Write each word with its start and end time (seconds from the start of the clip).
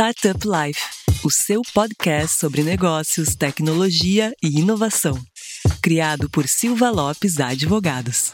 Startup 0.00 0.38
Life, 0.46 0.80
o 1.24 1.28
seu 1.28 1.60
podcast 1.74 2.38
sobre 2.38 2.62
negócios, 2.62 3.34
tecnologia 3.34 4.32
e 4.40 4.60
inovação. 4.60 5.18
Criado 5.82 6.30
por 6.30 6.46
Silva 6.46 6.88
Lopes 6.88 7.40
Advogados. 7.40 8.32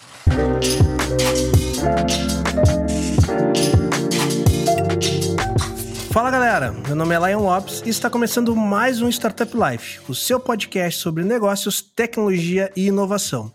Fala 6.12 6.30
galera, 6.30 6.70
meu 6.70 6.94
nome 6.94 7.14
é 7.14 7.28
Lion 7.30 7.40
Lopes 7.40 7.82
e 7.86 7.88
está 7.88 8.10
começando 8.10 8.54
mais 8.54 9.00
um 9.00 9.08
Startup 9.08 9.50
Life, 9.56 10.00
o 10.06 10.14
seu 10.14 10.38
podcast 10.38 11.00
sobre 11.00 11.24
negócios, 11.24 11.80
tecnologia 11.80 12.70
e 12.76 12.88
inovação. 12.88 13.50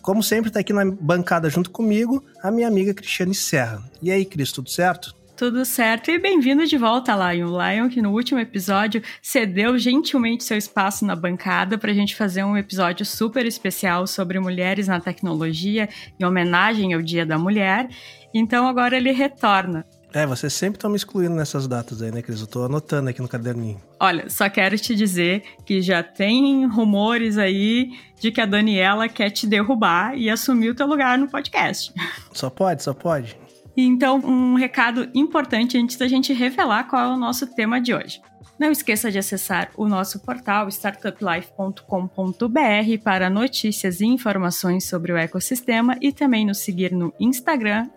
Como 0.00 0.22
sempre, 0.22 0.48
está 0.48 0.60
aqui 0.60 0.72
na 0.72 0.86
bancada 0.86 1.50
junto 1.50 1.70
comigo 1.70 2.24
a 2.42 2.50
minha 2.50 2.68
amiga 2.68 2.94
Cristiane 2.94 3.34
Serra. 3.34 3.84
E 4.00 4.10
aí, 4.10 4.24
Cris, 4.24 4.50
tudo 4.50 4.70
certo? 4.70 5.19
Tudo 5.40 5.64
certo 5.64 6.10
e 6.10 6.18
bem-vindo 6.18 6.66
de 6.66 6.76
volta, 6.76 7.14
Lion. 7.14 7.48
Lion, 7.48 7.88
que 7.88 8.02
no 8.02 8.10
último 8.12 8.38
episódio 8.38 9.02
cedeu 9.22 9.78
gentilmente 9.78 10.44
seu 10.44 10.58
espaço 10.58 11.02
na 11.06 11.16
bancada 11.16 11.78
para 11.78 11.90
a 11.90 11.94
gente 11.94 12.14
fazer 12.14 12.44
um 12.44 12.58
episódio 12.58 13.06
super 13.06 13.46
especial 13.46 14.06
sobre 14.06 14.38
mulheres 14.38 14.86
na 14.86 15.00
tecnologia, 15.00 15.88
em 16.18 16.26
homenagem 16.26 16.92
ao 16.92 17.00
Dia 17.00 17.24
da 17.24 17.38
Mulher. 17.38 17.88
Então 18.34 18.68
agora 18.68 18.98
ele 18.98 19.12
retorna. 19.12 19.86
É, 20.12 20.26
vocês 20.26 20.52
sempre 20.52 20.76
estão 20.76 20.90
me 20.90 20.96
excluindo 20.96 21.34
nessas 21.34 21.66
datas 21.66 22.02
aí, 22.02 22.12
né, 22.12 22.20
Cris? 22.20 22.42
Eu 22.42 22.46
tô 22.46 22.64
anotando 22.64 23.08
aqui 23.08 23.22
no 23.22 23.28
caderninho. 23.28 23.80
Olha, 23.98 24.28
só 24.28 24.46
quero 24.50 24.76
te 24.76 24.94
dizer 24.94 25.42
que 25.64 25.80
já 25.80 26.02
tem 26.02 26.66
rumores 26.66 27.38
aí 27.38 27.92
de 28.20 28.30
que 28.30 28.42
a 28.42 28.46
Daniela 28.46 29.08
quer 29.08 29.30
te 29.30 29.46
derrubar 29.46 30.14
e 30.18 30.28
assumir 30.28 30.68
o 30.68 30.74
teu 30.74 30.86
lugar 30.86 31.16
no 31.16 31.30
podcast. 31.30 31.94
Só 32.30 32.50
pode, 32.50 32.82
só 32.82 32.92
pode. 32.92 33.38
Então, 33.82 34.18
um 34.18 34.54
recado 34.54 35.08
importante 35.14 35.78
antes 35.78 35.96
da 35.96 36.06
gente 36.06 36.32
revelar 36.32 36.84
qual 36.84 37.02
é 37.02 37.14
o 37.14 37.16
nosso 37.16 37.46
tema 37.54 37.80
de 37.80 37.94
hoje. 37.94 38.20
Não 38.58 38.70
esqueça 38.70 39.10
de 39.10 39.18
acessar 39.18 39.70
o 39.76 39.88
nosso 39.88 40.20
portal 40.20 40.68
startuplife.com.br 40.68 43.02
para 43.02 43.30
notícias 43.30 44.00
e 44.00 44.06
informações 44.06 44.84
sobre 44.84 45.12
o 45.12 45.16
ecossistema 45.16 45.96
e 46.00 46.12
também 46.12 46.44
nos 46.44 46.58
seguir 46.58 46.92
no 46.92 47.12
Instagram, 47.18 47.88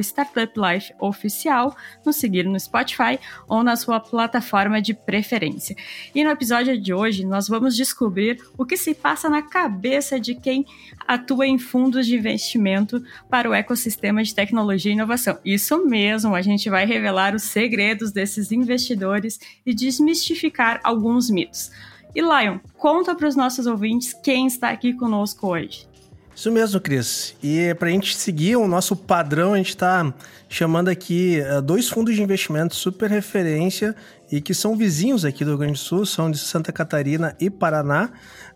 startuplifeoficial, 0.00 1.74
nos 2.04 2.16
seguir 2.16 2.44
no 2.44 2.60
Spotify 2.60 3.18
ou 3.48 3.62
na 3.62 3.76
sua 3.76 4.00
plataforma 4.00 4.82
de 4.82 4.94
preferência. 4.94 5.76
E 6.14 6.22
no 6.22 6.30
episódio 6.30 6.78
de 6.78 6.92
hoje, 6.92 7.24
nós 7.24 7.48
vamos 7.48 7.74
descobrir 7.76 8.38
o 8.56 8.66
que 8.66 8.76
se 8.76 8.94
passa 8.94 9.30
na 9.30 9.42
cabeça 9.42 10.20
de 10.20 10.34
quem 10.34 10.66
atua 11.06 11.46
em 11.46 11.58
fundos 11.58 12.06
de 12.06 12.16
investimento 12.16 13.02
para 13.30 13.48
o 13.48 13.54
ecossistema 13.54 14.22
de 14.22 14.34
tecnologia 14.34 14.90
e 14.90 14.94
inovação. 14.94 15.38
Isso 15.44 15.86
mesmo, 15.86 16.34
a 16.34 16.42
gente 16.42 16.68
vai 16.68 16.84
revelar 16.84 17.34
os 17.34 17.44
segredos 17.44 18.12
desses 18.12 18.52
investidores 18.52 19.38
e 19.64 19.72
desmistificar 19.84 20.80
alguns 20.84 21.28
mitos. 21.28 21.70
E 22.14 22.20
Lion, 22.20 22.58
conta 22.76 23.14
para 23.14 23.26
os 23.26 23.34
nossos 23.34 23.66
ouvintes 23.66 24.14
quem 24.22 24.46
está 24.46 24.70
aqui 24.70 24.92
conosco 24.92 25.48
hoje. 25.48 25.88
Isso 26.34 26.50
mesmo, 26.50 26.80
Cris. 26.80 27.34
E 27.42 27.74
para 27.74 27.88
a 27.88 27.90
gente 27.90 28.16
seguir 28.16 28.56
o 28.56 28.66
nosso 28.66 28.96
padrão, 28.96 29.52
a 29.54 29.58
gente 29.58 29.68
está 29.68 30.12
chamando 30.48 30.88
aqui 30.88 31.40
uh, 31.40 31.60
dois 31.60 31.88
fundos 31.88 32.14
de 32.14 32.22
investimento 32.22 32.74
super 32.74 33.10
referência 33.10 33.94
e 34.30 34.40
que 34.40 34.54
são 34.54 34.76
vizinhos 34.76 35.24
aqui 35.24 35.44
do 35.44 35.50
Rio 35.50 35.58
Grande 35.58 35.74
do 35.74 35.78
Sul, 35.78 36.06
são 36.06 36.30
de 36.30 36.38
Santa 36.38 36.72
Catarina 36.72 37.36
e 37.38 37.50
Paraná, 37.50 38.06
uh, 38.06 38.10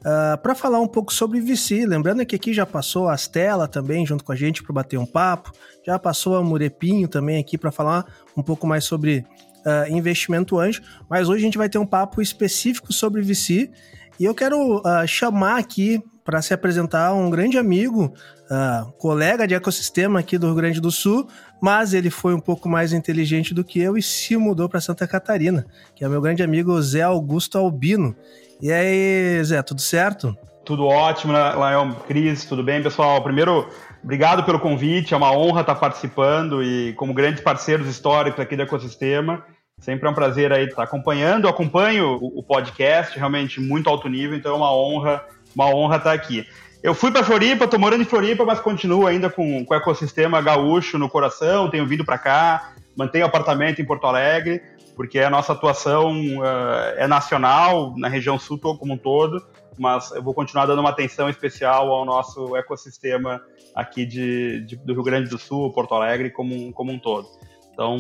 ah, 0.05 0.39
para 0.43 0.55
falar 0.55 0.81
um 0.81 0.87
pouco 0.87 1.13
sobre 1.13 1.39
VC. 1.41 1.85
Lembrando 1.87 2.25
que 2.25 2.35
aqui 2.35 2.55
já 2.55 2.65
passou 2.65 3.09
a 3.09 3.13
Astela 3.13 3.69
também 3.69 4.07
junto 4.07 4.25
com 4.25 4.33
a 4.33 4.37
gente 4.37 4.63
para 4.63 4.73
bater 4.73 4.99
um 4.99 5.05
papo, 5.07 5.53
já 5.85 5.99
passou 5.99 6.35
a 6.37 6.43
Murepinho 6.43 7.09
também 7.09 7.39
aqui 7.39 7.59
para 7.59 7.71
falar 7.71 8.07
um 8.35 8.43
pouco 8.43 8.67
mais 8.67 8.85
sobre 8.85 9.25
uh, 9.67 9.93
investimento 9.93 10.59
anjo, 10.59 10.81
mas 11.11 11.29
hoje 11.29 11.43
a 11.43 11.45
gente 11.45 11.59
vai 11.59 11.69
ter 11.69 11.79
um 11.79 11.87
papo 11.87 12.23
específico 12.23 12.93
sobre 12.93 13.21
VC 13.21 13.71
e 14.19 14.25
eu 14.25 14.35
quero 14.35 14.83
chamar 15.07 15.59
aqui 15.59 16.03
para 16.27 16.43
se 16.43 16.53
apresentar 16.53 17.15
um 17.15 17.31
grande 17.31 17.57
amigo, 17.57 18.13
uh, 18.51 18.93
colega 18.99 19.47
de 19.47 19.55
ecossistema 19.55 20.19
aqui 20.19 20.37
do 20.37 20.47
Rio 20.47 20.57
Grande 20.57 20.81
do 20.81 20.91
Sul, 20.91 21.29
mas 21.63 21.95
ele 21.95 22.11
foi 22.11 22.35
um 22.35 22.41
pouco 22.41 22.69
mais 22.69 22.93
inteligente 22.93 23.55
do 23.55 23.63
que 23.63 23.81
eu 23.81 23.97
e 23.97 24.03
se 24.03 24.37
mudou 24.37 24.69
para 24.69 24.81
Santa 24.81 25.07
Catarina, 25.07 25.65
que 25.95 26.05
é 26.05 26.09
meu 26.09 26.21
grande 26.21 26.43
amigo 26.43 26.83
Zé 26.83 27.03
Augusto 27.03 27.57
Albino. 27.57 28.15
E 28.61 28.73
aí, 28.73 29.43
Zé, 29.45 29.63
tudo 29.63 29.81
certo? 29.81 30.37
Tudo 30.65 30.85
ótimo, 30.87 31.33
né, 31.33 31.53
Lael, 31.53 31.95
Cris, 32.09 32.45
tudo 32.45 32.65
bem, 32.65 32.83
pessoal? 32.83 33.23
Primeiro, 33.23 33.69
obrigado 34.03 34.43
pelo 34.45 34.59
convite, 34.59 35.15
é 35.15 35.17
uma 35.17 35.31
honra 35.31 35.61
estar 35.61 35.77
participando 35.77 36.61
e 36.61 36.93
como 36.95 37.15
grandes 37.15 37.41
parceiros 37.41 37.87
históricos 37.87 38.41
aqui 38.41 38.57
do 38.57 38.63
ecossistema. 38.63 39.45
Sempre 39.79 40.09
é 40.09 40.11
um 40.11 40.15
prazer 40.15 40.53
aí 40.53 40.65
estar 40.65 40.83
acompanhando, 40.83 41.49
acompanho 41.49 42.19
o 42.21 42.43
podcast, 42.43 43.19
realmente 43.19 43.61
muito 43.61 43.89
alto 43.89 44.09
nível, 44.09 44.37
então 44.37 44.53
é 44.53 44.57
uma 44.57 44.75
honra 44.75 45.25
uma 45.57 45.75
honra 45.75 45.97
estar 45.97 46.13
aqui. 46.13 46.47
Eu 46.83 46.95
fui 46.95 47.11
para 47.11 47.25
Floripa, 47.25 47.67
tô 47.67 47.79
morando 47.79 48.03
em 48.03 48.07
Floripa, 48.07 48.45
mas 48.45 48.61
continuo 48.61 49.07
ainda 49.07 49.31
com, 49.31 49.65
com 49.65 49.75
o 49.75 49.77
ecossistema 49.77 50.43
gaúcho 50.43 50.99
no 50.99 51.09
coração, 51.09 51.71
tenho 51.71 51.87
vindo 51.87 52.05
para 52.05 52.19
cá, 52.19 52.75
mantenho 52.95 53.25
apartamento 53.25 53.81
em 53.81 53.85
Porto 53.85 54.07
Alegre, 54.07 54.63
porque 54.95 55.19
a 55.19 55.31
nossa 55.31 55.53
atuação 55.53 56.13
uh, 56.13 56.95
é 56.97 57.07
nacional, 57.07 57.95
na 57.97 58.09
região 58.09 58.39
sul 58.39 58.59
como 58.59 58.93
um 58.93 58.99
todo, 58.99 59.43
mas 59.79 60.11
eu 60.13 60.23
vou 60.23 60.35
continuar 60.35 60.67
dando 60.67 60.81
uma 60.81 60.91
atenção 60.91 61.29
especial 61.29 61.91
ao 61.91 62.05
nosso 62.05 62.55
ecossistema 62.57 63.43
aqui 63.75 64.07
de, 64.07 64.61
de 64.61 64.77
do 64.77 64.93
Rio 64.93 65.03
Grande 65.03 65.29
do 65.29 65.39
Sul, 65.39 65.73
Porto 65.73 65.95
Alegre, 65.95 66.31
como, 66.31 66.73
como 66.73 66.93
um 66.93 66.99
todo. 66.99 67.29
Então, 67.77 67.99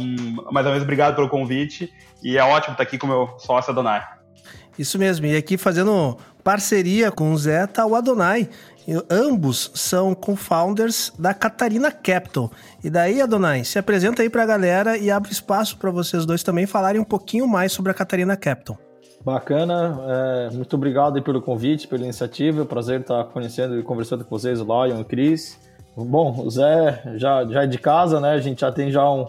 mais 0.50 0.64
uma 0.64 0.72
vez, 0.72 0.82
obrigado 0.82 1.14
pelo 1.14 1.28
convite 1.28 1.92
e 2.22 2.38
é 2.38 2.42
ótimo 2.42 2.72
estar 2.72 2.82
aqui 2.82 2.96
com 2.96 3.06
o 3.06 3.10
meu 3.10 3.38
sócio 3.38 3.70
Adonai. 3.70 4.02
Isso 4.78 4.98
mesmo, 4.98 5.26
e 5.26 5.36
aqui 5.36 5.58
fazendo 5.58 6.16
parceria 6.42 7.12
com 7.12 7.30
o 7.30 7.36
Zé 7.36 7.66
tá 7.66 7.84
o 7.84 7.94
Adonai. 7.94 8.48
E 8.88 8.94
ambos 9.10 9.70
são 9.74 10.14
co-founders 10.14 11.12
da 11.18 11.34
Catarina 11.34 11.90
Capital. 11.90 12.50
E 12.82 12.88
daí, 12.88 13.20
Adonai, 13.20 13.64
se 13.64 13.78
apresenta 13.78 14.22
aí 14.22 14.30
para 14.30 14.44
a 14.44 14.46
galera 14.46 14.96
e 14.96 15.10
abre 15.10 15.30
espaço 15.30 15.76
para 15.76 15.90
vocês 15.90 16.24
dois 16.24 16.42
também 16.42 16.66
falarem 16.66 17.00
um 17.00 17.04
pouquinho 17.04 17.46
mais 17.46 17.72
sobre 17.72 17.90
a 17.90 17.94
Catarina 17.94 18.34
Capital. 18.34 18.78
Bacana, 19.22 20.00
é, 20.06 20.50
muito 20.54 20.74
obrigado 20.76 21.20
pelo 21.20 21.42
convite, 21.42 21.88
pela 21.88 22.04
iniciativa. 22.04 22.60
É 22.60 22.62
um 22.62 22.66
prazer 22.66 23.00
estar 23.00 23.24
conhecendo 23.24 23.78
e 23.78 23.82
conversando 23.82 24.24
com 24.24 24.38
vocês, 24.38 24.60
o 24.60 24.64
Lion 24.64 24.98
e 24.98 25.02
o 25.02 25.04
Cris. 25.04 25.58
Bom, 25.96 26.44
o 26.44 26.48
Zé 26.48 27.02
já, 27.16 27.44
já 27.44 27.64
é 27.64 27.66
de 27.66 27.78
casa, 27.78 28.20
né? 28.20 28.32
A 28.32 28.38
gente 28.38 28.60
já 28.60 28.70
tem 28.70 28.90
já 28.90 29.10
um. 29.10 29.26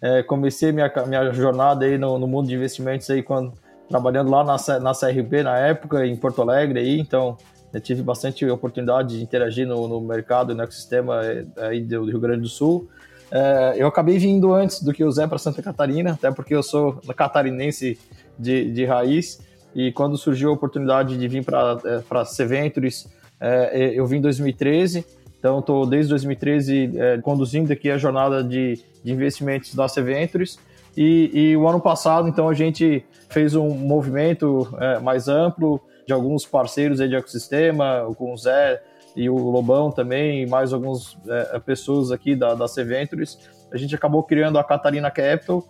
É, 0.00 0.22
comecei 0.22 0.70
minha, 0.72 0.90
minha 1.06 1.32
jornada 1.32 1.84
aí 1.84 1.98
no, 1.98 2.18
no 2.18 2.26
mundo 2.26 2.48
de 2.48 2.54
investimentos 2.54 3.10
aí 3.10 3.22
quando 3.22 3.52
trabalhando 3.88 4.30
lá 4.30 4.44
na, 4.44 4.56
na 4.80 4.92
CRB 4.94 5.42
na 5.42 5.56
época, 5.58 6.06
em 6.06 6.14
Porto 6.14 6.42
Alegre, 6.42 6.78
aí, 6.78 7.00
então 7.00 7.36
tive 7.82 8.02
bastante 8.02 8.46
oportunidade 8.46 9.16
de 9.16 9.22
interagir 9.22 9.66
no, 9.66 9.86
no 9.88 10.00
mercado, 10.00 10.54
no 10.54 10.62
ecossistema 10.62 11.22
eh, 11.24 11.44
aí 11.56 11.80
do 11.82 12.04
Rio 12.04 12.20
Grande 12.20 12.42
do 12.42 12.48
Sul. 12.48 12.88
É, 13.30 13.74
eu 13.76 13.86
acabei 13.86 14.18
vindo 14.18 14.54
antes 14.54 14.82
do 14.82 14.92
que 14.92 15.04
o 15.04 15.10
Zé 15.10 15.26
para 15.26 15.36
Santa 15.36 15.62
Catarina, 15.62 16.12
até 16.12 16.30
porque 16.30 16.54
eu 16.54 16.62
sou 16.62 16.94
catarinense 17.14 17.98
de, 18.38 18.72
de 18.72 18.84
raiz, 18.86 19.40
e 19.74 19.92
quando 19.92 20.16
surgiu 20.16 20.48
a 20.48 20.52
oportunidade 20.52 21.18
de 21.18 21.28
vir 21.28 21.44
para 21.44 21.78
é, 21.84 22.24
C-Ventures, 22.24 23.06
é, 23.38 23.92
eu 23.94 24.06
vim 24.06 24.16
em 24.16 24.22
2013, 24.22 25.04
então 25.38 25.60
estou 25.60 25.86
desde 25.86 26.10
2013 26.10 26.92
é, 26.96 27.18
conduzindo 27.18 27.72
aqui 27.72 27.90
a 27.90 27.98
jornada 27.98 28.42
de, 28.42 28.82
de 29.04 29.12
investimentos 29.12 29.74
da 29.74 29.88
C-Ventures, 29.88 30.58
e, 31.00 31.30
e, 31.32 31.56
o 31.56 31.68
ano 31.68 31.80
passado, 31.80 32.26
então, 32.26 32.48
a 32.48 32.54
gente 32.54 33.04
fez 33.28 33.54
um 33.54 33.68
movimento 33.70 34.68
é, 34.80 34.98
mais 34.98 35.28
amplo 35.28 35.80
de 36.04 36.12
alguns 36.12 36.44
parceiros 36.44 37.00
aí 37.00 37.08
de 37.08 37.14
ecossistema, 37.14 38.12
com 38.16 38.32
o 38.32 38.36
Zé 38.36 38.82
e 39.14 39.30
o 39.30 39.36
Lobão 39.36 39.92
também, 39.92 40.42
e 40.42 40.46
mais 40.46 40.72
algumas 40.72 41.16
é, 41.28 41.60
pessoas 41.60 42.10
aqui 42.10 42.34
da, 42.34 42.52
da 42.54 42.66
C-Ventures. 42.66 43.38
A 43.72 43.76
gente 43.76 43.94
acabou 43.94 44.24
criando 44.24 44.58
a 44.58 44.64
Catarina 44.64 45.08
Capital, 45.08 45.64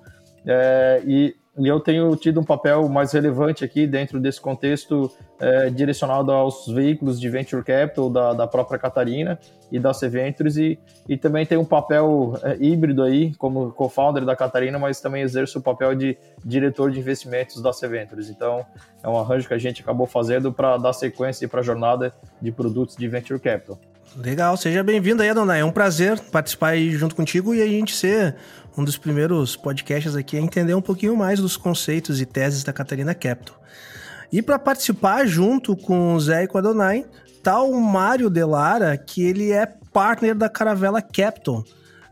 é, 0.46 1.02
e 1.06 1.36
e 1.58 1.66
eu 1.66 1.80
tenho 1.80 2.14
tido 2.14 2.40
um 2.40 2.44
papel 2.44 2.88
mais 2.88 3.12
relevante 3.12 3.64
aqui 3.64 3.86
dentro 3.86 4.20
desse 4.20 4.40
contexto 4.40 5.10
é, 5.40 5.70
direcionado 5.70 6.30
aos 6.30 6.66
veículos 6.68 7.20
de 7.20 7.28
venture 7.28 7.64
capital 7.64 8.08
da, 8.08 8.32
da 8.32 8.46
própria 8.46 8.78
Catarina 8.78 9.38
e 9.70 9.78
da 9.78 9.92
C-Ventures 9.92 10.56
e, 10.56 10.78
e 11.08 11.16
também 11.16 11.44
tem 11.44 11.58
um 11.58 11.64
papel 11.64 12.38
é, 12.42 12.56
híbrido 12.60 13.02
aí 13.02 13.34
como 13.34 13.72
co-founder 13.72 14.24
da 14.24 14.36
Catarina, 14.36 14.78
mas 14.78 15.00
também 15.00 15.22
exerço 15.22 15.58
o 15.58 15.62
papel 15.62 15.94
de 15.94 16.16
diretor 16.44 16.90
de 16.90 17.00
investimentos 17.00 17.60
da 17.60 17.72
C-Ventures. 17.72 18.30
Então 18.30 18.64
é 19.02 19.08
um 19.08 19.18
arranjo 19.18 19.48
que 19.48 19.54
a 19.54 19.58
gente 19.58 19.82
acabou 19.82 20.06
fazendo 20.06 20.52
para 20.52 20.76
dar 20.76 20.92
sequência 20.92 21.48
para 21.48 21.60
a 21.60 21.64
jornada 21.64 22.14
de 22.40 22.52
produtos 22.52 22.96
de 22.96 23.08
venture 23.08 23.40
capital. 23.40 23.78
Legal, 24.16 24.56
seja 24.56 24.82
bem-vindo 24.82 25.22
aí, 25.22 25.28
Adonai. 25.28 25.60
É 25.60 25.64
um 25.64 25.70
prazer 25.70 26.18
participar 26.18 26.68
aí 26.70 26.90
junto 26.90 27.14
contigo 27.14 27.54
e 27.54 27.62
a 27.62 27.66
gente 27.66 27.94
ser 27.94 28.36
um 28.76 28.84
dos 28.84 28.96
primeiros 28.96 29.56
podcasts 29.56 30.16
aqui 30.16 30.36
a 30.36 30.40
entender 30.40 30.74
um 30.74 30.80
pouquinho 30.80 31.16
mais 31.16 31.40
dos 31.40 31.56
conceitos 31.56 32.20
e 32.20 32.26
teses 32.26 32.64
da 32.64 32.72
Catarina 32.72 33.14
Capital. 33.14 33.60
E 34.32 34.42
para 34.42 34.58
participar 34.58 35.26
junto 35.26 35.76
com 35.76 36.14
o 36.14 36.20
Zé 36.20 36.44
e 36.44 36.46
com 36.46 36.58
a 36.58 36.60
Adonai, 36.60 37.04
tá 37.42 37.60
o 37.62 37.80
Mário 37.80 38.28
Delara, 38.28 38.96
que 38.96 39.22
ele 39.22 39.52
é 39.52 39.66
partner 39.92 40.34
da 40.34 40.48
Caravela 40.48 41.00
Capital, 41.00 41.64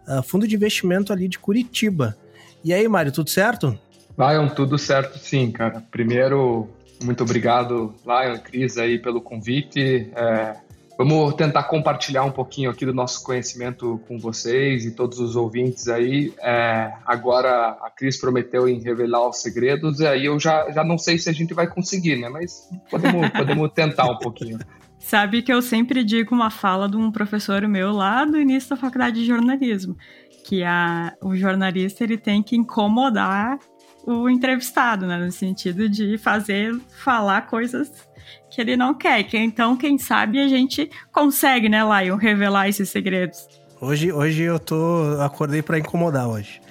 uh, 0.08 0.22
fundo 0.22 0.46
de 0.46 0.54
investimento 0.54 1.12
ali 1.12 1.28
de 1.28 1.38
Curitiba. 1.38 2.16
E 2.64 2.72
aí, 2.72 2.88
Mário, 2.88 3.12
tudo 3.12 3.30
certo? 3.30 3.78
Lion, 4.18 4.48
tudo 4.48 4.78
certo 4.78 5.18
sim, 5.18 5.50
cara. 5.50 5.82
Primeiro, 5.90 6.68
muito 7.02 7.22
obrigado, 7.22 7.94
Lion, 8.04 8.38
Cris, 8.38 8.78
aí 8.78 8.98
pelo 8.98 9.20
convite. 9.20 10.10
É, 10.16 10.56
vamos 10.96 11.34
tentar 11.34 11.64
compartilhar 11.64 12.24
um 12.24 12.30
pouquinho 12.30 12.70
aqui 12.70 12.86
do 12.86 12.94
nosso 12.94 13.22
conhecimento 13.22 14.00
com 14.08 14.18
vocês 14.18 14.84
e 14.84 14.90
todos 14.90 15.20
os 15.20 15.36
ouvintes 15.36 15.88
aí. 15.88 16.32
É, 16.40 16.92
agora 17.04 17.76
a 17.82 17.90
Cris 17.90 18.18
prometeu 18.18 18.68
em 18.68 18.80
revelar 18.80 19.28
os 19.28 19.38
segredos, 19.38 20.00
e 20.00 20.06
aí 20.06 20.26
eu 20.26 20.38
já, 20.40 20.70
já 20.70 20.82
não 20.82 20.98
sei 20.98 21.18
se 21.18 21.28
a 21.28 21.32
gente 21.32 21.54
vai 21.54 21.66
conseguir, 21.66 22.16
né? 22.16 22.28
Mas 22.28 22.68
podemos, 22.90 23.28
podemos 23.36 23.72
tentar 23.72 24.10
um 24.10 24.18
pouquinho. 24.18 24.58
Sabe 24.98 25.42
que 25.42 25.52
eu 25.52 25.62
sempre 25.62 26.02
digo 26.02 26.34
uma 26.34 26.50
fala 26.50 26.88
de 26.88 26.96
um 26.96 27.12
professor 27.12 27.66
meu 27.68 27.92
lá 27.92 28.24
do 28.24 28.40
início 28.40 28.70
da 28.70 28.76
faculdade 28.76 29.20
de 29.20 29.26
jornalismo, 29.26 29.96
que 30.44 30.62
a, 30.64 31.12
o 31.22 31.36
jornalista 31.36 32.02
ele 32.02 32.16
tem 32.16 32.42
que 32.42 32.56
incomodar 32.56 33.58
o 34.04 34.28
entrevistado, 34.28 35.06
né? 35.06 35.18
No 35.18 35.32
sentido 35.32 35.88
de 35.88 36.16
fazer 36.16 36.74
falar 36.88 37.42
coisas 37.42 38.05
que 38.50 38.60
ele 38.60 38.76
não 38.76 38.94
quer. 38.94 39.22
Que, 39.24 39.36
então, 39.36 39.76
quem 39.76 39.98
sabe 39.98 40.40
a 40.40 40.48
gente 40.48 40.90
consegue, 41.12 41.68
né, 41.68 41.80
Lion, 41.82 42.16
revelar 42.16 42.68
esses 42.68 42.88
segredos. 42.88 43.46
Hoje, 43.78 44.10
hoje 44.10 44.42
eu 44.42 44.58
tô 44.58 45.18
acordei 45.20 45.60
para 45.60 45.78
incomodar 45.78 46.26
hoje. 46.26 46.62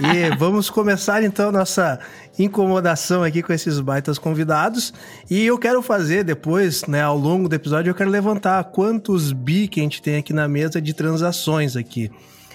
E 0.00 0.34
vamos 0.38 0.70
começar 0.70 1.24
então 1.24 1.50
nossa 1.50 1.98
incomodação 2.38 3.24
aqui 3.24 3.42
com 3.42 3.52
esses 3.52 3.80
baitas 3.80 4.18
convidados. 4.18 4.94
E 5.28 5.44
eu 5.44 5.58
quero 5.58 5.82
fazer 5.82 6.22
depois, 6.22 6.86
né, 6.86 7.02
ao 7.02 7.18
longo 7.18 7.48
do 7.48 7.54
episódio, 7.56 7.90
eu 7.90 7.94
quero 7.94 8.08
levantar 8.08 8.62
quantos 8.64 9.32
bi 9.32 9.66
que 9.66 9.80
a 9.80 9.82
gente 9.82 10.00
tem 10.00 10.16
aqui 10.16 10.32
na 10.32 10.46
mesa 10.46 10.80
de 10.80 10.94
transações 10.94 11.76
aqui. 11.76 12.08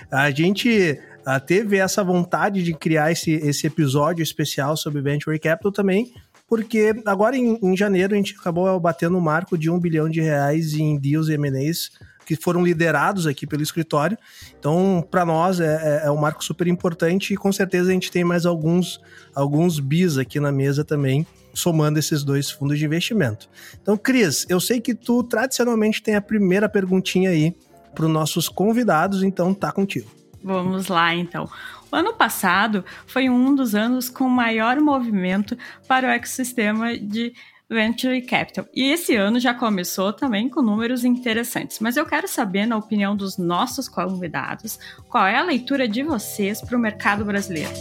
A 0.09 0.31
gente 0.31 0.97
uh, 1.27 1.45
teve 1.45 1.77
essa 1.77 2.01
vontade 2.01 2.63
de 2.63 2.73
criar 2.73 3.11
esse, 3.11 3.31
esse 3.31 3.67
episódio 3.67 4.23
especial 4.23 4.77
sobre 4.77 5.01
Venture 5.01 5.37
Capital 5.39 5.73
também, 5.73 6.11
porque 6.49 6.93
agora 7.05 7.37
em, 7.37 7.59
em 7.61 7.77
janeiro 7.77 8.13
a 8.13 8.17
gente 8.17 8.35
acabou 8.37 8.77
batendo 8.79 9.17
o 9.17 9.21
marco 9.21 9.57
de 9.57 9.69
um 9.69 9.79
bilhão 9.79 10.09
de 10.09 10.19
reais 10.19 10.73
em 10.73 10.97
deals 10.97 11.29
e 11.29 11.33
M&As 11.33 11.91
que 12.25 12.35
foram 12.35 12.63
liderados 12.63 13.25
aqui 13.25 13.47
pelo 13.47 13.63
escritório. 13.63 14.15
Então, 14.59 15.03
para 15.09 15.25
nós 15.25 15.59
é, 15.59 16.01
é, 16.03 16.07
é, 16.07 16.11
um 16.11 16.17
marco 16.17 16.43
super 16.43 16.67
importante 16.67 17.33
e 17.33 17.37
com 17.37 17.51
certeza 17.51 17.89
a 17.89 17.93
gente 17.93 18.11
tem 18.11 18.23
mais 18.23 18.45
alguns, 18.45 19.01
alguns 19.33 19.79
bis 19.79 20.15
aqui 20.15 20.39
na 20.39 20.51
mesa 20.51 20.83
também, 20.83 21.25
somando 21.55 21.97
esses 21.97 22.23
dois 22.23 22.51
fundos 22.51 22.77
de 22.77 22.85
investimento. 22.85 23.49
Então, 23.81 23.97
Cris, 23.97 24.45
eu 24.47 24.59
sei 24.59 24.79
que 24.79 24.93
tu 24.93 25.23
tradicionalmente 25.23 26.03
tem 26.03 26.15
a 26.15 26.21
primeira 26.21 26.69
perguntinha 26.69 27.31
aí 27.31 27.55
para 27.95 28.05
os 28.05 28.11
nossos 28.11 28.47
convidados, 28.47 29.23
então 29.23 29.51
tá 29.51 29.71
contigo. 29.71 30.07
Vamos 30.43 30.87
lá, 30.87 31.13
então. 31.15 31.49
O 31.91 31.95
ano 31.95 32.13
passado 32.13 32.85
foi 33.07 33.29
um 33.29 33.55
dos 33.55 33.73
anos 33.73 34.09
com 34.09 34.29
maior 34.29 34.79
movimento 34.79 35.57
para 35.87 36.07
o 36.07 36.11
ecossistema 36.11 36.95
de 36.95 37.33
Venture 37.67 38.21
Capital. 38.21 38.65
E 38.75 38.91
esse 38.91 39.15
ano 39.15 39.39
já 39.39 39.53
começou 39.53 40.13
também 40.13 40.49
com 40.49 40.61
números 40.61 41.03
interessantes. 41.03 41.79
Mas 41.79 41.97
eu 41.97 42.05
quero 42.05 42.27
saber, 42.27 42.65
na 42.65 42.77
opinião 42.77 43.15
dos 43.15 43.37
nossos 43.37 43.89
convidados, 43.89 44.79
qual 45.07 45.25
é 45.25 45.37
a 45.37 45.43
leitura 45.43 45.87
de 45.87 46.03
vocês 46.03 46.61
para 46.61 46.77
o 46.77 46.79
mercado 46.79 47.25
brasileiro. 47.25 47.71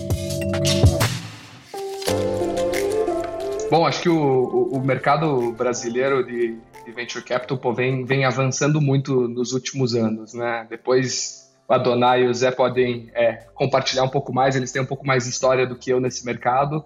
Bom, 3.71 3.87
acho 3.87 4.01
que 4.01 4.09
o, 4.09 4.71
o 4.73 4.81
mercado 4.81 5.53
brasileiro 5.53 6.25
de, 6.25 6.57
de 6.87 6.93
Venture 6.93 7.23
Capital 7.23 7.59
pô, 7.59 7.75
vem, 7.75 8.07
vem 8.07 8.25
avançando 8.25 8.81
muito 8.81 9.29
nos 9.29 9.53
últimos 9.53 9.95
anos. 9.95 10.33
Né? 10.33 10.67
Depois 10.71 11.48
Adonai 11.69 12.23
e 12.23 12.29
o 12.29 12.35
Zé 12.35 12.51
podem 12.51 13.11
é, 13.15 13.45
compartilhar 13.55 14.05
um 14.05 14.09
pouco 14.09 14.33
mais, 14.33 14.57
eles 14.57 14.73
têm 14.73 14.81
um 14.81 14.87
pouco 14.87 15.07
mais 15.07 15.25
de 15.25 15.31
história 15.31 15.67
do 15.67 15.77
que 15.77 15.91
eu 15.91 16.01
nesse 16.01 16.25
mercado. 16.25 16.85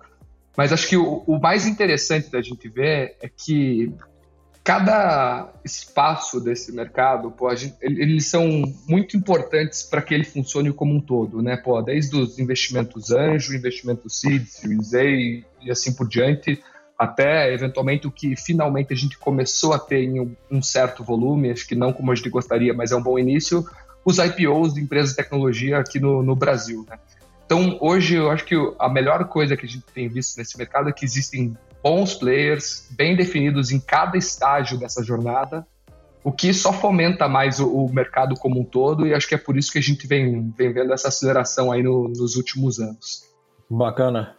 Mas 0.56 0.72
acho 0.72 0.88
que 0.88 0.96
o, 0.96 1.22
o 1.26 1.40
mais 1.40 1.66
interessante 1.66 2.30
da 2.30 2.42
gente 2.42 2.68
ver 2.68 3.16
é 3.22 3.28
que 3.28 3.94
cada 4.64 5.52
espaço 5.64 6.40
desse 6.40 6.72
mercado, 6.72 7.30
pô, 7.30 7.54
gente, 7.54 7.74
eles 7.80 8.26
são 8.26 8.62
muito 8.86 9.16
importantes 9.16 9.82
para 9.82 10.02
que 10.02 10.14
ele 10.14 10.24
funcione 10.24 10.72
como 10.72 10.94
um 10.94 11.00
todo, 11.00 11.42
né? 11.42 11.56
Pô, 11.56 11.80
desde 11.82 12.16
os 12.16 12.38
investimentos 12.38 13.10
anjo, 13.10 13.54
investimentos 13.54 14.20
seed, 14.20 14.46
series 14.46 14.94
A 14.94 15.04
e 15.04 15.44
assim 15.70 15.94
por 15.94 16.06
diante, 16.06 16.62
até 16.98 17.52
eventualmente 17.52 18.06
o 18.06 18.10
que 18.10 18.36
finalmente 18.36 18.92
a 18.92 18.96
gente 18.96 19.18
começou 19.18 19.72
a 19.72 19.78
ter 19.78 20.04
em 20.04 20.20
um, 20.20 20.36
um 20.50 20.62
certo 20.62 21.02
volume, 21.02 21.50
acho 21.50 21.66
que 21.66 21.74
não 21.74 21.92
como 21.92 22.12
a 22.12 22.14
gente 22.14 22.30
gostaria, 22.30 22.72
mas 22.72 22.92
é 22.92 22.96
um 22.96 23.02
bom 23.02 23.18
início, 23.18 23.66
os 24.04 24.18
IPOs 24.18 24.74
de 24.74 24.80
empresas 24.80 25.10
de 25.10 25.16
tecnologia 25.16 25.78
aqui 25.78 26.00
no, 26.00 26.22
no 26.22 26.34
Brasil. 26.34 26.84
Né? 26.88 26.98
Então, 27.44 27.76
hoje, 27.80 28.16
eu 28.16 28.30
acho 28.30 28.44
que 28.44 28.54
a 28.78 28.88
melhor 28.88 29.24
coisa 29.28 29.56
que 29.56 29.66
a 29.66 29.68
gente 29.68 29.84
tem 29.94 30.08
visto 30.08 30.36
nesse 30.38 30.56
mercado 30.56 30.88
é 30.88 30.92
que 30.92 31.04
existem 31.04 31.56
bons 31.82 32.14
players, 32.14 32.88
bem 32.90 33.16
definidos 33.16 33.70
em 33.70 33.80
cada 33.80 34.16
estágio 34.16 34.78
dessa 34.78 35.02
jornada, 35.02 35.66
o 36.24 36.30
que 36.30 36.54
só 36.54 36.72
fomenta 36.72 37.28
mais 37.28 37.58
o, 37.58 37.68
o 37.68 37.92
mercado 37.92 38.36
como 38.36 38.60
um 38.60 38.64
todo, 38.64 39.06
e 39.06 39.12
acho 39.12 39.28
que 39.28 39.34
é 39.34 39.38
por 39.38 39.56
isso 39.56 39.72
que 39.72 39.78
a 39.78 39.82
gente 39.82 40.06
vem, 40.06 40.52
vem 40.56 40.72
vendo 40.72 40.92
essa 40.92 41.08
aceleração 41.08 41.72
aí 41.72 41.82
no, 41.82 42.08
nos 42.08 42.36
últimos 42.36 42.78
anos. 42.78 43.24
Bacana. 43.68 44.36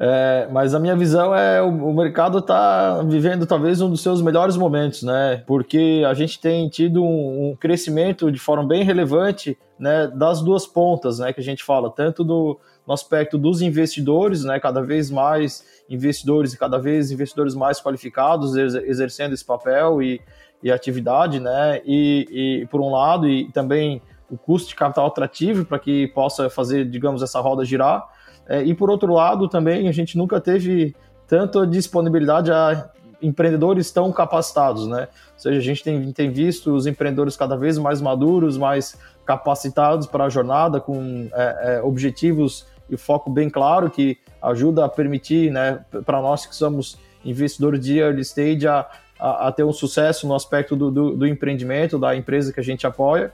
É, 0.00 0.48
mas 0.52 0.74
a 0.74 0.78
minha 0.78 0.94
visão 0.94 1.34
é 1.34 1.60
o, 1.60 1.68
o 1.68 1.92
mercado 1.92 2.38
está 2.38 3.02
vivendo 3.02 3.46
talvez 3.46 3.80
um 3.80 3.90
dos 3.90 4.00
seus 4.00 4.22
melhores 4.22 4.56
momentos, 4.56 5.02
né? 5.02 5.42
Porque 5.46 6.04
a 6.06 6.14
gente 6.14 6.40
tem 6.40 6.68
tido 6.68 7.02
um, 7.02 7.50
um, 7.50 7.56
crescimento 7.56 8.30
de 8.30 8.38
forma 8.38 8.64
bem 8.64 8.84
relevante, 8.84 9.58
né? 9.78 10.06
Das 10.06 10.40
duas 10.40 10.66
pontas, 10.66 11.18
né? 11.18 11.32
Que 11.32 11.40
a 11.40 11.44
gente 11.44 11.64
fala 11.64 11.90
tanto 11.90 12.22
do 12.22 12.58
no 12.86 12.94
aspecto 12.94 13.36
dos 13.36 13.60
investidores, 13.60 14.44
né? 14.44 14.58
Cada 14.58 14.80
vez 14.80 15.10
mais 15.10 15.62
investidores 15.90 16.54
e 16.54 16.58
cada 16.58 16.78
vez 16.78 17.10
investidores 17.10 17.54
mais 17.54 17.82
qualificados 17.82 18.56
exercendo 18.56 19.34
esse 19.34 19.44
papel 19.44 20.00
e, 20.00 20.22
e 20.62 20.70
atividade, 20.70 21.38
né? 21.38 21.82
E, 21.84 22.62
e 22.62 22.66
por 22.68 22.80
um 22.80 22.90
lado 22.90 23.28
e 23.28 23.52
também 23.52 24.00
o 24.30 24.38
custo 24.38 24.68
de 24.68 24.74
capital 24.74 25.06
atrativo 25.06 25.64
para 25.64 25.78
que 25.78 26.06
possa 26.08 26.48
fazer, 26.48 26.88
digamos, 26.88 27.22
essa 27.22 27.40
roda 27.40 27.64
girar. 27.64 28.08
É, 28.48 28.62
e 28.62 28.74
por 28.74 28.90
outro 28.90 29.12
lado, 29.12 29.48
também 29.48 29.88
a 29.88 29.92
gente 29.92 30.16
nunca 30.16 30.40
teve 30.40 30.96
tanta 31.26 31.66
disponibilidade 31.66 32.50
a 32.50 32.90
empreendedores 33.20 33.90
tão 33.90 34.10
capacitados, 34.12 34.86
né? 34.86 35.08
Ou 35.34 35.38
seja, 35.38 35.58
a 35.58 35.62
gente 35.62 35.82
tem, 35.82 36.12
tem 36.12 36.30
visto 36.30 36.74
os 36.74 36.86
empreendedores 36.86 37.36
cada 37.36 37.56
vez 37.56 37.76
mais 37.76 38.00
maduros, 38.00 38.56
mais 38.56 38.96
capacitados 39.26 40.06
para 40.06 40.24
a 40.24 40.28
jornada, 40.28 40.80
com 40.80 41.28
é, 41.32 41.76
é, 41.76 41.82
objetivos 41.82 42.66
e 42.88 42.96
foco 42.96 43.28
bem 43.28 43.50
claro, 43.50 43.90
que 43.90 44.16
ajuda 44.40 44.84
a 44.84 44.88
permitir, 44.88 45.50
né, 45.50 45.84
para 46.06 46.22
nós 46.22 46.46
que 46.46 46.54
somos 46.54 46.96
investidores 47.24 47.80
de 47.80 47.98
early 47.98 48.22
stage, 48.22 48.66
a, 48.66 48.86
a, 49.18 49.48
a 49.48 49.52
ter 49.52 49.64
um 49.64 49.72
sucesso 49.72 50.26
no 50.26 50.34
aspecto 50.34 50.74
do, 50.74 50.90
do, 50.90 51.16
do 51.16 51.26
empreendimento, 51.26 51.98
da 51.98 52.16
empresa 52.16 52.52
que 52.52 52.60
a 52.60 52.64
gente 52.64 52.86
apoia. 52.86 53.32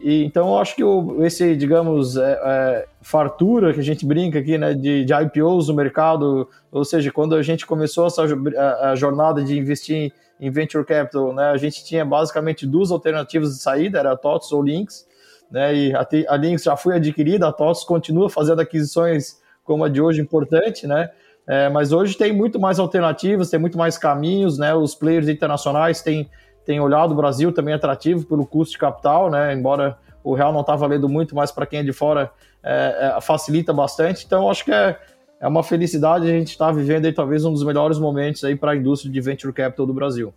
E, 0.00 0.24
então, 0.24 0.48
eu 0.48 0.58
acho 0.58 0.74
que 0.74 0.84
o, 0.84 1.24
esse, 1.24 1.56
digamos, 1.56 2.16
é, 2.16 2.32
é, 2.44 2.86
fartura 3.00 3.72
que 3.72 3.80
a 3.80 3.82
gente 3.82 4.04
brinca 4.04 4.38
aqui, 4.38 4.58
né, 4.58 4.74
de, 4.74 5.04
de, 5.04 5.12
IPOs 5.14 5.68
no 5.68 5.74
mercado, 5.74 6.48
ou 6.70 6.84
seja, 6.84 7.10
quando 7.12 7.34
a 7.34 7.42
gente 7.42 7.64
começou 7.64 8.06
essa 8.06 8.22
a, 8.22 8.90
a 8.90 8.94
jornada 8.94 9.42
de 9.42 9.58
investir 9.58 9.96
em, 9.96 10.12
em, 10.40 10.50
venture 10.50 10.84
capital, 10.84 11.32
né, 11.32 11.50
a 11.50 11.56
gente 11.56 11.84
tinha 11.84 12.04
basicamente 12.04 12.66
duas 12.66 12.90
alternativas 12.90 13.54
de 13.54 13.62
saída, 13.62 13.98
era 13.98 14.12
a 14.12 14.16
TOTS 14.16 14.52
ou 14.52 14.62
Links, 14.62 15.06
né, 15.50 15.74
e 15.74 15.94
a, 15.94 16.06
a 16.28 16.36
Links 16.36 16.64
já 16.64 16.76
foi 16.76 16.96
adquirida, 16.96 17.48
a 17.48 17.52
TOTS 17.52 17.84
continua 17.84 18.28
fazendo 18.28 18.60
aquisições 18.60 19.40
como 19.62 19.84
a 19.84 19.88
de 19.88 20.02
hoje 20.02 20.20
importante, 20.20 20.86
né, 20.86 21.08
é, 21.46 21.68
mas 21.68 21.92
hoje 21.92 22.16
tem 22.16 22.32
muito 22.32 22.58
mais 22.58 22.78
alternativas, 22.78 23.48
tem 23.48 23.60
muito 23.60 23.78
mais 23.78 23.96
caminhos, 23.96 24.58
né, 24.58 24.74
os 24.74 24.94
players 24.94 25.28
internacionais 25.28 26.02
têm 26.02 26.28
tem 26.64 26.80
olhado 26.80 27.12
o 27.12 27.14
Brasil 27.14 27.52
também 27.52 27.74
atrativo 27.74 28.24
pelo 28.24 28.46
custo 28.46 28.72
de 28.72 28.78
capital, 28.78 29.30
né? 29.30 29.52
Embora 29.54 29.98
o 30.22 30.34
real 30.34 30.52
não 30.52 30.62
está 30.62 30.74
valendo 30.74 31.08
muito, 31.08 31.34
mas 31.34 31.52
para 31.52 31.66
quem 31.66 31.80
é 31.80 31.82
de 31.82 31.92
fora 31.92 32.30
é, 32.62 33.14
é, 33.16 33.20
facilita 33.20 33.72
bastante. 33.72 34.24
Então, 34.24 34.50
acho 34.50 34.64
que 34.64 34.72
é, 34.72 34.98
é 35.38 35.46
uma 35.46 35.62
felicidade 35.62 36.26
a 36.26 36.30
gente 36.30 36.52
estar 36.52 36.66
tá 36.66 36.72
vivendo 36.72 37.04
aí 37.04 37.12
talvez 37.12 37.44
um 37.44 37.52
dos 37.52 37.62
melhores 37.62 37.98
momentos 37.98 38.42
aí 38.42 38.56
para 38.56 38.72
a 38.72 38.76
indústria 38.76 39.12
de 39.12 39.20
venture 39.20 39.52
capital 39.52 39.86
do 39.86 39.92
Brasil. 39.92 40.32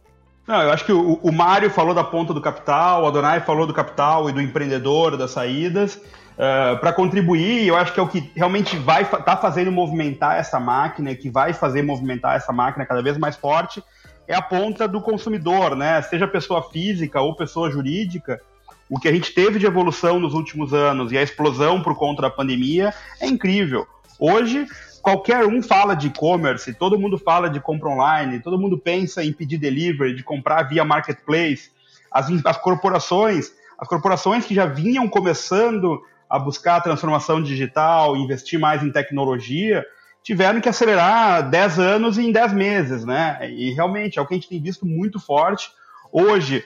Não, 0.45 0.61
eu 0.61 0.71
acho 0.71 0.85
que 0.85 0.93
o, 0.93 1.19
o 1.21 1.31
Mário 1.31 1.69
falou 1.69 1.93
da 1.93 2.03
ponta 2.03 2.33
do 2.33 2.41
capital, 2.41 3.03
o 3.03 3.07
Adonai 3.07 3.41
falou 3.41 3.67
do 3.67 3.73
capital 3.73 4.29
e 4.29 4.33
do 4.33 4.41
empreendedor, 4.41 5.17
das 5.17 5.31
saídas. 5.31 5.95
Uh, 5.95 6.77
para 6.79 6.93
contribuir, 6.93 7.67
eu 7.67 7.75
acho 7.75 7.93
que 7.93 7.99
é 7.99 8.03
o 8.03 8.07
que 8.07 8.31
realmente 8.35 8.77
vai 8.77 9.03
tá 9.03 9.35
fazendo 9.35 9.71
movimentar 9.71 10.37
essa 10.37 10.59
máquina, 10.59 11.15
que 11.15 11.29
vai 11.29 11.51
fazer 11.51 11.81
movimentar 11.81 12.35
essa 12.35 12.53
máquina 12.53 12.85
cada 12.85 13.01
vez 13.01 13.17
mais 13.17 13.35
forte, 13.35 13.83
é 14.27 14.35
a 14.35 14.41
ponta 14.41 14.87
do 14.87 15.01
consumidor, 15.01 15.75
né? 15.75 16.01
Seja 16.01 16.27
pessoa 16.27 16.69
física 16.69 17.21
ou 17.21 17.35
pessoa 17.35 17.71
jurídica, 17.71 18.41
o 18.89 18.99
que 18.99 19.07
a 19.07 19.11
gente 19.11 19.33
teve 19.33 19.59
de 19.59 19.65
evolução 19.65 20.19
nos 20.19 20.33
últimos 20.33 20.73
anos 20.73 21.11
e 21.11 21.17
a 21.17 21.23
explosão 21.23 21.81
por 21.81 21.95
conta 21.95 22.21
da 22.23 22.29
pandemia 22.29 22.93
é 23.19 23.27
incrível. 23.27 23.87
Hoje, 24.19 24.65
qualquer 25.01 25.45
um 25.45 25.61
fala 25.61 25.95
de 25.95 26.07
e-commerce, 26.07 26.73
todo 26.73 26.99
mundo 26.99 27.17
fala 27.17 27.49
de 27.49 27.59
compra 27.59 27.89
online, 27.89 28.39
todo 28.39 28.59
mundo 28.59 28.77
pensa 28.77 29.23
em 29.23 29.31
pedir 29.31 29.57
delivery, 29.57 30.15
de 30.15 30.23
comprar 30.23 30.63
via 30.63 30.83
marketplace. 30.83 31.71
As, 32.11 32.27
as 32.45 32.57
corporações, 32.57 33.51
as 33.77 33.87
corporações 33.87 34.45
que 34.45 34.55
já 34.55 34.65
vinham 34.65 35.07
começando 35.07 36.01
a 36.29 36.37
buscar 36.39 36.77
a 36.77 36.81
transformação 36.81 37.41
digital, 37.41 38.17
investir 38.17 38.59
mais 38.59 38.83
em 38.83 38.91
tecnologia, 38.91 39.85
tiveram 40.27 40.59
que 40.59 40.67
acelerar 40.67 41.49
10 41.49 41.79
anos 41.79 42.17
em 42.17 42.33
10 42.33 42.51
meses, 42.51 43.05
né? 43.05 43.39
E 43.49 43.71
realmente 43.71 44.19
é 44.19 44.21
o 44.21 44.27
que 44.27 44.33
a 44.33 44.37
gente 44.37 44.49
tem 44.49 44.61
visto 44.61 44.85
muito 44.85 45.21
forte. 45.21 45.71
Hoje, 46.11 46.65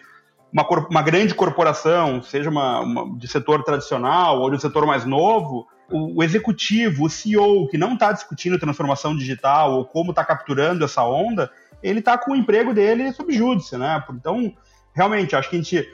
uma, 0.52 0.68
uma 0.68 1.02
grande 1.04 1.36
corporação, 1.36 2.24
seja 2.24 2.50
uma, 2.50 2.80
uma, 2.80 3.20
de 3.20 3.28
setor 3.28 3.64
tradicional 3.64 4.42
ou 4.42 4.50
de 4.50 4.56
um 4.56 4.60
setor 4.60 4.88
mais 4.88 5.06
novo, 5.06 5.68
o, 5.92 6.18
o 6.18 6.24
executivo, 6.24 7.06
o 7.06 7.10
CEO, 7.10 7.68
que 7.68 7.78
não 7.78 7.94
está 7.94 8.12
discutindo 8.12 8.58
transformação 8.58 9.16
digital 9.16 9.74
ou 9.74 9.86
como 9.86 10.10
está 10.10 10.26
capturando 10.26 10.84
essa 10.84 11.04
onda, 11.04 11.52
ele 11.84 12.00
está 12.00 12.18
com 12.18 12.32
o 12.32 12.36
emprego 12.36 12.74
dele 12.74 13.14
sob 13.14 13.32
júdice, 13.32 13.78
né? 13.78 14.04
Então, 14.10 14.52
realmente, 14.92 15.36
acho 15.36 15.52
que 15.52 15.56
a 15.58 15.60
gente 15.60 15.88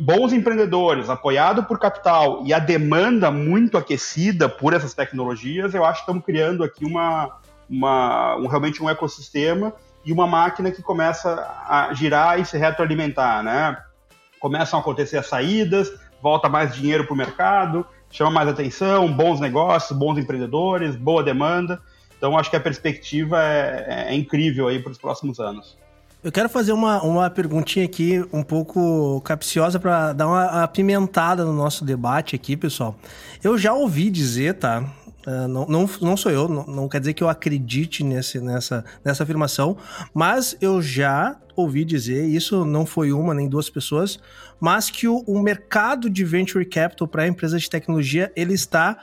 bons 0.00 0.32
empreendedores, 0.32 1.10
apoiado 1.10 1.64
por 1.64 1.78
capital 1.78 2.42
e 2.44 2.54
a 2.54 2.58
demanda 2.58 3.30
muito 3.30 3.76
aquecida 3.76 4.48
por 4.48 4.72
essas 4.72 4.94
tecnologias, 4.94 5.74
eu 5.74 5.84
acho 5.84 6.00
que 6.00 6.02
estamos 6.02 6.24
criando 6.24 6.62
aqui 6.62 6.84
uma, 6.84 7.38
uma 7.68 8.36
um, 8.36 8.46
realmente 8.46 8.82
um 8.82 8.88
ecossistema 8.88 9.72
e 10.04 10.12
uma 10.12 10.26
máquina 10.26 10.70
que 10.70 10.82
começa 10.82 11.46
a 11.66 11.92
girar 11.92 12.38
e 12.38 12.44
se 12.44 12.56
retroalimentar, 12.56 13.42
né? 13.42 13.76
Começam 14.38 14.78
a 14.78 14.82
acontecer 14.82 15.18
as 15.18 15.26
saídas, 15.26 15.92
volta 16.22 16.48
mais 16.48 16.74
dinheiro 16.74 17.04
para 17.04 17.14
o 17.14 17.16
mercado, 17.16 17.84
chama 18.10 18.30
mais 18.30 18.48
atenção, 18.48 19.12
bons 19.12 19.40
negócios, 19.40 19.98
bons 19.98 20.16
empreendedores, 20.16 20.96
boa 20.96 21.22
demanda. 21.22 21.82
Então, 22.16 22.38
acho 22.38 22.50
que 22.50 22.56
a 22.56 22.60
perspectiva 22.60 23.42
é, 23.42 24.06
é 24.08 24.14
incrível 24.14 24.68
aí 24.68 24.78
para 24.78 24.92
os 24.92 24.98
próximos 24.98 25.40
anos. 25.40 25.76
Eu 26.22 26.30
quero 26.30 26.50
fazer 26.50 26.72
uma, 26.72 27.02
uma 27.02 27.30
perguntinha 27.30 27.82
aqui 27.82 28.22
um 28.30 28.42
pouco 28.42 29.22
capciosa 29.22 29.80
para 29.80 30.12
dar 30.12 30.26
uma 30.26 30.62
apimentada 30.62 31.46
no 31.46 31.52
nosso 31.54 31.82
debate 31.82 32.36
aqui, 32.36 32.58
pessoal. 32.58 32.94
Eu 33.42 33.56
já 33.56 33.72
ouvi 33.72 34.10
dizer, 34.10 34.58
tá? 34.58 34.84
Uh, 35.26 35.48
não, 35.48 35.66
não, 35.66 35.90
não 36.02 36.16
sou 36.18 36.30
eu, 36.30 36.46
não, 36.46 36.66
não, 36.66 36.88
quer 36.90 37.00
dizer 37.00 37.14
que 37.14 37.22
eu 37.22 37.28
acredite 37.28 38.04
nesse, 38.04 38.38
nessa, 38.38 38.84
nessa 39.02 39.22
afirmação, 39.22 39.78
mas 40.12 40.56
eu 40.60 40.82
já 40.82 41.38
ouvi 41.56 41.86
dizer, 41.86 42.26
isso 42.26 42.66
não 42.66 42.84
foi 42.84 43.12
uma 43.12 43.32
nem 43.32 43.48
duas 43.48 43.70
pessoas, 43.70 44.18
mas 44.58 44.90
que 44.90 45.08
o, 45.08 45.18
o 45.26 45.40
mercado 45.40 46.10
de 46.10 46.22
venture 46.22 46.64
capital 46.66 47.08
para 47.08 47.26
empresas 47.26 47.62
de 47.62 47.70
tecnologia 47.70 48.30
ele 48.36 48.52
está 48.52 48.98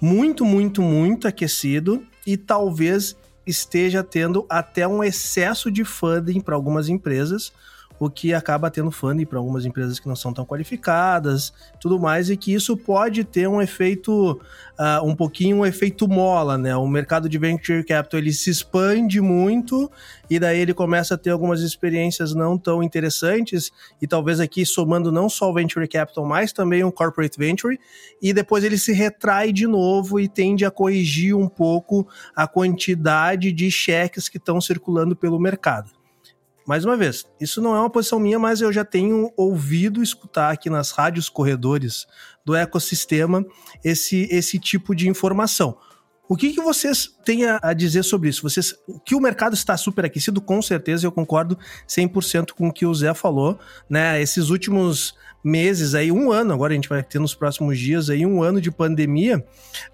muito, 0.00 0.44
muito, 0.44 0.82
muito 0.82 1.26
aquecido 1.26 2.04
e 2.24 2.36
talvez 2.36 3.16
esteja 3.46 4.02
tendo 4.02 4.46
até 4.48 4.86
um 4.86 5.02
excesso 5.02 5.70
de 5.70 5.84
funding 5.84 6.40
para 6.40 6.54
algumas 6.54 6.88
empresas, 6.88 7.52
o 8.00 8.08
que 8.08 8.32
acaba 8.32 8.70
tendo 8.70 8.90
funding 8.90 9.26
para 9.26 9.38
algumas 9.38 9.66
empresas 9.66 10.00
que 10.00 10.08
não 10.08 10.16
são 10.16 10.32
tão 10.32 10.46
qualificadas, 10.46 11.52
tudo 11.78 12.00
mais, 12.00 12.30
e 12.30 12.36
que 12.36 12.50
isso 12.50 12.74
pode 12.74 13.24
ter 13.24 13.46
um 13.46 13.60
efeito, 13.60 14.40
uh, 14.78 15.04
um 15.04 15.14
pouquinho 15.14 15.58
um 15.58 15.66
efeito 15.66 16.08
mola, 16.08 16.56
né? 16.56 16.74
O 16.74 16.88
mercado 16.88 17.28
de 17.28 17.36
venture 17.36 17.84
capital 17.84 18.18
ele 18.18 18.32
se 18.32 18.48
expande 18.48 19.20
muito 19.20 19.90
e 20.30 20.38
daí 20.38 20.60
ele 20.60 20.72
começa 20.72 21.14
a 21.14 21.18
ter 21.18 21.28
algumas 21.28 21.60
experiências 21.60 22.34
não 22.34 22.56
tão 22.56 22.82
interessantes 22.82 23.70
e 24.00 24.06
talvez 24.06 24.40
aqui 24.40 24.64
somando 24.64 25.12
não 25.12 25.28
só 25.28 25.50
o 25.50 25.54
venture 25.54 25.86
capital, 25.86 26.24
mas 26.24 26.54
também 26.54 26.82
o 26.82 26.90
corporate 26.90 27.38
venture 27.38 27.78
e 28.22 28.32
depois 28.32 28.64
ele 28.64 28.78
se 28.78 28.94
retrai 28.94 29.52
de 29.52 29.66
novo 29.66 30.18
e 30.18 30.26
tende 30.26 30.64
a 30.64 30.70
corrigir 30.70 31.36
um 31.36 31.48
pouco 31.48 32.08
a 32.34 32.48
quantidade 32.48 33.52
de 33.52 33.70
cheques 33.70 34.26
que 34.26 34.38
estão 34.38 34.58
circulando 34.58 35.14
pelo 35.14 35.38
mercado 35.38 35.99
mais 36.70 36.84
uma 36.84 36.96
vez, 36.96 37.26
isso 37.40 37.60
não 37.60 37.74
é 37.74 37.80
uma 37.80 37.90
posição 37.90 38.20
minha, 38.20 38.38
mas 38.38 38.60
eu 38.60 38.72
já 38.72 38.84
tenho 38.84 39.32
ouvido 39.36 40.04
escutar 40.04 40.52
aqui 40.52 40.70
nas 40.70 40.92
rádios 40.92 41.28
corredores 41.28 42.06
do 42.44 42.54
ecossistema 42.54 43.44
esse, 43.82 44.28
esse 44.30 44.56
tipo 44.56 44.94
de 44.94 45.08
informação. 45.08 45.76
O 46.28 46.36
que, 46.36 46.52
que 46.52 46.60
vocês 46.60 47.12
têm 47.24 47.44
a 47.44 47.72
dizer 47.72 48.04
sobre 48.04 48.28
isso? 48.28 48.48
Vocês, 48.48 48.72
que 49.04 49.16
o 49.16 49.20
mercado 49.20 49.54
está 49.54 49.76
super 49.76 50.04
aquecido, 50.04 50.40
com 50.40 50.62
certeza, 50.62 51.04
eu 51.04 51.10
concordo 51.10 51.58
100% 51.88 52.52
com 52.52 52.68
o 52.68 52.72
que 52.72 52.86
o 52.86 52.94
Zé 52.94 53.12
falou, 53.14 53.58
né? 53.88 54.22
Esses 54.22 54.48
últimos 54.48 55.16
meses 55.42 55.94
aí, 55.94 56.12
um 56.12 56.30
ano 56.30 56.52
agora 56.52 56.72
a 56.72 56.76
gente 56.76 56.88
vai 56.88 57.02
ter 57.02 57.18
nos 57.18 57.34
próximos 57.34 57.78
dias 57.78 58.10
aí, 58.10 58.26
um 58.26 58.42
ano 58.42 58.60
de 58.60 58.70
pandemia, 58.70 59.44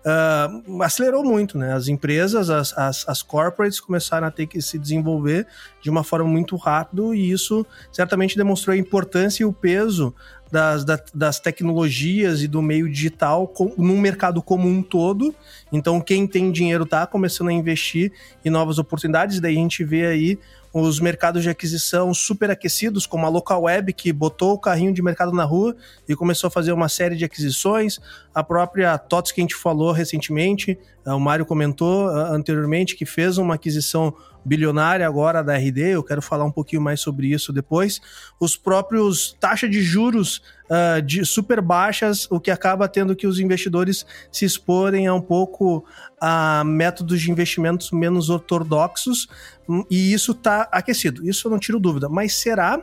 uh, 0.05 0.83
acelerou 0.83 1.25
muito, 1.25 1.57
né? 1.57 1.73
As 1.73 1.89
empresas, 1.89 2.51
as, 2.51 2.77
as, 2.77 3.09
as 3.09 3.23
corporates 3.23 3.79
começaram 3.81 4.27
a 4.27 4.31
ter 4.31 4.47
que 4.47 4.61
se 4.61 4.79
desenvolver 4.79 5.47
de 5.81 5.89
uma 5.89 6.03
forma 6.03 6.29
muito 6.29 6.57
rápida 6.57 7.15
e 7.15 7.31
isso 7.31 7.65
certamente 7.93 8.37
demonstrou 8.37 8.75
a 8.75 8.77
importância 8.77 9.43
e 9.43 9.47
o 9.47 9.53
peso 9.53 10.13
das, 10.51 10.85
das, 10.85 11.03
das 11.13 11.41
tecnologias 11.41 12.43
e 12.43 12.49
do 12.49 12.63
meio 12.63 12.89
digital 12.89 13.49
com, 13.49 13.73
mercado 13.79 14.43
como 14.43 14.69
um 14.69 14.83
todo. 14.83 15.35
Então, 15.73 16.01
quem 16.01 16.27
tem 16.27 16.53
dinheiro 16.53 16.85
está 16.85 17.07
começando 17.07 17.49
a 17.49 17.53
investir 17.53 18.13
em 18.45 18.51
novas 18.51 18.79
oportunidades. 18.79 19.41
Daí 19.41 19.57
a 19.57 19.61
gente 19.61 19.85
vê 19.85 20.07
aí 20.07 20.39
os 20.79 21.01
mercados 21.01 21.43
de 21.43 21.49
aquisição 21.49 22.13
super 22.13 22.51
aquecidos, 22.51 23.07
como 23.07 23.25
a 23.25 23.31
Local 23.31 23.63
Web, 23.63 23.95
que 23.95 24.13
botou 24.13 24.53
o 24.53 24.59
carrinho 24.59 24.93
de 24.93 25.01
mercado 25.01 25.33
na 25.33 25.43
rua 25.43 25.75
e 26.07 26.15
começou 26.15 26.49
a 26.49 26.51
fazer 26.51 26.71
uma 26.73 26.87
série 26.87 27.17
de 27.17 27.25
aquisições. 27.25 27.99
A 28.35 28.45
própria 28.45 28.99
TOTS, 28.99 29.33
que 29.33 29.41
a 29.41 29.45
gente 29.45 29.55
falou 29.55 29.91
recentemente, 29.91 30.79
eh, 31.07 31.13
o 31.15 31.19
Mário 31.19 31.47
comentou 31.47 32.11
eh, 32.11 32.29
anteriormente, 32.29 32.95
que 32.95 33.07
fez 33.07 33.39
uma 33.39 33.55
aquisição 33.55 34.15
bilionária 34.45 35.07
agora 35.07 35.43
da 35.43 35.57
RD, 35.57 35.81
eu 35.95 36.05
quero 36.05 36.21
falar 36.21 36.45
um 36.45 36.53
pouquinho 36.53 36.83
mais 36.83 37.01
sobre 37.01 37.29
isso 37.29 37.55
depois. 37.55 38.01
Os 38.39 38.55
próprios 38.55 39.35
taxas 39.41 39.71
de 39.71 39.81
juros 39.81 40.43
uh, 40.71 41.01
de 41.03 41.25
super 41.25 41.61
baixas, 41.61 42.27
o 42.31 42.41
que 42.41 42.51
acaba 42.51 42.89
tendo 42.89 43.17
que 43.17 43.27
os 43.27 43.39
investidores 43.39 44.07
se 44.31 44.45
exporem 44.45 45.07
a 45.07 45.15
um 45.15 45.21
pouco 45.21 45.85
a 46.21 46.63
métodos 46.65 47.21
de 47.21 47.31
investimentos 47.31 47.91
menos 47.91 48.31
ortodoxos, 48.31 49.29
hum, 49.69 49.85
e 49.91 50.13
isso 50.13 50.33
está 50.33 50.69
aquecido. 50.73 51.29
Isso 51.29 51.47
eu 51.47 51.51
não 51.51 51.59
tiro 51.59 51.79
dúvida. 51.79 52.09
Mas 52.09 52.35
será 52.35 52.81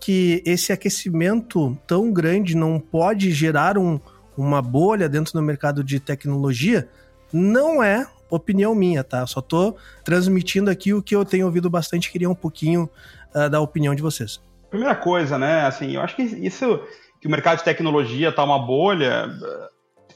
que 0.00 0.42
esse 0.44 0.72
aquecimento 0.72 1.78
tão 1.86 2.12
grande 2.12 2.56
não 2.56 2.80
pode 2.80 3.30
gerar 3.32 3.78
um, 3.78 4.00
uma 4.36 4.60
bolha 4.60 5.08
dentro 5.08 5.32
do 5.32 5.42
mercado 5.42 5.84
de 5.84 6.00
tecnologia? 6.00 6.88
Não 7.32 7.82
é 7.82 8.06
opinião 8.28 8.74
minha, 8.74 9.04
tá? 9.04 9.26
Só 9.26 9.40
tô 9.40 9.76
transmitindo 10.04 10.70
aqui 10.70 10.92
o 10.92 11.02
que 11.02 11.14
eu 11.14 11.24
tenho 11.24 11.46
ouvido 11.46 11.68
bastante, 11.68 12.10
queria 12.10 12.28
um 12.28 12.34
pouquinho 12.34 12.88
uh, 13.34 13.48
da 13.48 13.60
opinião 13.60 13.94
de 13.94 14.02
vocês. 14.02 14.40
Primeira 14.70 14.94
coisa, 14.94 15.38
né, 15.38 15.66
assim, 15.66 15.96
eu 15.96 16.00
acho 16.00 16.16
que 16.16 16.22
isso, 16.22 16.82
que 17.22 17.28
o 17.28 17.30
mercado 17.30 17.58
de 17.58 17.64
tecnologia 17.64 18.32
tá 18.32 18.42
uma 18.42 18.58
bolha, 18.58 19.30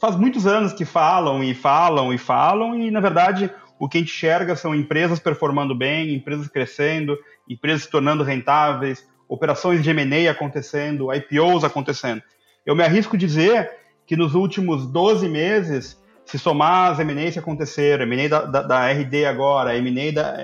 faz 0.01 0.17
muitos 0.17 0.45
anos 0.45 0.73
que 0.73 0.85
falam 0.85 1.43
e 1.43 1.55
falam 1.55 2.13
e 2.13 2.19
falam, 2.19 2.75
e 2.75 2.91
na 2.91 2.99
verdade 2.99 3.49
o 3.79 3.89
que 3.89 3.99
a 3.99 4.01
gente 4.01 4.11
enxerga 4.11 4.57
são 4.57 4.75
empresas 4.75 5.21
performando 5.21 5.73
bem, 5.73 6.13
empresas 6.13 6.49
crescendo, 6.49 7.17
empresas 7.49 7.85
se 7.85 7.91
tornando 7.91 8.25
rentáveis, 8.25 9.07
operações 9.29 9.85
de 9.85 9.91
M&A 9.91 10.33
acontecendo, 10.33 11.15
IPOs 11.15 11.63
acontecendo. 11.63 12.21
Eu 12.67 12.75
me 12.75 12.83
arrisco 12.83 13.17
dizer 13.17 13.71
que 14.05 14.17
nos 14.17 14.35
últimos 14.35 14.85
12 14.85 15.29
meses 15.29 16.03
se 16.25 16.41
somar 16.41 16.91
as 16.91 16.99
M&As 16.99 17.35
que 17.35 17.39
aconteceram, 17.39 18.03
M&A 18.03 18.29
da, 18.29 18.41
da, 18.47 18.63
da, 18.63 18.93
RD 18.93 19.27
agora, 19.27 19.77
M&A 19.77 20.11
da, 20.13 20.37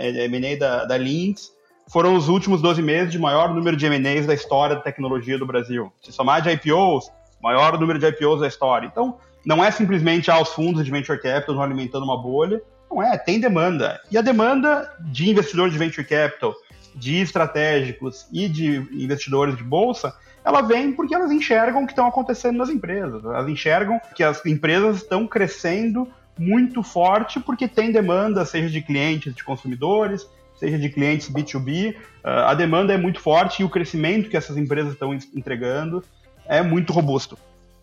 da, 0.61 0.85
da 0.85 0.97
Lynx, 0.97 1.52
foram 1.93 2.15
os 2.15 2.29
últimos 2.29 2.63
12 2.63 2.81
meses 2.81 3.13
de 3.13 3.19
maior 3.19 3.55
número 3.55 3.77
de 3.77 3.85
M&As 3.85 4.27
da 4.27 4.33
história 4.33 4.77
da 4.77 4.81
tecnologia 4.81 5.39
do 5.39 5.45
Brasil. 5.45 5.93
Se 6.03 6.11
somar 6.11 6.41
de 6.41 6.51
IPOs, 6.51 7.11
maior 7.43 7.79
número 7.79 7.99
de 7.99 8.07
IPOs 8.07 8.41
da 8.41 8.49
história. 8.49 8.87
Então, 8.87 9.19
não 9.45 9.63
é 9.63 9.71
simplesmente 9.71 10.31
ah, 10.31 10.41
os 10.41 10.49
fundos 10.49 10.85
de 10.85 10.91
venture 10.91 11.21
capital 11.21 11.61
alimentando 11.61 12.05
uma 12.05 12.21
bolha, 12.21 12.63
não 12.91 13.03
é, 13.03 13.19
tem 13.19 13.39
demanda. 13.39 14.01
E 14.11 14.17
a 14.17 14.23
demanda 14.23 14.91
de 15.01 15.29
investidores 15.29 15.73
de 15.73 15.79
venture 15.79 16.07
capital, 16.07 16.55
de 16.95 17.21
estratégicos 17.21 18.27
e 18.33 18.49
de 18.49 18.77
investidores 18.93 19.57
de 19.57 19.63
bolsa 19.63 20.15
ela 20.45 20.63
vem 20.63 20.93
porque 20.93 21.15
elas 21.15 21.31
enxergam 21.31 21.83
o 21.83 21.87
que 21.87 21.93
estão 21.93 22.07
acontecendo 22.07 22.57
nas 22.59 22.69
empresas. 22.69 23.25
Elas 23.25 23.49
enxergam 23.49 24.01
que 24.15 24.25
as 24.25 24.45
empresas 24.45 24.97
estão 24.99 25.27
crescendo 25.27 26.09
muito 26.39 26.83
forte 26.83 27.39
porque 27.39 27.69
tem 27.69 27.93
demanda, 27.93 28.45
seja 28.45 28.69
de 28.69 28.83
clientes, 28.83 29.35
de 29.35 29.45
consumidores, 29.45 30.27
seja 30.63 30.79
de 30.79 30.89
clientes 30.89 31.29
B2B. 31.29 31.97
Ah, 32.23 32.51
a 32.51 32.55
demanda 32.55 32.93
é 32.93 32.97
muito 32.97 33.21
forte 33.21 33.63
e 33.63 33.65
o 33.65 33.69
crescimento 33.69 34.31
que 34.31 34.37
essas 34.37 34.57
empresas 34.57 34.93
estão 34.93 35.13
entregando 35.13 36.05
é 36.47 36.63
muito 36.63 36.93
robusto. 36.93 37.37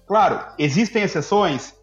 Claro, 0.08 0.40
existem 0.58 1.04
exceções, 1.04 1.76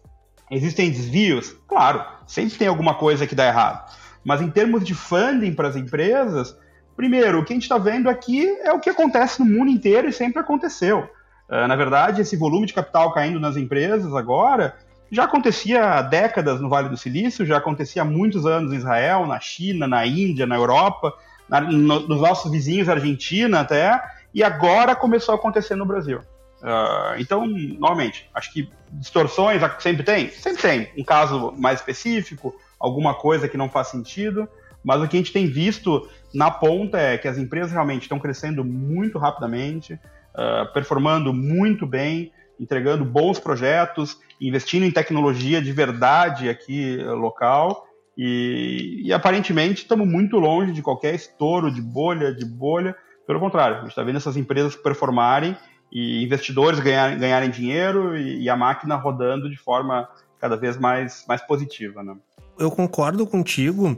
existem 0.49 0.89
desvios, 0.89 1.55
claro, 1.67 2.03
sempre 2.25 2.57
tem 2.57 2.67
alguma 2.67 2.95
coisa 2.95 3.27
que 3.27 3.35
dá 3.35 3.45
errado. 3.45 3.89
Mas 4.25 4.41
em 4.41 4.49
termos 4.49 4.83
de 4.83 4.93
funding 4.93 5.53
para 5.53 5.67
as 5.67 5.75
empresas, 5.75 6.55
Primeiro, 6.97 7.39
o 7.39 7.45
que 7.45 7.53
a 7.53 7.55
gente 7.55 7.61
está 7.63 7.77
vendo 7.77 8.09
aqui 8.09 8.47
é 8.63 8.73
o 8.73 8.79
que 8.79 8.89
acontece 8.89 9.39
no 9.39 9.45
mundo 9.45 9.69
inteiro 9.69 10.09
e 10.09 10.11
sempre 10.11 10.39
aconteceu. 10.39 11.07
Uh, 11.47 11.67
na 11.67 11.75
verdade, 11.75 12.21
esse 12.21 12.35
volume 12.35 12.65
de 12.65 12.73
capital 12.73 13.13
caindo 13.13 13.39
nas 13.39 13.55
empresas 13.55 14.15
agora 14.15 14.75
já 15.11 15.23
acontecia 15.23 15.83
há 15.83 16.01
décadas 16.01 16.59
no 16.59 16.69
Vale 16.69 16.89
do 16.89 16.97
Silício, 16.97 17.45
já 17.45 17.57
acontecia 17.57 18.01
há 18.01 18.05
muitos 18.05 18.45
anos 18.45 18.73
em 18.73 18.77
Israel, 18.77 19.25
na 19.25 19.39
China, 19.39 19.87
na 19.87 20.05
Índia, 20.05 20.45
na 20.45 20.55
Europa, 20.55 21.13
na, 21.47 21.61
no, 21.61 22.01
nos 22.01 22.21
nossos 22.21 22.51
vizinhos, 22.51 22.89
Argentina 22.89 23.61
até, 23.61 24.01
e 24.33 24.43
agora 24.43 24.95
começou 24.95 25.33
a 25.33 25.37
acontecer 25.37 25.75
no 25.75 25.85
Brasil. 25.85 26.19
Uh, 26.61 27.19
então, 27.19 27.45
novamente, 27.47 28.29
acho 28.33 28.51
que 28.51 28.69
distorções 28.91 29.61
sempre 29.79 30.03
tem? 30.03 30.29
Sempre 30.29 30.61
tem. 30.61 30.91
Um 30.97 31.03
caso 31.03 31.53
mais 31.57 31.79
específico, 31.79 32.53
alguma 32.79 33.13
coisa 33.13 33.47
que 33.47 33.57
não 33.57 33.69
faz 33.69 33.87
sentido, 33.87 34.47
mas 34.83 35.01
o 35.01 35.07
que 35.07 35.15
a 35.15 35.19
gente 35.19 35.33
tem 35.33 35.47
visto 35.47 36.07
na 36.33 36.49
ponta 36.49 36.97
é 36.97 37.17
que 37.17 37.27
as 37.27 37.37
empresas 37.37 37.71
realmente 37.71 38.03
estão 38.03 38.19
crescendo 38.19 38.63
muito 38.63 39.17
rapidamente, 39.17 39.93
uh, 39.93 40.71
performando 40.73 41.33
muito 41.33 41.85
bem, 41.85 42.31
entregando 42.59 43.05
bons 43.05 43.39
projetos, 43.39 44.17
investindo 44.39 44.83
em 44.83 44.91
tecnologia 44.91 45.61
de 45.61 45.71
verdade 45.71 46.49
aqui 46.49 46.97
uh, 46.97 47.15
local. 47.15 47.85
E, 48.17 49.03
e, 49.05 49.13
aparentemente 49.13 49.83
estamos 49.83 50.07
muito 50.07 50.37
longe 50.37 50.71
de 50.71 50.81
qualquer 50.81 51.13
estouro 51.13 51.71
de 51.71 51.81
bolha, 51.81 52.33
de 52.33 52.45
bolha. 52.45 52.95
Pelo 53.27 53.39
contrário, 53.39 53.77
a 53.77 53.79
gente 53.81 53.89
está 53.89 54.01
vendo 54.01 54.17
essas 54.17 54.35
empresas 54.35 54.75
performarem 54.75 55.55
e 55.91 56.23
investidores 56.23 56.79
ganharem, 56.79 57.19
ganharem 57.19 57.49
dinheiro 57.49 58.17
e, 58.17 58.43
e, 58.43 58.49
a 58.49 58.55
máquina 58.55 58.95
rodando 58.95 59.49
de 59.49 59.57
forma 59.57 60.09
cada 60.39 60.55
vez 60.55 60.77
mais, 60.77 61.25
mais 61.27 61.41
positiva. 61.41 62.03
Né? 62.03 62.15
Eu 62.57 62.71
concordo 62.71 63.25
contigo. 63.27 63.95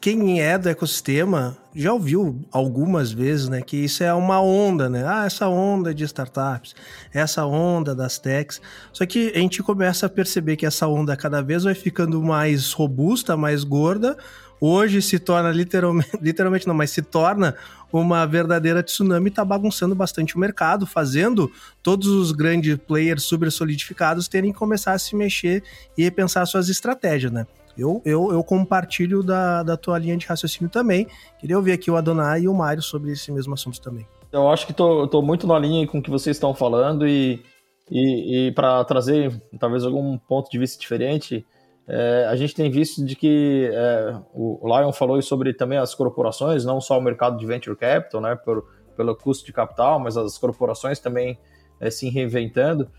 Quem 0.00 0.40
é 0.40 0.56
do 0.56 0.68
ecossistema 0.68 1.58
já 1.74 1.92
ouviu 1.92 2.40
algumas 2.52 3.10
vezes, 3.10 3.48
né, 3.48 3.60
que 3.62 3.76
isso 3.76 4.04
é 4.04 4.14
uma 4.14 4.40
onda, 4.40 4.88
né? 4.88 5.04
Ah, 5.04 5.26
essa 5.26 5.48
onda 5.48 5.92
de 5.92 6.04
startups, 6.04 6.72
essa 7.12 7.44
onda 7.44 7.96
das 7.96 8.16
techs. 8.16 8.60
Só 8.92 9.04
que 9.04 9.32
a 9.34 9.38
gente 9.38 9.60
começa 9.60 10.06
a 10.06 10.08
perceber 10.08 10.54
que 10.54 10.64
essa 10.64 10.86
onda 10.86 11.16
cada 11.16 11.42
vez 11.42 11.64
vai 11.64 11.74
ficando 11.74 12.22
mais 12.22 12.72
robusta, 12.72 13.36
mais 13.36 13.64
gorda, 13.64 14.16
hoje 14.60 15.02
se 15.02 15.18
torna 15.18 15.50
literalmente, 15.50 16.10
literalmente 16.22 16.68
não, 16.68 16.74
mas 16.74 16.90
se 16.90 17.02
torna 17.02 17.56
uma 17.92 18.24
verdadeira 18.24 18.84
tsunami, 18.84 19.30
está 19.30 19.44
bagunçando 19.44 19.96
bastante 19.96 20.36
o 20.36 20.38
mercado, 20.38 20.86
fazendo 20.86 21.50
todos 21.82 22.06
os 22.06 22.30
grandes 22.30 22.76
players 22.76 23.24
super 23.24 23.50
solidificados 23.50 24.28
terem 24.28 24.52
que 24.52 24.58
começar 24.58 24.92
a 24.92 24.98
se 24.98 25.16
mexer 25.16 25.64
e 25.96 26.04
repensar 26.04 26.46
suas 26.46 26.68
estratégias, 26.68 27.32
né? 27.32 27.48
Eu, 27.78 28.02
eu, 28.04 28.32
eu 28.32 28.42
compartilho 28.42 29.22
da, 29.22 29.62
da 29.62 29.76
tua 29.76 29.98
linha 29.98 30.16
de 30.16 30.26
raciocínio 30.26 30.68
também. 30.68 31.06
Queria 31.38 31.56
ouvir 31.56 31.72
aqui 31.72 31.90
o 31.90 31.96
Adonai 31.96 32.42
e 32.42 32.48
o 32.48 32.54
Mário 32.54 32.82
sobre 32.82 33.12
esse 33.12 33.30
mesmo 33.30 33.54
assunto 33.54 33.80
também. 33.80 34.06
Eu 34.32 34.50
acho 34.50 34.66
que 34.66 34.72
tô 34.72 35.22
muito 35.22 35.46
na 35.46 35.58
linha 35.58 35.86
com 35.86 35.98
o 35.98 36.02
que 36.02 36.10
vocês 36.10 36.36
estão 36.36 36.52
falando 36.52 37.06
e, 37.06 37.42
e, 37.90 38.48
e 38.48 38.52
para 38.52 38.84
trazer 38.84 39.40
talvez 39.58 39.84
algum 39.84 40.18
ponto 40.18 40.50
de 40.50 40.58
vista 40.58 40.78
diferente, 40.78 41.46
é, 41.86 42.26
a 42.28 42.36
gente 42.36 42.54
tem 42.54 42.70
visto 42.70 43.02
de 43.02 43.16
que 43.16 43.70
é, 43.72 44.14
o 44.34 44.60
Lion 44.64 44.92
falou 44.92 45.20
sobre 45.22 45.54
também 45.54 45.78
as 45.78 45.94
corporações, 45.94 46.64
não 46.64 46.82
só 46.82 46.98
o 46.98 47.00
mercado 47.00 47.38
de 47.38 47.46
venture 47.46 47.74
capital, 47.74 48.20
né, 48.20 48.36
por, 48.36 48.66
pelo 48.94 49.16
custo 49.16 49.46
de 49.46 49.52
capital, 49.54 49.98
mas 49.98 50.16
as 50.16 50.36
corporações 50.36 50.98
também 50.98 51.38
é, 51.80 51.88
se 51.90 52.10
reinventando. 52.10 52.90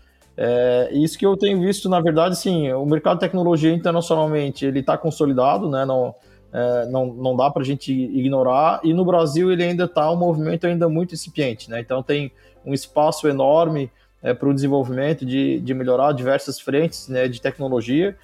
É, 0.42 0.88
isso 0.92 1.18
que 1.18 1.26
eu 1.26 1.36
tenho 1.36 1.60
visto, 1.60 1.86
na 1.86 2.00
verdade, 2.00 2.34
sim, 2.34 2.72
o 2.72 2.86
mercado 2.86 3.16
de 3.16 3.20
tecnologia 3.20 3.70
internacionalmente 3.70 4.64
ele 4.64 4.80
está 4.80 4.96
consolidado, 4.96 5.68
né, 5.68 5.84
não, 5.84 6.14
é, 6.50 6.86
não, 6.86 7.12
não 7.12 7.36
dá 7.36 7.50
para 7.50 7.60
a 7.60 7.64
gente 7.64 7.92
ignorar, 7.92 8.80
e 8.82 8.94
no 8.94 9.04
Brasil 9.04 9.52
ele 9.52 9.62
ainda 9.62 9.84
está 9.84 10.10
um 10.10 10.16
movimento 10.16 10.66
ainda 10.66 10.88
muito 10.88 11.14
incipiente, 11.14 11.70
né, 11.70 11.80
então 11.80 12.02
tem 12.02 12.32
um 12.64 12.72
espaço 12.72 13.28
enorme 13.28 13.90
é, 14.22 14.32
para 14.32 14.48
o 14.48 14.54
desenvolvimento 14.54 15.26
de, 15.26 15.60
de 15.60 15.74
melhorar 15.74 16.12
diversas 16.12 16.58
frentes 16.58 17.06
né, 17.06 17.28
de 17.28 17.38
tecnologia, 17.38 18.16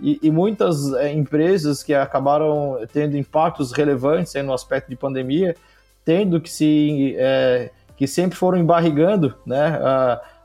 e, 0.00 0.20
e 0.22 0.30
muitas 0.30 0.92
é, 0.92 1.12
empresas 1.12 1.82
que 1.82 1.92
acabaram 1.92 2.86
tendo 2.92 3.16
impactos 3.16 3.72
relevantes 3.72 4.32
no 4.44 4.52
aspecto 4.52 4.90
de 4.90 4.94
pandemia, 4.94 5.56
tendo 6.04 6.40
que 6.40 6.50
se 6.50 7.16
é, 7.18 7.70
que 7.96 8.06
sempre 8.06 8.36
foram 8.36 8.58
embarrigando 8.58 9.34
né, 9.46 9.80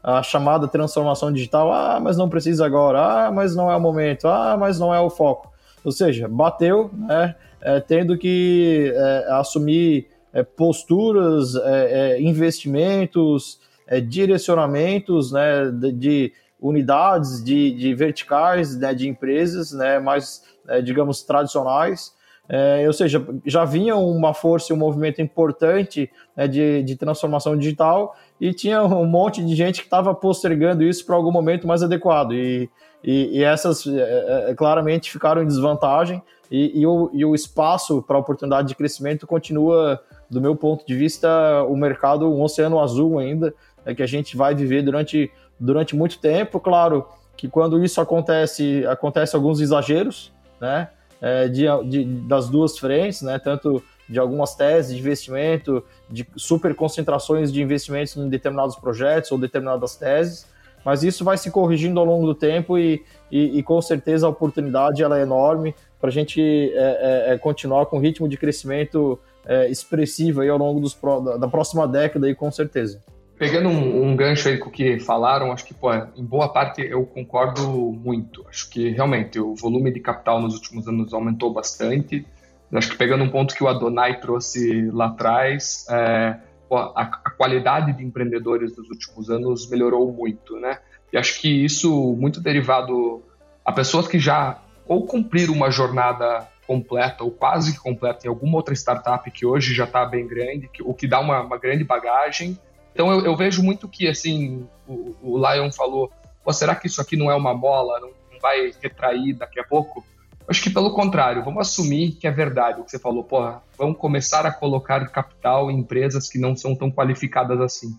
a, 0.03 0.24
chamada 0.24 0.68
transformação 0.68 1.32
digital. 1.32 1.72
Ah, 1.72 2.00
mas 2.00 2.18
não 2.18 2.29
precisa 2.29 2.65
agora. 2.65 3.27
Ah, 3.27 3.32
mas 3.32 3.56
não 3.56 3.72
é 3.72 3.75
o 3.75 3.82
momento. 3.82 4.27
Ah, 4.27 4.56
mas 4.58 4.79
não 4.79 4.94
é 4.94 5.00
o 5.00 5.10
foco. 5.10 5.51
Ou 5.84 5.91
seja, 5.91 6.27
bateu, 6.27 6.91
né, 6.94 7.36
é, 7.62 7.79
tendo 7.79 8.18
que 8.18 8.91
é, 8.93 9.28
assumir 9.32 10.08
é, 10.34 10.43
posturas, 10.43 11.56
é, 11.56 12.15
é, 12.17 12.21
investimentos, 12.21 13.60
direcionamentos 14.08 15.32
né, 15.32 15.65
de, 15.71 15.91
de 15.91 16.34
unidades 16.62 17.43
de, 17.43 17.71
de 17.71 17.93
verticais 17.95 18.78
né, 18.78 18.93
de 18.93 19.08
empresas 19.08 19.71
né, 19.71 20.00
mais, 20.00 20.43
é, 20.67 20.82
digamos, 20.82 21.23
tradicionais. 21.23 22.13
É, 22.52 22.84
ou 22.88 22.93
seja, 22.93 23.26
já 23.45 23.63
vinha 23.63 23.95
uma 23.95 24.34
força 24.34 24.73
e 24.73 24.76
um 24.76 24.80
movimento 24.80 25.21
importante 25.21 26.12
né, 26.36 26.47
de, 26.47 26.82
de 26.84 26.95
transformação 26.95 27.56
digital 27.56 28.15
e 28.39 28.54
tinha 28.54 28.84
um 28.84 29.06
monte 29.06 29.43
de 29.43 29.56
gente 29.56 29.82
que 29.82 29.88
estava 29.88 30.13
postergando 30.13 30.84
isso 30.84 31.06
para 31.06 31.15
algum 31.15 31.32
momento 31.32 31.67
mais 31.67 31.84
adequado. 31.84 32.34
E, 32.34 32.69
e, 33.04 33.39
e 33.39 33.43
essas 33.43 33.86
é, 33.86 34.52
é 34.52 34.56
claramente 34.56 35.12
ficaram 35.12 35.41
em 35.41 35.47
desvantagem 35.47 36.21
e, 36.52 36.80
e, 36.82 36.88
o, 36.88 37.10
e 37.13 37.25
o 37.25 37.36
espaço 37.36 38.02
para 38.02 38.17
oportunidade 38.17 38.69
de 38.69 38.75
crescimento 38.75 39.28
continua, 39.28 40.02
do 40.30 40.41
meu 40.41 40.56
ponto 40.56 40.86
de 40.86 40.95
vista, 40.95 41.30
o 41.67 41.75
mercado 41.75 42.32
um 42.32 42.41
oceano 42.41 42.80
azul 42.80 43.19
ainda, 43.19 43.54
é 43.86 43.93
que 43.93 44.04
a 44.04 44.08
gente 44.08 44.36
vai 44.36 44.56
viver 44.56 44.82
durante 44.82 45.32
durante 45.60 45.95
muito 45.95 46.19
tempo. 46.19 46.60
Claro 46.60 47.06
que 47.36 47.47
quando 47.47 47.84
isso 47.84 47.99
acontece, 47.99 48.86
acontece 48.88 49.36
alguns 49.36 49.60
exageros, 49.60 50.32
né? 50.60 50.89
É, 51.21 51.49
de, 51.49 51.65
de, 51.89 52.06
das 52.06 52.49
duas 52.49 52.78
frentes, 52.78 53.21
né? 53.21 53.38
Tanto 53.38 53.84
de 54.10 54.19
algumas 54.19 54.56
teses 54.56 54.93
de 54.93 55.00
investimento, 55.00 55.84
de 56.10 56.28
super 56.36 56.74
concentrações 56.74 57.52
de 57.52 57.62
investimentos 57.62 58.17
em 58.17 58.28
determinados 58.28 58.76
projetos 58.76 59.32
ou 59.32 59.38
determinadas 59.38 59.95
teses, 59.95 60.48
mas 60.84 61.04
isso 61.04 61.24
vai 61.24 61.38
se 61.38 61.52
corrigindo 61.52 62.00
ao 62.00 62.06
longo 62.06 62.26
do 62.26 62.34
tempo 62.34 62.78
e, 62.78 63.04
e, 63.32 63.60
e 63.60 63.63
com 63.63 63.82
certeza 63.82 64.26
a 64.26 64.30
oportunidade 64.30 65.04
ela 65.04 65.19
é 65.19 65.22
enorme 65.22 65.76
para 66.00 66.10
a 66.10 66.12
gente 66.12 66.41
é, 66.41 67.28
é, 67.30 67.34
é, 67.34 67.38
continuar 67.38 67.86
com 67.86 67.98
um 67.98 68.00
ritmo 68.00 68.28
de 68.28 68.38
crescimento 68.38 69.19
é, 69.45 69.69
expressivo 69.69 70.41
aí 70.41 70.50
ao 70.50 70.58
longo 70.58 70.80
dos, 70.80 70.98
da 71.39 71.48
próxima 71.48 71.88
década 71.88 72.26
aí, 72.26 72.34
com 72.34 72.50
certeza. 72.50 73.02
Pegando 73.38 73.69
um, 73.69 74.10
um, 74.10 74.15
gancho 74.15 74.50
aí 74.50 74.58
com 74.58 74.69
o 74.69 74.72
que 74.72 75.00
falaram, 75.00 75.52
acho 75.52 75.65
que, 75.65 75.74
pô, 75.74 75.93
em 75.93 76.24
boa 76.24 76.50
parte 76.50 76.82
eu 76.82 77.06
concordo 77.06 77.62
muito. 77.67 78.45
Acho 78.50 78.69
que 78.69 78.89
realmente 78.89 79.39
o 79.39 79.56
volume 79.56 79.91
de 79.93 80.00
capital 80.02 80.41
nos 80.41 80.56
últimos 80.56 80.88
anos 80.88 81.13
aumentou 81.13 81.54
bastante. 81.54 82.26
Acho 82.73 82.91
que 82.91 82.97
pegando 82.97 83.23
um 83.23 83.29
ponto 83.29 83.55
que 83.55 83.63
o 83.63 83.67
Adonai 83.67 84.19
trouxe 84.19 84.89
lá 84.91 85.08
atrás, 85.08 85.86
é, 85.89 86.38
a, 86.71 87.01
a, 87.01 87.32
qualidade 87.32 87.93
de 87.93 88.03
empreendedores 88.03 88.75
dos 88.75 88.89
últimos 88.89 89.29
anos 89.29 89.69
melhorou 89.69 90.12
muito, 90.12 90.60
né? 90.60 90.79
E 91.12 91.17
acho 91.17 91.41
que 91.41 91.49
isso 91.49 92.15
muito 92.15 92.39
derivado 92.39 93.23
a 93.65 93.71
pessoas 93.71 94.08
que 94.08 94.19
já 94.19 94.62
ou 94.86 95.05
cumpriram 95.05 95.53
uma 95.53 95.71
jornada 95.71 96.47
completa 96.67 97.23
ou 97.23 97.32
quase 97.32 97.79
completa 97.79 98.27
em 98.27 98.29
alguma 98.29 98.58
outra 98.58 98.75
startup 98.75 99.29
que 99.32 99.45
hoje 99.45 99.73
já 99.73 99.86
está 99.86 100.05
bem 100.05 100.27
grande, 100.27 100.69
que, 100.71 100.84
o 100.84 100.93
que 100.93 101.08
dá 101.08 101.19
uma, 101.19 101.41
uma 101.41 101.58
grande 101.58 101.84
bagagem 101.84 102.60
então 102.93 103.12
eu, 103.12 103.25
eu 103.25 103.36
vejo 103.36 103.63
muito 103.63 103.88
que, 103.88 104.08
assim, 104.08 104.67
o, 104.88 105.15
o 105.21 105.38
Lion 105.38 105.71
falou, 105.71 106.12
será 106.51 106.75
que 106.75 106.88
isso 106.88 107.01
aqui 107.01 107.15
não 107.15 107.32
é 107.32 107.36
uma 107.36 107.53
mola, 107.53 107.99
não, 107.99 108.10
não 108.10 108.39
vai 108.41 108.73
retrair 108.82 109.34
daqui 109.34 109.60
a 109.60 109.63
pouco? 109.63 110.03
Acho 110.49 110.63
que 110.63 110.69
pelo 110.71 110.93
contrário, 110.93 111.43
vamos 111.43 111.62
assumir 111.62 112.13
que 112.13 112.25
é 112.27 112.31
verdade 112.31 112.81
o 112.81 112.83
que 112.83 112.89
você 112.89 112.97
falou, 112.97 113.23
porra, 113.23 113.62
vamos 113.77 113.97
começar 113.97 114.45
a 114.47 114.51
colocar 114.51 115.07
capital 115.09 115.69
em 115.69 115.77
empresas 115.77 116.27
que 116.27 116.39
não 116.39 116.55
são 116.55 116.75
tão 116.75 116.89
qualificadas 116.89 117.62
assim. 117.62 117.95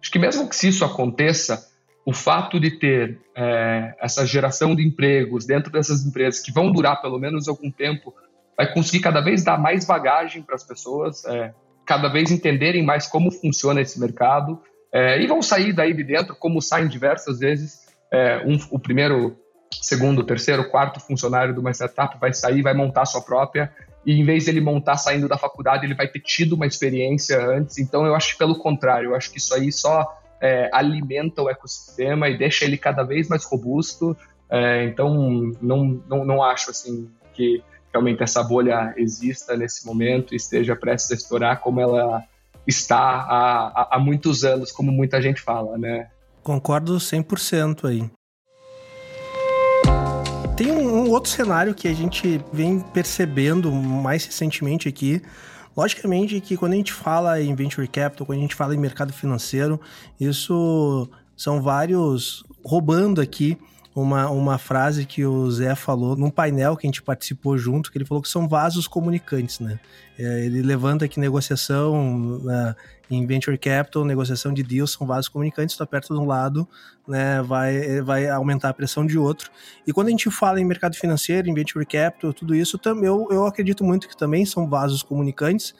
Acho 0.00 0.10
que 0.10 0.18
mesmo 0.18 0.46
que 0.46 0.54
se 0.54 0.68
isso 0.68 0.84
aconteça, 0.84 1.66
o 2.04 2.12
fato 2.12 2.60
de 2.60 2.78
ter 2.78 3.18
é, 3.34 3.94
essa 3.98 4.26
geração 4.26 4.76
de 4.76 4.86
empregos 4.86 5.46
dentro 5.46 5.72
dessas 5.72 6.04
empresas 6.04 6.40
que 6.40 6.52
vão 6.52 6.70
durar 6.70 7.00
pelo 7.00 7.18
menos 7.18 7.48
algum 7.48 7.70
tempo, 7.70 8.14
vai 8.56 8.72
conseguir 8.72 9.00
cada 9.00 9.20
vez 9.20 9.42
dar 9.42 9.58
mais 9.58 9.84
bagagem 9.86 10.42
para 10.42 10.54
as 10.54 10.62
pessoas, 10.62 11.24
é, 11.24 11.52
cada 11.86 12.08
vez 12.08 12.30
entenderem 12.30 12.84
mais 12.84 13.06
como 13.06 13.30
funciona 13.30 13.80
esse 13.80 13.98
mercado 13.98 14.60
é, 14.92 15.20
e 15.20 15.26
vão 15.26 15.42
sair 15.42 15.72
daí 15.72 15.92
de 15.92 16.04
dentro, 16.04 16.36
como 16.36 16.60
saem 16.60 16.88
diversas 16.88 17.38
vezes. 17.38 17.86
É, 18.12 18.44
um, 18.46 18.58
o 18.70 18.78
primeiro, 18.78 19.36
segundo, 19.82 20.24
terceiro, 20.24 20.68
quarto 20.70 21.00
funcionário 21.00 21.52
de 21.52 21.60
uma 21.60 21.70
startup 21.70 22.18
vai 22.18 22.32
sair, 22.32 22.62
vai 22.62 22.74
montar 22.74 23.02
a 23.02 23.06
sua 23.06 23.22
própria, 23.22 23.72
e 24.04 24.12
em 24.20 24.24
vez 24.24 24.44
de 24.44 24.50
ele 24.50 24.60
montar 24.60 24.96
saindo 24.96 25.28
da 25.28 25.36
faculdade, 25.36 25.84
ele 25.84 25.94
vai 25.94 26.06
ter 26.06 26.20
tido 26.20 26.54
uma 26.54 26.66
experiência 26.66 27.44
antes. 27.44 27.78
Então, 27.78 28.06
eu 28.06 28.14
acho 28.14 28.32
que 28.32 28.38
pelo 28.38 28.56
contrário, 28.56 29.10
eu 29.10 29.16
acho 29.16 29.30
que 29.30 29.38
isso 29.38 29.52
aí 29.52 29.72
só 29.72 30.16
é, 30.40 30.70
alimenta 30.72 31.42
o 31.42 31.50
ecossistema 31.50 32.28
e 32.28 32.38
deixa 32.38 32.64
ele 32.64 32.78
cada 32.78 33.02
vez 33.02 33.28
mais 33.28 33.44
robusto. 33.44 34.16
É, 34.48 34.84
então, 34.84 35.52
não, 35.60 36.00
não, 36.08 36.24
não 36.24 36.42
acho 36.42 36.70
assim 36.70 37.10
que 37.34 37.62
realmente 37.92 38.22
essa 38.22 38.42
bolha 38.44 38.94
exista 38.96 39.56
nesse 39.56 39.84
momento 39.84 40.34
e 40.34 40.36
esteja 40.36 40.76
prestes 40.76 41.10
a 41.10 41.14
estourar 41.14 41.60
como 41.60 41.80
ela 41.80 42.22
está 42.66 42.98
há, 42.98 43.96
há 43.96 43.98
muitos 43.98 44.44
anos, 44.44 44.70
como 44.70 44.92
muita 44.92 45.20
gente 45.20 45.40
fala, 45.40 45.78
né? 45.78 46.08
Concordo 46.42 46.96
100% 46.96 47.88
aí. 47.88 48.10
Tem 50.56 50.72
um, 50.72 51.04
um, 51.04 51.10
outro 51.10 51.30
cenário 51.30 51.74
que 51.74 51.86
a 51.86 51.92
gente 51.92 52.40
vem 52.50 52.80
percebendo 52.80 53.70
mais 53.70 54.24
recentemente 54.24 54.88
aqui. 54.88 55.20
Logicamente 55.76 56.40
que 56.40 56.56
quando 56.56 56.72
a 56.72 56.76
gente 56.76 56.94
fala 56.94 57.38
em 57.42 57.54
venture 57.54 57.86
capital, 57.86 58.26
quando 58.26 58.38
a 58.38 58.40
gente 58.40 58.54
fala 58.54 58.74
em 58.74 58.78
mercado 58.78 59.12
financeiro, 59.12 59.78
isso 60.18 61.10
são 61.36 61.60
vários 61.60 62.42
roubando 62.64 63.20
aqui 63.20 63.58
uma, 63.96 64.28
uma 64.28 64.58
frase 64.58 65.06
que 65.06 65.24
o 65.24 65.50
Zé 65.50 65.74
falou 65.74 66.14
num 66.14 66.28
painel 66.28 66.76
que 66.76 66.86
a 66.86 66.88
gente 66.88 67.02
participou 67.02 67.56
junto, 67.56 67.90
que 67.90 67.96
ele 67.96 68.04
falou 68.04 68.22
que 68.22 68.28
são 68.28 68.46
vasos 68.46 68.86
comunicantes, 68.86 69.58
né? 69.58 69.80
É, 70.18 70.44
ele 70.44 70.60
levanta 70.60 71.08
que 71.08 71.18
negociação 71.18 72.38
né, 72.40 72.76
em 73.10 73.26
venture 73.26 73.56
capital, 73.56 74.04
negociação 74.04 74.52
de 74.52 74.62
deals 74.62 74.92
são 74.92 75.06
vasos 75.06 75.28
comunicantes, 75.30 75.76
tu 75.76 75.82
aperta 75.82 76.12
de 76.12 76.20
um 76.20 76.26
lado, 76.26 76.68
né, 77.08 77.40
vai, 77.42 78.02
vai 78.02 78.28
aumentar 78.28 78.68
a 78.68 78.74
pressão 78.74 79.06
de 79.06 79.18
outro. 79.18 79.50
E 79.86 79.94
quando 79.94 80.08
a 80.08 80.10
gente 80.10 80.30
fala 80.30 80.60
em 80.60 80.64
mercado 80.64 80.94
financeiro, 80.94 81.48
em 81.48 81.54
venture 81.54 81.86
capital, 81.86 82.34
tudo 82.34 82.54
isso, 82.54 82.78
eu, 83.02 83.28
eu 83.30 83.46
acredito 83.46 83.82
muito 83.82 84.08
que 84.08 84.16
também 84.16 84.44
são 84.44 84.68
vasos 84.68 85.02
comunicantes. 85.02 85.74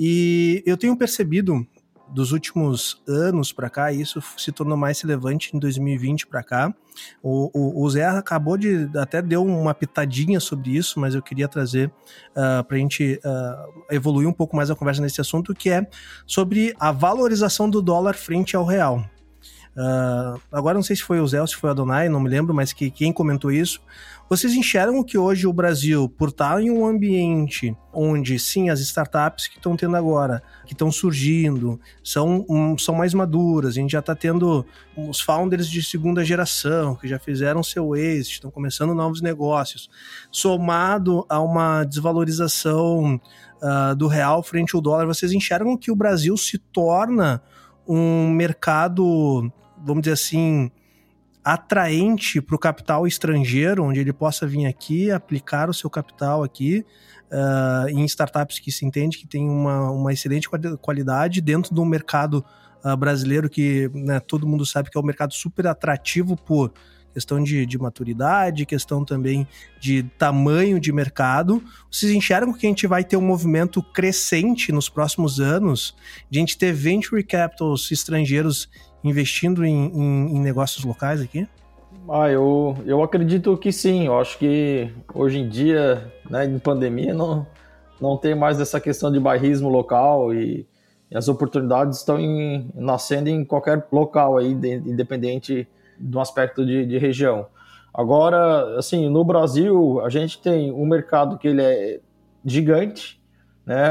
E 0.00 0.62
eu 0.64 0.76
tenho 0.76 0.96
percebido 0.96 1.66
dos 2.10 2.32
últimos 2.32 3.02
anos 3.06 3.52
para 3.52 3.68
cá, 3.68 3.92
isso 3.92 4.22
se 4.36 4.50
tornou 4.52 4.76
mais 4.76 5.00
relevante 5.00 5.54
em 5.54 5.58
2020 5.58 6.26
para 6.26 6.42
cá. 6.42 6.74
O, 7.22 7.50
o, 7.52 7.84
o, 7.84 7.90
Zé 7.90 8.04
acabou 8.06 8.56
de 8.56 8.90
até 8.96 9.22
deu 9.22 9.44
uma 9.44 9.72
pitadinha 9.72 10.40
sobre 10.40 10.76
isso, 10.76 10.98
mas 10.98 11.14
eu 11.14 11.22
queria 11.22 11.46
trazer 11.46 11.88
uh, 11.88 11.92
ah, 12.60 12.64
para 12.64 12.76
a 12.76 12.80
gente 12.80 13.20
uh, 13.24 13.84
evoluir 13.94 14.28
um 14.28 14.32
pouco 14.32 14.56
mais 14.56 14.70
a 14.70 14.74
conversa 14.74 15.00
nesse 15.00 15.20
assunto, 15.20 15.54
que 15.54 15.70
é 15.70 15.86
sobre 16.26 16.74
a 16.78 16.90
valorização 16.90 17.70
do 17.70 17.80
dólar 17.80 18.14
frente 18.14 18.56
ao 18.56 18.64
real. 18.64 19.04
Uh, 19.76 20.40
agora 20.50 20.74
não 20.74 20.82
sei 20.82 20.96
se 20.96 21.04
foi 21.04 21.20
o 21.20 21.26
Zé 21.28 21.40
ou 21.40 21.46
se 21.46 21.54
foi 21.54 21.70
o 21.70 21.72
Adonai, 21.72 22.08
não 22.08 22.18
me 22.18 22.28
lembro, 22.28 22.52
mas 22.52 22.72
que 22.72 22.90
quem 22.90 23.12
comentou 23.12 23.52
isso. 23.52 23.80
Vocês 24.28 24.52
enxergam 24.52 25.02
que 25.02 25.16
hoje 25.16 25.46
o 25.46 25.52
Brasil, 25.54 26.06
por 26.06 26.28
estar 26.28 26.60
em 26.60 26.70
um 26.70 26.86
ambiente 26.86 27.74
onde, 27.90 28.38
sim, 28.38 28.68
as 28.68 28.78
startups 28.80 29.46
que 29.46 29.56
estão 29.56 29.74
tendo 29.74 29.96
agora, 29.96 30.42
que 30.66 30.74
estão 30.74 30.92
surgindo, 30.92 31.80
são, 32.04 32.44
um, 32.46 32.76
são 32.76 32.94
mais 32.94 33.14
maduras, 33.14 33.70
a 33.70 33.80
gente 33.80 33.92
já 33.92 34.00
está 34.00 34.14
tendo 34.14 34.66
os 34.94 35.18
founders 35.18 35.66
de 35.66 35.82
segunda 35.82 36.22
geração, 36.22 36.94
que 36.94 37.08
já 37.08 37.18
fizeram 37.18 37.62
seu 37.62 37.96
exit, 37.96 38.34
estão 38.34 38.50
começando 38.50 38.94
novos 38.94 39.22
negócios, 39.22 39.88
somado 40.30 41.24
a 41.26 41.40
uma 41.40 41.84
desvalorização 41.84 43.18
uh, 43.62 43.96
do 43.96 44.08
real 44.08 44.42
frente 44.42 44.76
ao 44.76 44.82
dólar, 44.82 45.06
vocês 45.06 45.32
enxergam 45.32 45.74
que 45.74 45.90
o 45.90 45.96
Brasil 45.96 46.36
se 46.36 46.58
torna 46.58 47.42
um 47.86 48.28
mercado, 48.28 49.50
vamos 49.82 50.02
dizer 50.02 50.12
assim, 50.12 50.70
atraente 51.52 52.42
para 52.42 52.54
o 52.54 52.58
capital 52.58 53.06
estrangeiro, 53.06 53.82
onde 53.82 53.98
ele 53.98 54.12
possa 54.12 54.46
vir 54.46 54.66
aqui, 54.66 55.10
aplicar 55.10 55.70
o 55.70 55.74
seu 55.74 55.88
capital 55.88 56.42
aqui 56.42 56.84
uh, 57.32 57.88
em 57.88 58.04
startups 58.04 58.58
que 58.58 58.70
se 58.70 58.84
entende 58.84 59.16
que 59.16 59.26
tem 59.26 59.48
uma, 59.48 59.90
uma 59.90 60.12
excelente 60.12 60.46
qualidade 60.80 61.40
dentro 61.40 61.74
de 61.74 61.80
um 61.80 61.86
mercado 61.86 62.44
uh, 62.84 62.94
brasileiro 62.98 63.48
que 63.48 63.90
né, 63.94 64.20
todo 64.20 64.46
mundo 64.46 64.66
sabe 64.66 64.90
que 64.90 64.98
é 64.98 65.00
um 65.00 65.04
mercado 65.04 65.32
super 65.32 65.66
atrativo 65.66 66.36
por 66.36 66.70
questão 67.14 67.42
de, 67.42 67.64
de 67.64 67.78
maturidade, 67.78 68.66
questão 68.66 69.02
também 69.02 69.48
de 69.80 70.02
tamanho 70.18 70.78
de 70.78 70.92
mercado. 70.92 71.62
Vocês 71.90 72.12
enxergam 72.12 72.52
que 72.52 72.66
a 72.66 72.68
gente 72.68 72.86
vai 72.86 73.02
ter 73.02 73.16
um 73.16 73.22
movimento 73.22 73.82
crescente 73.82 74.70
nos 74.70 74.88
próximos 74.90 75.40
anos 75.40 75.96
de 76.30 76.38
a 76.38 76.40
gente 76.40 76.58
ter 76.58 76.72
venture 76.72 77.24
capitals 77.24 77.90
estrangeiros 77.90 78.68
investindo 79.02 79.64
em, 79.64 79.86
em, 79.86 80.36
em 80.36 80.40
negócios 80.40 80.84
locais 80.84 81.20
aqui? 81.20 81.46
Ah, 82.08 82.30
eu, 82.30 82.76
eu 82.86 83.02
acredito 83.02 83.56
que 83.56 83.70
sim. 83.70 84.06
Eu 84.06 84.18
acho 84.18 84.38
que 84.38 84.90
hoje 85.14 85.38
em 85.38 85.48
dia, 85.48 86.10
né, 86.28 86.44
em 86.44 86.58
pandemia, 86.58 87.12
não, 87.12 87.46
não 88.00 88.16
tem 88.16 88.34
mais 88.34 88.60
essa 88.60 88.80
questão 88.80 89.12
de 89.12 89.20
bairrismo 89.20 89.68
local 89.68 90.32
e, 90.32 90.66
e 91.10 91.16
as 91.16 91.28
oportunidades 91.28 91.98
estão 91.98 92.18
em, 92.18 92.70
nascendo 92.74 93.28
em 93.28 93.44
qualquer 93.44 93.86
local 93.92 94.38
aí, 94.38 94.54
de, 94.54 94.74
independente 94.74 95.68
do 95.98 96.20
aspecto 96.20 96.64
de, 96.64 96.86
de, 96.86 96.98
região. 96.98 97.46
Agora, 97.92 98.78
assim, 98.78 99.08
no 99.08 99.24
Brasil, 99.24 100.00
a 100.04 100.08
gente 100.08 100.40
tem 100.40 100.72
um 100.72 100.86
mercado 100.86 101.36
que 101.36 101.48
ele 101.48 101.62
é 101.62 102.00
gigante, 102.44 103.20
né? 103.66 103.90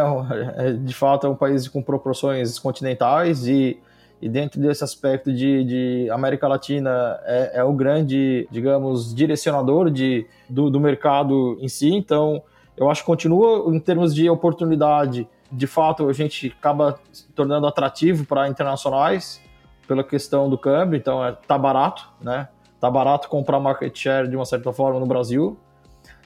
É, 0.56 0.74
de 0.74 0.93
fato, 0.93 1.28
é 1.28 1.30
um 1.30 1.36
país 1.36 1.67
com 1.67 1.82
proporções 1.84 2.58
continentais 2.58 3.48
e 3.48 3.80
e 4.21 4.27
dentro 4.27 4.60
desse 4.60 4.84
aspecto 4.84 5.32
de, 5.32 5.63
de 5.63 6.10
América 6.10 6.47
Latina 6.47 7.19
é, 7.23 7.60
é, 7.60 7.63
o 7.63 7.71
grande, 7.71 8.47
digamos, 8.51 9.13
direcionador 9.13 9.91
de, 9.91 10.25
do, 10.49 10.69
do, 10.69 10.80
mercado 10.80 11.58
em 11.60 11.67
si. 11.67 11.93
Então, 11.93 12.41
eu 12.75 12.89
acho 12.89 13.01
que 13.01 13.06
continua 13.06 13.73
em 13.73 13.80
termos 13.80 14.13
de 14.15 14.30
oportunidade. 14.30 15.27
De 15.51 15.67
fato, 15.67 16.10
a 16.10 16.13
gente 16.13 16.53
acaba 16.58 16.99
se 17.12 17.27
tornando 17.34 17.67
atrativo 17.67 18.25
para 18.25 18.47
internacionais 18.49 19.41
pela 19.88 20.03
questão 20.03 20.49
do 20.49 20.58
câmbio. 20.58 20.97
Então, 20.97 21.23
é, 21.23 21.32
tá 21.32 21.58
barato, 21.58 22.10
né? 22.19 22.49
Tá 22.80 22.89
barato 22.89 23.30
comprar 23.30 23.60
market 23.60 23.95
share 23.97 24.27
de 24.27 24.36
uma 24.36 24.45
certa 24.45 24.73
forma 24.73 24.99
no 24.99 25.06
Brasil. 25.06 25.58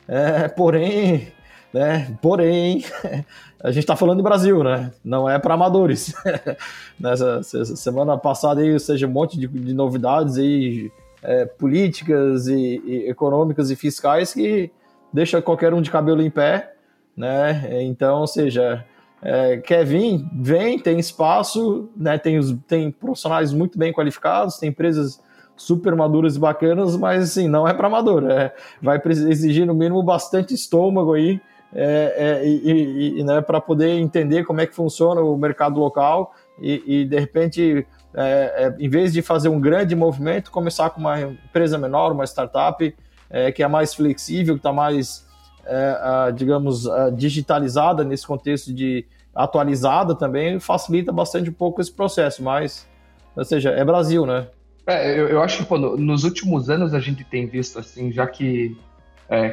É, 0.08 0.47
porém, 0.47 1.32
né? 1.73 2.17
Porém, 2.21 2.84
a 3.63 3.71
gente 3.71 3.84
está 3.84 3.95
falando 3.95 4.17
de 4.17 4.23
Brasil, 4.23 4.63
né? 4.63 4.91
Não 5.03 5.29
é 5.29 5.39
para 5.39 5.53
amadores. 5.53 6.13
Nessa 6.99 7.43
semana 7.43 8.17
passada 8.17 8.62
aí, 8.62 8.79
seja, 8.79 9.07
um 9.07 9.12
monte 9.12 9.39
de, 9.39 9.47
de 9.47 9.73
novidades 9.73 10.38
aí, 10.38 10.91
é, 11.23 11.45
políticas 11.45 12.47
e, 12.47 12.81
e, 12.86 13.10
econômicas 13.10 13.69
e 13.69 13.75
fiscais 13.75 14.34
que 14.34 14.71
deixa 15.13 15.41
qualquer 15.41 15.73
um 15.73 15.81
de 15.81 15.91
cabelo 15.91 16.21
em 16.21 16.29
pé, 16.29 16.73
né? 17.15 17.84
Então, 17.84 18.21
ou 18.21 18.27
seja, 18.27 18.86
é, 19.21 19.57
quer 19.57 19.86
vir, 19.86 20.25
vem, 20.34 20.79
tem 20.79 20.99
espaço, 20.99 21.89
né? 21.95 22.17
Tem, 22.17 22.38
os, 22.38 22.55
tem 22.67 22.91
profissionais 22.91 23.53
muito 23.53 23.77
bem 23.77 23.93
qualificados, 23.93 24.57
tem 24.57 24.69
empresas 24.69 25.21
super 25.55 25.95
maduras 25.95 26.36
e 26.36 26.39
bacanas, 26.39 26.97
mas 26.97 27.23
assim, 27.23 27.47
não 27.47 27.67
é 27.67 27.73
para 27.73 27.88
amador, 27.88 28.23
é, 28.31 28.51
vai 28.81 28.99
exigir 29.05 29.67
no 29.67 29.75
mínimo 29.75 30.01
bastante 30.01 30.55
estômago 30.55 31.13
aí 31.13 31.39
é, 31.73 32.41
é, 32.43 32.47
e, 32.47 33.19
e 33.19 33.23
né, 33.23 33.41
para 33.41 33.62
poder 33.62 33.91
entender 33.91 34.43
como 34.43 34.60
é 34.60 34.67
que 34.67 34.75
funciona 34.75 35.21
o 35.21 35.38
mercado 35.38 35.79
local 35.79 36.34
e, 36.60 36.84
e 36.86 37.05
de 37.05 37.19
repente, 37.19 37.88
é, 38.13 38.21
é, 38.23 38.75
em 38.79 38.89
vez 38.89 39.13
de 39.13 39.21
fazer 39.21 39.49
um 39.49 39.60
grande 39.60 39.95
movimento, 39.95 40.51
começar 40.51 40.89
com 40.89 40.99
uma 40.99 41.21
empresa 41.21 41.77
menor, 41.77 42.12
uma 42.12 42.25
startup 42.25 42.95
é, 43.29 43.51
que 43.51 43.63
é 43.63 43.67
mais 43.67 43.93
flexível, 43.93 44.55
que 44.55 44.60
está 44.60 44.73
mais, 44.73 45.25
é, 45.65 46.31
digamos, 46.34 46.88
digitalizada 47.15 48.03
nesse 48.03 48.27
contexto 48.27 48.73
de 48.73 49.05
atualizada 49.34 50.13
também, 50.13 50.60
facilita 50.60 51.12
bastante 51.12 51.49
um 51.49 51.53
pouco 51.53 51.79
esse 51.79 51.91
processo, 51.91 52.43
mas, 52.43 52.86
ou 53.34 53.45
seja, 53.45 53.69
é 53.69 53.84
Brasil, 53.86 54.25
né? 54.25 54.47
Eu, 54.86 55.29
eu, 55.29 55.41
acho 55.41 55.60
que 55.60 55.65
pô, 55.65 55.77
nos 55.77 56.25
últimos 56.25 56.69
anos 56.69 56.93
a 56.93 56.99
gente 56.99 57.23
tem 57.23 57.45
visto 57.45 57.79
assim, 57.79 58.12
já 58.12 58.27
que 58.27 58.75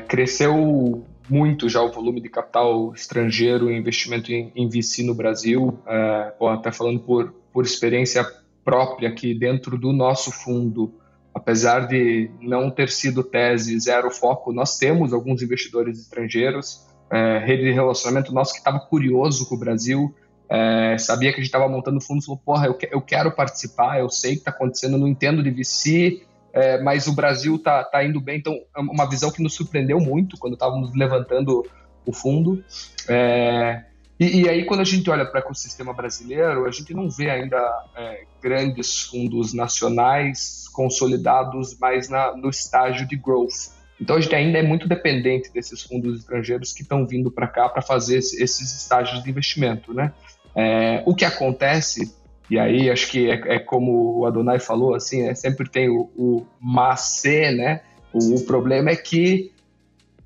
cresceu 0.08 1.04
muito 1.28 1.68
já 1.68 1.82
o 1.82 1.92
volume 1.92 2.20
de 2.20 2.28
capital 2.28 2.92
estrangeiro 2.94 3.70
e 3.70 3.76
investimento 3.76 4.32
em, 4.32 4.52
em 4.54 4.68
VC 4.68 5.02
no 5.02 5.14
Brasil. 5.14 5.78
É, 5.86 6.32
até 6.52 6.72
falando 6.72 7.00
por, 7.00 7.34
por 7.52 7.64
experiência 7.64 8.26
própria 8.64 9.10
que 9.10 9.34
dentro 9.34 9.78
do 9.78 9.92
nosso 9.92 10.30
fundo, 10.30 10.92
apesar 11.34 11.86
de 11.86 12.30
não 12.40 12.70
ter 12.70 12.90
sido 12.90 13.22
tese 13.22 13.78
zero 13.80 14.10
foco, 14.10 14.52
nós 14.52 14.76
temos 14.76 15.12
alguns 15.12 15.42
investidores 15.42 15.98
estrangeiros, 15.98 16.86
é, 17.10 17.38
rede 17.38 17.64
de 17.64 17.72
relacionamento 17.72 18.32
nosso 18.32 18.52
que 18.52 18.58
estava 18.58 18.78
curioso 18.78 19.48
com 19.48 19.54
o 19.54 19.58
Brasil, 19.58 20.14
é, 20.50 20.96
sabia 20.98 21.30
que 21.30 21.36
a 21.36 21.40
gente 21.40 21.48
estava 21.48 21.68
montando 21.68 22.00
fundos, 22.00 22.24
falou, 22.24 22.40
porra, 22.44 22.66
eu, 22.66 22.74
que, 22.74 22.88
eu 22.90 23.00
quero 23.00 23.30
participar, 23.32 24.00
eu 24.00 24.08
sei 24.08 24.32
o 24.32 24.34
que 24.34 24.40
está 24.40 24.50
acontecendo, 24.50 24.96
não 24.96 25.06
entendo 25.06 25.42
de 25.42 25.50
VC, 25.50 26.22
é, 26.52 26.80
mas 26.80 27.06
o 27.06 27.14
Brasil 27.14 27.56
está 27.56 27.84
tá 27.84 28.04
indo 28.04 28.20
bem. 28.20 28.38
Então, 28.38 28.58
é 28.76 28.80
uma 28.80 29.08
visão 29.08 29.30
que 29.30 29.42
nos 29.42 29.54
surpreendeu 29.54 30.00
muito 30.00 30.36
quando 30.38 30.54
estávamos 30.54 30.94
levantando 30.94 31.64
o 32.04 32.12
fundo. 32.12 32.64
É, 33.08 33.84
e, 34.18 34.40
e, 34.40 34.48
aí, 34.48 34.64
quando 34.64 34.80
a 34.80 34.84
gente 34.84 35.08
olha 35.08 35.24
para 35.24 35.40
o 35.40 35.44
ecossistema 35.44 35.92
brasileiro, 35.92 36.66
a 36.66 36.70
gente 36.70 36.92
não 36.92 37.08
vê 37.08 37.30
ainda 37.30 37.58
é, 37.96 38.24
grandes 38.42 39.02
fundos 39.02 39.54
nacionais 39.54 40.66
consolidados 40.72 41.78
mais 41.78 42.08
na, 42.08 42.36
no 42.36 42.48
estágio 42.48 43.06
de 43.06 43.16
growth. 43.16 43.76
Então, 44.00 44.16
a 44.16 44.20
gente 44.20 44.34
ainda 44.34 44.58
é 44.58 44.62
muito 44.62 44.88
dependente 44.88 45.52
desses 45.52 45.82
fundos 45.82 46.20
estrangeiros 46.20 46.72
que 46.72 46.82
estão 46.82 47.06
vindo 47.06 47.30
para 47.30 47.46
cá 47.46 47.68
para 47.68 47.82
fazer 47.82 48.18
esse, 48.18 48.42
esses 48.42 48.74
estágios 48.82 49.22
de 49.22 49.30
investimento. 49.30 49.92
Né? 49.92 50.12
É, 50.54 51.02
o 51.06 51.14
que 51.14 51.24
acontece 51.24 52.16
e 52.50 52.58
aí 52.58 52.90
acho 52.90 53.10
que 53.10 53.30
é, 53.30 53.56
é, 53.56 53.58
como 53.58 54.18
o 54.18 54.26
Adonai 54.26 54.58
falou, 54.58 54.94
assim, 54.94 55.28
é, 55.28 55.34
sempre 55.34 55.68
tem 55.68 55.88
o, 55.88 56.10
o 56.16 56.46
macê, 56.60 57.50
né? 57.50 57.82
O, 58.12 58.36
o, 58.36 58.44
problema 58.44 58.90
é 58.90 58.96
que 58.96 59.52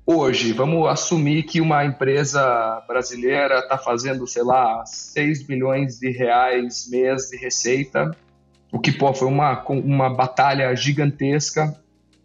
hoje, 0.05 0.53
vamos 0.53 0.87
assumir 0.87 1.43
que 1.43 1.59
uma 1.59 1.83
empresa 1.83 2.81
brasileira 2.87 3.59
está 3.59 3.77
fazendo, 3.77 4.25
sei 4.25 4.43
lá, 4.43 4.85
6 4.85 5.47
milhões 5.47 5.99
de 5.99 6.11
reais 6.11 6.87
mês 6.89 7.29
de 7.29 7.37
receita, 7.37 8.15
o 8.71 8.79
que 8.79 8.91
pô, 8.91 9.13
foi 9.13 9.27
uma, 9.27 9.61
uma 9.67 10.09
batalha 10.09 10.73
gigantesca 10.75 11.77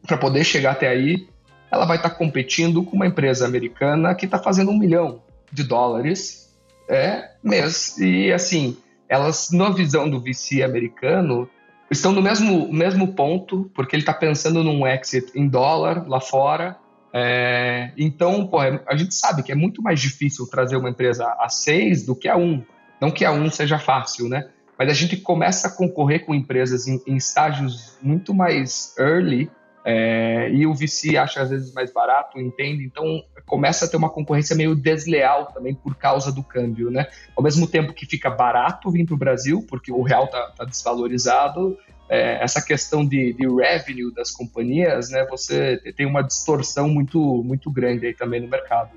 para 0.06 0.16
poder 0.16 0.44
chegar 0.44 0.72
até 0.72 0.88
aí. 0.88 1.28
Ela 1.70 1.84
vai 1.84 1.96
estar 1.96 2.10
tá 2.10 2.14
competindo 2.14 2.82
com 2.84 2.96
uma 2.96 3.06
empresa 3.06 3.44
americana 3.44 4.14
que 4.14 4.24
está 4.24 4.38
fazendo 4.38 4.70
um 4.70 4.78
milhão 4.78 5.20
de 5.52 5.62
dólares 5.64 6.48
é, 6.88 7.32
mês. 7.42 7.98
E 7.98 8.32
assim, 8.32 8.76
elas, 9.08 9.50
na 9.50 9.70
visão 9.70 10.08
do 10.08 10.20
VC 10.20 10.62
americano, 10.62 11.48
estão 11.90 12.12
no 12.12 12.20
mesmo, 12.20 12.72
mesmo 12.72 13.14
ponto, 13.14 13.70
porque 13.74 13.96
ele 13.96 14.02
está 14.02 14.12
pensando 14.12 14.62
num 14.62 14.86
exit 14.86 15.32
em 15.34 15.48
dólar 15.48 16.06
lá 16.06 16.20
fora. 16.20 16.76
É, 17.12 17.90
então, 17.96 18.46
pô, 18.46 18.62
é, 18.62 18.82
a 18.86 18.96
gente 18.96 19.14
sabe 19.14 19.42
que 19.42 19.50
é 19.50 19.54
muito 19.54 19.82
mais 19.82 20.00
difícil 20.00 20.46
trazer 20.46 20.76
uma 20.76 20.90
empresa 20.90 21.24
a 21.38 21.48
6 21.48 22.04
do 22.04 22.14
que 22.14 22.28
a 22.28 22.36
1. 22.36 22.62
Não 23.00 23.10
que 23.10 23.24
a 23.24 23.32
1 23.32 23.50
seja 23.50 23.78
fácil, 23.78 24.28
né? 24.28 24.48
Mas 24.78 24.90
a 24.90 24.92
gente 24.92 25.16
começa 25.16 25.68
a 25.68 25.70
concorrer 25.70 26.24
com 26.24 26.34
empresas 26.34 26.86
em, 26.86 27.00
em 27.06 27.16
estágios 27.16 27.96
muito 28.02 28.34
mais 28.34 28.94
early 28.98 29.50
é, 29.90 30.50
e 30.52 30.66
o 30.66 30.74
VC 30.74 31.16
acha 31.16 31.40
às 31.40 31.48
vezes 31.48 31.72
mais 31.72 31.90
barato, 31.90 32.38
entende? 32.38 32.84
Então 32.84 33.24
começa 33.46 33.86
a 33.86 33.88
ter 33.88 33.96
uma 33.96 34.10
concorrência 34.10 34.54
meio 34.54 34.74
desleal 34.74 35.46
também 35.46 35.74
por 35.74 35.94
causa 35.94 36.30
do 36.30 36.42
câmbio, 36.42 36.90
né? 36.90 37.06
Ao 37.34 37.42
mesmo 37.42 37.66
tempo 37.66 37.94
que 37.94 38.04
fica 38.04 38.28
barato 38.28 38.90
vir 38.90 39.06
para 39.06 39.14
o 39.14 39.18
Brasil, 39.18 39.64
porque 39.66 39.90
o 39.90 40.02
real 40.02 40.26
está 40.26 40.52
tá 40.58 40.64
desvalorizado, 40.66 41.78
é, 42.06 42.44
essa 42.44 42.60
questão 42.60 43.02
de, 43.02 43.32
de, 43.32 43.48
revenue 43.48 44.12
das 44.14 44.30
companhias, 44.30 45.08
né? 45.08 45.26
Você 45.30 45.78
tem 45.96 46.04
uma 46.04 46.20
distorção 46.20 46.90
muito, 46.90 47.42
muito 47.42 47.70
grande 47.70 48.08
aí 48.08 48.12
também 48.12 48.42
no 48.42 48.48
mercado. 48.48 48.90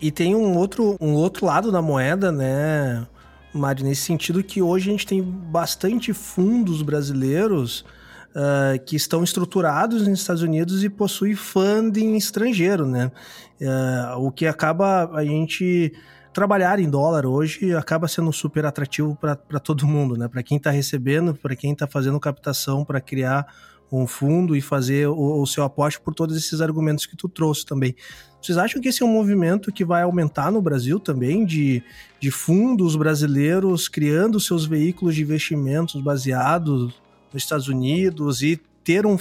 E 0.00 0.10
tem 0.10 0.34
um 0.34 0.56
outro, 0.56 0.96
um 1.00 1.12
outro 1.12 1.46
lado 1.46 1.70
da 1.70 1.80
moeda, 1.80 2.32
né, 2.32 3.06
Mari, 3.54 3.84
nesse 3.84 4.02
sentido 4.02 4.42
que 4.42 4.60
hoje 4.60 4.88
a 4.88 4.92
gente 4.92 5.06
tem 5.06 5.22
bastante 5.22 6.12
fundos 6.12 6.82
brasileiros 6.82 7.84
uh, 8.34 8.82
que 8.84 8.96
estão 8.96 9.22
estruturados 9.22 10.06
nos 10.06 10.20
Estados 10.20 10.42
Unidos 10.42 10.82
e 10.84 10.88
possuem 10.88 11.34
funding 11.34 12.16
estrangeiro, 12.16 12.86
né? 12.86 13.10
Uh, 13.60 14.26
o 14.26 14.32
que 14.32 14.46
acaba 14.46 15.10
a 15.14 15.24
gente 15.24 15.92
trabalhar 16.32 16.80
em 16.80 16.88
dólar 16.88 17.26
hoje 17.26 17.74
acaba 17.74 18.08
sendo 18.08 18.32
super 18.32 18.64
atrativo 18.64 19.16
para 19.16 19.60
todo 19.60 19.86
mundo, 19.86 20.16
né? 20.16 20.28
Para 20.28 20.42
quem 20.42 20.56
está 20.56 20.70
recebendo, 20.70 21.34
para 21.34 21.54
quem 21.54 21.72
está 21.72 21.86
fazendo 21.86 22.18
captação 22.18 22.84
para 22.84 23.00
criar 23.00 23.46
um 23.92 24.06
fundo 24.06 24.56
e 24.56 24.62
fazer 24.62 25.06
o, 25.06 25.42
o, 25.42 25.46
seu 25.46 25.62
aporte 25.62 26.00
por 26.00 26.14
todos 26.14 26.34
esses 26.34 26.62
argumentos 26.62 27.04
que 27.04 27.14
tu 27.14 27.28
trouxe 27.28 27.66
também. 27.66 27.94
Vocês 28.40 28.56
acham 28.56 28.80
que 28.80 28.88
esse 28.88 29.02
é 29.02 29.06
um 29.06 29.12
movimento 29.12 29.70
que 29.70 29.84
vai 29.84 30.02
aumentar 30.02 30.50
no 30.50 30.62
Brasil 30.62 30.98
também, 30.98 31.44
de, 31.44 31.82
de 32.18 32.30
fundos 32.30 32.96
brasileiros 32.96 33.88
criando 33.88 34.40
seus 34.40 34.64
veículos 34.64 35.14
de 35.14 35.22
investimentos 35.22 36.00
baseados 36.00 36.94
nos 37.32 37.42
Estados 37.42 37.68
Unidos 37.68 38.42
e 38.42 38.60
ter 38.84 39.06
um, 39.06 39.16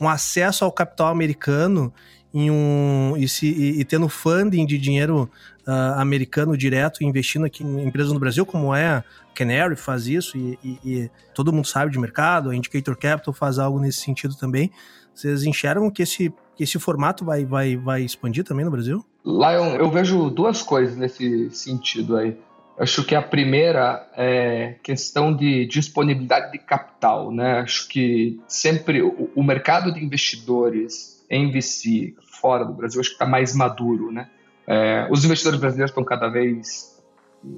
um 0.00 0.08
acesso 0.08 0.64
ao 0.64 0.72
capital 0.72 1.08
americano 1.08 1.92
em 2.32 2.50
um, 2.50 3.14
e, 3.16 3.28
se, 3.28 3.46
e, 3.46 3.80
e 3.80 3.84
tendo 3.84 4.08
funding 4.08 4.64
de 4.64 4.78
dinheiro 4.78 5.28
uh, 5.66 6.00
americano 6.00 6.56
direto 6.56 7.02
investindo 7.02 7.44
aqui 7.44 7.64
em 7.64 7.84
empresas 7.84 8.12
no 8.12 8.20
Brasil, 8.20 8.46
como 8.46 8.74
é 8.74 9.02
Canary 9.34 9.76
faz 9.76 10.06
isso 10.06 10.36
e, 10.36 10.58
e, 10.84 11.10
todo 11.34 11.52
mundo 11.52 11.66
sabe 11.66 11.90
de 11.90 11.98
mercado, 11.98 12.50
a 12.50 12.56
Indicator 12.56 12.96
Capital 12.96 13.32
faz 13.32 13.58
algo 13.58 13.78
nesse 13.80 14.00
sentido 14.00 14.34
também. 14.36 14.70
Vocês 15.14 15.44
enxergam 15.44 15.90
que 15.90 16.02
esse, 16.02 16.32
que 16.56 16.62
esse 16.62 16.78
formato 16.78 17.24
vai, 17.24 17.44
vai, 17.44 17.76
vai 17.76 18.02
expandir 18.02 18.44
também 18.44 18.64
no 18.64 18.70
Brasil? 18.70 19.04
Lion, 19.24 19.76
eu 19.76 19.90
vejo 19.90 20.30
duas 20.30 20.62
coisas 20.62 20.96
nesse 20.96 21.50
sentido 21.50 22.16
aí. 22.16 22.36
Acho 22.80 23.04
que 23.04 23.14
a 23.14 23.20
primeira 23.20 24.08
é 24.16 24.76
questão 24.82 25.36
de 25.36 25.66
disponibilidade 25.66 26.52
de 26.52 26.58
capital, 26.58 27.30
né? 27.30 27.60
Acho 27.60 27.86
que 27.86 28.40
sempre 28.48 29.02
o, 29.02 29.30
o 29.36 29.42
mercado 29.42 29.92
de 29.92 30.02
investidores 30.02 31.22
em 31.28 31.52
VC 31.52 32.14
fora 32.40 32.64
do 32.64 32.72
Brasil 32.72 32.98
acho 32.98 33.10
que 33.10 33.16
está 33.16 33.26
mais 33.26 33.54
maduro, 33.54 34.10
né? 34.10 34.30
É, 34.66 35.06
os 35.10 35.22
investidores 35.26 35.60
brasileiros 35.60 35.90
estão 35.90 36.02
cada 36.02 36.28
vez 36.28 36.98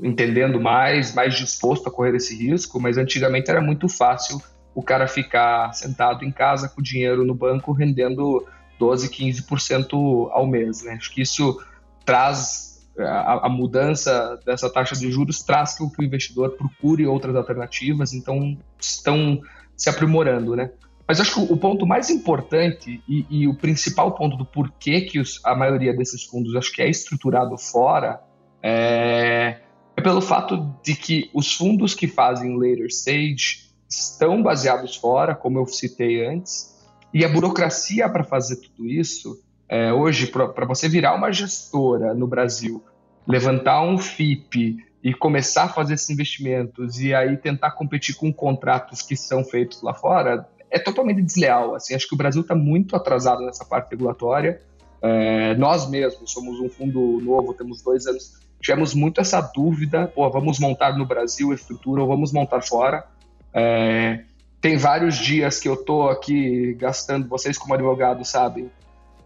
entendendo 0.02 0.60
mais, 0.60 1.14
mais 1.14 1.34
disposto 1.36 1.88
a 1.88 1.92
correr 1.92 2.16
esse 2.16 2.36
risco, 2.36 2.80
mas 2.80 2.98
antigamente 2.98 3.48
era 3.48 3.60
muito 3.60 3.88
fácil 3.88 4.42
o 4.74 4.82
cara 4.82 5.06
ficar 5.06 5.72
sentado 5.72 6.24
em 6.24 6.32
casa 6.32 6.68
com 6.68 6.80
o 6.80 6.84
dinheiro 6.84 7.24
no 7.24 7.34
banco 7.34 7.70
rendendo 7.70 8.44
12, 8.76 9.08
15% 9.08 10.30
ao 10.32 10.48
mês, 10.48 10.82
né? 10.82 10.94
Acho 10.94 11.14
que 11.14 11.22
isso 11.22 11.62
traz 12.04 12.71
a, 12.98 13.46
a, 13.46 13.48
mudança 13.48 14.38
dessa 14.44 14.70
taxa 14.70 14.94
de 14.94 15.10
juros 15.10 15.42
traz 15.42 15.74
que 15.74 15.82
o, 15.82 15.90
investidor 16.02 16.50
procure 16.56 17.06
outras 17.06 17.34
alternativas, 17.34 18.12
então 18.12 18.56
estão 18.78 19.40
se 19.76 19.88
aprimorando, 19.88 20.54
né? 20.54 20.70
Mas 21.06 21.20
acho 21.20 21.34
que 21.34 21.52
o 21.52 21.56
ponto 21.56 21.86
mais 21.86 22.10
importante 22.10 23.02
e, 23.08 23.26
e 23.28 23.48
o 23.48 23.54
principal 23.56 24.12
ponto 24.14 24.36
do 24.36 24.44
porquê 24.44 25.02
que 25.02 25.18
os, 25.18 25.40
a 25.44 25.54
maioria 25.54 25.92
desses 25.92 26.22
fundos 26.22 26.54
acho 26.54 26.72
que 26.72 26.80
é 26.80 26.88
estruturado 26.88 27.58
fora 27.58 28.20
é, 28.62 29.60
é 29.96 30.00
pelo 30.00 30.20
fato 30.20 30.74
de 30.82 30.94
que 30.94 31.30
os 31.34 31.54
fundos 31.54 31.94
que 31.94 32.06
fazem 32.06 32.56
later 32.56 32.86
stage 32.86 33.72
estão 33.88 34.42
baseados 34.42 34.96
fora, 34.96 35.34
como 35.34 35.58
eu 35.58 35.66
citei 35.66 36.24
antes, 36.24 36.72
e 37.12 37.24
a 37.24 37.28
burocracia 37.28 38.08
para 38.08 38.24
fazer 38.24 38.56
tudo 38.56 38.88
isso 38.88 39.42
é, 39.72 39.90
hoje, 39.90 40.26
para 40.26 40.66
você 40.66 40.86
virar 40.86 41.14
uma 41.14 41.32
gestora 41.32 42.12
no 42.12 42.26
Brasil, 42.26 42.84
levantar 43.26 43.80
um 43.80 43.96
FIP 43.96 44.76
e 45.02 45.14
começar 45.14 45.62
a 45.62 45.68
fazer 45.68 45.94
esses 45.94 46.10
investimentos 46.10 47.00
e 47.00 47.14
aí 47.14 47.38
tentar 47.38 47.70
competir 47.70 48.14
com 48.14 48.30
contratos 48.30 49.00
que 49.00 49.16
são 49.16 49.42
feitos 49.42 49.80
lá 49.80 49.94
fora, 49.94 50.46
é 50.70 50.78
totalmente 50.78 51.22
desleal. 51.22 51.74
Assim, 51.74 51.94
acho 51.94 52.06
que 52.06 52.12
o 52.12 52.18
Brasil 52.18 52.42
está 52.42 52.54
muito 52.54 52.94
atrasado 52.94 53.40
nessa 53.46 53.64
parte 53.64 53.92
regulatória. 53.92 54.60
É, 55.00 55.54
nós 55.54 55.88
mesmos 55.88 56.30
somos 56.30 56.60
um 56.60 56.68
fundo 56.68 57.18
novo, 57.22 57.54
temos 57.54 57.80
dois 57.80 58.06
anos, 58.06 58.42
tivemos 58.60 58.92
muito 58.92 59.22
essa 59.22 59.40
dúvida: 59.40 60.06
pô, 60.06 60.28
vamos 60.28 60.58
montar 60.60 60.98
no 60.98 61.06
Brasil 61.06 61.50
a 61.50 61.54
estrutura 61.54 62.02
ou 62.02 62.06
vamos 62.06 62.30
montar 62.30 62.60
fora? 62.60 63.06
É, 63.54 64.22
tem 64.60 64.76
vários 64.76 65.16
dias 65.16 65.58
que 65.58 65.66
eu 65.66 65.74
estou 65.74 66.10
aqui 66.10 66.74
gastando, 66.74 67.26
vocês 67.26 67.56
como 67.56 67.72
advogados 67.72 68.28
sabem, 68.28 68.70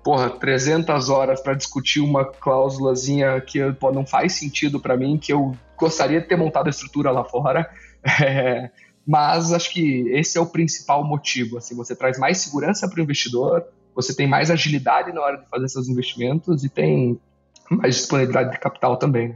porra, 0.06 0.30
300 0.30 1.08
horas 1.10 1.40
para 1.40 1.54
discutir 1.54 1.98
uma 1.98 2.24
cláusulazinha 2.24 3.40
que 3.40 3.72
pô, 3.72 3.90
não 3.90 4.06
faz 4.06 4.34
sentido 4.34 4.78
para 4.78 4.96
mim, 4.96 5.18
que 5.18 5.32
eu 5.32 5.52
gostaria 5.76 6.20
de 6.20 6.28
ter 6.28 6.36
montado 6.36 6.68
a 6.68 6.70
estrutura 6.70 7.10
lá 7.10 7.24
fora. 7.24 7.68
É, 8.22 8.70
mas 9.04 9.52
acho 9.52 9.72
que 9.72 10.08
esse 10.10 10.38
é 10.38 10.40
o 10.40 10.46
principal 10.46 11.02
motivo. 11.02 11.58
Assim, 11.58 11.74
você 11.74 11.96
traz 11.96 12.20
mais 12.20 12.38
segurança 12.38 12.88
para 12.88 13.00
o 13.00 13.02
investidor, 13.02 13.64
você 13.96 14.14
tem 14.14 14.28
mais 14.28 14.48
agilidade 14.48 15.12
na 15.12 15.20
hora 15.20 15.38
de 15.38 15.48
fazer 15.48 15.68
seus 15.68 15.88
investimentos 15.88 16.62
e 16.62 16.68
tem 16.68 17.20
mais 17.68 17.96
disponibilidade 17.96 18.52
de 18.52 18.60
capital 18.60 18.96
também. 18.96 19.34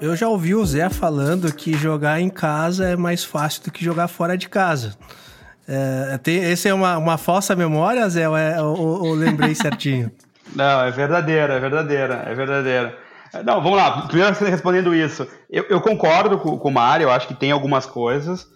Eu 0.00 0.16
já 0.16 0.28
ouvi 0.28 0.56
o 0.56 0.66
Zé 0.66 0.88
falando 0.88 1.52
que 1.54 1.72
jogar 1.74 2.20
em 2.20 2.28
casa 2.28 2.84
é 2.84 2.96
mais 2.96 3.22
fácil 3.22 3.62
do 3.62 3.70
que 3.70 3.84
jogar 3.84 4.08
fora 4.08 4.36
de 4.36 4.48
casa. 4.48 4.98
É, 5.68 6.18
tem, 6.18 6.36
esse 6.50 6.68
é 6.68 6.74
uma, 6.74 6.96
uma 6.96 7.18
falsa 7.18 7.56
memória, 7.56 8.08
Zé, 8.08 8.28
ou, 8.28 8.36
é, 8.36 8.62
ou, 8.62 9.06
ou 9.06 9.14
lembrei 9.14 9.54
certinho? 9.56 10.10
Não, 10.54 10.84
é 10.84 10.90
verdadeira, 10.90 11.54
é 11.54 11.60
verdadeira, 11.60 12.22
é 12.26 12.34
verdadeira. 12.34 12.98
Não, 13.44 13.60
vamos 13.60 13.76
lá. 13.76 14.02
Primeiro 14.06 14.32
respondendo 14.44 14.94
isso. 14.94 15.26
Eu, 15.50 15.64
eu 15.68 15.80
concordo 15.80 16.38
com, 16.38 16.58
com 16.58 16.68
o 16.68 16.72
Mário, 16.72 17.04
eu 17.04 17.10
acho 17.10 17.26
que 17.26 17.34
tem 17.34 17.50
algumas 17.50 17.84
coisas, 17.84 18.46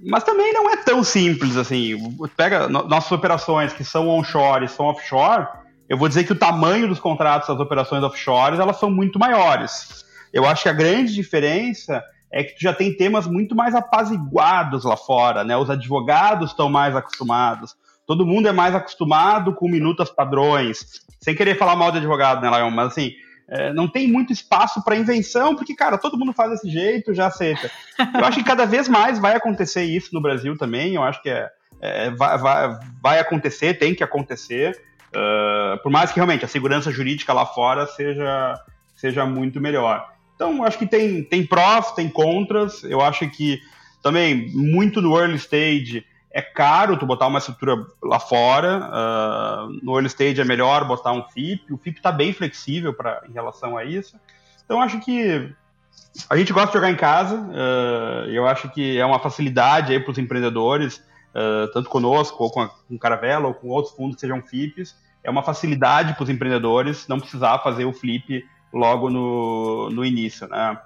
mas 0.00 0.24
também 0.24 0.52
não 0.52 0.70
é 0.70 0.76
tão 0.76 1.04
simples 1.04 1.56
assim. 1.56 1.96
Pega 2.36 2.68
no, 2.68 2.88
nossas 2.88 3.12
operações 3.12 3.72
que 3.72 3.84
são 3.84 4.08
onshore 4.08 4.64
e 4.64 4.68
são 4.68 4.86
offshore, 4.86 5.46
eu 5.88 5.96
vou 5.96 6.08
dizer 6.08 6.24
que 6.24 6.32
o 6.32 6.38
tamanho 6.38 6.88
dos 6.88 6.98
contratos 6.98 7.48
das 7.48 7.60
operações 7.60 8.02
offshore 8.02 8.58
elas 8.58 8.78
são 8.78 8.90
muito 8.90 9.18
maiores. 9.18 10.04
Eu 10.32 10.46
acho 10.46 10.64
que 10.64 10.68
a 10.68 10.72
grande 10.72 11.14
diferença 11.14 12.02
é 12.36 12.44
que 12.44 12.54
tu 12.54 12.60
já 12.60 12.74
tem 12.74 12.92
temas 12.92 13.26
muito 13.26 13.54
mais 13.54 13.74
apaziguados 13.74 14.84
lá 14.84 14.94
fora, 14.94 15.42
né? 15.42 15.56
Os 15.56 15.70
advogados 15.70 16.50
estão 16.50 16.68
mais 16.68 16.94
acostumados. 16.94 17.74
Todo 18.06 18.26
mundo 18.26 18.46
é 18.46 18.52
mais 18.52 18.74
acostumado 18.74 19.54
com 19.54 19.66
minutas 19.66 20.10
padrões. 20.10 20.84
Sem 21.18 21.34
querer 21.34 21.56
falar 21.56 21.74
mal 21.76 21.90
de 21.90 21.96
advogado, 21.96 22.42
né, 22.42 22.50
Lion? 22.54 22.70
Mas 22.70 22.88
assim, 22.88 23.12
é, 23.48 23.72
não 23.72 23.88
tem 23.88 24.06
muito 24.06 24.34
espaço 24.34 24.84
para 24.84 24.96
invenção, 24.96 25.56
porque, 25.56 25.74
cara, 25.74 25.96
todo 25.96 26.18
mundo 26.18 26.34
faz 26.34 26.50
desse 26.50 26.68
jeito, 26.68 27.14
já 27.14 27.26
aceita. 27.26 27.70
Eu 27.98 28.26
acho 28.26 28.36
que 28.36 28.44
cada 28.44 28.66
vez 28.66 28.86
mais 28.86 29.18
vai 29.18 29.34
acontecer 29.34 29.84
isso 29.84 30.10
no 30.12 30.20
Brasil 30.20 30.58
também. 30.58 30.94
Eu 30.94 31.02
acho 31.02 31.22
que 31.22 31.30
é, 31.30 31.48
é 31.80 32.10
vai, 32.10 32.36
vai, 32.36 32.78
vai, 33.02 33.18
acontecer, 33.18 33.78
tem 33.78 33.94
que 33.94 34.04
acontecer. 34.04 34.78
Uh, 35.08 35.82
por 35.82 35.90
mais 35.90 36.10
que 36.10 36.16
realmente 36.16 36.44
a 36.44 36.48
segurança 36.48 36.90
jurídica 36.90 37.32
lá 37.32 37.46
fora 37.46 37.86
seja, 37.86 38.60
seja 38.94 39.24
muito 39.24 39.58
melhor. 39.58 40.15
Então, 40.36 40.62
acho 40.62 40.78
que 40.78 40.86
tem, 40.86 41.24
tem 41.24 41.44
prós, 41.44 41.92
tem 41.92 42.08
contras. 42.08 42.84
Eu 42.84 43.00
acho 43.00 43.28
que 43.30 43.58
também, 44.02 44.50
muito 44.52 45.00
no 45.00 45.18
early 45.18 45.36
stage, 45.36 46.04
é 46.30 46.42
caro 46.42 46.98
tu 46.98 47.06
botar 47.06 47.26
uma 47.26 47.38
estrutura 47.38 47.74
lá 48.02 48.20
fora. 48.20 48.90
Uh, 48.90 49.80
no 49.82 49.94
early 49.94 50.08
stage 50.08 50.38
é 50.38 50.44
melhor 50.44 50.86
botar 50.86 51.12
um 51.12 51.22
FIP. 51.22 51.72
O 51.72 51.78
FIP 51.78 51.96
está 51.96 52.12
bem 52.12 52.34
flexível 52.34 52.92
pra, 52.92 53.22
em 53.26 53.32
relação 53.32 53.76
a 53.78 53.84
isso. 53.84 54.20
Então, 54.62 54.82
acho 54.82 55.00
que 55.00 55.50
a 56.28 56.36
gente 56.36 56.52
gosta 56.52 56.68
de 56.68 56.74
jogar 56.74 56.90
em 56.90 56.96
casa. 56.96 57.36
Uh, 57.36 58.30
eu 58.30 58.46
acho 58.46 58.68
que 58.68 58.98
é 58.98 59.06
uma 59.06 59.18
facilidade 59.18 59.92
aí 59.92 59.98
para 59.98 60.12
os 60.12 60.18
empreendedores, 60.18 60.98
uh, 61.34 61.72
tanto 61.72 61.88
conosco, 61.88 62.44
ou 62.44 62.50
com, 62.50 62.60
a, 62.60 62.68
com 62.68 62.98
Caravela, 62.98 63.46
ou 63.46 63.54
com 63.54 63.68
outros 63.68 63.94
fundos 63.94 64.16
que 64.16 64.20
sejam 64.20 64.42
FIPs. 64.42 64.94
É 65.24 65.30
uma 65.30 65.42
facilidade 65.42 66.12
para 66.12 66.22
os 66.22 66.28
empreendedores 66.28 67.08
não 67.08 67.18
precisar 67.18 67.58
fazer 67.60 67.86
o 67.86 67.92
flip 67.94 68.44
logo 68.72 69.10
no, 69.10 69.90
no 69.90 70.04
início, 70.04 70.46
né? 70.48 70.78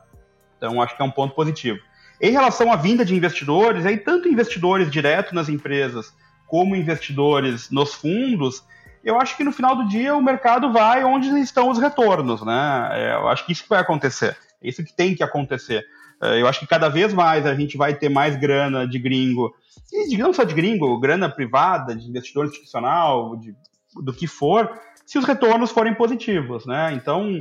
Então 0.56 0.80
acho 0.80 0.96
que 0.96 1.02
é 1.02 1.04
um 1.04 1.10
ponto 1.10 1.34
positivo. 1.34 1.78
Em 2.20 2.32
relação 2.32 2.70
à 2.70 2.76
vinda 2.76 3.04
de 3.04 3.14
investidores, 3.14 3.86
aí 3.86 3.96
tanto 3.96 4.28
investidores 4.28 4.90
direto 4.90 5.34
nas 5.34 5.48
empresas 5.48 6.12
como 6.46 6.76
investidores 6.76 7.70
nos 7.70 7.94
fundos, 7.94 8.62
eu 9.02 9.18
acho 9.18 9.36
que 9.36 9.44
no 9.44 9.52
final 9.52 9.74
do 9.74 9.88
dia 9.88 10.14
o 10.14 10.22
mercado 10.22 10.72
vai 10.72 11.02
onde 11.02 11.28
estão 11.40 11.70
os 11.70 11.78
retornos, 11.78 12.42
né? 12.42 12.90
É, 12.92 13.14
eu 13.14 13.28
acho 13.28 13.46
que 13.46 13.52
isso 13.52 13.64
vai 13.68 13.80
acontecer, 13.80 14.36
é 14.62 14.68
isso 14.68 14.84
que 14.84 14.92
tem 14.92 15.14
que 15.14 15.22
acontecer. 15.22 15.84
É, 16.22 16.40
eu 16.40 16.46
acho 16.46 16.60
que 16.60 16.66
cada 16.66 16.88
vez 16.88 17.14
mais 17.14 17.46
a 17.46 17.54
gente 17.54 17.78
vai 17.78 17.94
ter 17.94 18.10
mais 18.10 18.36
grana 18.36 18.86
de 18.86 18.98
gringo, 18.98 19.54
e 19.90 20.16
não 20.18 20.32
só 20.34 20.44
de 20.44 20.54
gringo, 20.54 20.98
grana 21.00 21.28
privada, 21.28 21.96
de 21.96 22.06
investidor 22.06 22.46
institucional, 22.46 23.36
de, 23.36 23.54
do 24.02 24.12
que 24.12 24.26
for, 24.26 24.70
se 25.06 25.18
os 25.18 25.24
retornos 25.24 25.70
forem 25.70 25.94
positivos, 25.94 26.66
né? 26.66 26.92
Então, 26.92 27.38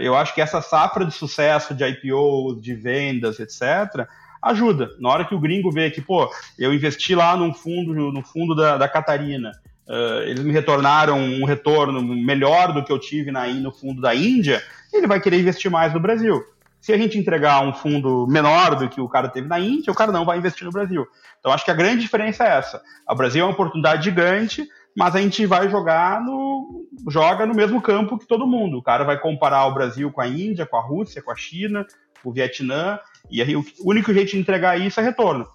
eu 0.00 0.14
acho 0.16 0.34
que 0.34 0.40
essa 0.40 0.62
safra 0.62 1.04
de 1.04 1.12
sucesso 1.12 1.74
de 1.74 1.84
IPOs, 1.84 2.60
de 2.60 2.74
vendas, 2.74 3.40
etc., 3.40 4.06
ajuda. 4.42 4.90
Na 4.98 5.08
hora 5.08 5.24
que 5.24 5.34
o 5.34 5.38
gringo 5.38 5.70
vê 5.70 5.90
que, 5.90 6.00
pô, 6.00 6.28
eu 6.58 6.74
investi 6.74 7.14
lá 7.14 7.36
num 7.36 7.54
fundo, 7.54 7.92
no 8.12 8.22
fundo 8.22 8.54
da, 8.54 8.76
da 8.76 8.88
Catarina, 8.88 9.52
uh, 9.86 10.22
eles 10.22 10.42
me 10.42 10.52
retornaram 10.52 11.18
um 11.18 11.44
retorno 11.44 12.02
melhor 12.02 12.72
do 12.72 12.84
que 12.84 12.92
eu 12.92 12.98
tive 12.98 13.30
na, 13.30 13.46
no 13.46 13.70
fundo 13.70 14.00
da 14.00 14.14
Índia, 14.14 14.60
ele 14.92 15.06
vai 15.06 15.20
querer 15.20 15.40
investir 15.40 15.70
mais 15.70 15.92
no 15.94 16.00
Brasil. 16.00 16.42
Se 16.80 16.92
a 16.92 16.98
gente 16.98 17.16
entregar 17.16 17.62
um 17.62 17.72
fundo 17.72 18.26
menor 18.26 18.74
do 18.74 18.88
que 18.88 19.00
o 19.00 19.08
cara 19.08 19.28
teve 19.28 19.46
na 19.46 19.60
Índia, 19.60 19.92
o 19.92 19.96
cara 19.96 20.10
não 20.10 20.24
vai 20.24 20.38
investir 20.38 20.64
no 20.64 20.72
Brasil. 20.72 21.06
Então, 21.38 21.52
acho 21.52 21.64
que 21.64 21.70
a 21.70 21.74
grande 21.74 22.02
diferença 22.02 22.44
é 22.44 22.58
essa. 22.58 22.82
O 23.08 23.14
Brasil 23.14 23.42
é 23.42 23.44
uma 23.44 23.52
oportunidade 23.52 24.02
gigante, 24.02 24.66
mas 24.96 25.14
a 25.14 25.20
gente 25.20 25.44
vai 25.46 25.68
jogar 25.68 26.20
no 26.20 26.86
joga 27.08 27.46
no 27.46 27.54
mesmo 27.54 27.80
campo 27.80 28.18
que 28.18 28.26
todo 28.26 28.46
mundo. 28.46 28.78
O 28.78 28.82
cara 28.82 29.04
vai 29.04 29.18
comparar 29.18 29.66
o 29.66 29.74
Brasil 29.74 30.10
com 30.12 30.20
a 30.20 30.28
Índia, 30.28 30.66
com 30.66 30.76
a 30.76 30.82
Rússia, 30.82 31.22
com 31.22 31.30
a 31.30 31.36
China, 31.36 31.86
com 32.22 32.30
o 32.30 32.32
Vietnã, 32.32 32.98
e 33.30 33.42
aí 33.42 33.56
o 33.56 33.64
único 33.84 34.12
jeito 34.12 34.30
de 34.30 34.38
entregar 34.38 34.78
isso 34.78 35.00
é 35.00 35.02
retorno. 35.02 35.46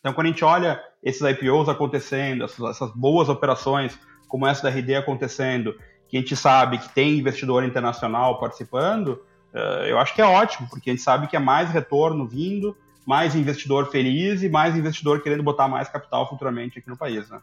Então, 0.00 0.12
quando 0.12 0.26
a 0.26 0.30
gente 0.30 0.44
olha 0.44 0.80
esses 1.02 1.22
IPOs 1.22 1.68
acontecendo, 1.68 2.44
essas, 2.44 2.70
essas 2.70 2.90
boas 2.94 3.28
operações 3.28 3.98
como 4.28 4.46
essa 4.46 4.62
da 4.64 4.68
RD 4.68 4.96
acontecendo, 4.96 5.74
que 6.08 6.16
a 6.16 6.20
gente 6.20 6.36
sabe 6.36 6.78
que 6.78 6.88
tem 6.90 7.18
investidor 7.18 7.64
internacional 7.64 8.38
participando, 8.38 9.22
uh, 9.54 9.84
eu 9.86 9.98
acho 9.98 10.14
que 10.14 10.20
é 10.20 10.24
ótimo, 10.24 10.68
porque 10.68 10.90
a 10.90 10.92
gente 10.92 11.02
sabe 11.02 11.26
que 11.26 11.36
é 11.36 11.38
mais 11.38 11.70
retorno 11.70 12.26
vindo, 12.26 12.76
mais 13.06 13.34
investidor 13.34 13.90
feliz 13.90 14.42
e 14.42 14.48
mais 14.48 14.76
investidor 14.76 15.22
querendo 15.22 15.42
botar 15.42 15.68
mais 15.68 15.88
capital 15.88 16.28
futuramente 16.28 16.78
aqui 16.78 16.88
no 16.88 16.96
país. 16.96 17.28
Né? 17.30 17.40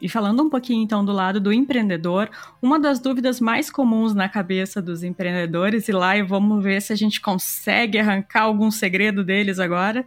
E 0.00 0.08
falando 0.08 0.42
um 0.42 0.48
pouquinho 0.48 0.82
então 0.82 1.04
do 1.04 1.12
lado 1.12 1.40
do 1.40 1.52
empreendedor, 1.52 2.30
uma 2.62 2.78
das 2.78 3.00
dúvidas 3.00 3.40
mais 3.40 3.70
comuns 3.70 4.14
na 4.14 4.28
cabeça 4.28 4.80
dos 4.80 5.02
empreendedores, 5.02 5.88
e 5.88 5.92
lá 5.92 6.16
e 6.16 6.22
vamos 6.22 6.62
ver 6.62 6.80
se 6.80 6.92
a 6.92 6.96
gente 6.96 7.20
consegue 7.20 7.98
arrancar 7.98 8.42
algum 8.42 8.70
segredo 8.70 9.24
deles 9.24 9.58
agora, 9.58 10.06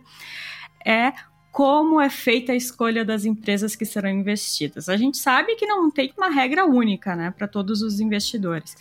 é 0.86 1.12
como 1.52 2.00
é 2.00 2.10
feita 2.10 2.54
a 2.54 2.56
escolha 2.56 3.04
das 3.04 3.26
empresas 3.26 3.76
que 3.76 3.86
serão 3.86 4.10
investidas. 4.10 4.88
A 4.88 4.96
gente 4.96 5.18
sabe 5.18 5.56
que 5.56 5.66
não 5.66 5.92
tem 5.92 6.14
uma 6.18 6.30
regra 6.30 6.66
única, 6.66 7.14
né, 7.14 7.34
para 7.38 7.48
todos 7.48 7.82
os 7.82 8.00
investidores. 8.00 8.78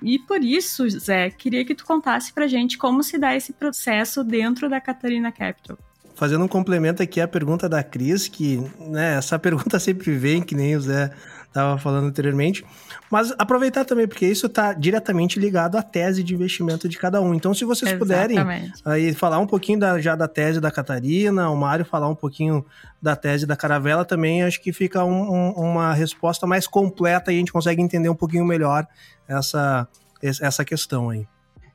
E 0.00 0.18
por 0.20 0.42
isso, 0.42 0.88
Zé, 0.88 1.30
queria 1.30 1.64
que 1.64 1.74
tu 1.74 1.84
contasse 1.84 2.32
para 2.32 2.46
gente 2.46 2.78
como 2.78 3.02
se 3.02 3.18
dá 3.18 3.34
esse 3.34 3.52
processo 3.52 4.22
dentro 4.22 4.68
da 4.68 4.80
Catarina 4.80 5.32
Capital 5.32 5.76
fazendo 6.14 6.44
um 6.44 6.48
complemento 6.48 7.02
aqui 7.02 7.20
à 7.20 7.28
pergunta 7.28 7.68
da 7.68 7.82
Cris, 7.82 8.28
que 8.28 8.62
né, 8.78 9.16
essa 9.16 9.38
pergunta 9.40 9.78
sempre 9.78 10.12
vem, 10.16 10.42
que 10.42 10.54
nem 10.54 10.76
o 10.76 10.80
Zé 10.80 11.10
estava 11.46 11.78
falando 11.78 12.08
anteriormente, 12.08 12.64
mas 13.08 13.32
aproveitar 13.38 13.84
também, 13.84 14.08
porque 14.08 14.26
isso 14.26 14.46
está 14.46 14.72
diretamente 14.72 15.38
ligado 15.38 15.76
à 15.76 15.82
tese 15.82 16.24
de 16.24 16.34
investimento 16.34 16.88
de 16.88 16.98
cada 16.98 17.20
um. 17.20 17.32
Então, 17.32 17.54
se 17.54 17.64
vocês 17.64 17.92
Exatamente. 17.92 18.42
puderem 18.42 18.72
aí 18.84 19.14
falar 19.14 19.38
um 19.38 19.46
pouquinho 19.46 19.78
da, 19.78 20.00
já 20.00 20.16
da 20.16 20.26
tese 20.26 20.60
da 20.60 20.70
Catarina, 20.70 21.48
o 21.50 21.56
Mário 21.56 21.84
falar 21.84 22.08
um 22.08 22.14
pouquinho 22.14 22.66
da 23.00 23.14
tese 23.14 23.46
da 23.46 23.54
Caravela 23.54 24.04
também, 24.04 24.42
acho 24.42 24.60
que 24.60 24.72
fica 24.72 25.04
um, 25.04 25.32
um, 25.32 25.50
uma 25.52 25.94
resposta 25.94 26.44
mais 26.44 26.66
completa 26.66 27.32
e 27.32 27.36
a 27.36 27.38
gente 27.38 27.52
consegue 27.52 27.80
entender 27.80 28.08
um 28.08 28.16
pouquinho 28.16 28.44
melhor 28.44 28.84
essa, 29.28 29.86
essa 30.20 30.64
questão 30.64 31.10
aí 31.10 31.24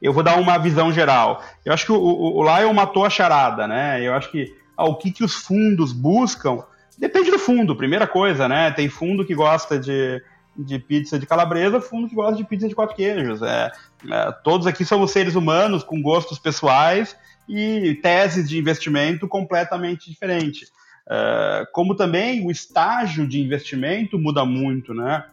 eu 0.02 0.14
vou 0.14 0.24
dar 0.24 0.38
uma 0.38 0.58
visão 0.58 0.92
geral. 0.92 1.44
Eu 1.66 1.74
acho 1.74 1.86
que 1.86 1.92
o, 1.92 2.00
o, 2.00 2.38
o 2.40 2.44
Lion 2.44 2.74
matou 2.74 3.06
a 3.06 3.10
charada, 3.10 3.68
né? 3.68 4.02
Eu 4.02 4.14
acho 4.14 4.32
que 4.32 4.56
ah, 4.78 4.86
o 4.86 4.96
que, 4.96 5.12
que 5.12 5.24
os 5.24 5.34
fundos 5.34 5.92
buscam 5.92 6.64
depende 6.98 7.32
do 7.32 7.40
fundo, 7.40 7.76
primeira 7.76 8.06
coisa, 8.06 8.48
né? 8.48 8.72
Tem 8.72 8.90
fundo 8.90 9.26
que 9.26 9.36
gosta 9.36 9.80
de, 9.80 10.22
de 10.56 10.80
pizza 10.80 11.18
de 11.18 11.26
calabresa, 11.26 11.82
fundo 11.82 12.08
que 12.08 12.16
gosta 12.16 12.36
de 12.36 12.44
pizza 12.44 12.68
de 12.68 12.76
quatro 12.76 12.96
queijos. 12.96 13.42
É, 13.42 13.72
é, 14.10 14.32
todos 14.44 14.68
aqui 14.68 14.84
somos 14.84 15.12
seres 15.12 15.36
humanos 15.36 15.84
com 15.84 16.02
gostos 16.02 16.38
pessoais 16.38 17.16
e 17.48 17.96
teses 18.02 18.48
de 18.48 18.58
investimento 18.58 19.28
completamente 19.28 20.10
diferentes. 20.10 20.72
É, 21.10 21.66
como 21.74 21.96
também 21.96 22.46
o 22.46 22.52
estágio 22.52 23.28
de 23.28 23.42
investimento 23.42 24.20
muda 24.20 24.46
muito, 24.46 24.94
né? 24.94 25.26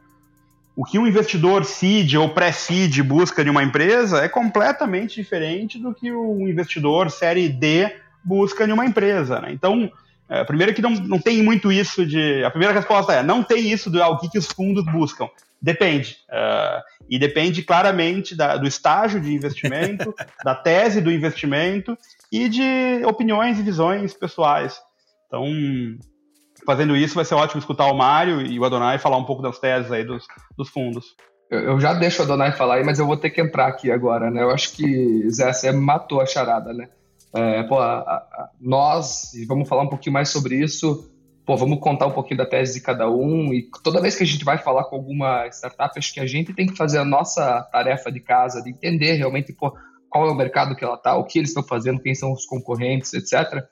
O 0.76 0.84
que 0.84 0.98
um 0.98 1.06
investidor 1.06 1.64
seed 1.64 2.14
ou 2.16 2.28
pré-seed 2.28 3.00
busca 3.02 3.42
de 3.42 3.48
uma 3.48 3.62
empresa 3.62 4.22
é 4.22 4.28
completamente 4.28 5.14
diferente 5.14 5.78
do 5.78 5.94
que 5.94 6.12
um 6.12 6.46
investidor 6.46 7.10
série 7.10 7.48
D 7.48 7.96
busca 8.22 8.66
de 8.66 8.72
uma 8.72 8.84
empresa. 8.84 9.40
Né? 9.40 9.52
Então, 9.52 9.90
é, 10.28 10.44
primeiro 10.44 10.74
que 10.74 10.82
não, 10.82 10.90
não 10.90 11.18
tem 11.18 11.42
muito 11.42 11.72
isso 11.72 12.04
de. 12.04 12.44
A 12.44 12.50
primeira 12.50 12.74
resposta 12.74 13.14
é: 13.14 13.22
não 13.22 13.42
tem 13.42 13.70
isso 13.70 13.88
do 13.88 14.02
ah, 14.02 14.08
o 14.08 14.18
que, 14.18 14.28
que 14.28 14.38
os 14.38 14.46
fundos 14.46 14.84
buscam. 14.84 15.28
Depende. 15.62 16.18
Uh, 16.28 16.82
e 17.08 17.18
depende 17.18 17.62
claramente 17.62 18.34
da, 18.34 18.58
do 18.58 18.66
estágio 18.66 19.18
de 19.20 19.32
investimento, 19.32 20.14
da 20.44 20.54
tese 20.54 21.00
do 21.00 21.10
investimento 21.10 21.96
e 22.30 22.48
de 22.48 23.02
opiniões 23.06 23.58
e 23.58 23.62
visões 23.62 24.12
pessoais. 24.12 24.78
Então, 25.26 25.44
fazendo 26.66 26.96
isso, 26.96 27.14
vai 27.14 27.24
ser 27.24 27.34
ótimo 27.34 27.60
escutar 27.60 27.86
o 27.86 27.96
Mário 27.96 28.42
e 28.42 28.58
o 28.58 28.64
Adonai 28.64 28.98
falar 28.98 29.16
um 29.16 29.24
pouco 29.24 29.42
das 29.42 29.58
teses 29.58 29.90
aí 29.90 30.04
dos, 30.04 30.24
dos 30.56 30.68
fundos. 30.68 31.14
Eu, 31.48 31.78
já 31.78 31.94
deixo 31.94 32.20
o 32.20 32.24
Adonai 32.24 32.52
falar 32.52 32.76
aí, 32.76 32.84
mas 32.84 32.98
eu 32.98 33.06
vou 33.06 33.16
ter 33.16 33.30
que 33.30 33.40
entrar 33.40 33.68
aqui 33.68 33.90
agora, 33.90 34.30
né? 34.30 34.42
Eu 34.42 34.50
acho 34.50 34.72
que 34.72 35.30
Zé, 35.30 35.52
você 35.52 35.70
matou 35.70 36.20
a 36.20 36.26
charada, 36.26 36.72
né? 36.72 36.88
É, 37.32 37.62
pô, 37.62 37.78
a, 37.78 38.00
a, 38.00 38.50
nós, 38.60 39.32
e 39.34 39.44
vamos 39.46 39.68
falar 39.68 39.82
um 39.82 39.88
pouquinho 39.88 40.14
mais 40.14 40.28
sobre 40.28 40.56
isso, 40.56 41.08
pô, 41.44 41.56
vamos 41.56 41.78
contar 41.78 42.06
um 42.06 42.12
pouquinho 42.12 42.38
da 42.38 42.46
tese 42.46 42.74
de 42.74 42.80
cada 42.80 43.08
um, 43.08 43.52
e 43.52 43.68
toda 43.84 44.00
vez 44.00 44.16
que 44.16 44.24
a 44.24 44.26
gente 44.26 44.44
vai 44.44 44.58
falar 44.58 44.84
com 44.84 44.96
alguma 44.96 45.46
startup, 45.48 45.96
acho 45.96 46.12
que 46.12 46.20
a 46.20 46.26
gente 46.26 46.52
tem 46.52 46.66
que 46.66 46.76
fazer 46.76 46.98
a 46.98 47.04
nossa 47.04 47.62
tarefa 47.70 48.10
de 48.10 48.20
casa, 48.20 48.62
de 48.62 48.70
entender 48.70 49.12
realmente, 49.12 49.52
pô, 49.52 49.72
qual 50.10 50.26
é 50.26 50.30
o 50.30 50.34
mercado 50.34 50.74
que 50.74 50.84
ela 50.84 50.96
está, 50.96 51.16
o 51.16 51.24
que 51.24 51.38
eles 51.38 51.50
estão 51.50 51.62
fazendo, 51.62 52.00
quem 52.00 52.14
são 52.14 52.32
os 52.32 52.44
concorrentes, 52.44 53.12
etc., 53.12 53.64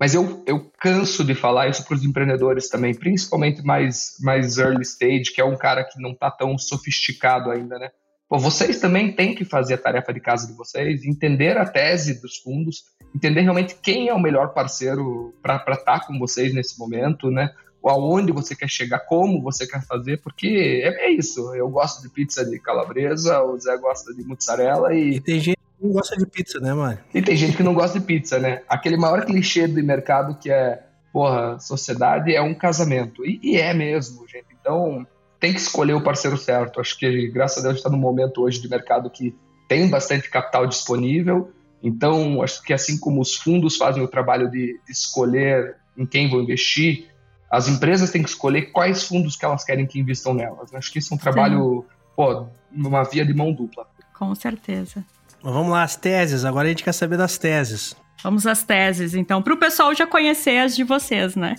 mas 0.00 0.14
eu, 0.14 0.44
eu 0.46 0.70
canso 0.78 1.24
de 1.24 1.34
falar 1.34 1.68
isso 1.68 1.84
para 1.84 1.94
os 1.94 2.04
empreendedores 2.04 2.68
também, 2.68 2.94
principalmente 2.94 3.62
mais, 3.62 4.16
mais 4.20 4.58
early 4.58 4.82
stage, 4.82 5.32
que 5.34 5.40
é 5.40 5.44
um 5.44 5.56
cara 5.56 5.84
que 5.84 6.00
não 6.00 6.12
está 6.12 6.30
tão 6.30 6.56
sofisticado 6.56 7.50
ainda, 7.50 7.78
né? 7.78 7.90
Pô, 8.28 8.38
vocês 8.38 8.78
também 8.78 9.10
têm 9.12 9.34
que 9.34 9.44
fazer 9.44 9.74
a 9.74 9.78
tarefa 9.78 10.12
de 10.12 10.20
casa 10.20 10.46
de 10.46 10.52
vocês, 10.52 11.02
entender 11.04 11.56
a 11.56 11.64
tese 11.64 12.20
dos 12.20 12.36
fundos, 12.36 12.84
entender 13.14 13.40
realmente 13.40 13.74
quem 13.82 14.08
é 14.08 14.14
o 14.14 14.20
melhor 14.20 14.52
parceiro 14.52 15.34
para 15.42 15.56
estar 15.56 15.76
tá 15.84 16.06
com 16.06 16.18
vocês 16.18 16.52
nesse 16.52 16.78
momento, 16.78 17.30
né? 17.30 17.50
Aonde 17.82 18.30
você 18.32 18.54
quer 18.54 18.68
chegar, 18.68 18.98
como 19.00 19.40
você 19.40 19.66
quer 19.66 19.82
fazer, 19.86 20.20
porque 20.20 20.82
é, 20.84 21.06
é 21.06 21.10
isso. 21.10 21.54
Eu 21.54 21.70
gosto 21.70 22.02
de 22.02 22.10
pizza 22.10 22.44
de 22.44 22.58
calabresa, 22.60 23.42
o 23.42 23.58
Zé 23.58 23.76
gosta 23.78 24.12
de 24.12 24.22
mozzarella 24.24 24.94
e. 24.94 25.14
e 25.14 25.20
tem 25.20 25.40
gente 25.40 25.57
não 25.80 25.92
gosta 25.92 26.16
de 26.16 26.26
pizza, 26.26 26.58
né, 26.60 26.74
mano? 26.74 26.98
E 27.14 27.22
tem 27.22 27.36
gente 27.36 27.56
que 27.56 27.62
não 27.62 27.74
gosta 27.74 27.98
de 27.98 28.04
pizza, 28.04 28.38
né? 28.38 28.62
Aquele 28.68 28.96
maior 28.96 29.24
clichê 29.24 29.66
do 29.66 29.82
mercado 29.82 30.36
que 30.38 30.50
é, 30.50 30.82
porra, 31.12 31.58
sociedade 31.60 32.34
é 32.34 32.42
um 32.42 32.54
casamento. 32.54 33.24
E, 33.24 33.40
e 33.42 33.56
é 33.56 33.72
mesmo, 33.72 34.26
gente. 34.28 34.46
Então, 34.60 35.06
tem 35.38 35.52
que 35.52 35.60
escolher 35.60 35.94
o 35.94 36.02
parceiro 36.02 36.36
certo. 36.36 36.80
Acho 36.80 36.98
que, 36.98 37.28
graças 37.28 37.64
a 37.64 37.68
Deus, 37.68 37.78
está 37.78 37.88
num 37.88 37.98
momento 37.98 38.42
hoje 38.42 38.60
de 38.60 38.68
mercado 38.68 39.08
que 39.08 39.34
tem 39.68 39.88
bastante 39.88 40.28
capital 40.28 40.66
disponível. 40.66 41.52
Então, 41.82 42.42
acho 42.42 42.62
que 42.62 42.72
assim 42.72 42.98
como 42.98 43.20
os 43.20 43.36
fundos 43.36 43.76
fazem 43.76 44.02
o 44.02 44.08
trabalho 44.08 44.50
de, 44.50 44.80
de 44.84 44.92
escolher 44.92 45.76
em 45.96 46.04
quem 46.04 46.28
vão 46.28 46.42
investir, 46.42 47.08
as 47.50 47.68
empresas 47.68 48.10
têm 48.10 48.22
que 48.22 48.28
escolher 48.28 48.72
quais 48.72 49.04
fundos 49.04 49.36
que 49.36 49.44
elas 49.44 49.64
querem 49.64 49.86
que 49.86 49.98
investam 49.98 50.34
nelas. 50.34 50.74
Acho 50.74 50.92
que 50.92 50.98
isso 50.98 51.14
é 51.14 51.16
um 51.16 51.18
trabalho, 51.18 51.84
Sim. 51.88 51.96
pô, 52.16 52.46
uma 52.72 53.04
via 53.04 53.24
de 53.24 53.32
mão 53.32 53.52
dupla. 53.52 53.86
Com 54.16 54.34
certeza. 54.34 55.04
Vamos 55.42 55.70
lá, 55.70 55.82
as 55.82 55.96
teses. 55.96 56.44
Agora 56.44 56.66
a 56.66 56.70
gente 56.70 56.84
quer 56.84 56.92
saber 56.92 57.16
das 57.16 57.38
teses. 57.38 57.96
Vamos 58.22 58.46
às 58.46 58.64
teses, 58.64 59.14
então, 59.14 59.40
para 59.40 59.54
o 59.54 59.56
pessoal 59.56 59.94
já 59.94 60.04
conhecer 60.04 60.58
as 60.58 60.74
de 60.74 60.82
vocês, 60.82 61.36
né? 61.36 61.54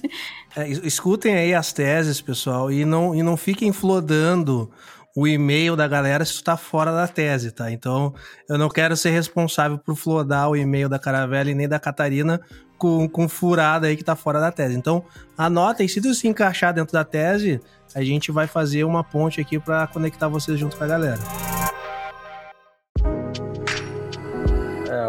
É, 0.57 0.67
escutem 0.67 1.33
aí 1.33 1.53
as 1.53 1.71
teses, 1.71 2.19
pessoal, 2.19 2.69
e 2.69 2.83
não, 2.83 3.15
e 3.15 3.23
não 3.23 3.37
fiquem 3.37 3.71
flodando 3.71 4.69
o 5.15 5.25
e-mail 5.25 5.75
da 5.75 5.87
galera 5.87 6.25
se 6.25 6.33
está 6.33 6.57
fora 6.57 6.91
da 6.91 7.07
tese, 7.07 7.51
tá? 7.51 7.71
Então, 7.71 8.13
eu 8.49 8.57
não 8.57 8.67
quero 8.67 8.95
ser 8.97 9.11
responsável 9.11 9.77
por 9.77 9.95
flodar 9.95 10.49
o 10.49 10.55
e-mail 10.55 10.89
da 10.89 10.99
Caravela 10.99 11.49
e 11.49 11.55
nem 11.55 11.67
da 11.67 11.79
Catarina 11.79 12.41
com, 12.77 13.07
com 13.07 13.27
furada 13.27 13.87
aí 13.87 13.95
que 13.95 14.01
está 14.01 14.15
fora 14.15 14.39
da 14.39 14.51
tese. 14.51 14.75
Então, 14.75 15.03
anotem, 15.37 15.87
se 15.87 15.99
isso 15.99 16.13
se 16.13 16.27
encaixar 16.27 16.73
dentro 16.73 16.93
da 16.93 17.05
tese, 17.05 17.61
a 17.95 18.03
gente 18.03 18.31
vai 18.31 18.47
fazer 18.47 18.83
uma 18.83 19.03
ponte 19.03 19.39
aqui 19.39 19.57
para 19.59 19.87
conectar 19.87 20.27
vocês 20.27 20.59
junto 20.59 20.77
com 20.77 20.83
a 20.83 20.87
galera. 20.87 21.19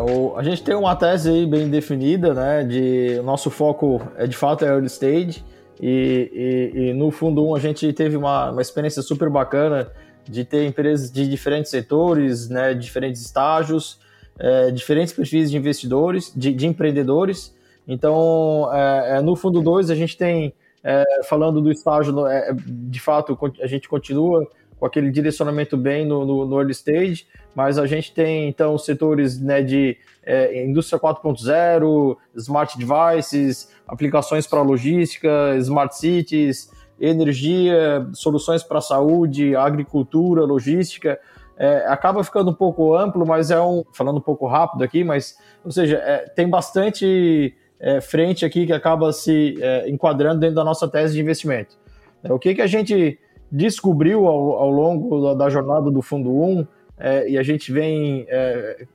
O, 0.01 0.37
a 0.37 0.43
gente 0.43 0.63
tem 0.63 0.75
uma 0.75 0.97
tese 0.97 1.31
aí 1.31 1.47
bem 1.47 1.69
definida, 1.69 2.35
né? 2.35 2.65
De 2.65 3.19
o 3.21 3.23
nosso 3.23 3.51
foco 3.51 4.01
é 4.17 4.27
de 4.27 4.37
fato 4.37 4.65
é 4.65 4.69
early 4.69 4.87
stage 4.87 5.45
e, 5.81 6.73
e, 6.75 6.81
e 6.81 6.95
no 6.95 7.11
fundo 7.11 7.45
um 7.47 7.55
a 7.55 7.59
gente 7.59 7.93
teve 7.93 8.17
uma, 8.17 8.51
uma 8.51 8.63
experiência 8.63 9.03
super 9.03 9.29
bacana 9.31 9.91
de 10.29 10.45
ter 10.45 10.67
empresas 10.67 11.11
de 11.11 11.29
diferentes 11.29 11.71
setores, 11.71 12.49
né? 12.49 12.75
Diferentes 12.75 13.21
estágios, 13.21 13.99
é, 14.39 14.71
diferentes 14.71 15.13
perfis 15.13 15.51
de 15.51 15.57
investidores, 15.57 16.33
de, 16.35 16.53
de 16.53 16.67
empreendedores. 16.67 17.55
Então, 17.87 18.71
é, 18.73 19.19
é 19.19 19.21
no 19.21 19.35
fundo 19.35 19.61
2 19.61 19.91
a 19.91 19.95
gente 19.95 20.17
tem 20.17 20.55
é, 20.83 21.05
falando 21.29 21.61
do 21.61 21.71
estágio, 21.71 22.27
é, 22.27 22.55
de 22.55 23.01
fato 23.01 23.39
a 23.61 23.67
gente 23.67 23.89
continua 23.89 24.47
com 24.81 24.87
aquele 24.87 25.11
direcionamento 25.11 25.77
bem 25.77 26.07
no, 26.07 26.25
no, 26.25 26.47
no, 26.47 26.59
early 26.59 26.73
stage, 26.73 27.27
mas 27.55 27.79
a 27.79 27.87
gente 27.87 28.15
tem 28.15 28.49
então 28.49 28.79
setores 28.79 29.39
né, 29.39 29.61
de 29.61 29.99
é, 30.25 30.65
indústria 30.65 30.99
4.0, 30.99 32.17
smart 32.37 32.79
devices, 32.79 33.71
aplicações 33.87 34.47
para 34.47 34.63
logística, 34.63 35.55
smart 35.59 35.95
cities, 35.95 36.71
energia, 36.99 38.07
soluções 38.15 38.63
para 38.63 38.81
saúde, 38.81 39.55
agricultura, 39.55 40.45
logística. 40.45 41.21
É, 41.59 41.85
acaba 41.87 42.25
ficando 42.25 42.51
um 42.51 42.55
pouco 42.55 42.97
amplo, 42.97 43.27
mas 43.27 43.51
é 43.51 43.61
um. 43.61 43.85
Falando 43.93 44.17
um 44.17 44.23
pouco 44.23 44.47
rápido 44.47 44.83
aqui, 44.83 45.05
mas, 45.05 45.37
ou 45.63 45.71
seja, 45.71 45.99
é, 45.99 46.21
tem 46.29 46.49
bastante 46.49 47.55
é, 47.79 48.01
frente 48.01 48.47
aqui 48.47 48.65
que 48.65 48.73
acaba 48.73 49.13
se 49.13 49.59
é, 49.61 49.91
enquadrando 49.91 50.41
dentro 50.41 50.57
da 50.57 50.65
nossa 50.65 50.89
tese 50.89 51.13
de 51.15 51.21
investimento. 51.21 51.77
o 52.25 52.39
que, 52.39 52.55
que 52.55 52.63
a 52.63 52.67
gente 52.67 53.19
descobriu 53.51 54.27
ao, 54.27 54.53
ao 54.53 54.71
longo 54.71 55.21
da, 55.23 55.45
da, 55.45 55.51
jornada 55.51 55.91
do 55.91 56.03
Fundo 56.03 56.31
1, 56.31 56.67
é, 56.99 57.31
e 57.31 57.39
a 57.39 57.43
gente 57.43 57.73
vem 57.73 58.27
é, 58.29 58.87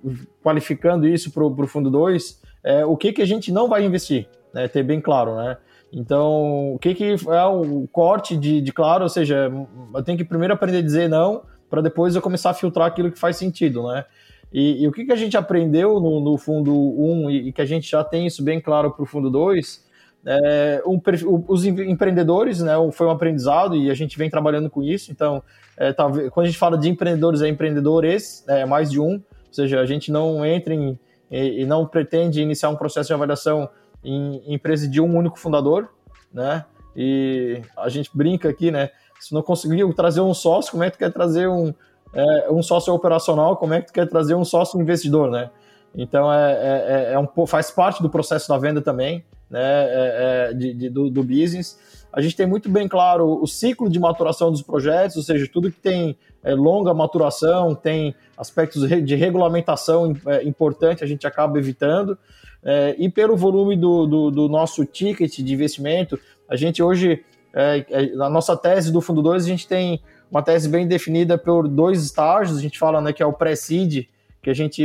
qualificando 0.44 1.08
isso 1.08 1.32
para 1.32 1.44
o 1.44 1.68
Fundo 1.68 1.90
2, 1.90 2.42
é, 2.64 2.86
o 2.86 2.96
que, 2.96 3.12
que 3.12 3.22
a 3.22 3.26
gente 3.26 3.52
não 3.52 3.68
vai 3.68 3.84
investir, 3.84 4.28
né, 4.54 4.68
ter 4.68 4.84
bem 4.84 5.02
claro, 5.02 5.36
né? 5.36 5.58
Então, 5.94 6.74
o 6.74 6.80
que, 6.80 6.94
que 6.94 7.16
é 7.30 7.46
o 7.46 7.88
corte 7.92 8.36
de, 8.36 8.60
de 8.60 8.72
claro, 8.74 9.04
ou 9.04 9.10
seja, 9.10 9.52
eu 9.94 10.04
tenho 10.04 10.18
que 10.18 10.26
primeiro 10.26 10.54
aprender 10.54 10.80
a 10.80 10.82
dizer 10.82 11.08
não, 11.08 11.44
para 11.70 11.82
depois 11.82 12.16
eu 12.16 12.22
começar 12.22 12.50
a 12.50 12.54
filtrar 12.54 12.88
aquilo 12.88 13.12
que 13.12 13.20
faz 13.20 13.38
sentido, 13.38 13.88
né? 13.88 14.04
E, 14.52 14.84
e 14.84 14.88
o 14.88 14.92
que, 14.92 15.06
que 15.06 15.12
a 15.12 15.16
gente 15.16 15.36
aprendeu 15.38 16.00
no, 16.00 16.20
no 16.20 16.38
Fundo 16.38 16.74
1 16.74 17.30
e, 17.30 17.48
e, 17.50 17.52
que 17.54 17.62
a 17.62 17.66
gente 17.66 17.90
já 17.90 18.04
tem 18.04 18.26
isso 18.28 18.44
bem 18.44 18.60
claro 18.60 18.92
para 18.92 19.04
o 19.04 19.06
Fundo 19.06 19.30
2 19.30 19.85
é, 20.26 20.82
um, 20.86 21.00
os 21.48 21.66
empreendedores, 21.66 22.60
né, 22.60 22.74
foi 22.92 23.06
um 23.06 23.12
aprendizado 23.12 23.76
e 23.76 23.92
a 23.92 23.94
gente 23.94 24.18
vem 24.18 24.30
trabalhando 24.30 24.70
com 24.70 24.82
isso. 24.82 25.12
Então, 25.12 25.44
é, 25.78 25.94
tá, 25.94 26.10
quando 26.32 26.46
a 26.46 26.50
gente 26.50 26.58
fala 26.58 26.78
de 26.78 26.90
empreendedores, 26.90 27.42
é 27.42 27.48
empreendedores, 27.48 28.44
é 28.48 28.66
mais 28.66 28.90
de 28.90 29.00
um, 29.00 29.14
ou 29.14 29.54
seja, 29.54 29.80
a 29.80 29.86
gente 29.86 30.12
não 30.12 30.44
entra 30.46 30.74
em, 30.74 31.00
e, 31.30 31.62
e 31.62 31.66
não 31.66 31.86
pretende 31.86 32.42
iniciar 32.42 32.70
um 32.70 32.76
processo 32.76 33.08
de 33.08 33.14
avaliação 33.14 33.70
em, 34.04 34.38
em 34.48 34.54
empresa 34.56 34.88
de 34.88 35.00
um 35.00 35.16
único 35.16 35.38
fundador, 35.38 35.90
né? 36.34 36.66
E 36.96 37.62
a 37.78 37.90
gente 37.90 38.10
brinca 38.14 38.50
aqui, 38.50 38.72
né? 38.72 38.90
Se 39.20 39.34
não 39.34 39.42
conseguiu 39.42 39.94
trazer 39.94 40.22
um 40.22 40.34
sócio, 40.34 40.72
como 40.72 40.84
é 40.84 40.90
que 40.90 40.98
tu 40.98 41.00
quer 41.00 41.12
trazer 41.12 41.48
um, 41.48 41.74
é, 42.14 42.50
um 42.50 42.64
sócio 42.64 42.94
operacional? 42.94 43.58
Como 43.58 43.74
é 43.74 43.82
que 43.82 43.88
tu 43.88 43.94
quer 43.94 44.08
trazer 44.08 44.36
um 44.36 44.46
sócio 44.46 44.80
investidor, 44.80 45.30
né? 45.30 45.50
Então 45.94 46.32
é, 46.32 46.54
é, 46.54 47.12
é, 47.12 47.14
é 47.14 47.20
um, 47.20 47.46
faz 47.46 47.72
parte 47.72 48.02
do 48.02 48.10
processo 48.10 48.50
da 48.50 48.58
venda 48.58 48.82
também 48.82 49.24
né, 49.56 49.62
é, 49.62 50.50
é, 50.50 50.54
de, 50.54 50.74
de, 50.74 50.90
do, 50.90 51.10
do 51.10 51.24
business. 51.24 51.80
A 52.12 52.20
gente 52.22 52.36
tem 52.36 52.46
muito 52.46 52.70
bem 52.70 52.90
claro 52.90 53.42
o 53.42 53.48
ciclo 53.48 53.90
de 53.90 53.98
maturação 53.98 54.52
dos 54.52 54.62
projetos, 54.62 55.16
ou 55.16 55.24
seja, 55.24 55.48
tudo 55.52 55.72
que 55.72 55.80
tem 55.80 56.18
é, 56.44 56.54
longa 56.54 56.94
maturação, 56.94 57.74
tem 57.74 58.14
aspectos 58.38 58.88
de 58.90 59.16
regulamentação 59.16 60.14
importante, 60.44 61.06
a 61.06 61.08
gente 61.08 61.26
acaba 61.26 61.58
evitando. 61.58 62.18
E 62.98 63.08
pelo 63.10 63.38
volume 63.38 63.78
do, 63.78 64.06
do, 64.08 64.32
do, 64.32 64.50
nosso 64.50 64.84
ticket 64.86 65.38
de 65.38 65.54
investimento, 65.54 66.20
a 66.50 66.56
gente 66.56 66.82
hoje, 66.82 67.24
na 68.16 68.30
nossa 68.30 68.58
tese 68.58 68.92
do 68.92 69.00
Fundo 69.00 69.22
2, 69.22 69.46
a 69.46 69.48
gente 69.48 69.68
tem 69.68 70.02
uma 70.32 70.42
tese 70.42 70.68
bem 70.68 70.88
definida 70.88 71.38
por 71.38 71.68
dois 71.68 72.04
estágios, 72.04 72.58
a 72.58 72.62
gente 72.62 72.80
fala 72.80 73.00
né, 73.00 73.14
que 73.14 73.22
é 73.22 73.26
o 73.26 73.32
pré-seed, 73.32 74.08
que 74.42 74.50
a 74.50 74.54
gente 74.54 74.84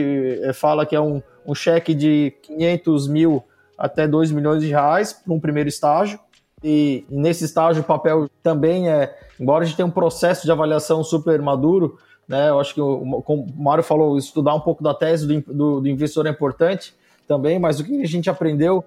fala 0.53 0.85
que 0.85 0.95
é 0.95 1.01
um, 1.01 1.23
um 1.47 1.55
cheque 1.55 1.95
de 1.95 2.35
500 2.43 3.09
mil 3.09 3.43
até 3.81 4.07
2 4.07 4.31
milhões 4.31 4.63
de 4.63 4.69
reais 4.69 5.15
para 5.15 5.33
um 5.33 5.41
primeiro 5.41 5.69
estágio. 5.69 6.21
E, 6.63 7.07
nesse 7.09 7.47
estágio 7.47 7.81
o 7.81 7.87
papel 7.87 8.29
também 8.43 8.91
é, 8.91 9.17
embora 9.41 9.65
a 9.65 9.67
gente 9.67 9.77
tenha 9.77 9.87
um 9.87 9.91
processo 9.91 10.45
de 10.45 10.53
avaliação 10.53 11.03
super 11.03 11.41
maduro, 11.41 11.97
né, 12.29 12.51
eu 12.51 12.61
acho 12.61 12.75
que, 12.75 12.81
o, 12.83 13.23
como 13.23 13.45
o 13.45 13.63
Mário 13.63 13.83
falou, 13.83 14.19
estudar 14.19 14.55
um 14.55 14.61
pouco 14.61 14.85
da 14.85 14.93
tese 14.93 15.27
do, 15.27 15.41
do, 15.53 15.81
do 15.81 15.89
investidor 15.89 16.27
é 16.27 16.31
importante 16.31 16.95
também, 17.27 17.59
mas 17.59 17.81
o 17.81 17.85
que 17.85 18.03
a 18.03 18.07
gente 18.07 18.29
aprendeu 18.29 18.85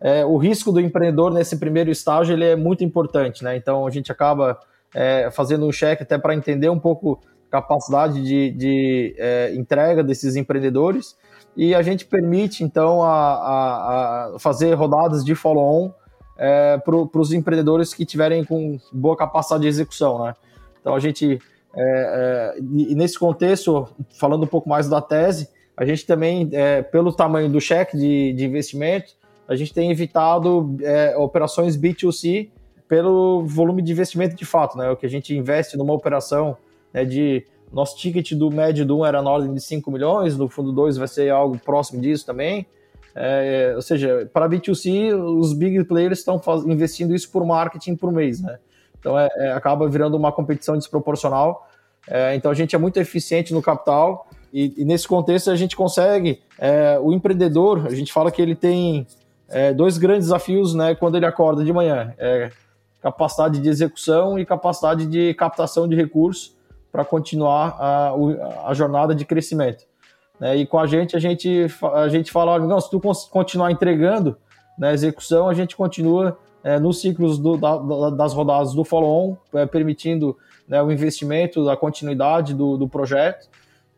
é, 0.00 0.24
o 0.24 0.36
risco 0.36 0.72
do 0.72 0.80
empreendedor 0.80 1.32
nesse 1.32 1.56
primeiro 1.56 1.88
estágio 1.88 2.32
ele 2.32 2.44
é 2.44 2.56
muito 2.56 2.82
importante, 2.82 3.44
né? 3.44 3.56
Então 3.56 3.86
a 3.86 3.90
gente 3.90 4.10
acaba 4.10 4.58
é, 4.92 5.30
fazendo 5.30 5.64
um 5.64 5.70
cheque 5.70 6.02
até 6.02 6.18
para 6.18 6.34
entender 6.34 6.68
um 6.68 6.78
pouco 6.78 7.20
a 7.48 7.60
capacidade 7.60 8.20
de, 8.20 8.50
de 8.50 9.14
é, 9.16 9.54
entrega 9.54 10.02
desses 10.02 10.34
empreendedores 10.34 11.16
e 11.56 11.74
a 11.74 11.82
gente 11.82 12.06
permite, 12.06 12.64
então, 12.64 13.02
a, 13.02 13.10
a, 13.12 14.34
a 14.34 14.38
fazer 14.38 14.72
rodadas 14.74 15.24
de 15.24 15.34
follow-on 15.34 15.92
é, 16.38 16.78
para 16.78 17.20
os 17.20 17.32
empreendedores 17.32 17.92
que 17.92 18.06
tiverem 18.06 18.44
com 18.44 18.78
boa 18.92 19.16
capacidade 19.16 19.62
de 19.62 19.68
execução, 19.68 20.24
né? 20.24 20.34
Então, 20.80 20.94
a 20.94 20.98
gente, 20.98 21.38
é, 21.74 22.54
é, 22.56 22.58
e 22.58 22.94
nesse 22.94 23.18
contexto, 23.18 23.88
falando 24.18 24.44
um 24.44 24.46
pouco 24.48 24.68
mais 24.68 24.88
da 24.88 25.00
tese, 25.00 25.48
a 25.76 25.84
gente 25.84 26.06
também, 26.06 26.48
é, 26.52 26.82
pelo 26.82 27.12
tamanho 27.12 27.48
do 27.48 27.60
cheque 27.60 27.96
de, 27.96 28.32
de 28.32 28.44
investimento, 28.44 29.12
a 29.46 29.54
gente 29.54 29.72
tem 29.72 29.90
evitado 29.90 30.76
é, 30.80 31.16
operações 31.16 31.76
B2C 31.76 32.50
pelo 32.88 33.44
volume 33.44 33.82
de 33.82 33.92
investimento 33.92 34.34
de 34.34 34.44
fato, 34.44 34.76
né? 34.76 34.90
O 34.90 34.96
que 34.96 35.06
a 35.06 35.08
gente 35.08 35.34
investe 35.34 35.76
numa 35.76 35.92
operação 35.92 36.56
né, 36.92 37.04
de 37.04 37.44
nosso 37.72 37.96
ticket 37.96 38.32
do 38.32 38.50
médio 38.50 38.84
do 38.84 38.98
1 38.98 39.06
era 39.06 39.22
na 39.22 39.30
ordem 39.30 39.52
de 39.52 39.60
5 39.60 39.90
milhões, 39.90 40.36
no 40.36 40.48
fundo 40.48 40.72
2 40.72 40.98
vai 40.98 41.08
ser 41.08 41.30
algo 41.30 41.58
próximo 41.58 42.00
disso 42.00 42.26
também. 42.26 42.66
É, 43.14 43.72
ou 43.74 43.82
seja, 43.82 44.28
para 44.32 44.48
B2C, 44.48 45.14
os 45.14 45.52
big 45.52 45.84
players 45.84 46.18
estão 46.18 46.40
investindo 46.66 47.14
isso 47.14 47.30
por 47.30 47.44
marketing 47.44 47.96
por 47.96 48.12
mês, 48.12 48.40
né? 48.40 48.58
Então 48.98 49.18
é, 49.18 49.28
é, 49.36 49.52
acaba 49.52 49.88
virando 49.88 50.16
uma 50.16 50.30
competição 50.30 50.76
desproporcional. 50.76 51.68
É, 52.06 52.34
então 52.34 52.50
a 52.50 52.54
gente 52.54 52.74
é 52.74 52.78
muito 52.78 52.98
eficiente 52.98 53.52
no 53.52 53.62
capital 53.62 54.28
e, 54.52 54.74
e 54.76 54.84
nesse 54.84 55.08
contexto 55.08 55.50
a 55.50 55.56
gente 55.56 55.74
consegue. 55.74 56.40
É, 56.58 56.98
o 57.00 57.12
empreendedor, 57.12 57.86
a 57.86 57.94
gente 57.94 58.12
fala 58.12 58.30
que 58.30 58.40
ele 58.40 58.54
tem 58.54 59.06
é, 59.48 59.72
dois 59.72 59.98
grandes 59.98 60.26
desafios 60.26 60.74
né, 60.74 60.94
quando 60.94 61.16
ele 61.16 61.26
acorda 61.26 61.64
de 61.64 61.72
manhã: 61.72 62.14
é 62.18 62.50
capacidade 63.00 63.60
de 63.60 63.68
execução 63.68 64.38
e 64.38 64.46
capacidade 64.46 65.06
de 65.06 65.34
captação 65.34 65.88
de 65.88 65.96
recursos 65.96 66.54
para 66.92 67.04
continuar 67.04 67.76
a, 67.80 68.12
a 68.66 68.74
jornada 68.74 69.14
de 69.14 69.24
crescimento. 69.24 69.84
Né? 70.38 70.58
E 70.58 70.66
com 70.66 70.78
a 70.78 70.86
gente, 70.86 71.16
a 71.16 71.18
gente, 71.18 71.66
a 71.94 72.08
gente 72.08 72.30
fala, 72.30 72.58
não, 72.58 72.80
se 72.80 72.90
tu 72.90 73.00
continuar 73.30 73.72
entregando 73.72 74.36
na 74.78 74.88
né, 74.88 74.94
execução, 74.94 75.48
a 75.48 75.54
gente 75.54 75.74
continua 75.74 76.38
é, 76.62 76.78
nos 76.78 77.00
ciclos 77.00 77.38
do, 77.38 77.56
da, 77.56 78.10
das 78.10 78.32
rodadas 78.34 78.74
do 78.74 78.84
follow-on, 78.84 79.36
é, 79.54 79.66
permitindo 79.66 80.36
né, 80.68 80.82
o 80.82 80.90
investimento, 80.90 81.68
a 81.68 81.76
continuidade 81.76 82.54
do, 82.54 82.76
do 82.76 82.88
projeto. 82.88 83.48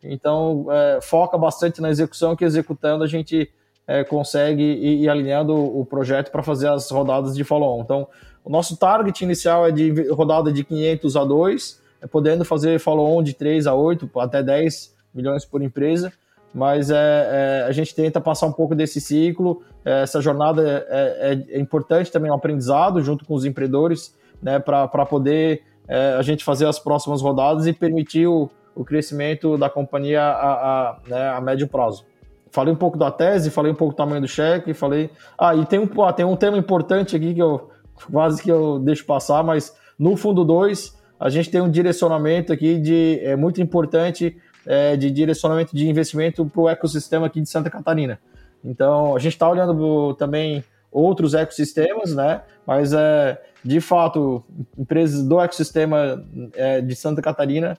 Então, 0.03 0.67
é, 0.69 0.99
foca 1.01 1.37
bastante 1.37 1.81
na 1.81 1.89
execução, 1.89 2.35
que 2.35 2.45
executando 2.45 3.03
a 3.03 3.07
gente 3.07 3.51
é, 3.87 4.03
consegue 4.03 4.63
ir, 4.63 5.03
ir, 5.03 5.09
alinhando 5.09 5.53
o 5.55 5.85
projeto 5.85 6.31
para 6.31 6.43
fazer 6.43 6.69
as 6.69 6.89
rodadas 6.89 7.35
de 7.35 7.43
follow-on. 7.43 7.81
Então, 7.81 8.07
o 8.43 8.49
nosso 8.49 8.77
target 8.77 9.23
inicial 9.23 9.65
é 9.65 9.71
de 9.71 10.07
rodada 10.09 10.51
de 10.51 10.63
500 10.63 11.15
a 11.15 11.25
2, 11.25 11.81
é 11.81 11.84
podendo 12.11 12.45
fazer 12.45 12.79
follow-on 12.79 13.23
de 13.23 13.33
3 13.33 13.67
a 13.67 13.73
8, 13.73 14.09
até 14.19 14.43
10 14.43 14.95
milhões 15.13 15.45
por 15.45 15.61
empresa, 15.61 16.11
mas 16.53 16.89
é, 16.89 16.95
é, 16.95 17.65
a 17.67 17.71
gente 17.71 17.93
tenta 17.93 18.21
passar 18.21 18.47
um 18.47 18.51
pouco 18.51 18.73
desse 18.73 19.01
ciclo. 19.01 19.61
É, 19.83 20.03
essa 20.03 20.21
jornada 20.21 20.85
é, 20.89 21.33
é, 21.49 21.57
é 21.57 21.59
importante 21.59 22.11
também, 22.11 22.31
um 22.31 22.33
aprendizado 22.33 23.01
junto 23.01 23.25
com 23.25 23.33
os 23.33 23.43
empreendedores, 23.43 24.15
né, 24.41 24.59
para 24.59 25.05
poder 25.05 25.63
é, 25.87 26.15
a 26.17 26.21
gente 26.21 26.43
fazer 26.43 26.65
as 26.65 26.79
próximas 26.79 27.21
rodadas 27.21 27.67
e 27.67 27.73
permitir 27.73 28.27
o, 28.27 28.49
o 28.73 28.83
crescimento 28.85 29.57
da 29.57 29.69
companhia 29.69 30.21
a, 30.21 30.51
a, 30.53 30.97
né, 31.07 31.29
a 31.29 31.41
médio 31.41 31.67
prazo. 31.67 32.05
Falei 32.51 32.73
um 32.73 32.77
pouco 32.77 32.97
da 32.97 33.11
tese, 33.11 33.51
falei 33.51 33.73
um 33.73 33.75
pouco 33.75 33.93
do 33.93 33.97
tamanho 33.97 34.21
do 34.21 34.27
cheque, 34.29 34.73
falei. 34.73 35.09
Ah, 35.37 35.53
e 35.53 35.65
tem 35.65 35.77
um, 35.77 35.89
ah, 36.01 36.13
tem 36.13 36.25
um 36.25 36.37
tema 36.37 36.57
importante 36.57 37.13
aqui 37.13 37.33
que 37.33 37.41
eu 37.41 37.69
quase 38.09 38.41
que 38.41 38.49
eu 38.49 38.79
deixo 38.79 39.05
passar, 39.05 39.43
mas 39.43 39.75
no 39.99 40.15
fundo 40.15 40.45
2 40.45 40.94
a 41.19 41.29
gente 41.29 41.49
tem 41.49 41.61
um 41.61 41.69
direcionamento 41.69 42.51
aqui 42.51 42.77
de 42.79 43.19
é 43.23 43.35
muito 43.35 43.61
importante 43.61 44.37
é, 44.65 44.95
de 44.95 45.11
direcionamento 45.11 45.75
de 45.75 45.87
investimento 45.87 46.45
para 46.45 46.61
o 46.61 46.69
ecossistema 46.69 47.27
aqui 47.27 47.41
de 47.41 47.49
Santa 47.49 47.69
Catarina. 47.69 48.19
Então 48.63 49.15
a 49.15 49.19
gente 49.19 49.33
está 49.33 49.49
olhando 49.49 50.13
também 50.15 50.63
outros 50.91 51.33
ecossistemas, 51.33 52.15
né? 52.15 52.41
Mas 52.65 52.93
é 52.93 53.41
de 53.63 53.79
fato 53.81 54.43
empresas 54.77 55.23
do 55.23 55.39
ecossistema 55.39 56.23
é, 56.53 56.81
de 56.81 56.95
Santa 56.95 57.21
Catarina 57.21 57.77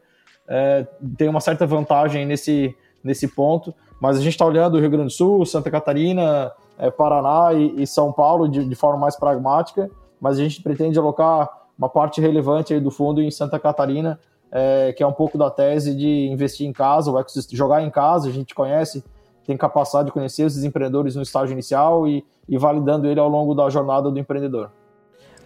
é, 0.48 0.86
tem 1.16 1.28
uma 1.28 1.40
certa 1.40 1.66
vantagem 1.66 2.24
nesse 2.24 2.74
nesse 3.02 3.28
ponto, 3.28 3.72
mas 4.00 4.16
a 4.16 4.20
gente 4.20 4.32
está 4.32 4.44
olhando 4.44 4.76
o 4.76 4.80
Rio 4.80 4.90
Grande 4.90 5.06
do 5.06 5.12
Sul, 5.12 5.46
Santa 5.46 5.70
Catarina, 5.70 6.50
é, 6.76 6.90
Paraná 6.90 7.52
e, 7.52 7.82
e, 7.82 7.86
São 7.86 8.12
Paulo 8.12 8.48
de, 8.48 8.64
de, 8.64 8.74
forma 8.74 8.98
mais 8.98 9.14
pragmática, 9.14 9.88
mas 10.20 10.38
a 10.38 10.42
gente 10.42 10.60
pretende 10.60 10.98
alocar 10.98 11.48
uma 11.78 11.88
parte 11.88 12.20
relevante 12.20 12.78
do 12.80 12.90
fundo 12.90 13.20
em 13.20 13.30
Santa 13.30 13.58
Catarina, 13.58 14.18
é, 14.50 14.92
que 14.92 15.02
é 15.02 15.06
um 15.06 15.12
pouco 15.12 15.36
da 15.36 15.50
tese 15.50 15.94
de 15.94 16.28
investir 16.28 16.66
em 16.66 16.72
casa, 16.72 17.12
jogar 17.52 17.82
em 17.82 17.90
casa, 17.90 18.28
a 18.28 18.32
gente 18.32 18.54
conhece, 18.54 19.04
tem 19.46 19.56
capacidade 19.56 20.06
de 20.06 20.12
conhecer 20.12 20.44
esses 20.44 20.64
empreendedores 20.64 21.14
no 21.14 21.22
estágio 21.22 21.52
inicial 21.52 22.06
e, 22.08 22.24
e 22.48 22.56
validando 22.58 23.06
ele 23.06 23.20
ao 23.20 23.28
longo 23.28 23.54
da 23.54 23.68
jornada 23.68 24.10
do 24.10 24.18
empreendedor. 24.18 24.70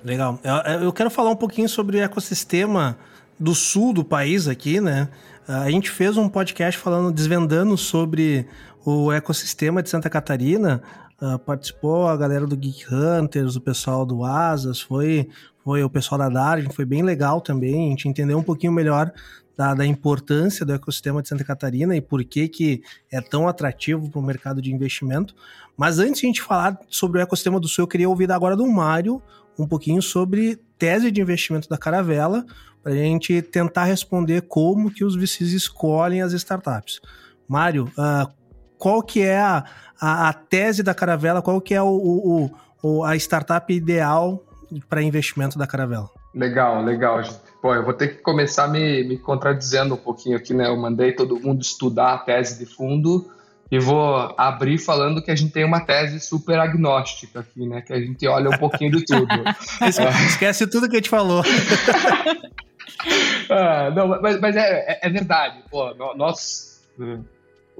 Legal. 0.05 0.39
Eu 0.81 0.93
quero 0.93 1.11
falar 1.11 1.31
um 1.31 1.37
pouquinho 1.37 1.68
sobre 1.68 1.99
o 1.99 2.03
ecossistema 2.03 2.97
do 3.39 3.55
sul 3.55 3.93
do 3.93 4.05
país 4.05 4.49
aqui, 4.49 4.81
né? 4.81 5.09
A 5.47 5.70
gente 5.70 5.91
fez 5.91 6.16
um 6.16 6.28
podcast 6.28 6.81
falando, 6.81 7.12
desvendando 7.12 7.76
sobre 7.76 8.47
o 8.85 9.12
ecossistema 9.12 9.83
de 9.83 9.91
Santa 9.91 10.09
Catarina. 10.09 10.83
Uh, 11.20 11.38
participou 11.38 12.08
a 12.08 12.16
galera 12.16 12.46
do 12.46 12.56
Geek 12.56 12.86
Hunters, 12.92 13.54
o 13.54 13.60
pessoal 13.60 14.06
do 14.06 14.24
Asas, 14.24 14.80
foi, 14.80 15.28
foi 15.62 15.84
o 15.84 15.90
pessoal 15.90 16.18
da 16.18 16.30
Darwin, 16.30 16.70
foi 16.70 16.86
bem 16.86 17.02
legal 17.02 17.42
também. 17.42 17.88
A 17.88 17.90
gente 17.90 18.08
entendeu 18.08 18.38
um 18.38 18.42
pouquinho 18.42 18.72
melhor 18.72 19.12
da, 19.54 19.74
da, 19.74 19.84
importância 19.84 20.64
do 20.64 20.72
ecossistema 20.72 21.20
de 21.20 21.28
Santa 21.28 21.44
Catarina 21.44 21.94
e 21.94 22.00
por 22.00 22.24
que, 22.24 22.48
que 22.48 22.82
é 23.12 23.20
tão 23.20 23.46
atrativo 23.46 24.08
para 24.08 24.18
o 24.18 24.22
mercado 24.22 24.62
de 24.62 24.72
investimento. 24.72 25.34
Mas 25.76 25.98
antes 25.98 26.20
de 26.20 26.26
a 26.26 26.28
gente 26.28 26.40
falar 26.40 26.80
sobre 26.88 27.18
o 27.18 27.22
ecossistema 27.22 27.60
do 27.60 27.68
Sul, 27.68 27.82
eu 27.82 27.88
queria 27.88 28.08
ouvir 28.08 28.32
agora 28.32 28.56
do 28.56 28.66
Mário 28.66 29.22
um 29.58 29.66
pouquinho 29.66 30.00
sobre 30.00 30.58
tese 30.78 31.10
de 31.10 31.20
investimento 31.20 31.68
da 31.68 31.76
Caravela, 31.76 32.46
para 32.82 32.92
a 32.92 32.96
gente 32.96 33.42
tentar 33.42 33.84
responder 33.84 34.42
como 34.42 34.90
que 34.90 35.04
os 35.04 35.14
VCs 35.14 35.52
escolhem 35.52 36.22
as 36.22 36.32
startups. 36.32 37.00
Mário, 37.46 37.92
uh, 37.98 38.32
qual 38.81 39.03
que 39.03 39.22
é 39.22 39.39
a, 39.39 39.64
a, 40.01 40.31
a, 40.31 40.33
tese 40.33 40.83
da 40.83 40.95
Caravela, 40.95 41.43
qual 41.43 41.61
que 41.61 41.74
é 41.74 41.83
o, 41.83 41.87
o, 41.87 42.51
o 42.83 43.05
a 43.05 43.14
startup 43.14 43.72
ideal 43.72 44.43
para 44.89 45.03
investimento 45.03 45.59
da 45.59 45.66
Caravela? 45.66 46.09
Legal, 46.35 46.83
legal. 46.83 47.20
Bom, 47.62 47.74
eu 47.74 47.85
vou 47.85 47.93
ter 47.93 48.09
que 48.09 48.22
começar 48.22 48.66
me, 48.68 49.05
me 49.05 49.18
contradizendo 49.18 49.95
um 49.95 49.99
pouquinho 49.99 50.37
aqui, 50.37 50.55
né? 50.55 50.66
Eu 50.66 50.76
mandei 50.76 51.12
todo 51.12 51.39
mundo 51.39 51.61
estudar 51.61 52.14
a 52.14 52.18
tese 52.18 52.59
de 52.59 52.64
fundo 52.64 53.31
e 53.70 53.78
vou 53.78 54.35
abrir 54.37 54.78
falando 54.78 55.22
que 55.22 55.31
a 55.31 55.37
gente 55.37 55.53
tem 55.53 55.64
uma 55.64 55.81
tese 55.81 56.18
super 56.18 56.59
agnóstica 56.59 57.41
aqui, 57.41 57.68
né? 57.68 57.83
Que 57.83 57.93
a 57.93 58.01
gente 58.01 58.26
olha 58.26 58.49
um 58.49 58.59
pouquinho 58.59 58.93
de 58.93 59.05
tudo. 59.05 59.28
Esquece 60.26 60.66
tudo 60.66 60.89
que 60.89 60.97
a 60.97 60.99
gente 60.99 61.11
falou. 61.11 61.43
ah, 63.51 63.91
não, 63.95 64.09
mas, 64.22 64.41
mas 64.41 64.57
é, 64.57 64.93
é, 64.93 65.01
é, 65.03 65.11
verdade. 65.11 65.62
Pô, 65.70 65.93
nós, 66.14 66.81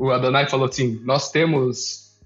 o 0.01 0.11
Adonai 0.11 0.49
falou 0.49 0.67
assim, 0.67 0.99
nós 1.05 1.31
temos 1.31 2.19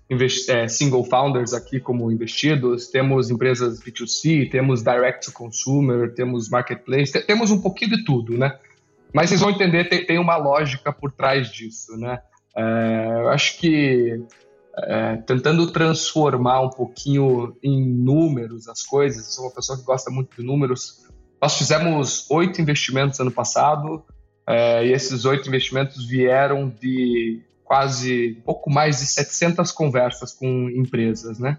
é, 0.48 0.68
single 0.68 1.02
founders 1.04 1.52
aqui 1.52 1.80
como 1.80 2.08
investidos, 2.08 2.86
temos 2.86 3.30
empresas 3.30 3.82
B2C, 3.82 4.48
temos 4.48 4.80
direct 4.84 5.26
to 5.26 5.32
consumer, 5.32 6.14
temos 6.14 6.48
marketplace, 6.48 7.12
temos 7.26 7.50
um 7.50 7.60
pouquinho 7.60 7.96
de 7.96 8.04
tudo, 8.04 8.38
né? 8.38 8.56
Mas 9.12 9.28
vocês 9.28 9.40
vão 9.40 9.50
entender, 9.50 9.88
tem, 9.88 10.06
tem 10.06 10.18
uma 10.20 10.36
lógica 10.36 10.92
por 10.92 11.10
trás 11.10 11.50
disso, 11.50 11.96
né? 11.96 12.20
É, 12.56 13.22
eu 13.22 13.28
acho 13.30 13.58
que 13.58 14.22
é, 14.78 15.16
tentando 15.26 15.66
transformar 15.72 16.60
um 16.60 16.70
pouquinho 16.70 17.56
em 17.60 17.84
números 17.84 18.68
as 18.68 18.84
coisas, 18.84 19.26
sou 19.34 19.46
uma 19.46 19.52
pessoa 19.52 19.76
que 19.76 19.84
gosta 19.84 20.12
muito 20.12 20.36
de 20.40 20.46
números. 20.46 21.08
Nós 21.42 21.58
fizemos 21.58 22.30
oito 22.30 22.60
investimentos 22.60 23.18
ano 23.18 23.32
passado, 23.32 24.04
é, 24.46 24.86
e 24.86 24.92
esses 24.92 25.24
oito 25.24 25.48
investimentos 25.48 26.06
vieram 26.06 26.68
de 26.68 27.42
quase 27.64 28.42
pouco 28.44 28.70
mais 28.70 29.00
de 29.00 29.06
700 29.06 29.72
conversas 29.72 30.32
com 30.32 30.68
empresas, 30.70 31.38
né? 31.38 31.58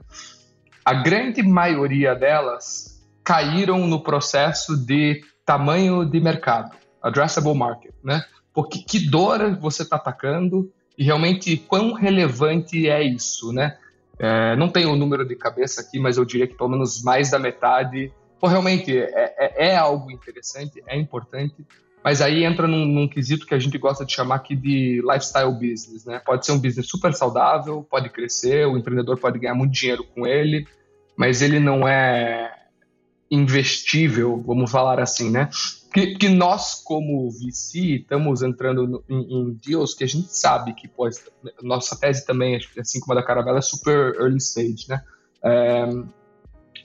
A 0.84 0.94
grande 0.94 1.42
maioria 1.42 2.14
delas 2.14 3.04
caíram 3.24 3.88
no 3.88 4.04
processo 4.04 4.78
de 4.78 5.24
tamanho 5.44 6.06
de 6.06 6.20
mercado, 6.20 6.76
addressable 7.02 7.56
market, 7.56 7.94
né? 8.04 8.24
Porque 8.54 8.80
que 8.80 9.10
dor 9.10 9.58
você 9.60 9.84
está 9.84 9.96
atacando 9.96 10.72
e 10.98 11.04
realmente 11.04 11.58
quão 11.58 11.94
relevante 11.94 12.88
é 12.88 13.04
isso, 13.04 13.52
né? 13.52 13.78
É, 14.18 14.56
não 14.56 14.70
tenho 14.70 14.92
o 14.92 14.96
número 14.96 15.28
de 15.28 15.36
cabeça 15.36 15.82
aqui, 15.82 16.00
mas 16.00 16.18
eu 16.18 16.24
diria 16.24 16.48
que 16.48 16.56
pelo 16.56 16.70
menos 16.70 17.04
mais 17.04 17.32
da 17.32 17.40
metade. 17.40 18.14
Pô, 18.40 18.48
realmente 18.48 18.98
é, 18.98 19.36
é, 19.38 19.68
é 19.70 19.76
algo 19.76 20.12
interessante, 20.12 20.82
é 20.88 20.98
importante, 20.98 21.66
mas 22.06 22.22
aí 22.22 22.44
entra 22.44 22.68
num, 22.68 22.86
num, 22.86 23.08
quesito 23.08 23.48
que 23.48 23.56
a 23.56 23.60
gente 23.60 23.78
gosta 23.80 24.06
de 24.06 24.14
chamar 24.14 24.36
aqui 24.36 24.56
de 24.56 25.02
lifestyle 25.02 25.52
business, 25.52 26.06
né? 26.06 26.20
Pode 26.20 26.46
ser 26.46 26.52
um 26.52 26.60
business 26.60 26.88
super 26.88 27.12
saudável, 27.14 27.82
pode 27.90 28.10
crescer, 28.10 28.68
o 28.68 28.78
empreendedor 28.78 29.20
pode 29.20 29.40
ganhar 29.40 29.56
muito 29.56 29.72
dinheiro 29.72 30.04
com 30.04 30.28
ele, 30.28 30.68
mas 31.18 31.42
ele 31.42 31.60
não 31.60 31.88
é 31.88 32.54
investível, 33.32 34.40
vamos 34.46 34.70
falar 34.70 35.00
assim, 35.00 35.32
né? 35.32 35.50
que, 35.96 36.16
que 36.16 36.28
nós, 36.28 36.76
como 36.84 37.32
VC, 37.32 38.02
estamos 38.02 38.42
entrando 38.42 38.86
no, 38.86 39.04
em, 39.10 39.34
em, 39.34 39.54
deals 39.66 39.94
que 39.94 40.04
a 40.04 40.08
gente 40.08 40.28
sabe 40.28 40.74
que, 40.74 40.90
pô, 40.90 41.10
nossa 41.64 41.98
tese 41.98 42.26
também, 42.26 42.60
assim 42.78 43.00
como 43.00 43.14
a 43.14 43.22
da 43.22 43.26
Caravela, 43.26 43.60
é 43.60 43.62
super 43.62 44.14
early 44.20 44.36
stage, 44.38 44.90
né? 44.90 45.02
É, 45.42 45.86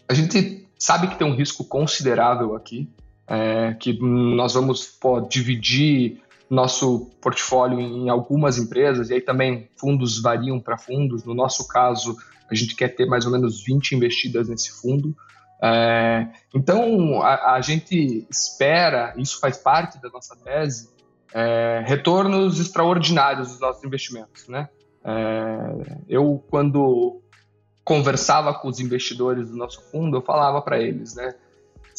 a 0.09 0.15
gente 0.15 0.65
sabe 0.79 1.09
que 1.09 1.19
tem 1.19 1.27
um 1.27 1.35
risco 1.35 1.65
considerável 1.65 2.55
aqui, 2.55 2.89
é, 3.31 3.75
que 3.75 3.97
nós 4.03 4.55
vamos 4.55 4.87
pô, 4.87 5.21
dividir 5.21 6.21
nosso 6.51 7.09
portfólio 7.23 7.79
em 7.79 8.09
algumas 8.09 8.59
empresas, 8.59 9.09
e 9.09 9.15
aí 9.15 9.21
também 9.21 9.69
fundos 9.77 10.21
variam 10.21 10.59
para 10.59 10.77
fundos. 10.77 11.23
No 11.23 11.33
nosso 11.33 11.69
caso, 11.69 12.17
a 12.51 12.55
gente 12.57 12.75
quer 12.75 12.89
ter 12.89 13.07
mais 13.07 13.25
ou 13.25 13.31
menos 13.31 13.63
20 13.63 13.93
investidas 13.93 14.49
nesse 14.49 14.73
fundo. 14.73 15.17
É, 15.63 16.27
então, 16.53 17.23
a, 17.23 17.55
a, 17.55 17.61
gente 17.61 18.27
espera, 18.29 19.15
isso 19.17 19.39
faz 19.39 19.59
parte 19.59 20.01
da 20.03 20.09
nossa 20.09 20.35
tese, 20.35 20.91
é, 21.33 21.85
retornos 21.87 22.59
extraordinários 22.59 23.51
dos 23.51 23.61
nossos 23.61 23.85
investimentos. 23.85 24.49
Né? 24.49 24.69
É, 25.05 25.99
eu, 26.09 26.43
quando 26.51 27.23
conversava 27.85 28.53
com 28.55 28.69
os 28.69 28.81
investidores 28.81 29.51
do 29.51 29.57
nosso 29.57 29.81
fundo, 29.93 30.17
eu 30.17 30.23
falava 30.23 30.61
para 30.61 30.81
eles, 30.81 31.15
né? 31.15 31.35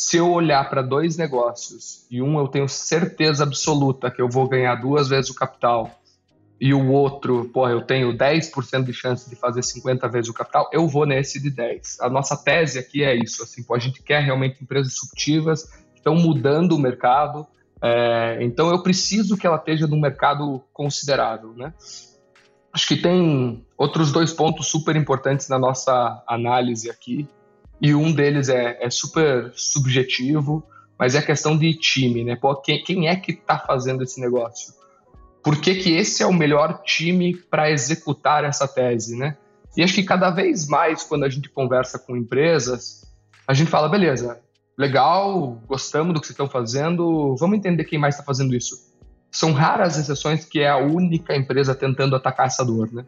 Se 0.01 0.17
eu 0.17 0.31
olhar 0.31 0.67
para 0.67 0.81
dois 0.81 1.15
negócios 1.15 2.07
e 2.09 2.23
um 2.23 2.39
eu 2.39 2.47
tenho 2.47 2.67
certeza 2.67 3.43
absoluta 3.43 4.09
que 4.09 4.19
eu 4.19 4.27
vou 4.27 4.47
ganhar 4.47 4.73
duas 4.73 5.07
vezes 5.07 5.29
o 5.29 5.35
capital 5.35 5.91
e 6.59 6.73
o 6.73 6.89
outro, 6.89 7.47
pô, 7.53 7.69
eu 7.69 7.83
tenho 7.83 8.11
10% 8.17 8.83
de 8.83 8.93
chance 8.93 9.29
de 9.29 9.35
fazer 9.35 9.61
50 9.61 10.09
vezes 10.09 10.27
o 10.27 10.33
capital, 10.33 10.67
eu 10.73 10.87
vou 10.87 11.05
nesse 11.05 11.39
de 11.39 11.51
10. 11.51 11.99
A 12.01 12.09
nossa 12.09 12.35
tese 12.35 12.79
aqui 12.79 13.03
é 13.03 13.15
isso, 13.15 13.43
assim, 13.43 13.61
pô, 13.61 13.75
a 13.75 13.79
gente 13.79 14.01
quer 14.01 14.23
realmente 14.23 14.63
empresas 14.63 14.91
disruptivas 14.91 15.65
que 15.65 15.97
estão 15.97 16.15
mudando 16.15 16.71
o 16.71 16.79
mercado, 16.79 17.45
é, 17.79 18.39
então 18.41 18.71
eu 18.71 18.81
preciso 18.81 19.37
que 19.37 19.45
ela 19.45 19.57
esteja 19.57 19.85
num 19.85 20.01
mercado 20.01 20.63
considerável, 20.73 21.53
né? 21.53 21.75
Acho 22.73 22.87
que 22.87 22.95
tem 22.95 23.63
outros 23.77 24.11
dois 24.11 24.33
pontos 24.33 24.65
super 24.65 24.95
importantes 24.95 25.47
na 25.47 25.59
nossa 25.59 26.23
análise 26.27 26.89
aqui, 26.89 27.27
e 27.81 27.95
um 27.95 28.11
deles 28.11 28.49
é, 28.49 28.77
é 28.81 28.89
super 28.89 29.51
subjetivo, 29.55 30.63
mas 30.99 31.15
é 31.15 31.21
questão 31.21 31.57
de 31.57 31.73
time, 31.73 32.23
né? 32.23 32.35
Pô, 32.35 32.55
quem, 32.55 32.83
quem 32.83 33.07
é 33.07 33.15
que 33.15 33.31
está 33.31 33.57
fazendo 33.57 34.03
esse 34.03 34.21
negócio? 34.21 34.73
por 35.43 35.59
que, 35.59 35.75
que 35.75 35.91
esse 35.91 36.21
é 36.21 36.25
o 36.25 36.33
melhor 36.33 36.81
time 36.83 37.35
para 37.35 37.71
executar 37.71 38.43
essa 38.43 38.67
tese, 38.67 39.17
né? 39.17 39.37
E 39.75 39.83
acho 39.83 39.93
que 39.93 40.03
cada 40.03 40.29
vez 40.29 40.67
mais, 40.67 41.03
quando 41.03 41.23
a 41.23 41.29
gente 41.29 41.49
conversa 41.49 41.97
com 41.97 42.15
empresas, 42.15 43.05
a 43.47 43.53
gente 43.53 43.69
fala, 43.69 43.89
beleza, 43.89 44.39
legal, 44.77 45.61
gostamos 45.67 46.13
do 46.13 46.19
que 46.19 46.27
vocês 46.27 46.33
estão 46.33 46.49
fazendo, 46.49 47.35
vamos 47.37 47.57
entender 47.57 47.85
quem 47.85 47.97
mais 47.97 48.15
está 48.15 48.23
fazendo 48.23 48.53
isso. 48.53 48.75
São 49.31 49.53
raras 49.53 49.97
exceções 49.97 50.43
que 50.43 50.59
é 50.59 50.69
a 50.69 50.77
única 50.77 51.35
empresa 51.35 51.73
tentando 51.73 52.15
atacar 52.15 52.47
essa 52.47 52.65
dor, 52.65 52.91
né? 52.91 53.05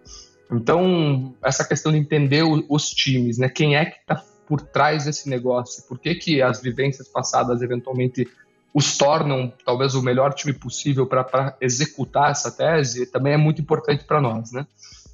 Então, 0.52 1.34
essa 1.44 1.68
questão 1.68 1.92
de 1.92 1.98
entender 1.98 2.44
os 2.44 2.90
times, 2.90 3.38
né? 3.38 3.50
Quem 3.50 3.76
é 3.76 3.86
que 3.86 3.98
está 4.00 4.24
por 4.48 4.62
trás 4.62 5.06
desse 5.06 5.30
negócio? 5.30 5.84
Por 5.88 6.00
que, 6.00 6.16
que 6.16 6.42
as 6.42 6.62
vivências 6.62 7.08
passadas 7.08 7.62
eventualmente 7.62 8.28
os 8.74 8.98
tornam 8.98 9.54
talvez 9.64 9.94
o 9.94 10.02
melhor 10.02 10.34
time 10.34 10.52
possível 10.52 11.06
para 11.06 11.56
executar 11.62 12.32
essa 12.32 12.52
tese 12.52 13.06
também 13.06 13.34
é 13.34 13.38
muito 13.38 13.62
importante 13.62 14.04
para 14.04 14.20
nós, 14.20 14.52
né? 14.52 14.66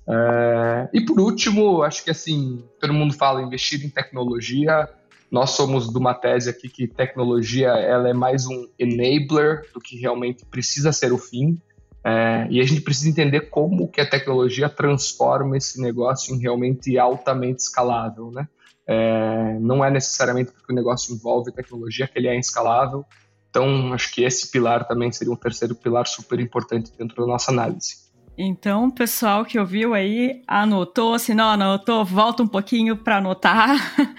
É, 0.08 0.90
e 0.94 1.02
por 1.02 1.20
último, 1.20 1.84
acho 1.84 2.04
que 2.04 2.10
assim, 2.10 2.64
todo 2.80 2.94
mundo 2.94 3.14
fala 3.14 3.44
investir 3.44 3.86
em 3.86 3.90
tecnologia. 3.90 4.90
Nós 5.30 5.52
somos 5.52 5.88
de 5.88 5.98
uma 5.98 6.16
tese 6.16 6.50
aqui 6.50 6.68
que 6.68 6.88
tecnologia 6.88 7.68
ela 7.70 8.10
é 8.10 8.14
mais 8.14 8.48
um 8.48 8.68
enabler 8.80 9.70
do 9.72 9.80
que 9.80 10.00
realmente 10.00 10.44
precisa 10.46 10.92
ser 10.92 11.14
o 11.14 11.18
fim. 11.18 11.62
É, 12.04 12.48
e 12.50 12.60
a 12.60 12.64
gente 12.64 12.82
precisa 12.82 13.10
entender 13.10 13.50
como 13.50 13.88
que 13.88 14.02
a 14.02 14.10
tecnologia 14.10 14.70
transforma 14.70 15.58
esse 15.58 15.80
negócio 15.82 16.34
em 16.34 16.40
realmente 16.40 16.98
altamente 16.98 17.62
escalável, 17.62 18.32
né? 18.32 18.48
É, 18.92 19.60
não 19.60 19.86
é 19.86 19.92
necessariamente 19.92 20.52
porque 20.52 20.74
o 20.74 20.76
negócio 20.76 21.14
envolve 21.14 21.52
tecnologia 21.52 22.08
que 22.08 22.18
ele 22.18 22.28
é 22.28 22.36
escalável, 22.40 23.06
então, 23.50 23.94
acho 23.94 24.14
que 24.14 24.24
esse 24.24 24.52
pilar 24.52 24.88
também 24.88 25.12
seria 25.12 25.34
um 25.34 25.36
terceiro 25.36 25.74
pilar 25.74 26.06
super 26.06 26.40
importante 26.40 26.92
dentro 26.98 27.16
da 27.16 27.28
nossa 27.28 27.52
análise. 27.52 28.10
Então, 28.38 28.90
pessoal 28.90 29.44
que 29.44 29.60
ouviu 29.60 29.94
aí, 29.94 30.42
anotou, 30.48 31.20
se 31.20 31.34
não 31.34 31.50
anotou, 31.50 32.06
volta 32.06 32.44
um 32.44 32.48
pouquinho 32.48 32.96
para 32.96 33.18
anotar 33.18 33.76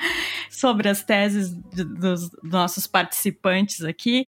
sobre 0.51 0.89
as 0.89 1.03
teses 1.03 1.55
dos 1.55 2.29
nossos 2.43 2.87
participantes 2.87 3.83
aqui. 3.83 4.27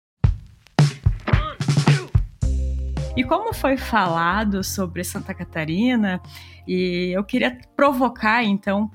E 3.20 3.24
como 3.26 3.54
foi 3.54 3.76
falado 3.76 4.64
sobre 4.64 5.04
Santa 5.04 5.34
Catarina, 5.34 6.22
e 6.66 7.12
eu 7.14 7.22
queria 7.22 7.60
provocar 7.76 8.46
então 8.46 8.90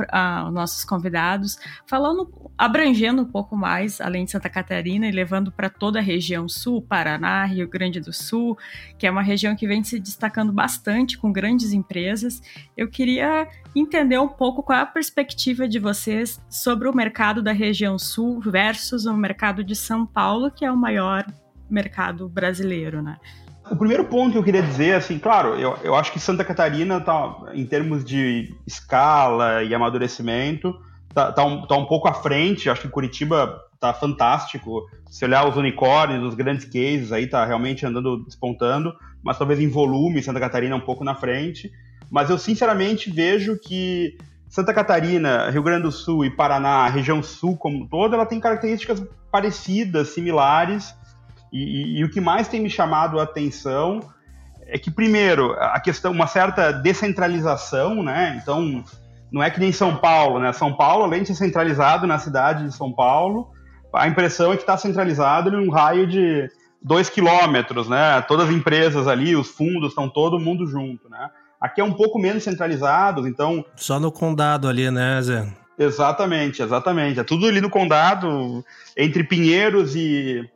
os 0.47 0.55
nossos 0.55 0.83
convidados, 0.83 1.59
falando, 1.87 2.33
abrangendo 2.57 3.21
um 3.21 3.27
pouco 3.27 3.55
mais, 3.55 4.01
além 4.01 4.25
de 4.25 4.31
Santa 4.31 4.49
Catarina, 4.49 5.07
e 5.07 5.11
levando 5.11 5.53
para 5.53 5.69
toda 5.69 5.99
a 5.99 6.03
região 6.03 6.49
sul, 6.49 6.81
Paraná, 6.81 7.45
Rio 7.45 7.69
Grande 7.69 8.01
do 8.01 8.15
Sul, 8.15 8.57
que 8.99 9.07
é 9.07 9.11
uma 9.11 9.21
região 9.21 9.55
que 9.55 9.67
vem 9.67 9.85
se 9.85 10.01
destacando 10.01 10.55
bastante 10.55 11.19
com 11.19 11.31
grandes 11.31 11.75
empresas. 11.75 12.41
Eu 12.75 12.89
queria 12.89 13.47
entender 13.77 14.19
um 14.19 14.29
pouco 14.29 14.63
qual 14.63 14.79
é 14.79 14.81
a 14.81 14.87
perspectiva 14.87 15.69
de 15.69 15.79
vocês 15.79 16.41
sobre 16.49 16.89
o 16.89 16.97
mercado 16.97 17.43
da 17.43 17.53
região 17.53 17.99
sul 17.99 18.41
versus 18.41 19.05
o 19.05 19.13
mercado 19.13 19.63
de 19.63 19.77
São 19.77 20.07
Paulo, 20.07 20.51
que 20.51 20.65
é 20.65 20.73
o 20.73 20.77
maior 20.79 21.27
mercado 21.69 22.27
brasileiro, 22.27 23.03
né? 23.03 23.19
O 23.71 23.77
primeiro 23.77 24.05
ponto 24.05 24.33
que 24.33 24.39
eu 24.39 24.45
queria 24.45 24.63
dizer, 24.63 24.95
assim, 24.95 25.19
claro, 25.19 25.55
eu, 25.59 25.77
eu 25.83 25.95
acho 25.95 26.13
que 26.13 26.21
Santa 26.21 26.45
Catarina, 26.45 27.01
tá, 27.01 27.35
em 27.55 27.65
termos 27.65 28.05
de 28.05 28.55
escala 28.67 29.63
e 29.63 29.75
amadurecimento, 29.75 30.79
tá, 31.15 31.33
tá, 31.33 31.45
um, 31.45 31.67
tá 31.67 31.75
um 31.75 31.87
pouco 31.87 32.07
à 32.07 32.13
frente. 32.13 32.69
Acho 32.69 32.83
que 32.83 32.89
Curitiba 32.89 33.59
tá 33.81 33.95
fantástico. 33.95 34.83
Se 35.11 35.25
olhar 35.25 35.49
os 35.49 35.57
unicórnios, 35.57 36.23
os 36.23 36.35
grandes 36.35 36.67
cases, 36.67 37.11
aí 37.11 37.27
tá 37.27 37.45
realmente 37.45 37.87
andando, 37.87 38.23
despontando, 38.25 38.95
mas 39.23 39.39
talvez 39.39 39.59
em 39.59 39.69
volume, 39.69 40.23
Santa 40.23 40.41
Catarina 40.41 40.75
é 40.75 40.79
um 40.79 40.85
pouco 40.85 41.03
na 41.03 41.15
frente. 41.15 41.73
Mas 42.11 42.29
eu 42.29 42.37
sinceramente 42.37 43.11
vejo 43.11 43.59
que 43.59 44.19
Santa 44.47 44.75
Catarina, 44.75 45.49
Rio 45.49 45.63
Grande 45.63 45.85
do 45.85 45.93
Sul 45.93 46.23
e 46.27 46.31
Paraná, 46.31 46.85
a 46.85 46.89
região 46.91 47.23
sul 47.23 47.57
como 47.57 47.89
todo, 47.89 48.15
ela 48.15 48.27
tem 48.27 48.39
características 48.39 49.03
parecidas, 49.33 50.09
similares 50.09 50.95
e, 51.55 51.59
e, 51.63 51.99
e, 52.01 52.05
o 52.05 52.11
que 52.11 52.21
mais 52.21 52.49
tem 52.49 52.61
me 52.61 52.69
chamado 52.69 53.21
a 53.21 53.23
atenção 53.23 54.01
é 54.67 54.77
que, 54.77 54.91
primeiro, 54.91 55.53
a 55.53 55.79
questão, 55.79 56.11
uma 56.11 56.27
certa 56.27 56.73
descentralização, 56.73 58.03
né? 58.03 58.37
Então, 58.43 58.83
não 59.31 59.41
é 59.41 59.49
que 59.49 59.61
nem 59.61 59.71
São 59.71 59.97
Paulo, 59.97 60.41
né? 60.41 60.53
São 60.53 60.75
Paulo, 60.75 61.05
além 61.05 61.23
de 61.23 61.29
ser 61.29 61.37
centralizado 61.37 62.09
na 62.09 62.19
cidade 62.19 62.65
de 62.65 62.75
São 62.75 62.93
Paulo, 62.93 63.53
a 63.95 64.09
impressão 64.09 64.53
é 64.53 64.57
que 64.57 64.63
está 64.63 64.77
centralizado 64.77 65.51
em 65.51 65.69
um 65.69 65.71
raio 65.71 66.09
de 66.09 66.51
dois 66.83 67.09
quilômetros, 67.09 67.89
né? 67.89 68.21
Todas 68.23 68.49
as 68.49 68.55
empresas 68.55 69.07
ali, 69.07 69.37
os 69.37 69.49
fundos, 69.49 69.91
estão 69.91 70.09
todo 70.09 70.41
mundo 70.41 70.67
junto, 70.67 71.09
né? 71.09 71.31
Aqui 71.61 71.81
é 71.81 71.85
um 71.85 71.93
pouco 71.93 72.19
menos 72.19 72.43
centralizado, 72.43 73.29
então... 73.29 73.65
Só 73.77 74.01
no 74.01 74.11
condado 74.11 74.67
ali, 74.67 74.91
né, 74.91 75.23
Zé? 75.23 75.47
Exatamente, 75.79 76.61
exatamente. 76.63 77.21
É 77.21 77.25
tudo 77.25 77.47
ali 77.47 77.61
no 77.61 77.71
condado, 77.71 78.65
entre 78.97 79.23
Pinheiros 79.23 79.95
e, 79.95 80.51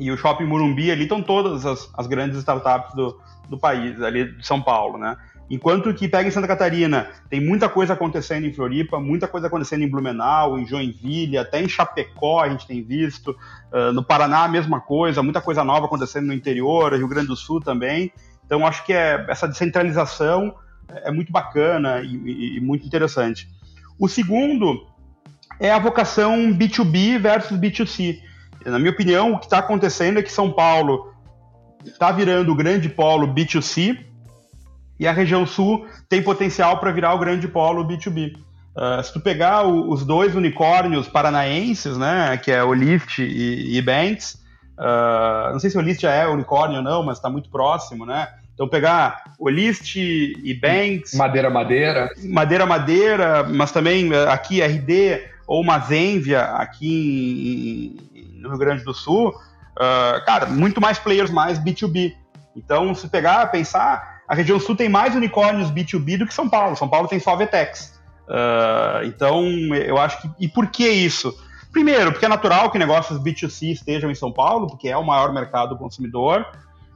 e 0.00 0.10
o 0.10 0.16
Shopping 0.16 0.46
Murumbi 0.46 0.90
ali 0.90 1.02
estão 1.02 1.22
todas 1.22 1.66
as, 1.66 1.90
as 1.96 2.06
grandes 2.06 2.38
startups 2.38 2.94
do, 2.94 3.20
do 3.50 3.58
país, 3.58 4.00
ali 4.00 4.32
de 4.32 4.46
São 4.46 4.60
Paulo, 4.60 4.96
né? 4.96 5.14
Enquanto 5.50 5.92
que 5.92 6.08
pega 6.08 6.26
em 6.26 6.30
Santa 6.30 6.46
Catarina, 6.46 7.10
tem 7.28 7.40
muita 7.40 7.68
coisa 7.68 7.92
acontecendo 7.92 8.46
em 8.46 8.52
Floripa, 8.52 8.98
muita 8.98 9.28
coisa 9.28 9.48
acontecendo 9.48 9.82
em 9.82 9.88
Blumenau, 9.88 10.58
em 10.58 10.64
Joinville, 10.64 11.36
até 11.36 11.60
em 11.60 11.68
Chapecó 11.68 12.40
a 12.40 12.48
gente 12.48 12.66
tem 12.66 12.82
visto, 12.82 13.36
uh, 13.72 13.92
no 13.92 14.02
Paraná 14.02 14.44
a 14.44 14.48
mesma 14.48 14.80
coisa, 14.80 15.22
muita 15.22 15.40
coisa 15.40 15.62
nova 15.62 15.86
acontecendo 15.86 16.28
no 16.28 16.32
interior, 16.32 16.94
Rio 16.94 17.08
Grande 17.08 17.26
do 17.26 17.36
Sul 17.36 17.60
também. 17.60 18.12
Então 18.46 18.64
acho 18.64 18.86
que 18.86 18.92
é, 18.92 19.26
essa 19.28 19.46
descentralização 19.46 20.54
é 20.88 21.10
muito 21.10 21.30
bacana 21.30 22.00
e, 22.00 22.14
e, 22.14 22.56
e 22.56 22.60
muito 22.60 22.86
interessante. 22.86 23.48
O 23.98 24.08
segundo 24.08 24.86
é 25.58 25.70
a 25.70 25.78
vocação 25.78 26.52
B2B 26.56 27.18
versus 27.18 27.58
B2C. 27.58 28.29
Na 28.64 28.78
minha 28.78 28.90
opinião, 28.90 29.32
o 29.32 29.38
que 29.38 29.46
está 29.46 29.58
acontecendo 29.58 30.18
é 30.18 30.22
que 30.22 30.32
São 30.32 30.50
Paulo 30.50 31.12
está 31.84 32.12
virando 32.12 32.52
o 32.52 32.54
grande 32.54 32.88
polo 32.88 33.26
B2C 33.26 33.98
e 34.98 35.06
a 35.06 35.12
região 35.12 35.46
sul 35.46 35.86
tem 36.08 36.22
potencial 36.22 36.78
para 36.78 36.92
virar 36.92 37.14
o 37.14 37.18
grande 37.18 37.48
polo 37.48 37.86
B2B. 37.86 38.34
Uh, 38.76 39.02
se 39.02 39.12
tu 39.12 39.20
pegar 39.20 39.66
o, 39.66 39.90
os 39.90 40.04
dois 40.04 40.34
unicórnios 40.34 41.08
paranaenses, 41.08 41.96
né, 41.96 42.36
que 42.36 42.52
é 42.52 42.62
o 42.62 42.72
Lyft 42.72 43.22
e, 43.22 43.76
e 43.76 43.82
Banks, 43.82 44.34
uh, 44.78 45.52
não 45.52 45.58
sei 45.58 45.70
se 45.70 45.78
o 45.78 45.80
Lyft 45.80 46.02
já 46.02 46.12
é 46.12 46.28
unicórnio 46.28 46.76
ou 46.76 46.82
não, 46.82 47.02
mas 47.02 47.16
está 47.16 47.30
muito 47.30 47.50
próximo, 47.50 48.04
né? 48.04 48.28
Então 48.54 48.68
pegar 48.68 49.24
o 49.38 49.48
List 49.48 49.96
e 49.96 50.52
Banks, 50.60 51.14
Madeira 51.14 51.48
Madeira, 51.48 52.10
Madeira 52.22 52.66
Madeira, 52.66 53.42
mas 53.42 53.72
também 53.72 54.14
aqui 54.28 54.60
RD 54.60 55.22
ou 55.46 55.64
Mazenvia 55.64 56.42
aqui 56.42 57.96
no 58.40 58.48
Rio 58.48 58.58
Grande 58.58 58.84
do 58.84 58.94
Sul, 58.94 59.28
uh, 59.28 60.24
cara, 60.24 60.46
muito 60.46 60.80
mais 60.80 60.98
players 60.98 61.30
mais 61.30 61.58
B2B. 61.58 62.14
Então, 62.56 62.94
se 62.94 63.08
pegar, 63.08 63.46
pensar, 63.50 64.20
a 64.28 64.34
região 64.34 64.58
sul 64.58 64.76
tem 64.76 64.88
mais 64.88 65.14
unicórnios 65.14 65.70
B2B 65.70 66.18
do 66.18 66.26
que 66.26 66.34
São 66.34 66.48
Paulo. 66.48 66.76
São 66.76 66.88
Paulo 66.88 67.08
tem 67.08 67.20
só 67.20 67.36
Vetex. 67.36 68.00
Uh, 68.28 69.06
então, 69.06 69.44
eu 69.74 69.98
acho 69.98 70.20
que. 70.22 70.30
E 70.38 70.48
por 70.48 70.68
que 70.68 70.88
isso? 70.88 71.36
Primeiro, 71.72 72.12
porque 72.12 72.26
é 72.26 72.28
natural 72.28 72.70
que 72.70 72.78
negócios 72.78 73.18
B2C 73.18 73.72
estejam 73.72 74.10
em 74.10 74.14
São 74.14 74.32
Paulo, 74.32 74.66
porque 74.66 74.88
é 74.88 74.96
o 74.96 75.04
maior 75.04 75.32
mercado 75.32 75.76
consumidor. 75.76 76.46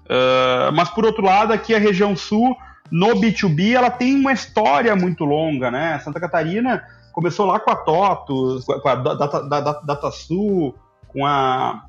Uh, 0.05 0.73
mas, 0.75 0.89
por 0.91 1.05
outro 1.05 1.25
lado, 1.25 1.53
aqui 1.53 1.75
a 1.75 1.79
região 1.79 2.17
sul, 2.17 2.57
no 2.91 3.09
B2B, 3.15 3.75
ela 3.75 3.91
tem 3.91 4.15
uma 4.15 4.33
história 4.33 4.95
muito 4.95 5.25
longa, 5.25 5.71
né? 5.71 5.99
Santa 6.01 6.21
Catarina 6.21 6.83
começou 7.13 7.47
lá 7.47 7.61
com 7.61 7.71
a 7.71 7.77
TOTOS, 7.77 8.65
com 8.65 8.89
a 8.89 8.95
DataSul, 8.97 9.49
Data, 9.49 9.81
Data 9.85 10.11
com 11.15 11.25
a, 11.25 11.85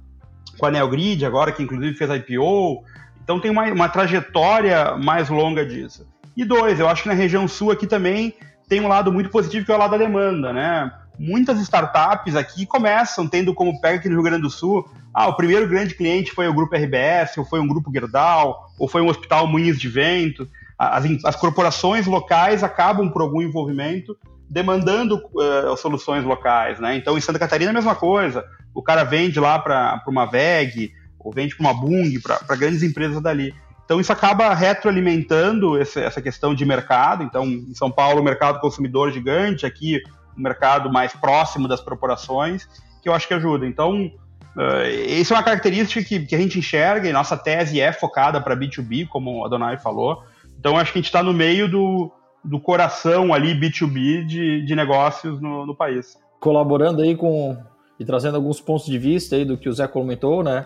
com 0.58 0.66
a 0.68 0.72
Neogrid 0.72 1.26
agora, 1.26 1.52
que 1.52 1.64
inclusive 1.64 1.98
fez 1.98 2.10
IPO. 2.10 2.84
Então 3.22 3.40
tem 3.42 3.52
uma, 3.52 3.66
uma 3.66 3.90
trajetória 3.90 4.96
mais 4.96 5.28
longa 5.28 5.66
disso. 5.66 6.08
E 6.38 6.46
dois, 6.46 6.80
eu 6.80 6.88
acho 6.88 7.04
que 7.04 7.10
na 7.10 7.16
região 7.16 7.48
sul 7.48 7.72
aqui 7.72 7.88
também 7.88 8.36
tem 8.70 8.80
um 8.80 8.88
lado 8.88 9.12
muito 9.12 9.30
positivo 9.30 9.66
que 9.66 9.72
é 9.72 9.76
o 9.76 9.80
lado 9.80 9.92
da 9.92 9.98
demanda, 9.98 10.54
né? 10.54 10.92
Muitas 11.18 11.60
startups 11.60 12.36
aqui 12.36 12.66
começam 12.66 13.28
tendo 13.28 13.54
como 13.54 13.80
pega 13.82 14.00
aqui 14.00 14.10
no 14.10 14.16
Rio 14.16 14.24
Grande 14.24 14.42
do 14.44 14.50
Sul, 14.50 14.86
ah, 15.14 15.28
o 15.28 15.34
primeiro 15.34 15.68
grande 15.68 15.96
cliente 15.96 16.32
foi 16.32 16.46
o 16.46 16.54
grupo 16.54 16.76
RBS, 16.76 17.38
ou 17.38 17.46
foi 17.46 17.62
um 17.62 17.68
grupo 17.68 17.90
Gerdau, 17.90 18.70
ou 18.78 18.86
foi 18.86 19.02
um 19.02 19.08
hospital 19.08 19.48
Moinhos 19.48 19.80
de 19.80 19.88
Vento. 19.88 20.46
As, 20.78 21.06
as 21.24 21.36
corporações 21.38 22.06
locais 22.06 22.66
acabam 22.66 23.10
por 23.10 23.22
algum 23.22 23.42
envolvimento 23.42 24.18
demandando 24.50 25.22
uh, 25.34 25.76
soluções 25.78 26.24
locais, 26.24 26.80
né? 26.80 26.96
Então, 26.96 27.18
em 27.18 27.22
Santa 27.22 27.40
Catarina 27.40 27.72
a 27.72 27.74
mesma 27.74 27.96
coisa. 27.96 28.46
O 28.74 28.84
cara 28.84 29.04
vende 29.04 29.40
lá 29.40 29.58
para 29.58 30.04
uma 30.08 30.26
VEG, 30.26 30.92
ou 31.20 31.32
vende 31.32 31.56
para 31.56 31.66
uma 31.66 31.74
Bung, 31.74 32.20
para 32.22 32.56
grandes 32.56 32.84
empresas 32.84 33.22
dali. 33.22 33.54
Então, 33.86 34.00
isso 34.00 34.12
acaba 34.12 34.54
retroalimentando 34.54 35.80
esse, 35.80 36.00
essa 36.00 36.22
questão 36.22 36.54
de 36.54 36.66
mercado. 36.66 37.24
Então, 37.24 37.46
em 37.46 37.74
São 37.74 37.90
Paulo, 37.90 38.22
o 38.22 38.24
mercado 38.24 38.60
consumidor 38.60 39.12
gigante, 39.12 39.66
aqui, 39.66 40.02
o 40.36 40.42
mercado 40.42 40.92
mais 40.92 41.14
próximo 41.14 41.68
das 41.68 41.80
corporações, 41.80 42.68
que 43.02 43.10
eu 43.10 43.14
acho 43.14 43.28
que 43.28 43.34
ajuda. 43.34 43.66
Então, 43.66 44.12
uh, 44.58 44.88
isso 45.08 45.34
é 45.34 45.38
uma 45.38 45.44
característica 45.44 46.04
que, 46.04 46.26
que 46.26 46.36
a 46.36 46.40
gente 46.40 46.60
enxerga, 46.60 47.08
e 47.08 47.14
nossa 47.14 47.38
tese 47.38 47.80
é 47.80 47.94
focada 47.94 48.42
para 48.42 48.56
B2B, 48.56 49.08
como 49.08 49.46
a 49.46 49.48
Donai 49.48 49.78
falou. 49.78 50.24
Então, 50.60 50.78
acho 50.78 50.92
que 50.92 51.00
a 51.00 51.02
gente 51.02 51.10
está 51.10 51.24
no 51.24 51.34
meio 51.34 51.70
do, 51.70 52.12
do 52.46 52.60
coração 52.60 53.34
ali 53.34 53.60
B2B 53.60 54.26
de, 54.26 54.62
de 54.64 54.76
negócios 54.76 55.42
no, 55.42 55.66
no, 55.66 55.76
país. 55.76 56.18
Colaborando 56.40 57.02
aí 57.02 57.16
com 57.16 57.58
e 58.00 58.06
trazendo 58.06 58.36
alguns 58.36 58.60
pontos 58.60 58.86
de 58.86 58.98
vista 58.98 59.36
aí 59.36 59.46
do 59.46 59.58
que 59.58 59.70
o 59.70 59.74
Zé 59.74 59.88
comentou, 59.88 60.44
né? 60.44 60.66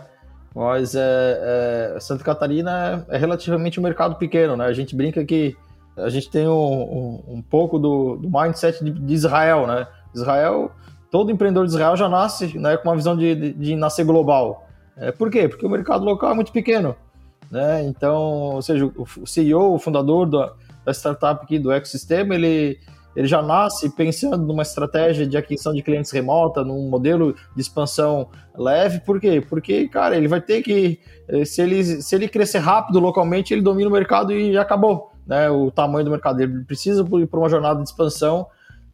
Mas 0.54 0.96
é, 0.96 1.94
é, 1.96 2.00
Santa 2.00 2.24
Catarina 2.24 3.06
é 3.10 3.18
relativamente 3.18 3.80
um 3.80 3.84
mercado 3.84 4.16
pequeno, 4.16 4.58
né? 4.58 4.66
A 4.66 4.74
gente 4.74 4.96
brinca 4.96 5.24
que 5.24 5.56
a 5.96 6.10
gente 6.10 6.30
tem 6.30 6.48
um, 6.48 6.52
um, 6.52 7.24
um 7.36 7.42
pouco 7.42 7.78
do, 7.78 8.18
do 8.18 8.30
mindset 8.30 8.84
de, 8.84 8.92
de, 8.92 9.14
Israel, 9.14 9.68
né? 9.68 9.88
Israel, 10.14 10.72
todo 11.12 11.32
empreendedor 11.32 11.66
de 11.66 11.72
Israel 11.72 11.96
já 11.96 12.10
nasce 12.10 12.58
né, 12.58 12.78
com 12.78 12.90
uma 12.90 12.96
visão 12.96 13.16
de, 13.16 13.36
de, 13.36 13.54
de 13.54 13.76
nascer 13.76 14.06
global. 14.06 14.68
É, 14.98 15.12
por 15.12 15.30
quê? 15.30 15.48
Porque 15.48 15.66
o 15.66 15.70
mercado 15.70 16.04
local 16.04 16.32
é 16.32 16.34
muito 16.34 16.52
pequeno. 16.52 16.96
Né? 17.52 17.84
Então, 17.86 18.22
ou 18.56 18.62
seja, 18.62 18.86
o 18.86 19.26
CEO, 19.26 19.74
o 19.74 19.80
fundador 19.80 20.28
da, 20.28 20.54
da 20.90 20.94
startup 20.94 21.44
aqui 21.44 21.60
do 21.60 21.72
ecossistema, 21.72 22.34
ele, 22.34 22.80
ele 23.16 23.28
já 23.28 23.42
nasce 23.42 23.90
pensando 23.90 24.46
numa 24.46 24.64
estratégia 24.64 25.26
de 25.26 25.38
aquisição 25.38 25.74
de 25.74 25.84
clientes 25.84 26.12
remota, 26.12 26.64
num 26.64 26.90
modelo 26.90 27.36
de 27.56 27.62
expansão 27.62 28.30
leve. 28.58 29.00
Por 29.02 29.20
quê? 29.20 29.42
Porque, 29.48 29.88
cara, 29.88 30.18
ele 30.18 30.28
vai 30.28 30.42
ter 30.42 30.62
que. 30.62 31.00
Eh, 31.28 31.46
se 31.46 31.62
ele, 31.62 31.84
se 31.84 32.16
ele 32.16 32.28
crescer 32.28 32.60
rápido 32.60 33.00
localmente, 33.00 33.54
ele 33.54 33.62
domina 33.62 33.90
o 33.90 33.94
mercado 33.94 34.34
e 34.34 34.58
acabou 34.58 35.12
né, 35.26 35.50
o 35.50 35.70
tamanho 35.72 36.06
do 36.06 36.12
mercado. 36.12 36.42
Ele 36.42 36.64
precisa 36.64 37.06
ir 37.14 37.28
para 37.28 37.40
uma 37.40 37.50
jornada 37.50 37.82
de 37.82 37.90
expansão 37.90 38.48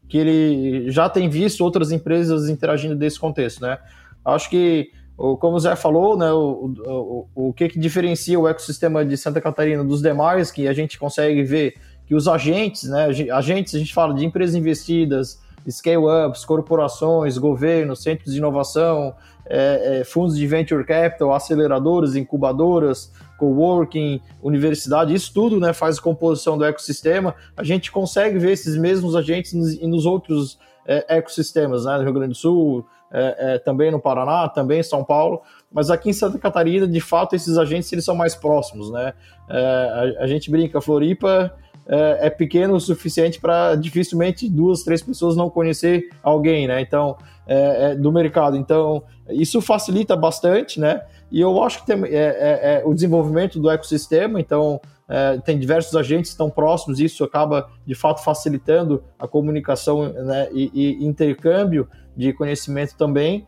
que 0.08 0.18
ele 0.18 0.92
já 0.92 1.10
tem 1.10 1.30
visto 1.30 1.62
outras 1.62 1.92
empresas 1.92 2.50
interagindo 2.50 2.96
desse 2.96 3.20
contexto. 3.20 3.62
Né? 3.62 3.78
Acho 4.24 4.50
que 4.50 4.92
como 5.16 5.56
o 5.56 5.60
Zé 5.60 5.76
falou, 5.76 6.18
né, 6.18 6.32
o, 6.32 6.74
o, 6.86 7.28
o 7.48 7.54
que, 7.54 7.70
que 7.70 7.80
diferencia 7.80 8.40
o 8.40 8.48
ecossistema 8.48 9.06
de 9.06 9.16
Santa 9.16 9.40
Catarina 9.40 9.84
dos 9.84 10.02
demais, 10.02 10.52
que 10.52 10.68
a 10.68 10.74
gente 10.74 11.00
consegue 11.00 11.44
ver 11.44 11.76
que 12.06 12.14
os 12.14 12.28
agentes, 12.28 12.84
né, 12.90 13.08
agentes, 13.32 13.74
a 13.74 13.80
gente 13.80 13.94
fala 13.94 14.14
de 14.14 14.26
empresas 14.26 14.56
investidas, 14.56 15.40
scale-ups, 15.70 16.46
corporações, 16.46 17.38
governos, 17.38 18.04
centros 18.04 18.34
de 18.34 18.40
inovação, 18.40 19.16
é, 19.48 20.00
é, 20.00 20.04
fundos 20.04 20.38
de 20.38 20.46
venture 20.46 20.84
capital, 20.84 21.34
aceleradoras, 21.34 22.16
incubadoras, 22.16 23.12
coworking, 23.38 24.22
universidade, 24.42 25.14
isso 25.14 25.34
tudo 25.34 25.60
né, 25.60 25.74
faz 25.74 26.00
composição 26.00 26.58
do 26.58 26.66
ecossistema. 26.66 27.36
A 27.56 27.64
gente 27.64 27.92
consegue 27.92 28.38
ver 28.38 28.52
esses 28.52 28.78
mesmos 28.78 29.16
agentes 29.16 29.54
nos, 29.54 29.80
nos 29.82 30.06
outros 30.06 30.60
é, 30.86 31.18
ecossistemas, 31.18 31.86
né, 31.86 31.98
no 31.98 32.04
Rio 32.04 32.14
Grande 32.14 32.30
do 32.30 32.36
Sul, 32.36 32.86
é, 33.16 33.36
é, 33.38 33.60
também 33.60 33.90
no 33.90 34.00
Paraná, 34.00 34.50
também 34.50 34.82
em 34.82 34.84
São 34.84 35.06
Paulo, 35.06 35.42
mas 35.72 35.90
aqui 35.90 36.10
em 36.10 36.14
Santa 36.14 36.38
Catarina, 36.38 36.86
de 36.86 37.00
fato, 37.00 37.34
esses 37.34 37.58
agentes 37.58 37.92
eles 37.94 38.04
são 38.04 38.14
mais 38.14 38.36
próximos, 38.36 38.92
né? 38.92 39.14
É, 39.50 40.16
a, 40.20 40.24
a, 40.24 40.28
gente 40.28 40.52
brinca, 40.52 40.82
Floripa 40.82 41.54
é, 41.88 42.28
é 42.28 42.30
pequeno 42.30 42.74
o 42.76 42.80
suficiente 42.80 43.40
para 43.40 43.76
dificilmente 43.76 44.50
duas, 44.50 44.84
três 44.84 45.02
pessoas 45.02 45.38
não 45.38 45.50
conhecer 45.50 46.10
alguém, 46.22 46.68
né? 46.68 46.82
Então, 46.82 47.16
é, 47.48 47.92
é, 47.92 47.96
do 47.96 48.12
mercado. 48.12 48.58
Então, 48.58 49.04
isso 49.30 49.62
facilita 49.62 50.16
bastante, 50.18 50.78
né? 50.78 51.04
E 51.32 51.40
eu 51.40 51.64
acho 51.64 51.80
que 51.80 51.86
tem, 51.86 52.04
é, 52.12 52.82
o 52.86 52.94
desenvolvimento 52.94 53.60
do 53.60 53.70
ecossistema, 53.70 54.42
então 54.42 54.82
é, 55.08 55.38
tem 55.38 55.60
diversos 55.60 55.96
agentes 55.96 56.32
que 56.32 56.34
estão 56.34 56.50
próximos, 56.50 57.00
isso 57.00 57.24
acaba 57.24 57.70
de 57.86 57.94
fato 57.94 58.24
facilitando 58.24 59.04
a 59.20 59.28
comunicação 59.28 60.12
né, 60.12 60.50
e, 60.52 60.72
e, 60.74 61.06
intercâmbio 61.06 61.88
de 62.16 62.34
conhecimento 62.34 62.96
também. 62.96 63.46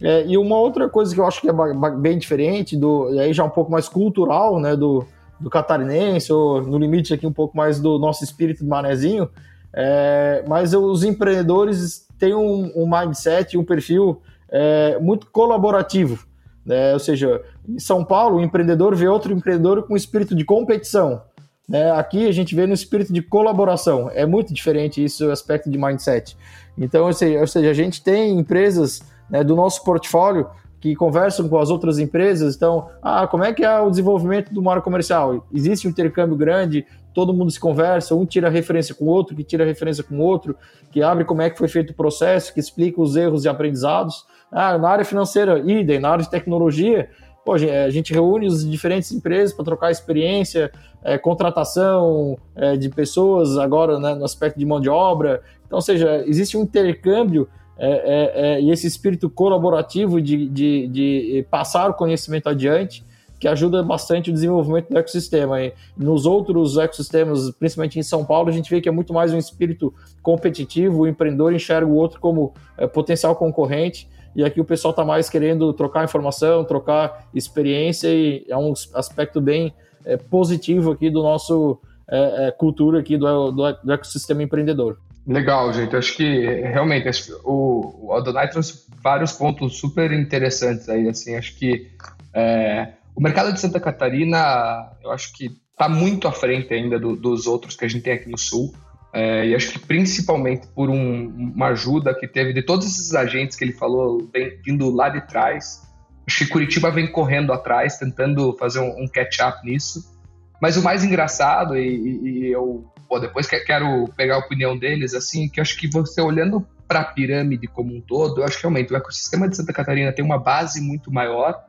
É, 0.00 0.26
e 0.26 0.36
uma 0.36 0.56
outra 0.56 0.88
coisa 0.88 1.14
que 1.14 1.20
eu 1.20 1.26
acho 1.26 1.40
que 1.40 1.48
é 1.48 1.52
bem 1.98 2.18
diferente, 2.18 2.76
do, 2.76 3.08
aí 3.18 3.32
já 3.32 3.44
um 3.44 3.50
pouco 3.50 3.70
mais 3.70 3.88
cultural, 3.88 4.58
né, 4.58 4.74
do, 4.74 5.06
do 5.38 5.50
catarinense, 5.50 6.32
ou 6.32 6.62
no 6.62 6.78
limite 6.78 7.12
aqui 7.12 7.26
um 7.26 7.32
pouco 7.32 7.56
mais 7.56 7.80
do 7.80 7.98
nosso 7.98 8.24
espírito 8.24 8.64
do 8.64 8.70
manezinho, 8.70 9.28
é, 9.72 10.44
mas 10.48 10.72
os 10.72 11.04
empreendedores 11.04 12.06
têm 12.18 12.34
um, 12.34 12.72
um 12.74 12.88
mindset, 12.88 13.58
um 13.58 13.64
perfil 13.64 14.22
é, 14.48 14.98
muito 15.00 15.26
colaborativo. 15.30 16.24
Né? 16.64 16.92
Ou 16.92 16.98
seja, 16.98 17.42
em 17.68 17.78
São 17.78 18.04
Paulo, 18.04 18.36
o 18.36 18.40
empreendedor 18.40 18.94
vê 18.94 19.06
outro 19.06 19.32
empreendedor 19.32 19.82
com 19.82 19.96
espírito 19.96 20.34
de 20.34 20.44
competição. 20.44 21.22
Né? 21.68 21.90
Aqui 21.92 22.26
a 22.26 22.32
gente 22.32 22.54
vê 22.54 22.66
no 22.66 22.74
espírito 22.74 23.12
de 23.12 23.22
colaboração. 23.22 24.10
É 24.12 24.26
muito 24.26 24.52
diferente 24.52 25.02
isso, 25.02 25.26
o 25.26 25.30
aspecto 25.30 25.70
de 25.70 25.78
mindset. 25.78 26.36
Então, 26.76 27.06
ou 27.06 27.12
seja, 27.12 27.40
ou 27.40 27.46
seja 27.46 27.70
a 27.70 27.74
gente 27.74 28.02
tem 28.02 28.38
empresas 28.38 29.02
né, 29.30 29.42
do 29.42 29.54
nosso 29.56 29.82
portfólio 29.84 30.48
que 30.80 30.94
conversam 30.94 31.48
com 31.48 31.58
as 31.58 31.70
outras 31.70 31.98
empresas. 31.98 32.56
Então, 32.56 32.90
ah, 33.00 33.26
como 33.26 33.42
é 33.42 33.54
que 33.54 33.64
é 33.64 33.80
o 33.80 33.88
desenvolvimento 33.88 34.52
do 34.52 34.60
marco 34.60 34.84
comercial? 34.84 35.46
Existe 35.50 35.86
um 35.86 35.90
intercâmbio 35.90 36.36
grande, 36.36 36.84
todo 37.14 37.32
mundo 37.32 37.50
se 37.50 37.58
conversa, 37.58 38.14
um 38.14 38.26
tira 38.26 38.50
referência 38.50 38.94
com 38.94 39.06
o 39.06 39.08
outro, 39.08 39.34
que 39.34 39.42
tira 39.42 39.64
referência 39.64 40.04
com 40.04 40.16
o 40.16 40.20
outro, 40.20 40.54
que 40.90 41.02
abre 41.02 41.24
como 41.24 41.40
é 41.40 41.48
que 41.48 41.56
foi 41.56 41.68
feito 41.68 41.90
o 41.90 41.94
processo, 41.94 42.52
que 42.52 42.60
explica 42.60 43.00
os 43.00 43.16
erros 43.16 43.46
e 43.46 43.48
aprendizados. 43.48 44.26
Ah, 44.54 44.78
na 44.78 44.88
área 44.88 45.04
financeira, 45.04 45.58
idem, 45.58 45.98
na 45.98 46.10
área 46.10 46.22
de 46.22 46.30
tecnologia, 46.30 47.10
pô, 47.44 47.54
a 47.54 47.90
gente 47.90 48.14
reúne 48.14 48.46
as 48.46 48.64
diferentes 48.64 49.10
empresas 49.10 49.52
para 49.52 49.64
trocar 49.64 49.90
experiência, 49.90 50.70
é, 51.02 51.18
contratação 51.18 52.38
é, 52.54 52.76
de 52.76 52.88
pessoas 52.88 53.58
agora 53.58 53.98
né, 53.98 54.14
no 54.14 54.24
aspecto 54.24 54.56
de 54.56 54.64
mão 54.64 54.80
de 54.80 54.88
obra. 54.88 55.42
Então, 55.66 55.78
ou 55.78 55.82
seja, 55.82 56.22
existe 56.24 56.56
um 56.56 56.62
intercâmbio 56.62 57.48
é, 57.76 57.88
é, 57.88 58.32
é, 58.34 58.60
e 58.60 58.70
esse 58.70 58.86
espírito 58.86 59.28
colaborativo 59.28 60.22
de, 60.22 60.48
de, 60.48 60.86
de, 60.86 61.46
passar 61.50 61.90
o 61.90 61.94
conhecimento 61.94 62.48
adiante, 62.48 63.04
que 63.40 63.48
ajuda 63.48 63.82
bastante 63.82 64.30
o 64.30 64.32
desenvolvimento 64.32 64.90
do 64.90 64.96
ecossistema. 64.96 65.60
E 65.60 65.72
nos 65.96 66.24
outros 66.24 66.78
ecossistemas, 66.78 67.50
principalmente 67.50 67.98
em 67.98 68.02
São 68.02 68.24
Paulo, 68.24 68.48
a 68.48 68.52
gente 68.52 68.70
vê 68.70 68.80
que 68.80 68.88
é 68.88 68.92
muito 68.92 69.12
mais 69.12 69.34
um 69.34 69.38
espírito 69.38 69.92
competitivo, 70.22 71.00
o 71.00 71.08
empreendedor 71.08 71.52
enxerga 71.52 71.86
o 71.86 71.96
outro 71.96 72.20
como 72.20 72.54
é, 72.78 72.86
potencial 72.86 73.34
concorrente, 73.34 74.08
e 74.34 74.44
aqui 74.44 74.60
o 74.60 74.64
pessoal 74.64 74.90
está 74.90 75.04
mais 75.04 75.28
querendo 75.30 75.72
trocar 75.72 76.04
informação, 76.04 76.64
trocar 76.64 77.28
experiência, 77.34 78.08
e 78.08 78.44
é 78.48 78.56
um 78.56 78.72
aspecto 78.94 79.40
bem 79.40 79.72
é, 80.04 80.16
positivo 80.16 80.92
aqui 80.92 81.10
do 81.10 81.22
nosso 81.22 81.78
é, 82.08 82.50
cultura 82.50 83.00
aqui 83.00 83.16
do, 83.16 83.50
do, 83.50 83.72
do 83.72 83.92
ecossistema 83.92 84.42
empreendedor. 84.42 84.98
Legal, 85.26 85.72
gente. 85.72 85.96
Acho 85.96 86.16
que 86.16 86.44
realmente 86.60 87.08
o, 87.44 88.08
o 88.08 88.12
Adonai 88.12 88.48
trouxe 88.50 88.84
vários 89.02 89.32
pontos 89.32 89.78
super 89.78 90.12
interessantes 90.12 90.88
aí. 90.88 91.08
Assim, 91.08 91.34
acho 91.34 91.56
que 91.56 91.90
é, 92.34 92.88
o 93.14 93.22
mercado 93.22 93.52
de 93.52 93.60
Santa 93.60 93.80
Catarina, 93.80 94.90
eu 95.02 95.10
acho 95.10 95.32
que 95.32 95.56
está 95.72 95.88
muito 95.88 96.28
à 96.28 96.32
frente 96.32 96.72
ainda 96.74 96.98
do, 96.98 97.16
dos 97.16 97.46
outros 97.46 97.74
que 97.74 97.84
a 97.84 97.88
gente 97.88 98.02
tem 98.02 98.12
aqui 98.12 98.28
no 98.28 98.38
Sul. 98.38 98.74
É, 99.14 99.46
e 99.46 99.54
acho 99.54 99.70
que 99.70 99.78
principalmente 99.78 100.66
por 100.74 100.90
um, 100.90 101.28
uma 101.54 101.68
ajuda 101.68 102.12
que 102.12 102.26
teve 102.26 102.52
de 102.52 102.62
todos 102.62 102.84
esses 102.84 103.14
agentes 103.14 103.56
que 103.56 103.62
ele 103.62 103.72
falou, 103.72 104.26
bem, 104.26 104.58
vindo 104.64 104.90
lá 104.90 105.08
de 105.08 105.20
trás. 105.20 105.82
Acho 106.26 106.38
que 106.38 106.50
Curitiba 106.50 106.90
vem 106.90 107.06
correndo 107.06 107.52
atrás, 107.52 107.96
tentando 107.96 108.56
fazer 108.58 108.80
um, 108.80 109.04
um 109.04 109.06
catch-up 109.06 109.64
nisso. 109.64 110.12
Mas 110.60 110.76
o 110.76 110.82
mais 110.82 111.04
engraçado, 111.04 111.76
e, 111.76 112.48
e, 112.48 112.52
eu 112.52 112.90
pô, 113.08 113.20
depois 113.20 113.46
que 113.46 113.60
quero 113.60 114.08
pegar 114.16 114.34
a 114.34 114.38
opinião 114.38 114.76
deles, 114.76 115.14
assim, 115.14 115.48
que 115.48 115.60
acho 115.60 115.78
que 115.78 115.86
você 115.86 116.20
olhando 116.20 116.66
para 116.88 117.00
a 117.00 117.04
pirâmide 117.04 117.68
como 117.68 117.94
um 117.94 118.00
todo, 118.00 118.40
eu 118.40 118.44
acho 118.44 118.56
que 118.56 118.62
realmente 118.62 118.92
o 118.92 118.96
ecossistema 118.96 119.48
de 119.48 119.56
Santa 119.56 119.72
Catarina 119.72 120.12
tem 120.12 120.24
uma 120.24 120.38
base 120.38 120.80
muito 120.80 121.12
maior, 121.12 121.64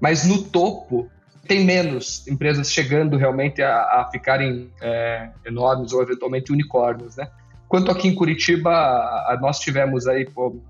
mas 0.00 0.26
no 0.26 0.44
topo 0.44 1.10
tem 1.50 1.64
menos 1.64 2.24
empresas 2.28 2.70
chegando 2.70 3.16
realmente 3.16 3.60
a, 3.60 3.74
a 3.74 4.08
ficarem 4.12 4.70
é, 4.80 5.30
enormes 5.44 5.92
ou 5.92 6.00
eventualmente 6.00 6.52
unicórnios, 6.52 7.16
né? 7.16 7.28
Quanto 7.66 7.90
aqui 7.90 8.06
em 8.06 8.14
Curitiba, 8.14 8.70
a, 8.70 9.36
nós 9.42 9.58
tivemos 9.58 10.06
aí, 10.06 10.24
pô, 10.30 10.62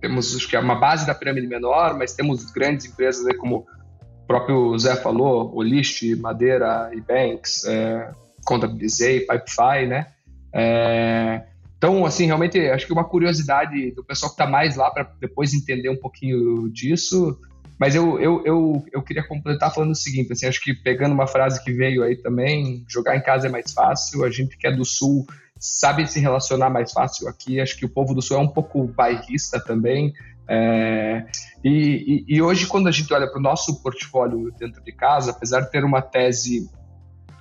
temos 0.00 0.34
acho 0.34 0.48
que 0.48 0.56
é 0.56 0.58
uma 0.58 0.74
base 0.74 1.06
da 1.06 1.14
pirâmide 1.14 1.46
menor, 1.46 1.96
mas 1.96 2.14
temos 2.14 2.50
grandes 2.50 2.84
empresas 2.84 3.24
aí 3.24 3.34
como 3.34 3.58
o 3.58 4.26
próprio 4.26 4.76
Zé 4.76 4.96
falou, 4.96 5.54
Olist, 5.54 6.02
Madeira, 6.16 6.90
Ebanks, 6.92 7.64
é, 7.66 8.10
contabilizei, 8.44 9.20
Pipefy, 9.20 9.86
né? 9.86 10.08
É, 10.52 11.44
então, 11.78 12.04
assim, 12.04 12.26
realmente, 12.26 12.58
acho 12.58 12.88
que 12.88 12.92
uma 12.92 13.04
curiosidade 13.04 13.92
do 13.92 14.02
pessoal 14.02 14.30
que 14.30 14.34
está 14.34 14.50
mais 14.50 14.74
lá 14.74 14.90
para 14.90 15.08
depois 15.20 15.54
entender 15.54 15.90
um 15.90 15.96
pouquinho 15.96 16.68
disso. 16.72 17.38
Mas 17.78 17.94
eu, 17.94 18.20
eu, 18.20 18.42
eu, 18.44 18.84
eu 18.92 19.02
queria 19.02 19.26
completar 19.26 19.72
falando 19.74 19.90
o 19.90 19.96
seguinte, 19.96 20.32
assim, 20.32 20.46
acho 20.46 20.60
que 20.60 20.72
pegando 20.72 21.12
uma 21.12 21.26
frase 21.26 21.62
que 21.62 21.72
veio 21.72 22.02
aí 22.02 22.16
também, 22.16 22.84
jogar 22.88 23.16
em 23.16 23.22
casa 23.22 23.48
é 23.48 23.50
mais 23.50 23.72
fácil, 23.72 24.24
a 24.24 24.30
gente 24.30 24.56
que 24.56 24.66
é 24.66 24.72
do 24.72 24.84
Sul 24.84 25.26
sabe 25.58 26.06
se 26.06 26.20
relacionar 26.20 26.70
mais 26.70 26.92
fácil 26.92 27.28
aqui, 27.28 27.60
acho 27.60 27.76
que 27.76 27.84
o 27.84 27.88
povo 27.88 28.14
do 28.14 28.22
Sul 28.22 28.36
é 28.36 28.40
um 28.40 28.48
pouco 28.48 28.86
bairrista 28.86 29.58
também, 29.58 30.12
é, 30.46 31.24
e, 31.64 32.24
e, 32.28 32.36
e, 32.36 32.42
hoje, 32.42 32.66
quando 32.66 32.86
a 32.86 32.90
gente 32.90 33.12
olha 33.12 33.26
para 33.26 33.38
o 33.38 33.42
nosso 33.42 33.82
portfólio 33.82 34.52
dentro 34.58 34.82
de 34.82 34.92
casa, 34.92 35.30
apesar 35.30 35.60
de 35.62 35.70
ter 35.70 35.84
uma 35.84 36.02
tese 36.02 36.68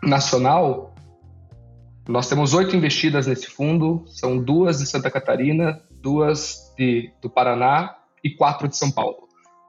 nacional, 0.01 0.93
nós 2.07 2.27
temos 2.27 2.53
oito 2.53 2.75
investidas 2.75 3.27
nesse 3.27 3.47
fundo, 3.47 4.03
são 4.07 4.37
duas 4.37 4.79
de 4.79 4.85
Santa 4.85 5.11
Catarina, 5.11 5.81
duas 6.01 6.73
de, 6.77 7.11
do 7.21 7.29
Paraná 7.29 7.95
e 8.23 8.29
quatro 8.29 8.67
de 8.67 8.77
São 8.77 8.91
Paulo. 8.91 9.22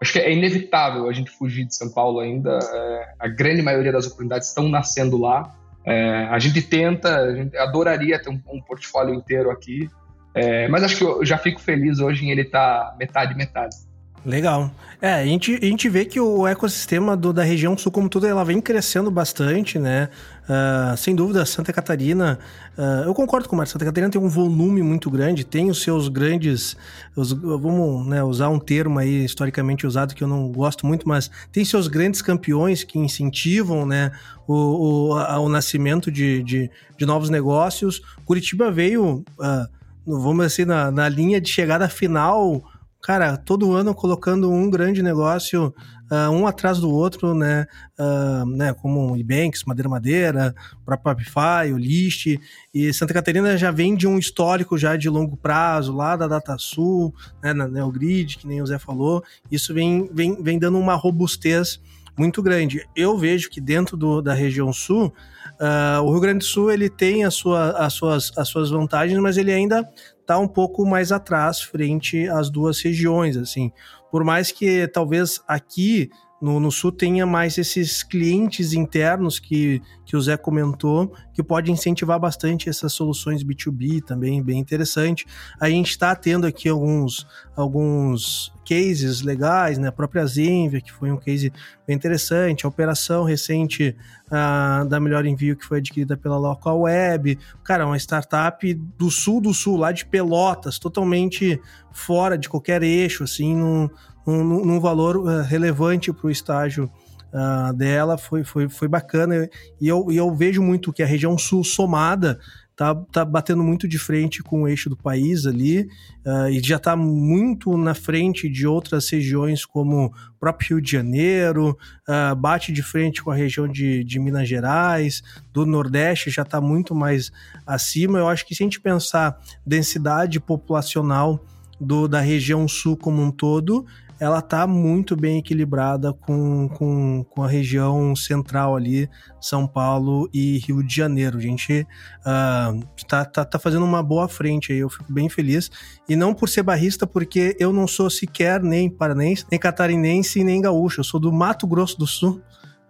Acho 0.05 0.13
que 0.13 0.19
é 0.19 0.31
inevitável 0.31 1.09
a 1.09 1.13
gente 1.15 1.31
fugir 1.31 1.65
de 1.65 1.75
São 1.75 1.91
Paulo 1.91 2.21
ainda. 2.21 2.59
É, 2.59 3.15
a 3.19 3.27
grande 3.27 3.63
maioria 3.63 3.91
das 3.91 4.05
oportunidades 4.05 4.49
estão 4.49 4.69
nascendo 4.69 5.17
lá. 5.17 5.51
É, 5.83 6.27
a 6.31 6.39
gente 6.39 6.61
tenta, 6.61 7.17
a 7.17 7.35
gente 7.35 7.57
adoraria 7.57 8.23
ter 8.23 8.29
um, 8.29 8.39
um 8.53 8.61
portfólio 8.61 9.15
inteiro 9.15 9.51
aqui, 9.51 9.89
é, 10.35 10.69
mas 10.69 10.83
acho 10.83 10.97
que 10.99 11.05
eu 11.05 11.25
já 11.25 11.39
fico 11.39 11.59
feliz 11.59 12.01
hoje 12.01 12.27
em 12.27 12.31
ele 12.31 12.43
estar 12.43 12.91
tá 12.91 12.97
metade 12.99 13.35
metade. 13.35 13.77
Legal. 14.25 14.71
É, 15.03 15.13
a 15.15 15.27
gente, 15.27 15.55
a 15.55 15.67
gente 15.67 15.87
vê 15.87 16.07
que 16.07 16.19
o 16.19 16.47
ecossistema 16.47 17.15
do, 17.15 17.31
da 17.31 17.43
região 17.43 17.77
sul 17.77 17.93
como 17.93 18.09
tudo, 18.09 18.27
ela 18.27 18.43
vem 18.43 18.59
crescendo 18.59 19.11
bastante, 19.11 19.79
né? 19.79 20.09
Uh, 20.45 20.97
sem 20.97 21.15
dúvida, 21.15 21.45
Santa 21.45 21.75
Catarina, 21.75 22.39
uh, 22.77 23.05
eu 23.05 23.15
concordo 23.15 23.47
com 23.47 23.55
o 23.55 23.59
Marcos, 23.59 23.73
Santa 23.73 23.85
Catarina 23.85 24.11
tem 24.11 24.21
um 24.21 24.29
volume 24.29 24.83
muito 24.83 25.11
grande, 25.11 25.45
tem 25.45 25.71
os 25.71 25.83
seus 25.83 26.09
grandes, 26.09 26.75
os, 27.15 27.33
vamos 27.33 28.07
né, 28.07 28.23
usar 28.23 28.49
um 28.49 28.59
termo 28.59 28.99
aí 28.99 29.25
historicamente 29.25 29.87
usado 29.87 30.15
que 30.15 30.25
eu 30.25 30.29
não 30.29 30.51
gosto 30.51 30.87
muito, 30.87 31.07
mas 31.07 31.31
tem 31.53 31.65
seus 31.65 31.87
grandes 31.87 32.23
campeões 32.23 32.83
que 32.83 32.99
incentivam, 32.99 33.85
né, 33.85 34.11
o, 34.47 35.13
o, 35.13 35.19
a, 35.19 35.39
o 35.39 35.49
nascimento 35.51 36.11
de, 36.11 36.43
de, 36.43 36.71
de, 36.97 37.07
novos 37.07 37.29
negócios. 37.29 38.03
Curitiba 38.25 38.71
veio, 38.71 39.25
uh, 39.39 39.69
vamos 40.07 40.47
dizer 40.47 40.63
assim, 40.63 40.65
na, 40.65 40.91
na 40.91 41.09
linha 41.09 41.41
de 41.41 41.51
chegada 41.51 41.89
final 41.89 42.63
cara, 43.05 43.37
todo 43.37 43.75
ano 43.75 43.95
colocando 43.95 44.51
um 44.51 44.71
grande 44.71 45.03
negócio 45.03 45.75
uh, 46.11 46.31
um 46.31 46.47
atrás 46.47 46.81
do 46.81 46.91
outro, 46.91 47.35
né? 47.35 47.67
Uh, 47.99 48.47
né 48.47 48.73
como 48.73 49.13
o 49.13 49.17
Ebanks, 49.17 49.65
Madeira 49.65 49.91
Madeira, 49.91 50.55
o 50.81 50.85
próprio 50.87 51.15
Papify, 51.15 51.71
o 51.71 51.77
List. 51.77 52.39
E 52.73 52.95
Santa 52.95 53.13
Catarina 53.13 53.59
já 53.59 53.71
vem 53.71 53.95
de 53.95 54.07
um 54.07 54.19
histórico 54.19 54.79
já 54.79 54.97
de 54.97 55.11
longo 55.11 55.37
prazo, 55.37 55.95
lá 55.95 56.17
da 56.17 56.27
DataSul, 56.27 57.15
né, 57.43 57.53
na 57.53 57.69
Neogrid, 57.69 58.39
que 58.39 58.47
nem 58.47 58.63
o 58.63 58.67
Zé 58.67 58.79
falou. 58.79 59.23
Isso 59.51 59.75
vem, 59.75 60.09
vem, 60.11 60.43
vem 60.43 60.59
dando 60.59 60.79
uma 60.79 60.95
robustez 60.95 61.79
muito 62.17 62.43
grande. 62.43 62.89
Eu 62.97 63.19
vejo 63.19 63.51
que 63.51 63.61
dentro 63.61 63.99
do, 63.99 64.23
da 64.23 64.33
região 64.33 64.73
sul, 64.73 65.13
uh, 65.61 66.03
o 66.03 66.11
Rio 66.11 66.21
Grande 66.21 66.39
do 66.39 66.45
Sul 66.45 66.73
ele 66.73 66.89
tem 66.89 67.25
a 67.25 67.31
sua, 67.31 67.73
as, 67.73 67.93
suas, 67.93 68.33
as 68.39 68.49
suas 68.49 68.71
vantagens, 68.71 69.19
mas 69.21 69.37
ele 69.37 69.53
ainda 69.53 69.87
está 70.25 70.39
um 70.39 70.49
pouco 70.49 70.87
mais 70.87 71.13
atrás 71.13 71.61
frente 71.61 72.27
às 72.29 72.51
duas 72.51 72.81
regiões, 72.81 73.37
assim. 73.37 73.71
Por 74.11 74.25
mais 74.25 74.51
que 74.51 74.89
talvez 74.89 75.41
aqui 75.47 76.11
no, 76.45 76.61
no, 76.61 76.71
sul 76.71 76.93
tenha 76.93 77.25
mais 77.25 77.57
esses 77.57 78.03
clientes 78.03 78.75
internos 78.75 79.39
que, 79.39 79.81
que 80.05 80.15
o 80.15 80.21
Zé 80.21 80.37
comentou, 80.37 81.11
que 81.33 81.43
pode 81.43 81.73
incentivar 81.73 82.21
bastante 82.21 82.69
essas 82.69 82.93
soluções 82.93 83.43
B2B 83.43 84.05
também, 84.05 84.43
bem 84.43 84.59
interessante. 84.59 85.25
A 85.59 85.71
gente 85.71 85.89
está 85.89 86.15
tendo 86.15 86.47
aqui 86.47 86.69
alguns, 86.69 87.27
alguns 87.57 88.53
cases 88.63 89.23
legais, 89.23 89.79
né? 89.79 89.89
A 89.89 89.93
própria 89.93 90.27
Zenvia, 90.27 90.83
que 90.83 90.93
foi 90.93 91.11
um 91.11 91.17
case 91.17 91.51
bem 91.87 91.97
interessante, 91.97 92.67
a 92.67 92.69
operação 92.69 93.25
recente 93.25 93.97
uh, 94.27 94.87
da 94.87 95.01
Melhor 95.01 95.25
Envio, 95.25 95.57
que 95.57 95.65
foi 95.65 95.79
adquirida 95.79 96.15
pela 96.15 96.37
Local 96.37 96.81
Web. 96.81 97.39
Cara, 97.63 97.87
uma 97.87 97.97
startup 97.97 98.75
do 98.99 99.11
sul 99.11 99.41
do 99.41 99.55
sul, 99.55 99.79
lá 99.79 99.93
de 99.93 100.05
Pelotas, 100.05 100.79
totalmente 100.79 101.59
fora 101.91 102.37
de 102.37 102.51
qualquer 102.51 102.83
eixo, 102.83 103.25
assim, 103.25 103.57
num, 103.57 103.89
num, 104.27 104.65
num 104.65 104.81
valor 104.81 105.17
uh, 105.17 105.43
relevante 105.43 106.13
para 106.13 106.27
o 106.27 106.31
estágio 106.31 106.91
uh, 107.33 107.73
dela, 107.75 108.17
foi, 108.17 108.45
foi, 108.45 108.69
foi 108.69 108.89
bacana. 108.89 109.49
E 109.81 109.89
eu, 109.89 110.07
e 110.11 110.17
eu 110.17 110.35
vejo 110.35 110.63
muito 110.63 110.93
que 110.93 111.03
a 111.03 111.07
região 111.07 111.37
sul 111.37 111.65
somada 111.65 112.39
tá, 112.77 112.95
tá 112.95 113.25
batendo 113.25 113.63
muito 113.63 113.87
de 113.87 113.99
frente 113.99 114.43
com 114.43 114.63
o 114.63 114.69
eixo 114.69 114.89
do 114.89 114.97
país 114.97 115.47
ali 115.47 115.83
uh, 116.27 116.49
e 116.51 116.61
já 116.61 116.77
está 116.77 116.97
muito 116.97 117.77
na 117.77 117.95
frente 117.95 118.49
de 118.49 118.67
outras 118.67 119.09
regiões 119.09 119.65
como 119.65 120.07
o 120.07 120.13
próprio 120.39 120.77
Rio 120.77 120.83
de 120.83 120.91
Janeiro, 120.91 121.77
uh, 122.09 122.35
bate 122.35 122.73
de 122.73 122.83
frente 122.83 123.23
com 123.23 123.31
a 123.31 123.35
região 123.35 123.69
de, 123.69 124.05
de 124.05 124.19
Minas 124.19 124.49
Gerais, 124.49 125.23
do 125.53 125.65
Nordeste 125.65 126.31
já 126.31 126.43
está 126.43 126.61
muito 126.61 126.95
mais 126.95 127.31
acima. 127.67 128.19
Eu 128.19 128.29
acho 128.29 128.47
que 128.47 128.55
se 128.55 128.63
a 128.63 128.67
gente 128.67 128.81
pensar 128.81 129.41
densidade 129.67 130.41
populacional 130.41 131.45
do, 131.81 132.09
da 132.09 132.21
região 132.21 132.67
sul 132.67 132.97
como 132.97 133.23
um 133.23 133.31
todo, 133.31 133.85
ela 134.25 134.41
tá 134.41 134.67
muito 134.67 135.15
bem 135.15 135.39
equilibrada 135.39 136.15
com, 136.15 136.67
com, 136.71 137.23
com 137.29 137.43
a 137.43 137.47
região 137.47 138.17
central 138.17 138.75
ali, 138.75 139.07
São 139.39 139.67
Paulo 139.67 140.31
e 140.33 140.57
Rio 140.61 140.83
de 140.83 140.97
Janeiro. 140.97 141.37
A 141.37 141.41
gente 141.43 141.87
uh, 142.21 143.05
tá, 143.07 143.27
tá, 143.27 143.45
tá 143.45 143.59
fazendo 143.59 143.85
uma 143.85 144.03
boa 144.03 144.27
frente 144.27 144.73
aí, 144.73 144.79
eu 144.79 144.89
fico 144.89 145.13
bem 145.13 145.29
feliz. 145.29 145.71
E 146.09 146.17
não 146.17 146.33
por 146.33 146.49
ser 146.49 146.63
barrista, 146.63 147.07
porque 147.07 147.55
eu 147.61 147.71
não 147.71 147.87
sou 147.87 148.09
sequer 148.09 148.63
nem 148.63 148.89
paranense, 148.89 149.45
nem 149.51 149.61
catarinense, 149.61 150.43
nem 150.43 150.59
gaúcho. 150.59 151.01
Eu 151.01 151.05
sou 151.05 151.21
do 151.21 151.31
Mato 151.31 151.67
Grosso 151.67 151.99
do 151.99 152.07
Sul, 152.07 152.41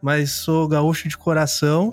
mas 0.01 0.31
sou 0.31 0.69
gaúcho 0.69 1.09
de 1.09 1.19
coração. 1.19 1.93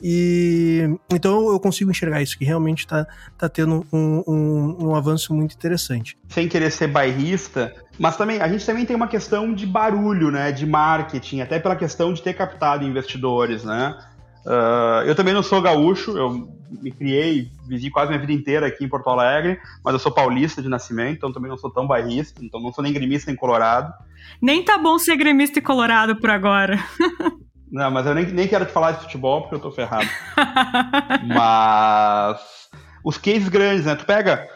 E 0.00 0.88
então 1.12 1.50
eu 1.50 1.60
consigo 1.60 1.90
enxergar 1.90 2.22
isso, 2.22 2.38
que 2.38 2.44
realmente 2.44 2.80
está 2.80 3.06
tá 3.36 3.48
tendo 3.48 3.84
um, 3.92 4.22
um, 4.26 4.86
um, 4.86 4.94
avanço 4.94 5.34
muito 5.34 5.54
interessante. 5.54 6.16
Sem 6.28 6.48
querer 6.48 6.70
ser 6.70 6.86
bairrista, 6.86 7.74
mas 7.98 8.16
também 8.16 8.40
a 8.40 8.48
gente 8.48 8.64
também 8.64 8.86
tem 8.86 8.94
uma 8.94 9.08
questão 9.08 9.52
de 9.52 9.66
barulho, 9.66 10.30
né? 10.30 10.52
De 10.52 10.66
marketing, 10.66 11.40
até 11.40 11.58
pela 11.58 11.76
questão 11.76 12.12
de 12.12 12.22
ter 12.22 12.34
captado 12.34 12.84
investidores, 12.84 13.64
né? 13.64 13.98
Uh, 14.46 15.02
eu 15.04 15.14
também 15.14 15.34
não 15.34 15.42
sou 15.42 15.60
gaúcho, 15.60 16.16
eu 16.16 16.48
me 16.70 16.90
criei, 16.90 17.50
vivi 17.66 17.90
quase 17.90 18.08
minha 18.08 18.20
vida 18.20 18.32
inteira 18.32 18.66
aqui 18.66 18.84
em 18.84 18.88
Porto 18.88 19.10
Alegre, 19.10 19.58
mas 19.84 19.92
eu 19.92 19.98
sou 19.98 20.12
paulista 20.12 20.62
de 20.62 20.68
nascimento, 20.68 21.16
então 21.16 21.32
também 21.32 21.50
não 21.50 21.58
sou 21.58 21.70
tão 21.70 21.86
bairrista, 21.86 22.42
então 22.42 22.60
não 22.60 22.72
sou 22.72 22.82
nem 22.82 22.92
gremista 22.92 23.30
nem 23.30 23.36
colorado. 23.36 23.92
Nem 24.40 24.62
tá 24.62 24.78
bom 24.78 24.98
ser 24.98 25.16
gremista 25.16 25.58
e 25.58 25.62
colorado 25.62 26.16
por 26.16 26.30
agora. 26.30 26.78
Não, 27.70 27.90
mas 27.90 28.06
eu 28.06 28.14
nem, 28.14 28.24
nem 28.24 28.48
quero 28.48 28.64
te 28.64 28.72
falar 28.72 28.92
de 28.92 29.02
futebol 29.02 29.42
porque 29.42 29.56
eu 29.56 29.60
tô 29.60 29.70
ferrado. 29.70 30.08
mas 31.28 32.40
os 33.04 33.18
cases 33.18 33.48
grandes, 33.48 33.84
né? 33.84 33.94
Tu 33.94 34.06
pega 34.06 34.48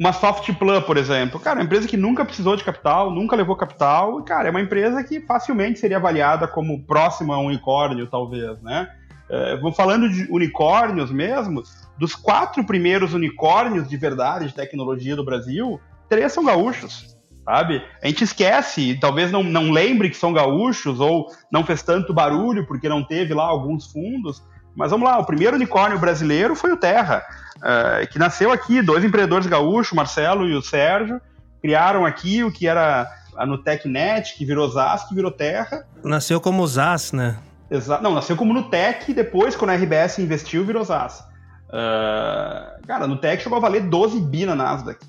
uma 0.00 0.14
Softplan, 0.14 0.80
por 0.80 0.96
exemplo. 0.96 1.38
Cara, 1.38 1.58
é 1.58 1.60
uma 1.60 1.66
empresa 1.66 1.86
que 1.86 1.96
nunca 1.98 2.24
precisou 2.24 2.56
de 2.56 2.64
capital, 2.64 3.10
nunca 3.10 3.36
levou 3.36 3.54
capital. 3.54 4.18
E, 4.18 4.24
cara, 4.24 4.48
é 4.48 4.50
uma 4.50 4.62
empresa 4.62 5.04
que 5.04 5.20
facilmente 5.20 5.78
seria 5.78 5.98
avaliada 5.98 6.48
como 6.48 6.82
próxima 6.84 7.34
a 7.34 7.38
um 7.38 7.44
unicórnio, 7.44 8.06
talvez, 8.06 8.58
né? 8.62 8.88
É, 9.28 9.56
vamos 9.56 9.76
falando 9.76 10.08
de 10.08 10.26
unicórnios 10.32 11.10
mesmo, 11.10 11.62
dos 11.98 12.14
quatro 12.14 12.64
primeiros 12.64 13.12
unicórnios 13.12 13.86
de 13.86 13.96
verdade 13.98 14.46
de 14.46 14.54
tecnologia 14.54 15.14
do 15.14 15.22
Brasil, 15.22 15.78
três 16.08 16.32
são 16.32 16.44
gaúchos 16.44 17.14
sabe? 17.44 17.82
A 18.02 18.06
gente 18.06 18.22
esquece, 18.22 18.96
talvez 19.00 19.32
não, 19.32 19.42
não 19.42 19.70
lembre 19.70 20.08
que 20.08 20.16
são 20.16 20.32
gaúchos 20.32 21.00
ou 21.00 21.26
não 21.50 21.64
fez 21.64 21.82
tanto 21.82 22.14
barulho 22.14 22.66
porque 22.66 22.88
não 22.88 23.02
teve 23.02 23.34
lá 23.34 23.44
alguns 23.44 23.90
fundos. 23.90 24.42
Mas 24.80 24.90
vamos 24.92 25.06
lá, 25.06 25.18
o 25.18 25.26
primeiro 25.26 25.56
unicórnio 25.56 25.98
brasileiro 25.98 26.56
foi 26.56 26.72
o 26.72 26.76
Terra, 26.76 27.22
uh, 27.58 28.10
que 28.10 28.18
nasceu 28.18 28.50
aqui, 28.50 28.80
dois 28.80 29.04
empreendedores 29.04 29.46
gaúchos, 29.46 29.92
o 29.92 29.96
Marcelo 29.96 30.48
e 30.48 30.54
o 30.54 30.62
Sérgio, 30.62 31.20
criaram 31.60 32.06
aqui 32.06 32.42
o 32.42 32.50
que 32.50 32.66
era 32.66 33.06
a 33.36 33.44
Nutecnet, 33.44 34.34
que 34.38 34.44
virou 34.46 34.66
ZAS, 34.70 35.06
que 35.06 35.14
virou 35.14 35.30
Terra. 35.30 35.84
Nasceu 36.02 36.40
como 36.40 36.66
ZAS, 36.66 37.12
né? 37.12 37.36
Exa 37.70 38.00
não, 38.00 38.14
nasceu 38.14 38.34
como 38.36 38.54
Nutec 38.54 39.10
e 39.10 39.14
depois, 39.14 39.54
quando 39.54 39.72
a 39.72 39.74
RBS 39.74 40.18
investiu, 40.18 40.64
virou 40.64 40.82
ZAS. 40.82 41.20
Uh, 41.68 42.86
cara, 42.86 43.04
a 43.04 43.06
Nutec 43.06 43.42
chegou 43.42 43.58
a 43.58 43.60
valer 43.60 43.82
12 43.82 44.18
bi 44.18 44.46
na 44.46 44.54
Nasdaq 44.54 45.04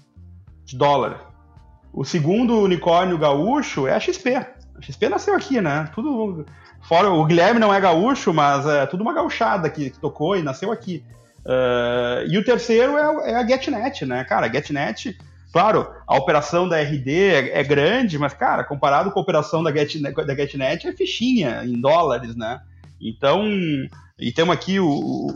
de 0.65 0.77
dólar. 0.77 1.31
O 1.93 2.03
segundo 2.03 2.59
unicórnio 2.59 3.17
gaúcho 3.17 3.87
é 3.87 3.95
a 3.95 3.99
XP. 4.01 4.35
A 4.35 4.81
XP 4.81 5.07
nasceu 5.07 5.33
aqui, 5.33 5.61
né? 5.61 5.89
Tudo. 5.95 6.45
Fora, 6.83 7.09
o 7.09 7.25
Guilherme 7.25 7.59
não 7.59 7.73
é 7.73 7.79
gaúcho, 7.79 8.33
mas 8.33 8.65
é 8.65 8.85
tudo 8.85 9.01
uma 9.01 9.13
gauchada 9.13 9.69
que, 9.69 9.89
que 9.89 9.99
tocou 9.99 10.35
e 10.35 10.43
nasceu 10.43 10.71
aqui. 10.71 11.03
Uh, 11.45 12.27
e 12.27 12.37
o 12.37 12.45
terceiro 12.45 12.97
é, 12.97 13.31
é, 13.31 13.35
a 13.35 13.47
GetNet, 13.47 14.05
né? 14.05 14.23
Cara, 14.23 14.47
a 14.47 14.51
GetNet, 14.51 15.17
claro, 15.51 15.87
a 16.07 16.15
operação 16.15 16.67
da 16.67 16.79
RD 16.79 17.11
é, 17.11 17.59
é, 17.59 17.63
grande, 17.63 18.17
mas, 18.17 18.33
cara, 18.33 18.63
comparado 18.63 19.11
com 19.11 19.19
a 19.19 19.21
operação 19.21 19.63
da 19.63 19.71
GetNet, 19.71 20.13
da 20.13 20.35
GetNet 20.35 20.87
é 20.87 20.93
fichinha 20.93 21.63
em 21.63 21.79
dólares, 21.79 22.35
né? 22.35 22.59
Então, 22.99 23.49
e 24.19 24.31
temos 24.31 24.53
aqui 24.53 24.79
o, 24.79 24.87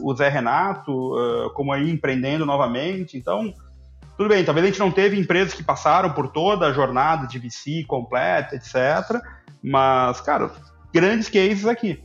o 0.04 0.16
Zé 0.16 0.30
Renato, 0.30 0.92
uh, 0.92 1.50
como 1.56 1.74
aí 1.74 1.90
empreendendo 1.90 2.46
novamente. 2.46 3.18
Então, 3.18 3.52
tudo 4.16 4.30
bem, 4.30 4.46
talvez 4.46 4.64
a 4.64 4.70
gente 4.70 4.80
não 4.80 4.92
teve 4.92 5.20
empresas 5.20 5.54
que 5.54 5.64
passaram 5.64 6.12
por 6.12 6.28
toda 6.28 6.68
a 6.68 6.72
jornada 6.72 7.26
de 7.26 7.40
VC 7.40 7.84
completa, 7.88 8.56
etc. 8.56 9.20
Mas, 9.64 10.22
cara, 10.22 10.52
grandes 10.96 11.28
cases 11.28 11.66
aqui. 11.66 12.02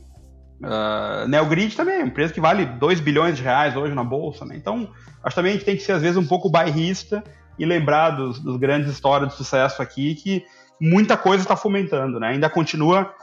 Uh, 0.61 1.25
Neogrid 1.27 1.75
também, 1.75 1.99
uma 1.99 2.07
empresa 2.07 2.33
que 2.33 2.41
vale 2.41 2.65
2 2.65 2.99
bilhões 2.99 3.37
de 3.37 3.41
reais 3.41 3.75
hoje 3.75 3.95
na 3.95 4.03
bolsa, 4.03 4.45
né? 4.45 4.55
Então, 4.57 4.91
acho 5.23 5.35
também 5.35 5.53
que 5.53 5.55
a 5.55 5.59
gente 5.59 5.65
tem 5.65 5.77
que 5.77 5.83
ser, 5.83 5.93
às 5.93 6.01
vezes, 6.01 6.17
um 6.17 6.27
pouco 6.27 6.49
bairrista 6.49 7.23
e 7.57 7.65
lembrar 7.65 8.11
dos, 8.11 8.37
dos 8.39 8.57
grandes 8.57 8.91
histórias 8.91 9.29
de 9.29 9.37
sucesso 9.37 9.81
aqui, 9.81 10.13
que 10.13 10.45
muita 10.79 11.15
coisa 11.15 11.43
está 11.43 11.55
fomentando, 11.55 12.19
né? 12.19 12.27
Ainda 12.27 12.49
continua 12.49 13.13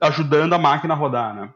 ajudando 0.00 0.52
a 0.52 0.58
máquina 0.58 0.92
a 0.92 0.96
rodar, 0.96 1.34
né? 1.34 1.48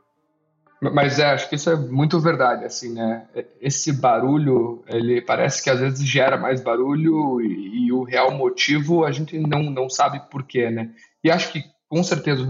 Mas 0.80 1.18
é, 1.18 1.26
acho 1.26 1.46
que 1.50 1.56
isso 1.56 1.68
é 1.68 1.76
muito 1.76 2.18
verdade, 2.18 2.64
assim, 2.64 2.94
né? 2.94 3.26
Esse 3.61 3.92
barulho, 3.92 4.82
ele 4.88 5.20
parece 5.20 5.62
que 5.62 5.68
às 5.68 5.78
vezes 5.78 6.02
gera 6.02 6.38
mais 6.38 6.62
barulho 6.62 7.38
e, 7.42 7.86
e 7.86 7.92
o 7.92 8.02
real 8.02 8.30
motivo 8.30 9.04
a 9.04 9.12
gente 9.12 9.38
não, 9.38 9.64
não 9.64 9.90
sabe 9.90 10.22
porquê, 10.30 10.70
né? 10.70 10.88
E 11.22 11.30
acho 11.30 11.52
que, 11.52 11.62
com 11.86 12.02
certeza, 12.02 12.42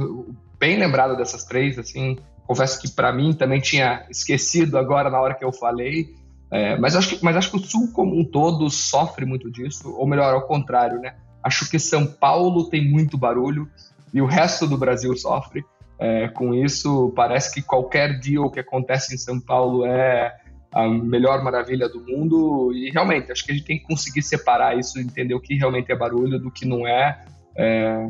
bem 0.60 0.78
lembrado 0.78 1.16
dessas 1.16 1.44
três, 1.44 1.78
assim, 1.78 2.18
confesso 2.46 2.80
que 2.80 2.90
para 2.90 3.10
mim 3.12 3.32
também 3.32 3.60
tinha 3.60 4.04
esquecido 4.10 4.76
agora 4.76 5.08
na 5.08 5.18
hora 5.18 5.34
que 5.34 5.44
eu 5.44 5.52
falei, 5.52 6.14
é, 6.50 6.76
mas, 6.76 6.94
acho 6.94 7.16
que, 7.16 7.24
mas 7.24 7.36
acho 7.36 7.50
que 7.50 7.56
o 7.56 7.60
Sul 7.60 7.90
como 7.92 8.18
um 8.18 8.24
todo 8.24 8.68
sofre 8.68 9.24
muito 9.24 9.50
disso, 9.50 9.94
ou 9.96 10.06
melhor, 10.06 10.34
ao 10.34 10.42
contrário, 10.42 11.00
né? 11.00 11.14
Acho 11.42 11.70
que 11.70 11.78
São 11.78 12.04
Paulo 12.04 12.68
tem 12.68 12.86
muito 12.86 13.16
barulho 13.16 13.68
e 14.12 14.20
o 14.20 14.26
resto 14.26 14.66
do 14.66 14.76
Brasil 14.76 15.16
sofre. 15.16 15.64
É, 15.98 16.28
com 16.28 16.54
isso, 16.54 17.12
parece 17.14 17.52
que 17.52 17.62
qualquer 17.62 18.18
deal 18.18 18.50
que 18.50 18.58
acontece 18.58 19.14
em 19.14 19.18
São 19.18 19.38
Paulo 19.38 19.84
é 19.84 20.34
a 20.72 20.88
melhor 20.88 21.42
maravilha 21.42 21.88
do 21.88 22.00
mundo 22.00 22.72
e 22.72 22.90
realmente 22.90 23.30
acho 23.30 23.44
que 23.44 23.52
a 23.52 23.54
gente 23.54 23.66
tem 23.66 23.78
que 23.78 23.84
conseguir 23.84 24.22
separar 24.22 24.78
isso, 24.78 24.98
entender 24.98 25.34
o 25.34 25.40
que 25.40 25.54
realmente 25.54 25.92
é 25.92 25.96
barulho 25.96 26.38
do 26.38 26.50
que 26.50 26.64
não 26.64 26.86
é, 26.86 27.22
é 27.56 28.08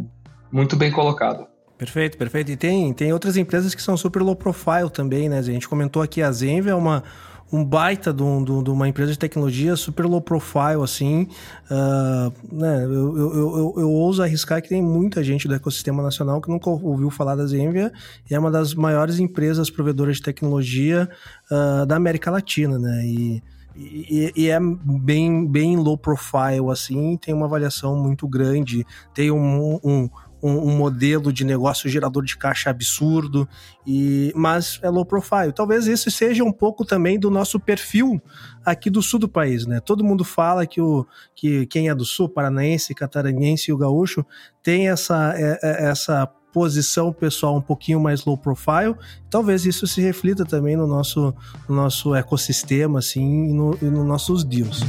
muito 0.53 0.77
bem 0.77 0.93
colocado. 0.93 1.47
Perfeito, 1.81 2.19
perfeito. 2.19 2.53
E 2.53 2.57
tem, 2.59 2.93
tem 2.93 3.11
outras 3.11 3.39
empresas 3.39 3.75
que 3.75 3.81
são 3.81 3.97
super 3.97 4.21
low 4.21 4.37
profile 4.37 4.91
também, 4.93 5.31
né? 5.31 5.39
A 5.39 5.43
gente 5.43 5.67
comentou 5.67 6.03
aqui 6.03 6.21
a 6.21 6.31
Zenvia, 6.31 6.73
é 6.73 6.75
uma, 6.75 7.03
um 7.51 7.65
baita 7.65 8.13
de, 8.13 8.23
um, 8.23 8.45
de, 8.45 8.69
uma 8.69 8.87
empresa 8.87 9.13
de 9.13 9.19
tecnologia 9.19 9.75
super 9.77 10.05
low 10.05 10.21
profile, 10.21 10.83
assim. 10.85 11.27
Uh, 11.71 12.55
né, 12.55 12.85
eu, 12.85 13.17
eu, 13.17 13.35
eu, 13.35 13.75
eu, 13.79 13.91
ouso 13.91 14.23
arriscar 14.23 14.61
que 14.61 14.69
tem 14.69 14.83
muita 14.83 15.25
gente 15.25 15.49
do 15.49 15.55
ecossistema 15.55 16.03
nacional 16.03 16.39
que 16.43 16.51
nunca 16.51 16.69
ouviu 16.69 17.09
falar 17.09 17.35
da 17.35 17.47
Zenvia 17.47 17.91
e 18.31 18.35
é 18.35 18.39
uma 18.39 18.51
das 18.51 18.75
maiores 18.75 19.19
empresas 19.19 19.71
provedoras 19.71 20.17
de 20.17 20.23
tecnologia 20.23 21.09
uh, 21.51 21.87
da 21.87 21.97
América 21.97 22.31
Latina, 22.31 22.79
né? 22.79 23.07
E, 23.07 23.43
e, 23.75 24.33
e, 24.37 24.51
é 24.51 24.59
bem, 24.61 25.47
bem 25.47 25.79
low 25.79 25.97
profile, 25.97 26.71
assim, 26.71 27.17
tem 27.17 27.33
uma 27.33 27.47
avaliação 27.47 27.97
muito 27.97 28.29
grande, 28.29 28.85
tem 29.15 29.31
um, 29.31 29.81
um 29.83 30.11
um, 30.43 30.69
um, 30.69 30.77
modelo 30.77 31.33
de 31.33 31.45
negócio 31.45 31.89
gerador 31.89 32.25
de 32.25 32.37
caixa 32.37 32.71
absurdo, 32.71 33.49
e 33.87 34.33
mas 34.35 34.79
é 34.83 34.89
low 34.89 35.05
profile. 35.05 35.53
Talvez 35.53 35.87
esse 35.87 36.11
seja 36.11 36.45
um 36.45 36.53
pouco 36.53 36.85
também 36.85 37.19
do 37.19 37.31
nosso 37.31 37.59
perfil 37.59 38.21
aqui 38.65 38.91
do 38.91 39.03
sul 39.03 39.19
do 39.19 39.29
país, 39.29 39.67
né? 39.67 39.81
Todo 39.81 40.05
mundo 40.05 40.25
fala 40.25 40.67
que, 40.67 40.81
o, 40.81 41.07
que 41.35 41.67
quem 41.67 41.89
é 41.89 41.95
do 41.95 42.05
sul, 42.05 42.29
paranaense, 42.29 42.95
catarinense 42.95 43.71
e 43.71 43.75
o 43.75 43.77
gaúcho, 43.77 44.25
tem 44.63 44.89
essa, 44.89 45.35
é, 45.37 45.59
é, 45.63 45.91
essa 45.91 46.27
posição 46.53 47.13
pessoal 47.13 47.57
um 47.57 47.63
pouquinho 47.63 48.01
mais 48.01 48.25
low 48.25 48.37
profile. 48.37 48.95
Talvez 49.31 49.65
isso 49.65 49.87
se 49.87 50.01
reflita 50.01 50.45
também 50.45 50.77
no 50.77 50.87
nosso, 50.87 51.35
no 51.69 51.75
nosso 51.75 52.15
ecossistema, 52.15 52.99
assim, 52.99 53.51
e, 53.51 53.53
no, 53.53 53.79
e 53.81 53.85
nos 53.85 54.07
nossos 54.07 54.45
deals 54.45 54.81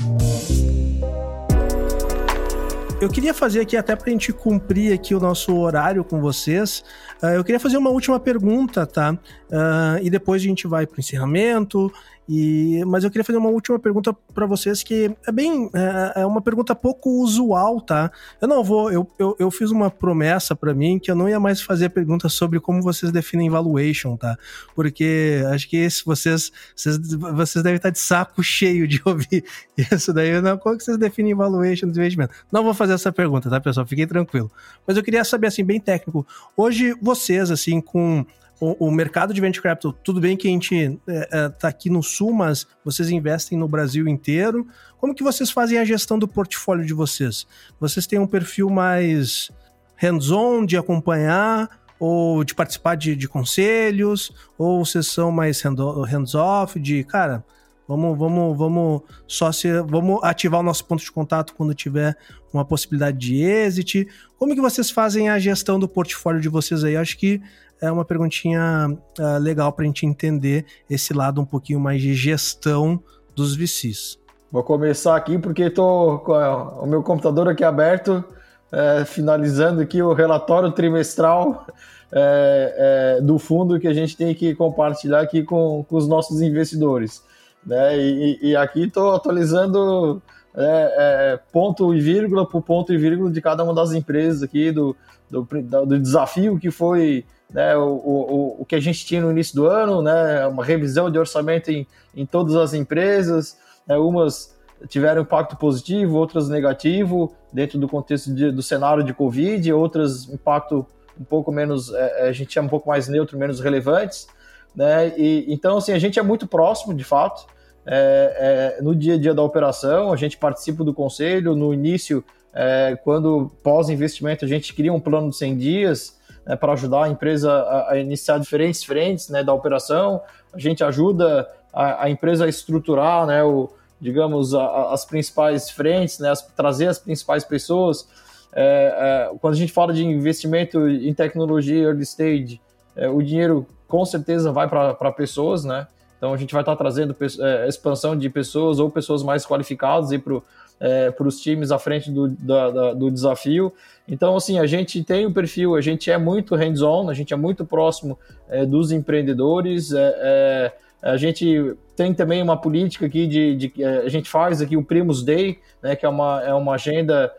eu 3.01 3.09
queria 3.09 3.33
fazer 3.33 3.61
aqui, 3.61 3.75
até 3.75 3.95
para 3.95 4.07
a 4.07 4.11
gente 4.11 4.31
cumprir 4.31 4.93
aqui 4.93 5.15
o 5.15 5.19
nosso 5.19 5.57
horário 5.57 6.03
com 6.03 6.21
vocês, 6.21 6.83
uh, 7.21 7.25
eu 7.29 7.43
queria 7.43 7.59
fazer 7.59 7.77
uma 7.77 7.89
última 7.89 8.19
pergunta, 8.19 8.85
tá? 8.85 9.13
Uh, 9.13 9.97
e 10.03 10.09
depois 10.09 10.39
a 10.39 10.45
gente 10.45 10.67
vai 10.67 10.85
para 10.85 10.97
o 10.97 10.99
encerramento 10.99 11.91
e, 12.33 12.81
mas 12.85 13.03
eu 13.03 13.11
queria 13.11 13.25
fazer 13.25 13.37
uma 13.37 13.49
última 13.49 13.77
pergunta 13.77 14.13
para 14.33 14.45
vocês 14.45 14.81
que 14.81 15.13
é 15.27 15.31
bem 15.33 15.69
é, 15.73 16.21
é, 16.21 16.25
uma 16.25 16.41
pergunta 16.41 16.73
pouco 16.73 17.09
usual, 17.21 17.81
tá? 17.81 18.09
Eu 18.39 18.47
não 18.47 18.63
vou, 18.63 18.89
eu, 18.89 19.05
eu, 19.19 19.35
eu 19.37 19.51
fiz 19.51 19.69
uma 19.69 19.91
promessa 19.91 20.55
para 20.55 20.73
mim 20.73 20.97
que 20.97 21.11
eu 21.11 21.15
não 21.15 21.27
ia 21.27 21.41
mais 21.41 21.61
fazer 21.61 21.89
perguntas 21.89 22.31
sobre 22.31 22.61
como 22.61 22.81
vocês 22.81 23.11
definem 23.11 23.49
valuation, 23.49 24.15
tá? 24.15 24.37
Porque 24.73 25.43
acho 25.51 25.67
que 25.67 25.75
esse, 25.75 26.05
vocês, 26.05 26.53
vocês 26.73 26.97
vocês 27.17 27.61
devem 27.61 27.75
estar 27.75 27.89
de 27.89 27.99
saco 27.99 28.41
cheio 28.41 28.87
de 28.87 29.01
ouvir 29.03 29.43
isso 29.91 30.13
daí. 30.13 30.39
Não, 30.39 30.57
como 30.57 30.77
que 30.77 30.85
vocês 30.85 30.97
definem 30.97 31.35
valuation 31.35 31.89
do 31.89 31.99
investimento? 31.99 32.33
Não 32.49 32.63
vou 32.63 32.73
fazer 32.73 32.93
essa 32.93 33.11
pergunta, 33.11 33.49
tá, 33.49 33.59
pessoal? 33.59 33.85
Fiquem 33.85 34.07
tranquilo. 34.07 34.49
Mas 34.87 34.95
eu 34.95 35.03
queria 35.03 35.25
saber 35.25 35.47
assim 35.47 35.65
bem 35.65 35.81
técnico. 35.81 36.25
Hoje 36.55 36.95
vocês 37.01 37.51
assim 37.51 37.81
com 37.81 38.25
o, 38.61 38.87
o, 38.87 38.91
mercado 38.91 39.33
de 39.33 39.41
venture 39.41 39.63
capital, 39.63 39.91
tudo 39.91 40.21
bem 40.21 40.37
que 40.37 40.47
a 40.47 40.51
gente 40.51 40.75
está 40.75 41.11
é, 41.11 41.27
é, 41.31 41.49
tá 41.49 41.67
aqui 41.67 41.89
no 41.89 42.03
sul, 42.03 42.31
mas 42.31 42.67
vocês 42.85 43.09
investem 43.09 43.57
no 43.57 43.67
Brasil 43.67 44.07
inteiro. 44.07 44.67
Como 44.99 45.15
que 45.15 45.23
vocês 45.23 45.49
fazem 45.49 45.79
a 45.79 45.83
gestão 45.83 46.19
do 46.19 46.27
portfólio 46.27 46.85
de 46.85 46.93
vocês? 46.93 47.47
Vocês 47.79 48.05
têm 48.05 48.19
um 48.19 48.27
perfil 48.27 48.69
mais 48.69 49.51
hands-on 49.95 50.63
de 50.63 50.77
acompanhar 50.77 51.69
ou 51.99 52.43
de 52.43 52.53
participar 52.53 52.95
de, 52.95 53.15
de 53.15 53.27
conselhos, 53.27 54.31
ou 54.57 54.85
vocês 54.85 55.07
são 55.07 55.31
mais 55.31 55.61
hands-off 55.61 56.79
de, 56.79 57.03
cara, 57.03 57.43
Vamos, 57.87 58.17
vamos, 58.17 58.57
vamos 58.57 59.01
só 59.27 59.51
se, 59.51 59.81
vamos 59.81 60.23
ativar 60.23 60.61
o 60.61 60.63
nosso 60.63 60.85
ponto 60.85 61.03
de 61.03 61.11
contato 61.11 61.53
quando 61.53 61.75
tiver 61.75 62.15
uma 62.53 62.63
possibilidade 62.63 63.17
de 63.17 63.41
exit. 63.41 64.07
Como 64.37 64.55
que 64.55 64.61
vocês 64.61 64.89
fazem 64.89 65.27
a 65.27 65.37
gestão 65.37 65.77
do 65.77 65.89
portfólio 65.89 66.39
de 66.39 66.47
vocês 66.47 66.85
aí? 66.85 66.95
Acho 66.95 67.17
que 67.17 67.41
é 67.81 67.91
uma 67.91 68.05
perguntinha 68.05 68.95
uh, 69.19 69.39
legal 69.39 69.73
para 69.73 69.83
a 69.83 69.87
gente 69.87 70.05
entender 70.05 70.65
esse 70.89 71.13
lado 71.13 71.41
um 71.41 71.45
pouquinho 71.45 71.79
mais 71.79 72.01
de 72.01 72.13
gestão 72.13 73.01
dos 73.35 73.55
VCs. 73.55 74.19
Vou 74.51 74.63
começar 74.63 75.15
aqui 75.15 75.37
porque 75.39 75.63
estou 75.63 76.19
com 76.19 76.33
o 76.33 76.85
meu 76.85 77.01
computador 77.01 77.47
aqui 77.47 77.63
aberto, 77.63 78.23
é, 78.71 79.05
finalizando 79.05 79.81
aqui 79.81 80.01
o 80.01 80.13
relatório 80.13 80.71
trimestral 80.71 81.65
é, 82.11 83.17
é, 83.17 83.21
do 83.21 83.39
fundo 83.39 83.79
que 83.79 83.87
a 83.87 83.93
gente 83.93 84.15
tem 84.17 84.35
que 84.35 84.53
compartilhar 84.53 85.21
aqui 85.21 85.43
com, 85.43 85.85
com 85.87 85.95
os 85.95 86.07
nossos 86.07 86.41
investidores. 86.41 87.23
Né? 87.65 87.97
E, 87.97 88.39
e 88.49 88.55
aqui 88.55 88.83
estou 88.83 89.13
atualizando 89.13 90.21
é, 90.53 90.95
é, 91.33 91.39
ponto 91.51 91.93
e 91.93 92.01
vírgula 92.01 92.45
por 92.45 92.61
ponto 92.61 92.93
e 92.93 92.97
vírgula 92.97 93.31
de 93.31 93.41
cada 93.41 93.63
uma 93.63 93.73
das 93.73 93.93
empresas 93.93 94.43
aqui, 94.43 94.71
do, 94.71 94.95
do, 95.29 95.47
do 95.85 95.97
desafio 95.97 96.59
que 96.59 96.69
foi 96.69 97.23
né, 97.53 97.75
o, 97.75 97.83
o, 97.83 98.61
o 98.61 98.65
que 98.65 98.75
a 98.75 98.79
gente 98.79 99.05
tinha 99.05 99.21
no 99.21 99.31
início 99.31 99.55
do 99.55 99.67
ano, 99.67 100.01
né, 100.01 100.47
uma 100.47 100.63
revisão 100.63 101.11
de 101.11 101.19
orçamento 101.19 101.69
em, 101.69 101.85
em 102.15 102.25
todas 102.25 102.55
as 102.55 102.73
empresas, 102.73 103.57
né, 103.85 103.97
umas 103.97 104.59
tiveram 104.87 105.21
impacto 105.21 105.55
positivo, 105.55 106.17
outras 106.17 106.49
negativo, 106.49 107.35
dentro 107.53 107.77
do 107.77 107.87
contexto 107.87 108.33
de, 108.33 108.51
do 108.51 108.63
cenário 108.63 109.03
de 109.03 109.13
Covid, 109.13 109.71
outras 109.73 110.27
impacto 110.29 110.85
um 111.19 111.23
pouco 111.23 111.51
menos, 111.51 111.93
é, 111.93 112.25
é 112.25 112.29
a 112.29 112.31
gente 112.31 112.53
chama 112.53 112.65
um 112.65 112.69
pouco 112.69 112.89
mais 112.89 113.07
neutro, 113.07 113.37
menos 113.37 113.59
relevantes, 113.59 114.27
né, 114.75 115.13
e, 115.17 115.45
então 115.53 115.77
assim, 115.77 115.91
a 115.91 115.99
gente 115.99 116.17
é 116.17 116.23
muito 116.23 116.47
próximo, 116.47 116.93
de 116.93 117.03
fato, 117.03 117.45
é, 117.85 118.77
é, 118.79 118.81
no 118.81 118.95
dia 118.95 119.15
a 119.15 119.17
dia 119.17 119.33
da 119.33 119.43
operação, 119.43 120.13
a 120.13 120.15
gente 120.15 120.37
participa 120.37 120.83
do 120.83 120.93
conselho, 120.93 121.55
no 121.55 121.73
início, 121.73 122.23
é, 122.53 122.97
quando 123.03 123.51
pós-investimento, 123.63 124.45
a 124.45 124.47
gente 124.47 124.73
cria 124.73 124.93
um 124.93 124.99
plano 124.99 125.29
de 125.29 125.35
100 125.35 125.57
dias, 125.57 126.19
né, 126.45 126.55
para 126.55 126.73
ajudar 126.73 127.05
a 127.05 127.09
empresa 127.09 127.51
a, 127.51 127.91
a, 127.91 127.97
iniciar 127.97 128.37
diferentes 128.39 128.83
frentes 128.83 129.29
né, 129.29 129.43
da 129.43 129.53
operação. 129.53 130.21
A 130.53 130.59
gente 130.59 130.83
ajuda 130.83 131.47
a, 131.73 132.05
a 132.05 132.09
empresa 132.09 132.45
a 132.45 132.49
estruturar, 132.49 133.25
né, 133.25 133.43
o, 133.43 133.69
digamos, 133.99 134.53
a, 134.53 134.91
as 134.91 135.05
principais 135.05 135.69
frentes, 135.69 136.19
né, 136.19 136.29
as, 136.29 136.41
trazer 136.41 136.87
as 136.87 136.99
principais 136.99 137.43
pessoas. 137.43 138.07
É, 138.53 139.29
é, 139.31 139.37
quando 139.39 139.53
a 139.53 139.57
gente 139.57 139.71
fala 139.71 139.93
de 139.93 140.03
investimento 140.03 140.87
em 140.87 141.13
tecnologia 141.13 141.83
early 141.83 142.03
stage, 142.03 142.59
é, 142.95 143.07
o 143.09 143.21
dinheiro 143.21 143.65
com 143.87 144.05
certeza 144.05 144.51
vai 144.51 144.67
para 144.67 145.11
pessoas, 145.11 145.63
né? 145.63 145.87
Então 146.17 146.33
a 146.33 146.37
gente 146.37 146.53
vai 146.53 146.61
estar 146.61 146.75
trazendo 146.75 147.15
é, 147.39 147.67
expansão 147.67 148.15
de 148.15 148.29
pessoas 148.29 148.79
ou 148.79 148.89
pessoas 148.89 149.23
mais 149.23 149.45
qualificadas 149.45 150.09
para 150.21 150.41
é, 150.81 151.13
os 151.19 151.39
times 151.39 151.71
à 151.71 151.77
frente 151.77 152.09
do, 152.09 152.27
da, 152.27 152.71
da, 152.71 152.93
do 152.93 153.11
desafio. 153.11 153.71
Então, 154.07 154.35
assim, 154.35 154.57
a 154.57 154.65
gente 154.65 155.03
tem 155.03 155.27
o 155.27 155.31
perfil, 155.31 155.75
a 155.75 155.81
gente 155.81 156.09
é 156.09 156.17
muito 156.17 156.55
hands-on, 156.55 157.07
a 157.07 157.13
gente 157.13 157.33
é 157.33 157.37
muito 157.37 157.63
próximo 157.63 158.17
é, 158.49 158.65
dos 158.65 158.91
empreendedores, 158.91 159.93
é, 159.93 160.15
é 160.17 160.71
a 161.03 161.17
gente 161.17 161.75
tem 161.95 162.13
também 162.13 162.43
uma 162.43 162.55
política 162.55 163.07
aqui 163.07 163.25
de, 163.25 163.55
de, 163.55 163.83
é, 163.83 163.99
a 163.99 164.09
gente 164.09 164.29
faz 164.29 164.61
aqui 164.61 164.77
o 164.77 164.83
Primus 164.83 165.23
Day, 165.23 165.57
né, 165.81 165.95
que 165.95 166.05
é 166.05 166.09
uma, 166.09 166.43
é 166.43 166.53
uma 166.53 166.73
agenda 166.73 167.31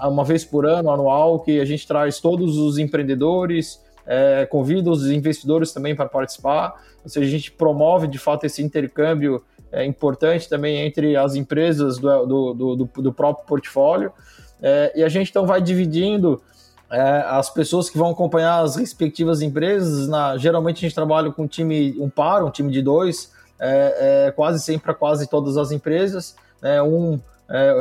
uma 0.00 0.24
vez 0.24 0.44
por 0.44 0.66
ano, 0.66 0.90
anual, 0.90 1.40
que 1.40 1.58
a 1.58 1.64
gente 1.64 1.86
traz 1.86 2.20
todos 2.20 2.58
os 2.58 2.76
empreendedores, 2.76 3.80
é, 4.06 4.44
convida 4.46 4.90
os 4.90 5.08
investidores 5.08 5.72
também 5.72 5.94
para 5.94 6.06
participar, 6.06 6.74
ou 7.02 7.08
seja, 7.08 7.26
a 7.26 7.30
gente 7.30 7.50
promove 7.52 8.06
de 8.06 8.18
fato 8.18 8.44
esse 8.44 8.62
intercâmbio 8.62 9.42
é, 9.72 9.84
importante 9.84 10.48
também 10.48 10.78
entre 10.86 11.16
as 11.16 11.34
empresas 11.34 11.98
do, 11.98 12.26
do, 12.26 12.54
do, 12.76 13.02
do 13.02 13.12
próprio 13.12 13.46
portfólio. 13.46 14.12
É, 14.62 14.92
e 14.96 15.02
a 15.02 15.08
gente 15.08 15.30
então 15.30 15.46
vai 15.46 15.60
dividindo 15.60 16.40
é, 16.90 17.24
as 17.28 17.48
pessoas 17.48 17.88
que 17.88 17.96
vão 17.96 18.10
acompanhar 18.10 18.60
as 18.62 18.76
respectivas 18.76 19.40
empresas. 19.40 20.08
Na, 20.08 20.36
geralmente 20.36 20.78
a 20.78 20.80
gente 20.80 20.94
trabalha 20.94 21.30
com 21.30 21.44
um 21.44 21.46
time, 21.46 21.96
um 22.00 22.10
par, 22.10 22.44
um 22.44 22.50
time 22.50 22.70
de 22.70 22.82
dois, 22.82 23.32
é, 23.58 24.26
é, 24.26 24.30
quase 24.32 24.60
sempre 24.60 24.84
para 24.84 24.94
quase 24.94 25.28
todas 25.28 25.56
as 25.56 25.70
empresas. 25.70 26.34
Né, 26.60 26.82
um 26.82 27.18
é, 27.48 27.74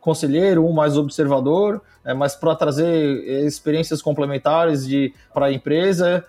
conselheiro, 0.00 0.66
um 0.66 0.72
mais 0.72 0.96
observador, 0.96 1.80
é, 2.04 2.12
mas 2.12 2.34
para 2.34 2.54
trazer 2.54 3.44
experiências 3.44 4.02
complementares 4.02 4.86
para 5.32 5.46
a 5.46 5.52
empresa. 5.52 6.24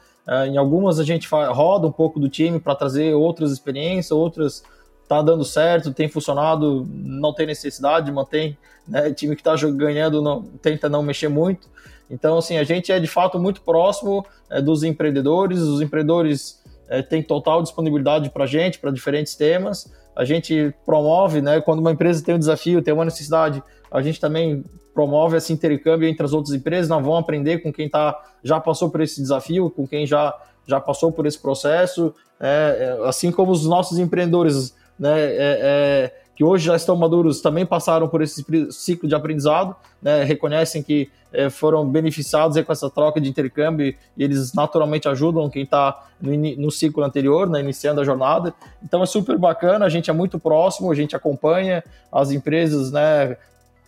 Em 0.45 0.57
algumas 0.57 0.99
a 0.99 1.05
gente 1.05 1.25
roda 1.29 1.87
um 1.87 1.91
pouco 1.91 2.19
do 2.19 2.27
time 2.27 2.59
para 2.59 2.75
trazer 2.75 3.13
outras 3.13 3.49
experiências, 3.49 4.11
outras 4.11 4.61
tá 5.07 5.21
dando 5.21 5.45
certo, 5.45 5.93
tem 5.93 6.09
funcionado, 6.09 6.87
não 6.91 7.33
tem 7.33 7.47
necessidade, 7.47 8.11
mantém, 8.11 8.57
né? 8.87 9.11
Time 9.13 9.35
que 9.35 9.41
está 9.41 9.55
ganhando 9.71 10.21
não, 10.21 10.43
tenta 10.61 10.89
não 10.89 11.01
mexer 11.01 11.27
muito. 11.27 11.67
Então, 12.09 12.37
assim, 12.37 12.57
a 12.57 12.63
gente 12.63 12.91
é 12.91 12.99
de 12.99 13.07
fato 13.07 13.39
muito 13.39 13.61
próximo 13.61 14.25
é, 14.49 14.61
dos 14.61 14.83
empreendedores, 14.83 15.59
os 15.59 15.81
empreendedores 15.81 16.61
é, 16.87 17.01
têm 17.01 17.21
total 17.21 17.61
disponibilidade 17.61 18.29
para 18.29 18.45
a 18.45 18.47
gente, 18.47 18.79
para 18.79 18.91
diferentes 18.91 19.35
temas. 19.35 19.91
A 20.15 20.23
gente 20.23 20.73
promove, 20.85 21.41
né? 21.41 21.61
Quando 21.61 21.79
uma 21.79 21.91
empresa 21.91 22.23
tem 22.23 22.35
um 22.35 22.39
desafio, 22.39 22.81
tem 22.81 22.93
uma 22.93 23.05
necessidade, 23.05 23.61
a 23.91 24.01
gente 24.01 24.19
também 24.19 24.63
promove 24.93 25.37
esse 25.37 25.53
intercâmbio 25.53 26.07
entre 26.07 26.25
as 26.25 26.33
outras 26.33 26.55
empresas. 26.55 26.89
Nós 26.89 27.03
vamos 27.03 27.19
aprender 27.19 27.59
com 27.59 27.71
quem 27.71 27.87
tá, 27.87 28.19
já 28.43 28.59
passou 28.59 28.89
por 28.89 29.01
esse 29.01 29.21
desafio, 29.21 29.69
com 29.69 29.87
quem 29.87 30.07
já, 30.07 30.35
já 30.65 30.79
passou 30.79 31.11
por 31.11 31.25
esse 31.25 31.39
processo. 31.39 32.13
É, 32.39 32.97
é 33.03 33.07
assim 33.07 33.31
como 33.31 33.51
os 33.51 33.65
nossos 33.65 33.99
empreendedores 33.99 34.75
né, 34.99 35.19
é, 35.19 35.35
é, 35.39 36.13
que 36.35 36.43
hoje 36.43 36.65
já 36.65 36.75
estão 36.75 36.95
maduros 36.95 37.41
também 37.41 37.65
passaram 37.65 38.07
por 38.07 38.21
esse 38.21 38.45
ciclo 38.71 39.07
de 39.07 39.15
aprendizado, 39.15 39.75
né, 40.01 40.23
reconhecem 40.23 40.83
que 40.83 41.09
é, 41.33 41.49
foram 41.49 41.87
beneficiados 41.87 42.59
com 42.61 42.71
essa 42.71 42.89
troca 42.89 43.19
de 43.19 43.29
intercâmbio 43.29 43.95
e 44.15 44.23
eles 44.23 44.53
naturalmente 44.53 45.07
ajudam 45.07 45.49
quem 45.49 45.63
está 45.63 46.07
no, 46.21 46.31
no, 46.57 46.71
ciclo 46.71 47.03
anterior, 47.03 47.49
né, 47.49 47.59
iniciando 47.59 48.01
a 48.01 48.03
jornada. 48.03 48.53
Então 48.83 49.03
é 49.03 49.05
super 49.05 49.37
bacana, 49.37 49.85
a 49.85 49.89
gente 49.89 50.09
é 50.09 50.13
muito 50.13 50.39
próximo, 50.39 50.91
a 50.91 50.95
gente 50.95 51.15
acompanha 51.15 51.83
as 52.11 52.31
empresas, 52.31 52.91
né, 52.91 53.35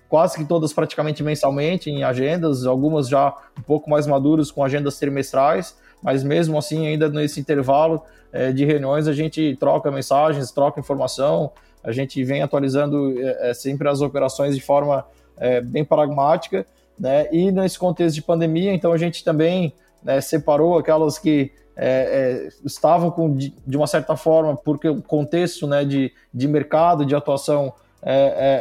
quase 0.10 0.38
que 0.38 0.46
todas 0.46 0.74
praticamente 0.74 1.24
mensalmente 1.24 1.90
em 1.90 2.04
agendas, 2.04 2.66
algumas 2.66 3.08
já 3.08 3.34
um 3.58 3.62
pouco 3.62 3.90
mais 3.90 4.08
maduras 4.08 4.52
com 4.52 4.64
agendas 4.64 4.98
trimestrais, 4.98 5.78
mas 6.02 6.24
mesmo 6.24 6.58
assim, 6.58 6.88
ainda 6.88 7.10
nesse 7.10 7.40
intervalo 7.40 8.02
é, 8.32 8.52
de 8.52 8.66
reuniões, 8.66 9.08
a 9.08 9.14
gente 9.14 9.56
troca 9.60 9.92
mensagens, 9.92 10.52
troca 10.52 10.80
informação, 10.80 11.52
a 11.84 11.92
gente 11.92 12.24
vem 12.24 12.42
atualizando 12.42 13.16
é, 13.20 13.54
sempre 13.54 13.88
as 13.88 14.02
operações 14.02 14.56
de 14.56 14.62
forma 14.62 15.06
é, 15.38 15.62
bem 15.62 15.84
pragmática, 15.84 16.66
né? 17.00 17.28
E 17.32 17.52
nesse 17.52 17.80
contexto 17.80 18.16
de 18.16 18.22
pandemia, 18.22 18.74
então 18.74 18.92
a 18.92 18.98
gente 18.98 19.24
também 19.24 19.74
né, 20.04 20.20
separou 20.20 20.78
aquelas 20.78 21.18
que 21.18 21.52
é, 21.76 22.50
estavam 22.66 23.10
com, 23.10 23.34
de, 23.34 23.54
uma 23.78 23.88
certa 23.88 24.18
forma, 24.18 24.56
porque 24.58 24.90
o 24.90 25.02
contexto 25.02 25.66
né, 25.66 25.86
de, 25.86 26.12
de 26.34 26.48
mercado, 26.48 27.06
de 27.06 27.16
atuação 27.16 27.74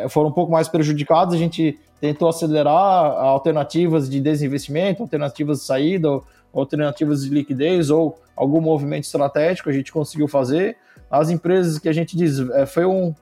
foram 0.09 0.30
um 0.30 0.32
pouco 0.32 0.51
mais 0.51 0.68
prejudicados, 0.68 1.32
a 1.34 1.39
gente 1.39 1.78
tentou 2.01 2.28
acelerar 2.28 2.74
alternativas 2.74 4.09
de 4.09 4.20
desinvestimento, 4.20 5.03
alternativas 5.03 5.59
de 5.59 5.64
saída, 5.64 6.20
alternativas 6.59 7.24
de 7.24 7.30
liquidez 7.30 7.90
ou 7.90 8.18
algum 8.36 8.61
movimento 8.61 9.04
estratégico, 9.04 9.68
a 9.68 9.72
gente 9.72 9.92
conseguiu 9.92 10.28
fazer. 10.28 10.76
As 11.11 11.30
empresas 11.30 11.78
que 11.78 11.88
a 11.88 11.92
gente 11.92 12.16
diz, 12.16 12.38
é, 12.50 12.66
foi 12.66 12.84
um, 12.84 13.14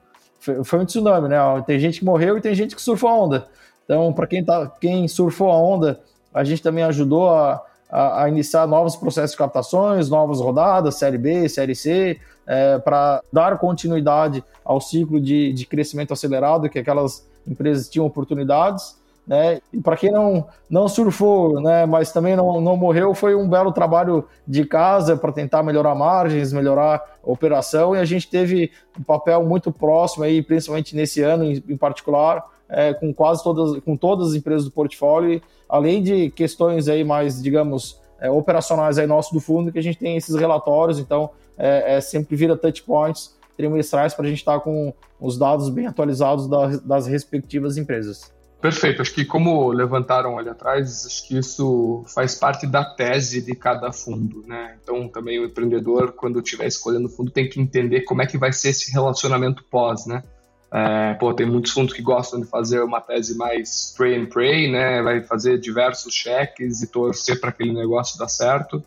foi 0.63 0.79
um 0.79 0.85
tsunami, 0.85 1.29
né? 1.29 1.37
Tem 1.65 1.79
gente 1.79 1.99
que 1.99 2.05
morreu 2.05 2.37
e 2.37 2.41
tem 2.41 2.53
gente 2.53 2.75
que 2.75 2.81
surfou 2.81 3.09
a 3.09 3.15
onda. 3.15 3.47
Então, 3.85 4.11
para 4.11 4.27
quem, 4.27 4.43
tá, 4.43 4.71
quem 4.81 5.07
surfou 5.07 5.49
a 5.49 5.57
onda, 5.57 5.99
a 6.33 6.43
gente 6.43 6.61
também 6.61 6.83
ajudou 6.83 7.29
a, 7.29 7.63
a, 7.89 8.23
a 8.23 8.29
iniciar 8.29 8.67
novos 8.67 8.95
processos 8.95 9.31
de 9.31 9.37
captações, 9.37 10.09
novas 10.09 10.39
rodadas, 10.39 10.95
Série 10.95 11.17
B, 11.17 11.47
Série 11.47 11.75
C, 11.75 12.19
é, 12.45 12.77
para 12.79 13.21
dar 13.31 13.57
continuidade 13.57 14.43
ao 14.63 14.81
ciclo 14.81 15.19
de, 15.19 15.53
de 15.53 15.65
crescimento 15.65 16.11
acelerado 16.13 16.69
que 16.69 16.79
aquelas 16.79 17.25
empresas 17.47 17.89
tinham 17.89 18.05
oportunidades. 18.05 18.96
Né? 19.27 19.59
E 19.73 19.81
para 19.81 19.97
quem 19.97 20.09
não, 20.09 20.47
não 20.69 20.87
surfou, 20.87 21.59
né, 21.59 21.85
mas 21.85 22.13
também 22.13 22.33
não, 22.33 22.61
não 22.61 22.77
morreu, 22.77 23.13
foi 23.13 23.35
um 23.35 23.47
belo 23.47 23.73
trabalho 23.73 24.23
de 24.47 24.63
casa 24.63 25.17
para 25.17 25.33
tentar 25.33 25.61
melhorar 25.63 25.93
margens, 25.93 26.53
melhorar 26.53 27.03
a 27.21 27.29
operação, 27.29 27.93
e 27.93 27.99
a 27.99 28.05
gente 28.05 28.29
teve 28.29 28.71
um 28.97 29.03
papel 29.03 29.43
muito 29.43 29.69
próximo, 29.69 30.23
aí, 30.23 30.41
principalmente 30.41 30.95
nesse 30.95 31.21
ano 31.21 31.43
em, 31.43 31.61
em 31.67 31.75
particular, 31.75 32.41
é, 32.69 32.93
com 32.93 33.13
quase 33.13 33.43
todas, 33.43 33.83
com 33.83 33.97
todas 33.97 34.29
as 34.29 34.35
empresas 34.35 34.63
do 34.63 34.71
portfólio, 34.71 35.41
além 35.67 36.01
de 36.01 36.29
questões 36.29 36.87
aí 36.87 37.03
mais, 37.03 37.43
digamos, 37.43 37.99
é, 38.21 38.31
operacionais 38.31 38.97
aí 38.97 39.05
nossos 39.05 39.33
do 39.33 39.41
fundo, 39.41 39.73
que 39.73 39.79
a 39.79 39.83
gente 39.83 39.99
tem 39.99 40.15
esses 40.15 40.35
relatórios, 40.35 40.99
então 40.99 41.31
é, 41.57 41.97
é 41.97 42.01
sempre 42.01 42.37
vira 42.37 42.55
touch 42.55 42.81
points 42.83 43.35
trimestrais 43.57 44.13
para 44.13 44.25
a 44.25 44.29
gente 44.29 44.39
estar 44.39 44.53
tá 44.53 44.59
com 44.59 44.93
os 45.19 45.37
dados 45.37 45.67
bem 45.67 45.85
atualizados 45.85 46.47
das, 46.47 46.79
das 46.79 47.07
respectivas 47.07 47.75
empresas. 47.75 48.36
Perfeito, 48.59 49.03
acho 49.03 49.13
que 49.13 49.23
como 49.23 49.71
levantaram 49.71 50.37
ali 50.39 50.49
atrás, 50.49 51.05
acho 51.05 51.27
que 51.27 51.37
isso 51.37 52.03
faz 52.07 52.33
parte 52.33 52.65
da 52.65 52.83
tese 52.83 53.39
de 53.39 53.55
cada 53.55 53.91
fundo, 53.91 54.43
né? 54.47 54.75
Então 54.81 55.07
também 55.07 55.39
o 55.39 55.45
empreendedor, 55.45 56.13
quando 56.13 56.39
estiver 56.39 56.65
escolhendo 56.65 57.07
fundo, 57.07 57.29
tem 57.29 57.47
que 57.47 57.61
entender 57.61 58.01
como 58.01 58.23
é 58.23 58.25
que 58.25 58.37
vai 58.37 58.51
ser 58.51 58.69
esse 58.69 58.91
relacionamento 58.91 59.63
pós, 59.69 60.07
né? 60.07 60.23
É, 60.71 61.13
pô, 61.13 61.33
tem 61.33 61.45
muitos 61.45 61.71
fundos 61.71 61.93
que 61.93 62.01
gostam 62.01 62.41
de 62.41 62.47
fazer 62.47 62.81
uma 62.81 62.99
tese 62.99 63.37
mais 63.37 63.93
pray 63.95 64.19
and 64.19 64.25
pray, 64.25 64.71
né? 64.71 65.03
Vai 65.03 65.21
fazer 65.21 65.59
diversos 65.59 66.13
cheques 66.13 66.81
e 66.81 66.87
torcer 66.87 67.39
para 67.39 67.51
aquele 67.51 67.71
negócio 67.71 68.17
dar 68.17 68.27
certo. 68.27 68.83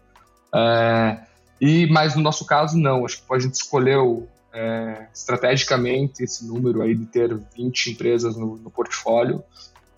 É, 0.53 1.17
e 1.61 1.87
mas 1.87 2.17
no 2.17 2.23
nosso 2.23 2.45
caso 2.45 2.77
não, 2.77 3.05
acho 3.05 3.19
que 3.19 3.35
a 3.35 3.39
gente 3.39 3.55
escolheu 3.55 4.29
é, 4.53 5.07
estrategicamente 5.15 6.23
esse 6.23 6.47
número 6.47 6.83
aí 6.83 6.95
de 6.95 7.07
ter 7.07 7.37
20 7.57 7.93
empresas 7.93 8.37
no, 8.37 8.57
no, 8.57 8.71
portfólio, 8.71 9.43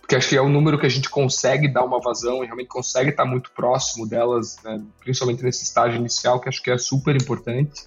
porque 0.00 0.16
acho 0.16 0.28
que 0.28 0.36
é 0.36 0.42
o 0.42 0.48
número 0.48 0.78
que 0.78 0.86
a 0.86 0.90
gente 0.90 1.09
consegue 1.09 1.68
dar 1.68 1.84
uma 1.84 2.00
vazão 2.00 2.42
e 2.42 2.46
realmente 2.46 2.68
consegue 2.68 3.11
estar 3.11 3.24
muito 3.24 3.50
próximo 3.53 4.07
delas, 4.07 4.59
né, 4.62 4.82
principalmente 5.00 5.42
nesse 5.42 5.64
estágio 5.64 5.98
inicial, 5.98 6.40
que 6.40 6.48
acho 6.48 6.62
que 6.62 6.70
é 6.70 6.78
super 6.78 7.16
importante. 7.16 7.86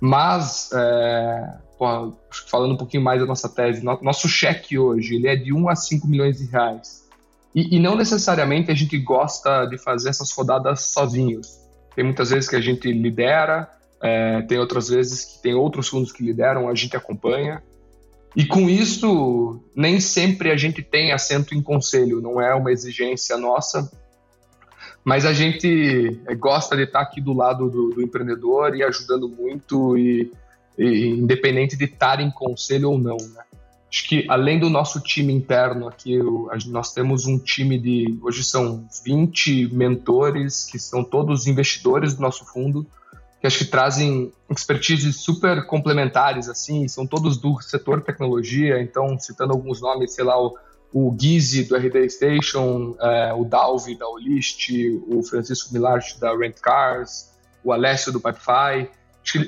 Mas, 0.00 0.70
é, 0.72 1.58
falando 2.50 2.74
um 2.74 2.76
pouquinho 2.76 3.02
mais 3.02 3.20
da 3.20 3.26
nossa 3.26 3.48
tese, 3.48 3.82
nosso 3.82 4.28
cheque 4.28 4.78
hoje 4.78 5.14
ele 5.14 5.28
é 5.28 5.36
de 5.36 5.52
1 5.52 5.68
a 5.68 5.76
5 5.76 6.06
milhões 6.06 6.38
de 6.38 6.46
reais. 6.46 7.06
E, 7.54 7.76
e 7.76 7.80
não 7.80 7.96
necessariamente 7.96 8.70
a 8.70 8.74
gente 8.74 8.98
gosta 8.98 9.64
de 9.64 9.78
fazer 9.78 10.10
essas 10.10 10.30
rodadas 10.32 10.92
sozinhos. 10.92 11.58
Tem 11.94 12.04
muitas 12.04 12.28
vezes 12.28 12.48
que 12.48 12.56
a 12.56 12.60
gente 12.60 12.92
lidera, 12.92 13.70
é, 14.02 14.42
tem 14.42 14.58
outras 14.58 14.88
vezes 14.88 15.24
que 15.24 15.42
tem 15.42 15.54
outros 15.54 15.88
fundos 15.88 16.12
que 16.12 16.22
lideram, 16.22 16.68
a 16.68 16.74
gente 16.74 16.96
acompanha. 16.96 17.62
E 18.34 18.44
com 18.44 18.68
isso, 18.68 19.60
nem 19.74 19.98
sempre 19.98 20.50
a 20.50 20.56
gente 20.56 20.82
tem 20.82 21.12
assento 21.12 21.54
em 21.54 21.62
conselho, 21.62 22.20
não 22.20 22.40
é 22.40 22.54
uma 22.54 22.70
exigência 22.70 23.36
nossa, 23.38 23.90
mas 25.02 25.24
a 25.24 25.32
gente 25.32 26.20
é, 26.26 26.34
gosta 26.34 26.76
de 26.76 26.82
estar 26.82 27.00
aqui 27.00 27.20
do 27.20 27.32
lado 27.32 27.70
do, 27.70 27.90
do 27.90 28.02
empreendedor 28.02 28.76
e 28.76 28.82
ajudando 28.82 29.28
muito, 29.28 29.96
e, 29.96 30.30
e, 30.76 31.08
independente 31.08 31.76
de 31.76 31.84
estar 31.84 32.20
em 32.20 32.30
conselho 32.30 32.90
ou 32.90 32.98
não. 32.98 33.16
Né? 33.16 33.42
Acho 33.88 34.06
que 34.06 34.26
além 34.28 34.58
do 34.58 34.68
nosso 34.68 35.00
time 35.00 35.32
interno 35.32 35.88
aqui, 35.88 36.18
nós 36.66 36.92
temos 36.92 37.24
um 37.24 37.38
time 37.38 37.78
de. 37.78 38.18
Hoje 38.20 38.44
são 38.44 38.84
20 39.04 39.72
mentores, 39.72 40.64
que 40.64 40.78
são 40.78 41.02
todos 41.02 41.46
investidores 41.46 42.14
do 42.14 42.20
nosso 42.20 42.44
fundo 42.44 42.84
que 43.46 43.54
acho 43.54 43.58
que 43.58 43.64
trazem 43.66 44.32
expertise 44.50 45.12
super 45.12 45.64
complementares, 45.66 46.48
assim, 46.48 46.88
são 46.88 47.06
todos 47.06 47.36
do 47.38 47.60
setor 47.62 48.02
tecnologia, 48.02 48.80
então, 48.80 49.18
citando 49.18 49.52
alguns 49.52 49.80
nomes, 49.80 50.14
sei 50.14 50.24
lá, 50.24 50.40
o, 50.40 50.56
o 50.92 51.10
do 51.10 51.76
RD 51.76 52.10
Station, 52.10 52.96
é, 53.00 53.32
o 53.32 53.44
Dalvi 53.44 53.96
da 53.96 54.08
Olist, 54.08 54.70
o 55.08 55.22
Francisco 55.22 55.72
Milarte 55.72 56.18
da 56.20 56.36
Rent 56.36 56.56
Cars, 56.60 57.30
o 57.62 57.72
Alessio 57.72 58.12
do 58.12 58.20
Pipefy, 58.20 58.90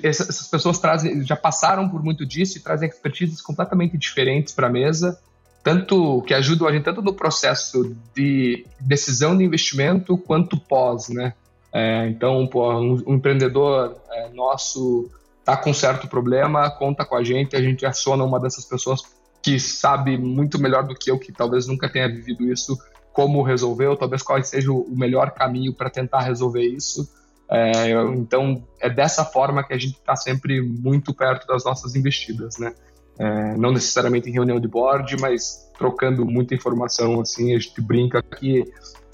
essas 0.03 0.49
pessoas 0.49 0.79
trazem, 0.79 1.25
já 1.25 1.37
passaram 1.37 1.89
por 1.89 2.03
muito 2.03 2.27
disso 2.27 2.59
e 2.59 2.61
trazem 2.61 2.89
expertises 2.89 3.41
completamente 3.41 3.97
diferentes 3.97 4.53
para 4.53 4.67
a 4.67 4.71
mesa, 4.71 5.19
tanto 5.63 6.23
que 6.23 6.35
ajudam 6.35 6.67
a 6.67 6.73
gente 6.73 6.85
tanto 6.85 7.03
no 7.03 7.13
processo 7.13 7.97
de 8.15 8.67
decisão 8.81 9.37
de 9.37 9.45
investimento 9.45 10.17
quanto 10.19 10.59
pós, 10.59 11.09
né? 11.09 11.35
É, 11.73 12.07
então, 12.09 12.47
pô, 12.47 12.73
um, 12.73 13.03
um 13.07 13.15
empreendedor 13.15 13.97
é, 14.11 14.29
nosso 14.31 15.11
está 15.41 15.57
com 15.57 15.73
certo 15.73 16.07
problema, 16.07 16.71
conta 16.71 17.05
com 17.05 17.17
a 17.17 17.25
gente, 17.25 17.57
a 17.57 17.63
gente 17.63 17.87
aciona 17.87 18.23
uma 18.23 18.39
dessas 18.39 18.67
pessoas 18.67 19.01
que 19.43 19.59
sabe 19.59 20.19
muito 20.19 20.61
melhor 20.61 20.87
do 20.87 20.95
que 20.95 21.11
eu, 21.11 21.19
que 21.19 21.33
talvez 21.33 21.67
nunca 21.67 21.89
tenha 21.89 22.09
vivido 22.09 22.51
isso, 22.53 22.77
como 23.13 23.43
resolver, 23.43 23.87
ou 23.87 23.97
talvez 23.97 24.23
qual 24.23 24.43
seja 24.43 24.71
o 24.71 24.95
melhor 24.95 25.31
caminho 25.31 25.73
para 25.73 25.89
tentar 25.89 26.21
resolver 26.21 26.63
isso. 26.63 27.09
É, 27.51 27.93
então, 28.15 28.63
é 28.79 28.91
dessa 28.91 29.25
forma 29.25 29.65
que 29.65 29.73
a 29.73 29.79
gente 29.79 29.95
está 29.95 30.15
sempre 30.15 30.61
muito 30.61 31.15
perto 31.15 31.47
das 31.47 31.65
nossas 31.65 31.95
investidas, 31.95 32.59
né? 32.59 32.75
É, 33.19 33.57
não 33.57 33.73
necessariamente 33.73 34.29
em 34.29 34.33
reunião 34.33 34.61
de 34.61 34.69
board, 34.69 35.17
mas 35.21 35.69
trocando 35.77 36.25
muita 36.25 36.55
informação, 36.55 37.21
assim, 37.21 37.55
a 37.55 37.59
gente 37.59 37.81
brinca 37.81 38.23
que 38.23 38.65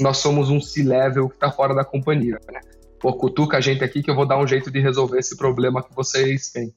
nós 0.01 0.19
somos 0.19 0.51
um 0.51 0.61
C-level 0.61 1.29
que 1.29 1.37
está 1.37 1.51
fora 1.51 1.75
da 1.75 1.85
companhia, 1.85 2.39
né? 2.53 2.61
Pô, 3.01 3.13
cutuca 3.15 3.59
a 3.59 3.61
gente 3.61 3.85
aqui 3.85 4.03
que 4.03 4.11
eu 4.11 4.15
vou 4.15 4.27
dar 4.27 4.39
um 4.39 4.47
jeito 4.47 4.71
de 4.71 4.81
resolver 4.81 5.19
esse 5.19 5.37
problema 5.37 5.83
que 5.83 5.95
vocês 5.95 6.51
têm. 6.51 6.75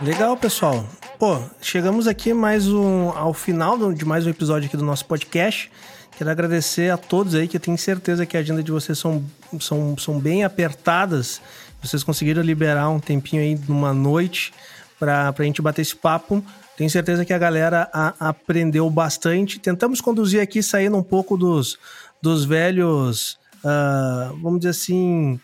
Legal, 0.00 0.36
pessoal. 0.36 0.84
Pô, 1.18 1.38
chegamos 1.60 2.06
aqui 2.06 2.32
mais 2.32 2.66
um 2.68 3.10
ao 3.10 3.34
final 3.34 3.92
de 3.92 4.04
mais 4.04 4.26
um 4.26 4.30
episódio 4.30 4.66
aqui 4.66 4.76
do 4.76 4.84
nosso 4.84 5.04
podcast. 5.04 5.70
Quero 6.16 6.30
agradecer 6.30 6.90
a 6.90 6.96
todos 6.96 7.34
aí, 7.34 7.46
que 7.46 7.56
eu 7.56 7.60
tenho 7.60 7.76
certeza 7.76 8.24
que 8.24 8.36
a 8.36 8.40
agenda 8.40 8.62
de 8.62 8.70
vocês 8.70 8.98
são, 8.98 9.22
são, 9.60 9.96
são 9.98 10.18
bem 10.18 10.44
apertadas 10.44 11.40
vocês 11.82 12.04
conseguiram 12.04 12.42
liberar 12.42 12.88
um 12.88 13.00
tempinho 13.00 13.42
aí 13.42 13.58
numa 13.68 13.92
noite 13.92 14.52
para 14.98 15.34
a 15.36 15.42
gente 15.42 15.62
bater 15.62 15.82
esse 15.82 15.96
papo. 15.96 16.44
Tenho 16.76 16.90
certeza 16.90 17.24
que 17.24 17.32
a 17.32 17.38
galera 17.38 17.88
a, 17.92 18.28
aprendeu 18.28 18.88
bastante. 18.90 19.58
Tentamos 19.58 20.00
conduzir 20.00 20.40
aqui, 20.40 20.62
saindo 20.62 20.96
um 20.96 21.02
pouco 21.02 21.36
dos, 21.36 21.78
dos 22.22 22.44
velhos, 22.44 23.38
uh, 23.64 24.36
vamos 24.42 24.60
dizer 24.60 24.70
assim, 24.70 25.40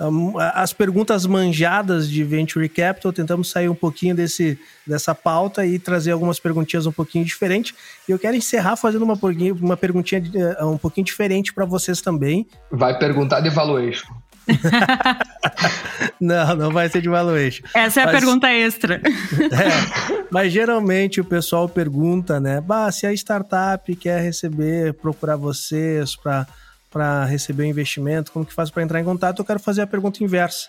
um, 0.00 0.38
as 0.38 0.72
perguntas 0.72 1.26
manjadas 1.26 2.08
de 2.08 2.24
Venture 2.24 2.68
Capital. 2.68 3.12
Tentamos 3.12 3.50
sair 3.50 3.68
um 3.68 3.74
pouquinho 3.74 4.14
desse, 4.14 4.58
dessa 4.86 5.14
pauta 5.14 5.66
e 5.66 5.78
trazer 5.78 6.12
algumas 6.12 6.38
perguntinhas 6.38 6.86
um 6.86 6.92
pouquinho 6.92 7.24
diferentes. 7.24 7.74
E 8.08 8.12
eu 8.12 8.18
quero 8.18 8.36
encerrar 8.36 8.76
fazendo 8.76 9.02
uma, 9.02 9.18
uma 9.60 9.76
perguntinha 9.76 10.22
uh, 10.60 10.66
um 10.66 10.78
pouquinho 10.78 11.04
diferente 11.04 11.52
para 11.52 11.64
vocês 11.64 12.00
também. 12.00 12.46
Vai 12.70 12.98
perguntar 12.98 13.40
de 13.40 13.50
valuation. 13.50 14.14
não, 16.20 16.56
não 16.56 16.70
vai 16.70 16.88
ser 16.88 17.00
de 17.00 17.08
valuation. 17.08 17.64
Essa 17.74 18.00
é 18.00 18.06
mas, 18.06 18.14
a 18.14 18.18
pergunta 18.18 18.52
extra. 18.52 19.00
É, 19.50 20.26
mas 20.30 20.52
geralmente 20.52 21.20
o 21.20 21.24
pessoal 21.24 21.68
pergunta, 21.68 22.38
né? 22.38 22.60
Bah, 22.60 22.90
se 22.92 23.06
a 23.06 23.12
startup 23.12 23.94
quer 23.96 24.22
receber, 24.22 24.94
procurar 24.94 25.36
vocês 25.36 26.14
para 26.16 26.46
para 26.90 27.24
receber 27.24 27.62
o 27.62 27.66
investimento, 27.66 28.32
como 28.32 28.44
que 28.44 28.52
faz 28.52 28.68
para 28.68 28.82
entrar 28.82 29.00
em 29.00 29.04
contato? 29.04 29.38
Eu 29.38 29.44
quero 29.44 29.60
fazer 29.60 29.82
a 29.82 29.86
pergunta 29.86 30.24
inversa. 30.24 30.68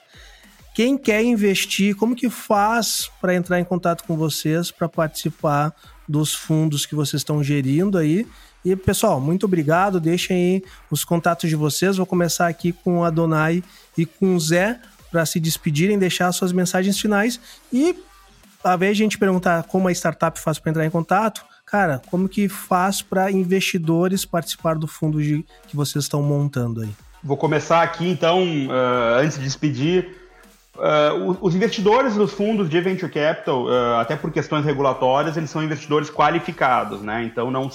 Quem 0.76 0.96
quer 0.96 1.24
investir, 1.24 1.96
como 1.96 2.16
que 2.16 2.30
faz 2.30 3.10
para 3.20 3.34
entrar 3.34 3.60
em 3.60 3.64
contato 3.64 4.04
com 4.04 4.16
vocês 4.16 4.70
para 4.70 4.88
participar 4.88 5.74
dos 6.08 6.34
fundos 6.34 6.86
que 6.86 6.94
vocês 6.94 7.22
estão 7.22 7.44
gerindo 7.44 7.98
aí 7.98 8.28
e, 8.64 8.76
pessoal, 8.76 9.20
muito 9.20 9.46
obrigado. 9.46 10.00
Deixem 10.00 10.38
aí 10.38 10.64
os 10.90 11.04
contatos 11.04 11.50
de 11.50 11.56
vocês. 11.56 11.98
Vou 11.98 12.06
começar 12.06 12.48
aqui 12.48 12.72
com 12.72 13.04
a 13.04 13.10
Donai 13.10 13.64
e 13.98 14.06
com 14.06 14.36
o 14.36 14.40
Zé 14.40 14.80
para 15.12 15.26
se 15.26 15.40
despedirem, 15.40 15.98
deixar 16.00 16.32
suas 16.32 16.52
mensagens 16.52 17.00
finais. 17.00 17.40
E, 17.74 17.96
a 18.64 18.76
vez 18.76 18.96
de 18.96 19.04
a 19.04 19.06
gente 19.06 19.18
perguntar 19.18 19.64
como 19.64 19.88
a 19.88 19.92
startup 19.92 20.40
faz 20.40 20.60
para 20.60 20.70
entrar 20.70 20.86
em 20.86 20.90
contato, 20.90 21.44
cara, 21.66 22.02
como 22.10 22.30
que 22.30 22.48
faz 22.48 23.02
para 23.02 23.32
investidores 23.32 24.26
participar 24.26 24.76
do 24.76 24.88
fundo 24.88 25.22
de, 25.22 25.44
que 25.68 25.76
vocês 25.76 26.06
estão 26.06 26.22
montando 26.22 26.82
aí? 26.82 26.90
Vou 27.24 27.38
começar 27.38 27.82
aqui, 27.82 28.08
então, 28.08 28.44
uh, 28.68 29.20
antes 29.20 29.38
de 29.38 29.44
despedir. 29.44 30.18
Uh, 30.76 31.38
os 31.42 31.54
investidores 31.54 32.16
dos 32.16 32.32
fundos 32.32 32.70
de 32.70 32.80
venture 32.80 33.12
capital, 33.12 33.66
uh, 33.66 33.96
até 34.00 34.16
por 34.16 34.32
questões 34.32 34.66
regulatórias, 34.66 35.36
eles 35.36 35.50
são 35.50 35.62
investidores 35.62 36.10
qualificados, 36.10 37.02
né? 37.02 37.24
Então 37.24 37.52
não, 37.52 37.70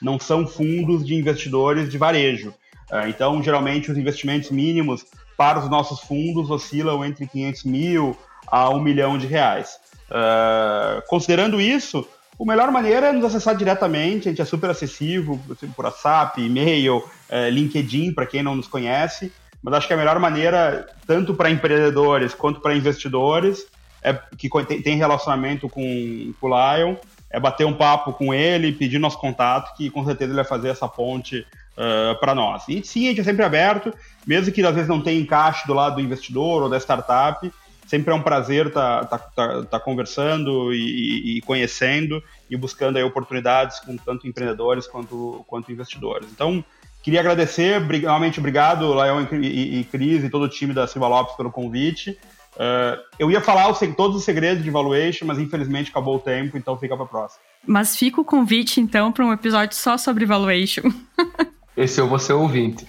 não 0.00 0.18
são 0.18 0.46
fundos 0.46 1.04
de 1.06 1.14
investidores 1.14 1.90
de 1.90 1.98
varejo. 1.98 2.50
Uh, 2.90 3.08
então, 3.08 3.42
geralmente, 3.42 3.90
os 3.90 3.98
investimentos 3.98 4.50
mínimos 4.50 5.04
para 5.36 5.58
os 5.58 5.70
nossos 5.70 6.00
fundos 6.00 6.50
oscilam 6.50 7.04
entre 7.04 7.26
500 7.26 7.64
mil 7.64 8.16
a 8.46 8.68
1 8.70 8.80
milhão 8.80 9.16
de 9.16 9.26
reais. 9.26 9.78
Uh, 10.10 11.00
considerando 11.08 11.60
isso, 11.60 12.06
a 12.40 12.44
melhor 12.44 12.70
maneira 12.70 13.08
é 13.08 13.12
nos 13.12 13.24
acessar 13.24 13.54
diretamente, 13.54 14.28
a 14.28 14.32
gente 14.32 14.42
é 14.42 14.44
super 14.44 14.70
acessível, 14.70 15.38
por 15.76 15.84
WhatsApp, 15.84 16.40
e-mail, 16.40 16.98
uh, 16.98 17.50
LinkedIn, 17.50 18.12
para 18.12 18.26
quem 18.26 18.42
não 18.42 18.56
nos 18.56 18.66
conhece, 18.66 19.32
mas 19.62 19.74
acho 19.74 19.86
que 19.86 19.92
a 19.92 19.96
melhor 19.96 20.18
maneira, 20.18 20.88
tanto 21.06 21.34
para 21.34 21.50
empreendedores 21.50 22.34
quanto 22.34 22.60
para 22.60 22.74
investidores, 22.74 23.66
é, 24.02 24.18
que 24.38 24.48
tem 24.82 24.96
relacionamento 24.96 25.68
com, 25.68 26.32
com 26.40 26.46
o 26.46 26.50
Lion, 26.50 26.96
é 27.30 27.38
bater 27.38 27.64
um 27.64 27.72
papo 27.72 28.12
com 28.12 28.34
ele, 28.34 28.72
pedir 28.72 28.98
nosso 28.98 29.18
contato, 29.18 29.76
que 29.76 29.88
com 29.88 30.04
certeza 30.04 30.30
ele 30.30 30.36
vai 30.36 30.44
fazer 30.44 30.68
essa 30.68 30.88
ponte 30.88 31.46
uh, 31.76 32.18
para 32.18 32.34
nós. 32.34 32.64
E 32.68 32.82
sim, 32.84 33.06
a 33.06 33.10
gente 33.10 33.20
é 33.20 33.24
sempre 33.24 33.44
aberto, 33.44 33.94
mesmo 34.26 34.52
que 34.52 34.64
às 34.64 34.74
vezes 34.74 34.88
não 34.88 35.00
tenha 35.00 35.20
encaixe 35.20 35.66
do 35.66 35.74
lado 35.74 35.96
do 35.96 36.00
investidor 36.00 36.62
ou 36.64 36.68
da 36.68 36.78
startup, 36.78 37.50
sempre 37.86 38.12
é 38.12 38.16
um 38.16 38.22
prazer 38.22 38.66
estar 38.66 39.04
tá, 39.06 39.18
tá, 39.18 39.28
tá, 39.34 39.62
tá 39.62 39.80
conversando 39.80 40.72
e, 40.72 41.38
e, 41.38 41.40
conhecendo 41.42 42.22
e 42.48 42.56
buscando 42.56 42.96
aí 42.96 43.02
oportunidades 43.02 43.80
com 43.80 43.96
tanto 43.96 44.28
empreendedores 44.28 44.86
quanto, 44.86 45.44
quanto 45.46 45.72
investidores. 45.72 46.28
Então, 46.30 46.64
queria 47.02 47.20
agradecer, 47.20 47.80
realmente 47.80 48.38
obrigado, 48.38 48.92
Lael 48.92 49.22
e, 49.32 49.36
e, 49.36 49.80
e 49.80 49.84
Cris 49.84 50.22
e 50.22 50.30
todo 50.30 50.44
o 50.44 50.48
time 50.48 50.72
da 50.72 50.86
Silva 50.86 51.08
Lopes 51.08 51.36
pelo 51.36 51.50
convite. 51.50 52.16
Uh, 52.56 53.00
eu 53.18 53.30
ia 53.30 53.40
falar 53.40 53.72
todos 53.96 54.16
os 54.16 54.24
segredos 54.24 54.62
de 54.62 54.70
valuation, 54.70 55.24
mas 55.24 55.38
infelizmente 55.38 55.90
acabou 55.90 56.16
o 56.16 56.18
tempo, 56.18 56.56
então 56.56 56.76
fica 56.76 56.96
para 56.96 57.06
próxima. 57.06 57.40
Mas 57.66 57.96
fica 57.96 58.20
o 58.20 58.24
convite, 58.24 58.80
então, 58.80 59.12
para 59.12 59.24
um 59.24 59.32
episódio 59.32 59.76
só 59.76 59.96
sobre 59.96 60.26
valuation. 60.26 60.82
Esse 61.76 62.00
eu 62.00 62.08
vou 62.08 62.18
ser 62.18 62.34
ouvinte. 62.34 62.86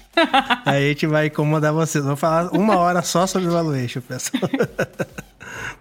Aí 0.65 0.85
a 0.85 0.87
gente 0.89 1.07
vai 1.07 1.27
incomodar 1.27 1.71
vocês. 1.71 2.03
Vou 2.03 2.15
falar 2.15 2.51
uma 2.51 2.75
hora 2.77 3.01
só 3.01 3.25
sobre 3.25 3.47
valuation, 3.47 4.01
pessoal. 4.01 4.43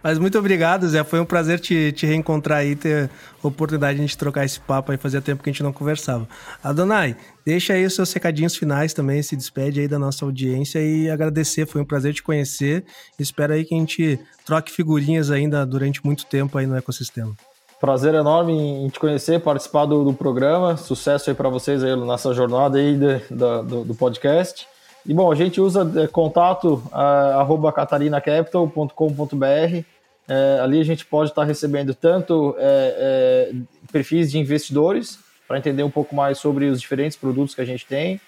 Mas 0.03 0.19
muito 0.19 0.39
obrigado, 0.39 0.89
Zé. 0.89 1.05
Foi 1.05 1.21
um 1.21 1.25
prazer 1.25 1.61
te, 1.61 1.93
te 1.93 2.07
reencontrar 2.07 2.59
aí, 2.59 2.75
ter 2.75 3.11
oportunidade 3.43 3.97
de 3.97 4.01
a 4.03 4.07
gente 4.07 4.17
trocar 4.17 4.45
esse 4.45 4.59
papo 4.59 4.93
aí. 4.93 4.99
Fazia 4.99 5.21
tempo 5.21 5.43
que 5.43 5.51
a 5.51 5.53
gente 5.53 5.63
não 5.63 5.73
conversava. 5.73 6.27
Adonai, 6.65 7.17
deixa 7.45 7.75
aí 7.75 7.85
os 7.85 7.95
seus 7.95 8.13
recadinhos 8.13 8.57
finais 8.57 8.95
também, 8.95 9.23
se 9.23 9.37
despede 9.37 9.81
aí 9.81 9.89
da 9.89 9.99
nossa 9.99 10.25
audiência 10.25 10.79
e 10.79 11.11
agradecer. 11.11 11.67
Foi 11.67 11.83
um 11.83 11.85
prazer 11.85 12.15
te 12.15 12.23
conhecer. 12.23 12.85
Espero 13.19 13.53
aí 13.53 13.65
que 13.65 13.75
a 13.75 13.79
gente 13.79 14.19
troque 14.47 14.73
figurinhas 14.73 15.31
ainda 15.31 15.67
durante 15.67 16.05
muito 16.05 16.25
tempo 16.27 16.57
aí 16.57 16.67
no 16.67 16.77
ecossistema. 16.77 17.35
Prazer 17.79 18.15
enorme 18.15 18.53
em 18.53 18.89
te 18.89 18.99
conhecer, 19.01 19.41
participar 19.41 19.87
do, 19.87 20.05
do 20.05 20.13
programa. 20.13 20.77
Sucesso 20.77 21.31
aí 21.31 21.37
para 21.37 21.49
vocês 21.49 21.83
aí 21.83 21.97
nessa 21.97 22.33
jornada 22.35 22.79
aí 22.79 22.95
de, 22.95 23.19
de, 23.19 23.35
do, 23.35 23.85
do 23.85 23.95
podcast. 23.95 24.67
E 25.07 25.15
bom, 25.15 25.33
a 25.33 25.35
gente 25.35 25.61
usa 25.61 25.91
é, 25.97 26.07
contato 26.07 26.83
uh, 26.93 27.39
arroba 27.39 27.73
catarinacapital.com.br. 27.73 29.85
É, 30.29 30.61
ali 30.63 30.81
a 30.81 30.85
gente 30.85 31.05
pode 31.05 31.31
estar 31.31 31.43
recebendo 31.43 31.93
tanto 31.93 32.55
é, 32.59 33.51
é, 33.51 33.53
perfis 33.91 34.31
de 34.31 34.39
investidores 34.39 35.19
para 35.49 35.59
entender 35.59 35.83
um 35.83 35.91
pouco 35.91 36.15
mais 36.15 36.39
sobre 36.39 36.67
os 36.67 36.81
diferentes 36.81 37.17
produtos 37.17 37.53
que 37.53 37.61
a 37.61 37.65
gente 37.65 37.85
tem, 37.85 38.21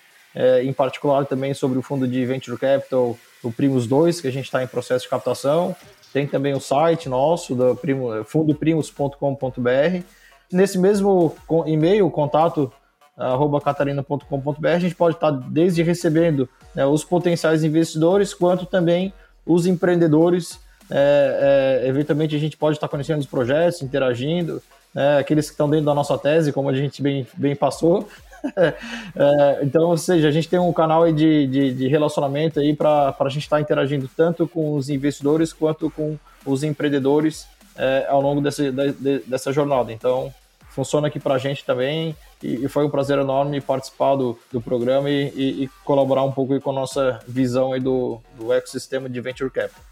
em 0.65 0.73
particular 0.73 1.24
também 1.24 1.55
sobre 1.55 1.78
o 1.78 1.82
fundo 1.82 2.09
de 2.09 2.27
Venture 2.27 2.59
Capital, 2.59 3.16
o 3.40 3.53
Primos 3.53 3.86
2, 3.86 4.20
que 4.20 4.27
a 4.27 4.32
gente 4.32 4.47
está 4.47 4.65
em 4.65 4.66
processo 4.66 5.05
de 5.05 5.11
captação. 5.11 5.77
Tem 6.12 6.27
também 6.27 6.53
o 6.53 6.59
site 6.59 7.09
nosso, 7.09 7.55
do 7.55 7.77
primo, 7.77 8.24
fundoprimos.com.br. 8.24 10.05
Nesse 10.51 10.78
mesmo 10.78 11.36
e-mail, 11.66 12.11
contato 12.11 12.73
arroba 13.16 13.60
catarina.com.br, 13.60 14.68
a 14.68 14.78
gente 14.78 14.94
pode 14.94 15.16
estar 15.16 15.30
desde 15.30 15.82
recebendo 15.82 16.48
né, 16.74 16.84
os 16.86 17.05
potenciais 17.05 17.62
investidores, 17.62 18.32
quanto 18.32 18.66
também 18.66 19.12
os 19.47 19.66
empreendedores. 19.66 20.60
É, 20.90 21.80
é, 21.84 21.89
eventualmente 21.89 22.34
a 22.36 22.39
gente 22.39 22.56
pode 22.56 22.76
estar 22.76 22.89
conhecendo 22.89 23.20
os 23.20 23.26
projetos, 23.26 23.82
interagindo, 23.82 24.62
né, 24.94 25.18
aqueles 25.18 25.47
que 25.47 25.52
estão 25.52 25.68
dentro 25.68 25.86
da 25.86 25.94
nossa 25.94 26.18
tese, 26.18 26.52
como 26.52 26.68
a 26.68 26.74
gente 26.74 27.02
bem, 27.02 27.26
bem 27.34 27.55
passou. 27.55 28.09
é, 28.56 29.60
então, 29.62 29.90
ou 29.90 29.97
seja, 29.97 30.28
a 30.28 30.30
gente 30.30 30.48
tem 30.48 30.59
um 30.59 30.72
canal 30.72 31.10
de, 31.12 31.47
de, 31.47 31.74
de 31.74 31.89
relacionamento 31.89 32.60
aí 32.60 32.74
para 32.74 33.14
a 33.18 33.28
gente 33.28 33.43
estar 33.43 33.60
interagindo 33.60 34.09
tanto 34.16 34.48
com 34.48 34.74
os 34.74 34.89
investidores 34.89 35.52
quanto 35.52 35.90
com 35.90 36.18
os 36.44 36.62
empreendedores 36.62 37.47
é, 37.76 38.06
ao 38.09 38.20
longo 38.20 38.40
desse, 38.40 38.70
de, 38.70 39.18
dessa 39.20 39.52
jornada. 39.52 39.93
Então, 39.93 40.32
funciona 40.73 41.09
aqui 41.09 41.20
para 41.20 41.35
a 41.35 41.39
gente 41.39 41.65
também 41.65 42.16
e, 42.43 42.65
e, 42.65 42.69
foi 42.69 42.85
um 42.85 42.90
prazer 42.90 43.19
enorme 43.19 43.61
participar 43.61 44.16
do, 44.16 44.39
do 44.51 44.61
programa 44.61 45.09
e, 45.09 45.28
e, 45.35 45.65
e 45.65 45.70
colaborar 45.85 46.24
um 46.24 46.32
pouco 46.32 46.59
com 46.61 46.70
a 46.70 46.74
nossa 46.74 47.20
visão 47.28 47.73
aí 47.73 47.81
do, 47.81 48.20
do 48.39 48.53
ecossistema 48.53 49.09
de 49.09 49.20
Venture 49.20 49.51
Capital. 49.51 49.82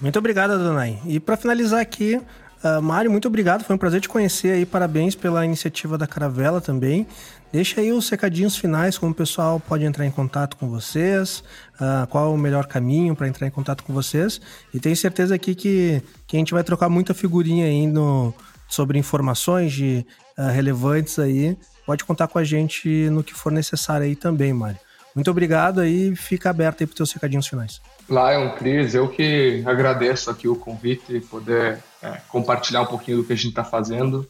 Muito 0.00 0.18
obrigado, 0.18 0.52
Adonai. 0.52 0.98
E 1.04 1.20
para 1.20 1.36
finalizar 1.36 1.80
aqui, 1.80 2.16
uh, 2.64 2.80
Mário, 2.80 3.10
muito 3.10 3.28
obrigado. 3.28 3.64
Foi 3.64 3.76
um 3.76 3.78
prazer 3.78 4.00
te 4.00 4.08
conhecer 4.08 4.52
aí. 4.52 4.64
Parabéns 4.64 5.14
pela 5.14 5.44
iniciativa 5.44 5.98
da 5.98 6.06
Caravela 6.06 6.60
também. 6.60 7.06
Deixa 7.52 7.80
aí 7.80 7.92
os 7.92 8.08
recadinhos 8.08 8.56
finais, 8.56 8.96
como 8.96 9.12
o 9.12 9.14
pessoal 9.14 9.60
pode 9.60 9.84
entrar 9.84 10.06
em 10.06 10.10
contato 10.10 10.56
com 10.56 10.70
vocês, 10.70 11.42
uh, 11.74 12.06
qual 12.08 12.32
o 12.32 12.38
melhor 12.38 12.66
caminho 12.66 13.14
para 13.14 13.28
entrar 13.28 13.46
em 13.46 13.50
contato 13.50 13.84
com 13.84 13.92
vocês. 13.92 14.40
E 14.72 14.80
tenho 14.80 14.96
certeza 14.96 15.34
aqui 15.34 15.54
que, 15.54 16.02
que 16.26 16.36
a 16.36 16.38
gente 16.38 16.54
vai 16.54 16.64
trocar 16.64 16.88
muita 16.88 17.12
figurinha 17.12 17.66
aí 17.66 17.86
no, 17.86 18.32
sobre 18.70 18.98
informações 18.98 19.72
de, 19.72 20.06
uh, 20.38 20.48
relevantes 20.48 21.18
aí 21.18 21.56
pode 21.84 22.04
contar 22.04 22.28
com 22.28 22.38
a 22.38 22.44
gente 22.44 22.88
no 23.10 23.22
que 23.24 23.34
for 23.34 23.50
necessário 23.50 24.06
aí 24.06 24.14
também, 24.14 24.52
Mário. 24.52 24.78
Muito 25.14 25.30
obrigado 25.30 25.80
aí, 25.80 26.14
fica 26.14 26.50
aberto 26.50 26.80
aí 26.80 26.86
para 26.86 26.92
os 26.92 26.96
seus 26.98 27.12
recadinhos 27.12 27.46
finais. 27.46 27.80
Lion, 28.08 28.50
Cris, 28.50 28.94
eu 28.94 29.08
que 29.08 29.62
agradeço 29.66 30.30
aqui 30.30 30.46
o 30.46 30.54
convite 30.54 31.16
e 31.16 31.20
poder 31.20 31.78
é, 32.00 32.20
compartilhar 32.28 32.82
um 32.82 32.86
pouquinho 32.86 33.18
do 33.18 33.24
que 33.24 33.32
a 33.32 33.36
gente 33.36 33.48
está 33.48 33.64
fazendo. 33.64 34.26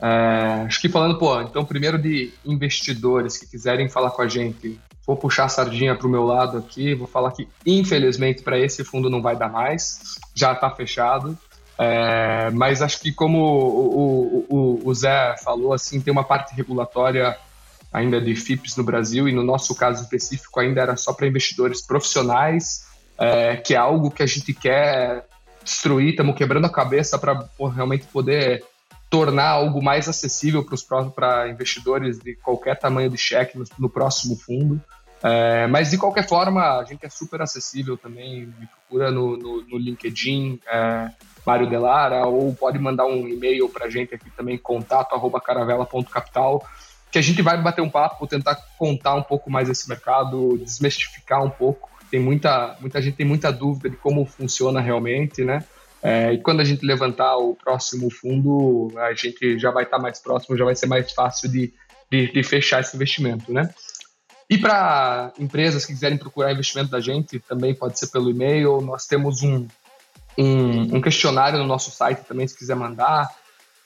É, 0.00 0.64
acho 0.66 0.80
que 0.80 0.88
falando, 0.88 1.18
pô, 1.18 1.40
então 1.42 1.64
primeiro 1.64 1.98
de 1.98 2.32
investidores 2.44 3.36
que 3.36 3.46
quiserem 3.46 3.88
falar 3.88 4.10
com 4.10 4.22
a 4.22 4.28
gente, 4.28 4.80
vou 5.06 5.16
puxar 5.16 5.44
a 5.44 5.48
sardinha 5.48 5.94
para 5.94 6.06
o 6.06 6.10
meu 6.10 6.24
lado 6.24 6.58
aqui, 6.58 6.94
vou 6.94 7.06
falar 7.06 7.30
que 7.32 7.46
infelizmente 7.66 8.42
para 8.42 8.58
esse 8.58 8.82
fundo 8.82 9.10
não 9.10 9.20
vai 9.20 9.36
dar 9.36 9.50
mais, 9.50 10.18
já 10.34 10.52
está 10.52 10.70
fechado. 10.70 11.36
É, 11.78 12.50
mas 12.50 12.82
acho 12.82 13.00
que 13.00 13.12
como 13.12 13.38
o, 13.38 14.46
o, 14.48 14.88
o, 14.88 14.94
Zé 14.94 15.36
falou, 15.42 15.72
assim, 15.72 16.00
tem 16.00 16.12
uma 16.12 16.24
parte 16.24 16.54
regulatória 16.54 17.36
ainda 17.92 18.20
de 18.20 18.34
FIPS 18.34 18.76
no 18.76 18.84
Brasil 18.84 19.28
e 19.28 19.32
no 19.32 19.42
nosso 19.42 19.74
caso 19.74 20.02
específico 20.02 20.60
ainda 20.60 20.80
era 20.80 20.96
só 20.96 21.12
para 21.12 21.26
investidores 21.26 21.82
profissionais, 21.82 22.86
é, 23.18 23.56
que 23.56 23.74
é 23.74 23.76
algo 23.76 24.10
que 24.10 24.22
a 24.22 24.26
gente 24.26 24.52
quer 24.52 25.26
destruir, 25.64 26.10
estamos 26.10 26.36
quebrando 26.36 26.66
a 26.66 26.70
cabeça 26.70 27.18
para 27.18 27.48
realmente 27.74 28.06
poder 28.06 28.64
tornar 29.08 29.48
algo 29.48 29.82
mais 29.82 30.08
acessível 30.08 30.64
para 31.14 31.48
investidores 31.48 32.18
de 32.18 32.34
qualquer 32.36 32.78
tamanho 32.78 33.10
de 33.10 33.18
cheque 33.18 33.58
no, 33.58 33.64
no 33.78 33.90
próximo 33.90 34.36
fundo. 34.36 34.80
É, 35.22 35.66
mas 35.68 35.90
de 35.90 35.98
qualquer 35.98 36.28
forma, 36.28 36.78
a 36.78 36.84
gente 36.84 37.06
é 37.06 37.08
super 37.08 37.40
acessível 37.40 37.96
também, 37.96 38.46
me 38.46 38.66
procura 38.66 39.10
no, 39.10 39.36
no, 39.36 39.62
no 39.62 39.78
LinkedIn, 39.78 40.60
é, 40.66 41.10
Mário 41.46 41.68
Delara, 41.68 42.26
ou 42.26 42.54
pode 42.54 42.78
mandar 42.78 43.06
um 43.06 43.28
e-mail 43.28 43.68
para 43.68 43.86
a 43.86 43.90
gente 43.90 44.14
aqui 44.14 44.30
também, 44.30 44.58
contato.caravela.capital, 44.58 46.66
que 47.10 47.18
a 47.18 47.22
gente 47.22 47.42
vai 47.42 47.60
bater 47.60 47.82
um 47.82 47.90
papo, 47.90 48.26
tentar 48.26 48.56
contar 48.78 49.14
um 49.14 49.22
pouco 49.22 49.50
mais 49.50 49.68
esse 49.68 49.88
mercado, 49.88 50.58
desmistificar 50.58 51.44
um 51.44 51.50
pouco 51.50 51.92
tem 52.12 52.20
muita, 52.20 52.76
muita 52.78 53.00
gente 53.00 53.16
tem 53.16 53.24
muita 53.24 53.50
dúvida 53.50 53.88
de 53.88 53.96
como 53.96 54.26
funciona 54.26 54.82
realmente, 54.82 55.42
né? 55.42 55.64
É, 56.02 56.34
e 56.34 56.42
quando 56.42 56.60
a 56.60 56.64
gente 56.64 56.84
levantar 56.84 57.38
o 57.38 57.54
próximo 57.54 58.10
fundo, 58.10 58.92
a 58.98 59.14
gente 59.14 59.58
já 59.58 59.70
vai 59.70 59.84
estar 59.84 59.98
mais 59.98 60.20
próximo, 60.20 60.54
já 60.54 60.64
vai 60.64 60.76
ser 60.76 60.86
mais 60.86 61.10
fácil 61.12 61.50
de, 61.50 61.72
de, 62.10 62.30
de 62.30 62.42
fechar 62.42 62.80
esse 62.80 62.94
investimento, 62.94 63.50
né? 63.50 63.70
E 64.48 64.58
para 64.58 65.32
empresas 65.38 65.84
que 65.84 65.92
quiserem 65.92 66.18
procurar 66.18 66.52
investimento 66.52 66.90
da 66.90 67.00
gente, 67.00 67.40
também 67.40 67.74
pode 67.74 67.98
ser 67.98 68.08
pelo 68.08 68.30
e-mail. 68.30 68.80
Nós 68.80 69.06
temos 69.06 69.42
um, 69.42 69.66
um, 70.38 70.96
um 70.96 71.00
questionário 71.00 71.58
no 71.58 71.66
nosso 71.66 71.90
site 71.90 72.24
também, 72.26 72.46
se 72.46 72.56
quiser 72.56 72.76
mandar. 72.76 73.28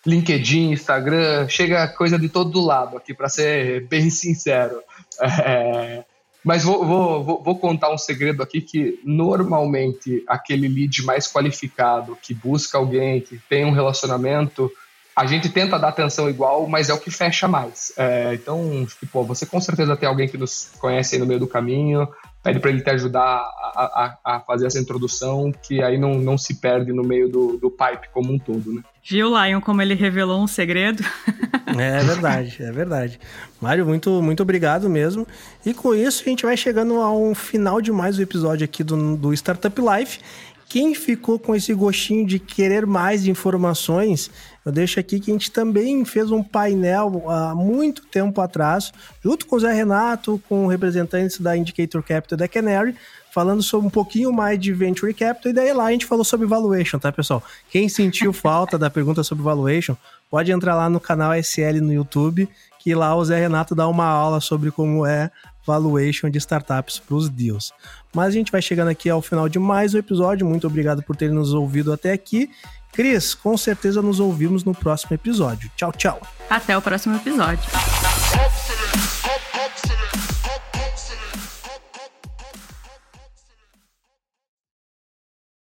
LinkedIn, 0.04 0.70
Instagram, 0.70 1.48
chega 1.48 1.88
coisa 1.88 2.18
de 2.18 2.28
todo 2.28 2.64
lado 2.64 2.96
aqui, 2.96 3.12
para 3.12 3.28
ser 3.28 3.86
bem 3.88 4.08
sincero. 4.10 4.80
É, 5.20 6.04
mas 6.44 6.62
vou, 6.62 6.86
vou, 6.86 7.42
vou, 7.42 7.58
contar 7.58 7.92
um 7.92 7.98
segredo 7.98 8.40
aqui 8.40 8.60
que 8.60 9.00
normalmente 9.04 10.22
aquele 10.28 10.68
lead 10.68 11.02
mais 11.02 11.26
qualificado 11.26 12.16
que 12.22 12.32
busca 12.32 12.78
alguém 12.78 13.20
que 13.20 13.36
tem 13.48 13.64
um 13.64 13.72
relacionamento, 13.72 14.70
a 15.16 15.24
gente 15.24 15.48
tenta 15.48 15.78
dar 15.78 15.88
atenção 15.88 16.28
igual, 16.28 16.68
mas 16.68 16.90
é 16.90 16.94
o 16.94 17.00
que 17.00 17.10
fecha 17.10 17.48
mais. 17.48 17.90
É, 17.96 18.34
então, 18.34 18.86
tipo, 19.00 19.24
você 19.24 19.46
com 19.46 19.58
certeza 19.58 19.96
tem 19.96 20.06
alguém 20.06 20.28
que 20.28 20.36
nos 20.36 20.70
conhece 20.78 21.14
aí 21.14 21.20
no 21.20 21.26
meio 21.26 21.40
do 21.40 21.46
caminho, 21.46 22.06
pede 22.42 22.60
para 22.60 22.70
ele 22.70 22.82
te 22.82 22.90
ajudar 22.90 23.22
a, 23.22 24.18
a, 24.24 24.36
a, 24.36 24.40
fazer 24.40 24.66
essa 24.66 24.78
introdução, 24.78 25.50
que 25.50 25.82
aí 25.82 25.96
não, 25.96 26.18
não 26.18 26.36
se 26.36 26.60
perde 26.60 26.92
no 26.92 27.02
meio 27.02 27.30
do, 27.30 27.56
do 27.56 27.70
pipe 27.70 28.10
como 28.12 28.30
um 28.30 28.38
todo, 28.38 28.74
né? 28.74 28.82
Viu, 29.02 29.28
Lion, 29.28 29.60
como 29.60 29.80
ele 29.80 29.94
revelou 29.94 30.42
um 30.42 30.46
segredo? 30.46 31.02
É 31.78 32.02
verdade, 32.02 32.56
é 32.62 32.72
verdade. 32.72 33.20
Mário, 33.60 33.84
muito, 33.84 34.22
muito 34.22 34.42
obrigado 34.42 34.88
mesmo. 34.88 35.26
E 35.64 35.74
com 35.74 35.94
isso, 35.94 36.22
a 36.24 36.28
gente 36.28 36.46
vai 36.46 36.56
chegando 36.56 36.94
ao 37.02 37.34
final 37.34 37.82
de 37.82 37.92
mais 37.92 38.18
um 38.18 38.22
episódio 38.22 38.64
aqui 38.64 38.82
do, 38.82 39.14
do 39.14 39.34
Startup 39.34 39.78
Life. 39.78 40.20
Quem 40.68 40.94
ficou 40.94 41.38
com 41.38 41.54
esse 41.54 41.74
gostinho 41.74 42.24
de 42.26 42.38
querer 42.38 42.86
mais 42.86 43.26
informações, 43.26 44.30
eu 44.66 44.72
deixo 44.72 44.98
aqui 44.98 45.20
que 45.20 45.30
a 45.30 45.34
gente 45.34 45.52
também 45.52 46.04
fez 46.04 46.32
um 46.32 46.42
painel 46.42 47.30
há 47.30 47.54
muito 47.54 48.04
tempo 48.04 48.40
atrás, 48.40 48.92
junto 49.22 49.46
com 49.46 49.54
o 49.54 49.60
Zé 49.60 49.72
Renato, 49.72 50.42
com 50.48 50.66
representantes 50.66 51.38
da 51.38 51.56
Indicator 51.56 52.02
Capital 52.02 52.36
da 52.36 52.48
Canary, 52.48 52.96
falando 53.32 53.62
sobre 53.62 53.86
um 53.86 53.90
pouquinho 53.90 54.32
mais 54.32 54.58
de 54.58 54.72
Venture 54.72 55.14
Capital, 55.14 55.52
e 55.52 55.54
daí 55.54 55.72
lá 55.72 55.84
a 55.84 55.92
gente 55.92 56.04
falou 56.04 56.24
sobre 56.24 56.48
valuation, 56.48 56.98
tá, 56.98 57.12
pessoal? 57.12 57.40
Quem 57.70 57.88
sentiu 57.88 58.32
falta 58.34 58.76
da 58.76 58.90
pergunta 58.90 59.22
sobre 59.22 59.44
valuation, 59.44 59.96
pode 60.28 60.50
entrar 60.50 60.74
lá 60.74 60.90
no 60.90 60.98
canal 60.98 61.32
SL 61.34 61.80
no 61.80 61.92
YouTube, 61.92 62.48
que 62.80 62.92
lá 62.92 63.14
o 63.14 63.24
Zé 63.24 63.38
Renato 63.38 63.72
dá 63.72 63.86
uma 63.86 64.06
aula 64.06 64.40
sobre 64.40 64.72
como 64.72 65.06
é 65.06 65.30
valuation 65.64 66.30
de 66.30 66.38
startups 66.38 66.98
para 66.98 67.16
os 67.16 67.28
deals. 67.28 67.72
Mas 68.14 68.28
a 68.28 68.30
gente 68.30 68.50
vai 68.52 68.62
chegando 68.62 68.88
aqui 68.88 69.10
ao 69.10 69.20
final 69.20 69.48
de 69.48 69.58
mais 69.58 69.94
um 69.94 69.98
episódio. 69.98 70.46
Muito 70.46 70.66
obrigado 70.66 71.02
por 71.02 71.16
ter 71.16 71.30
nos 71.30 71.52
ouvido 71.52 71.92
até 71.92 72.12
aqui. 72.12 72.48
Cris, 72.92 73.34
com 73.34 73.56
certeza 73.56 74.00
nos 74.00 74.20
ouvimos 74.20 74.64
no 74.64 74.74
próximo 74.74 75.14
episódio. 75.14 75.70
Tchau, 75.76 75.92
tchau. 75.92 76.20
Até 76.48 76.76
o 76.76 76.82
próximo 76.82 77.16
episódio. 77.16 77.64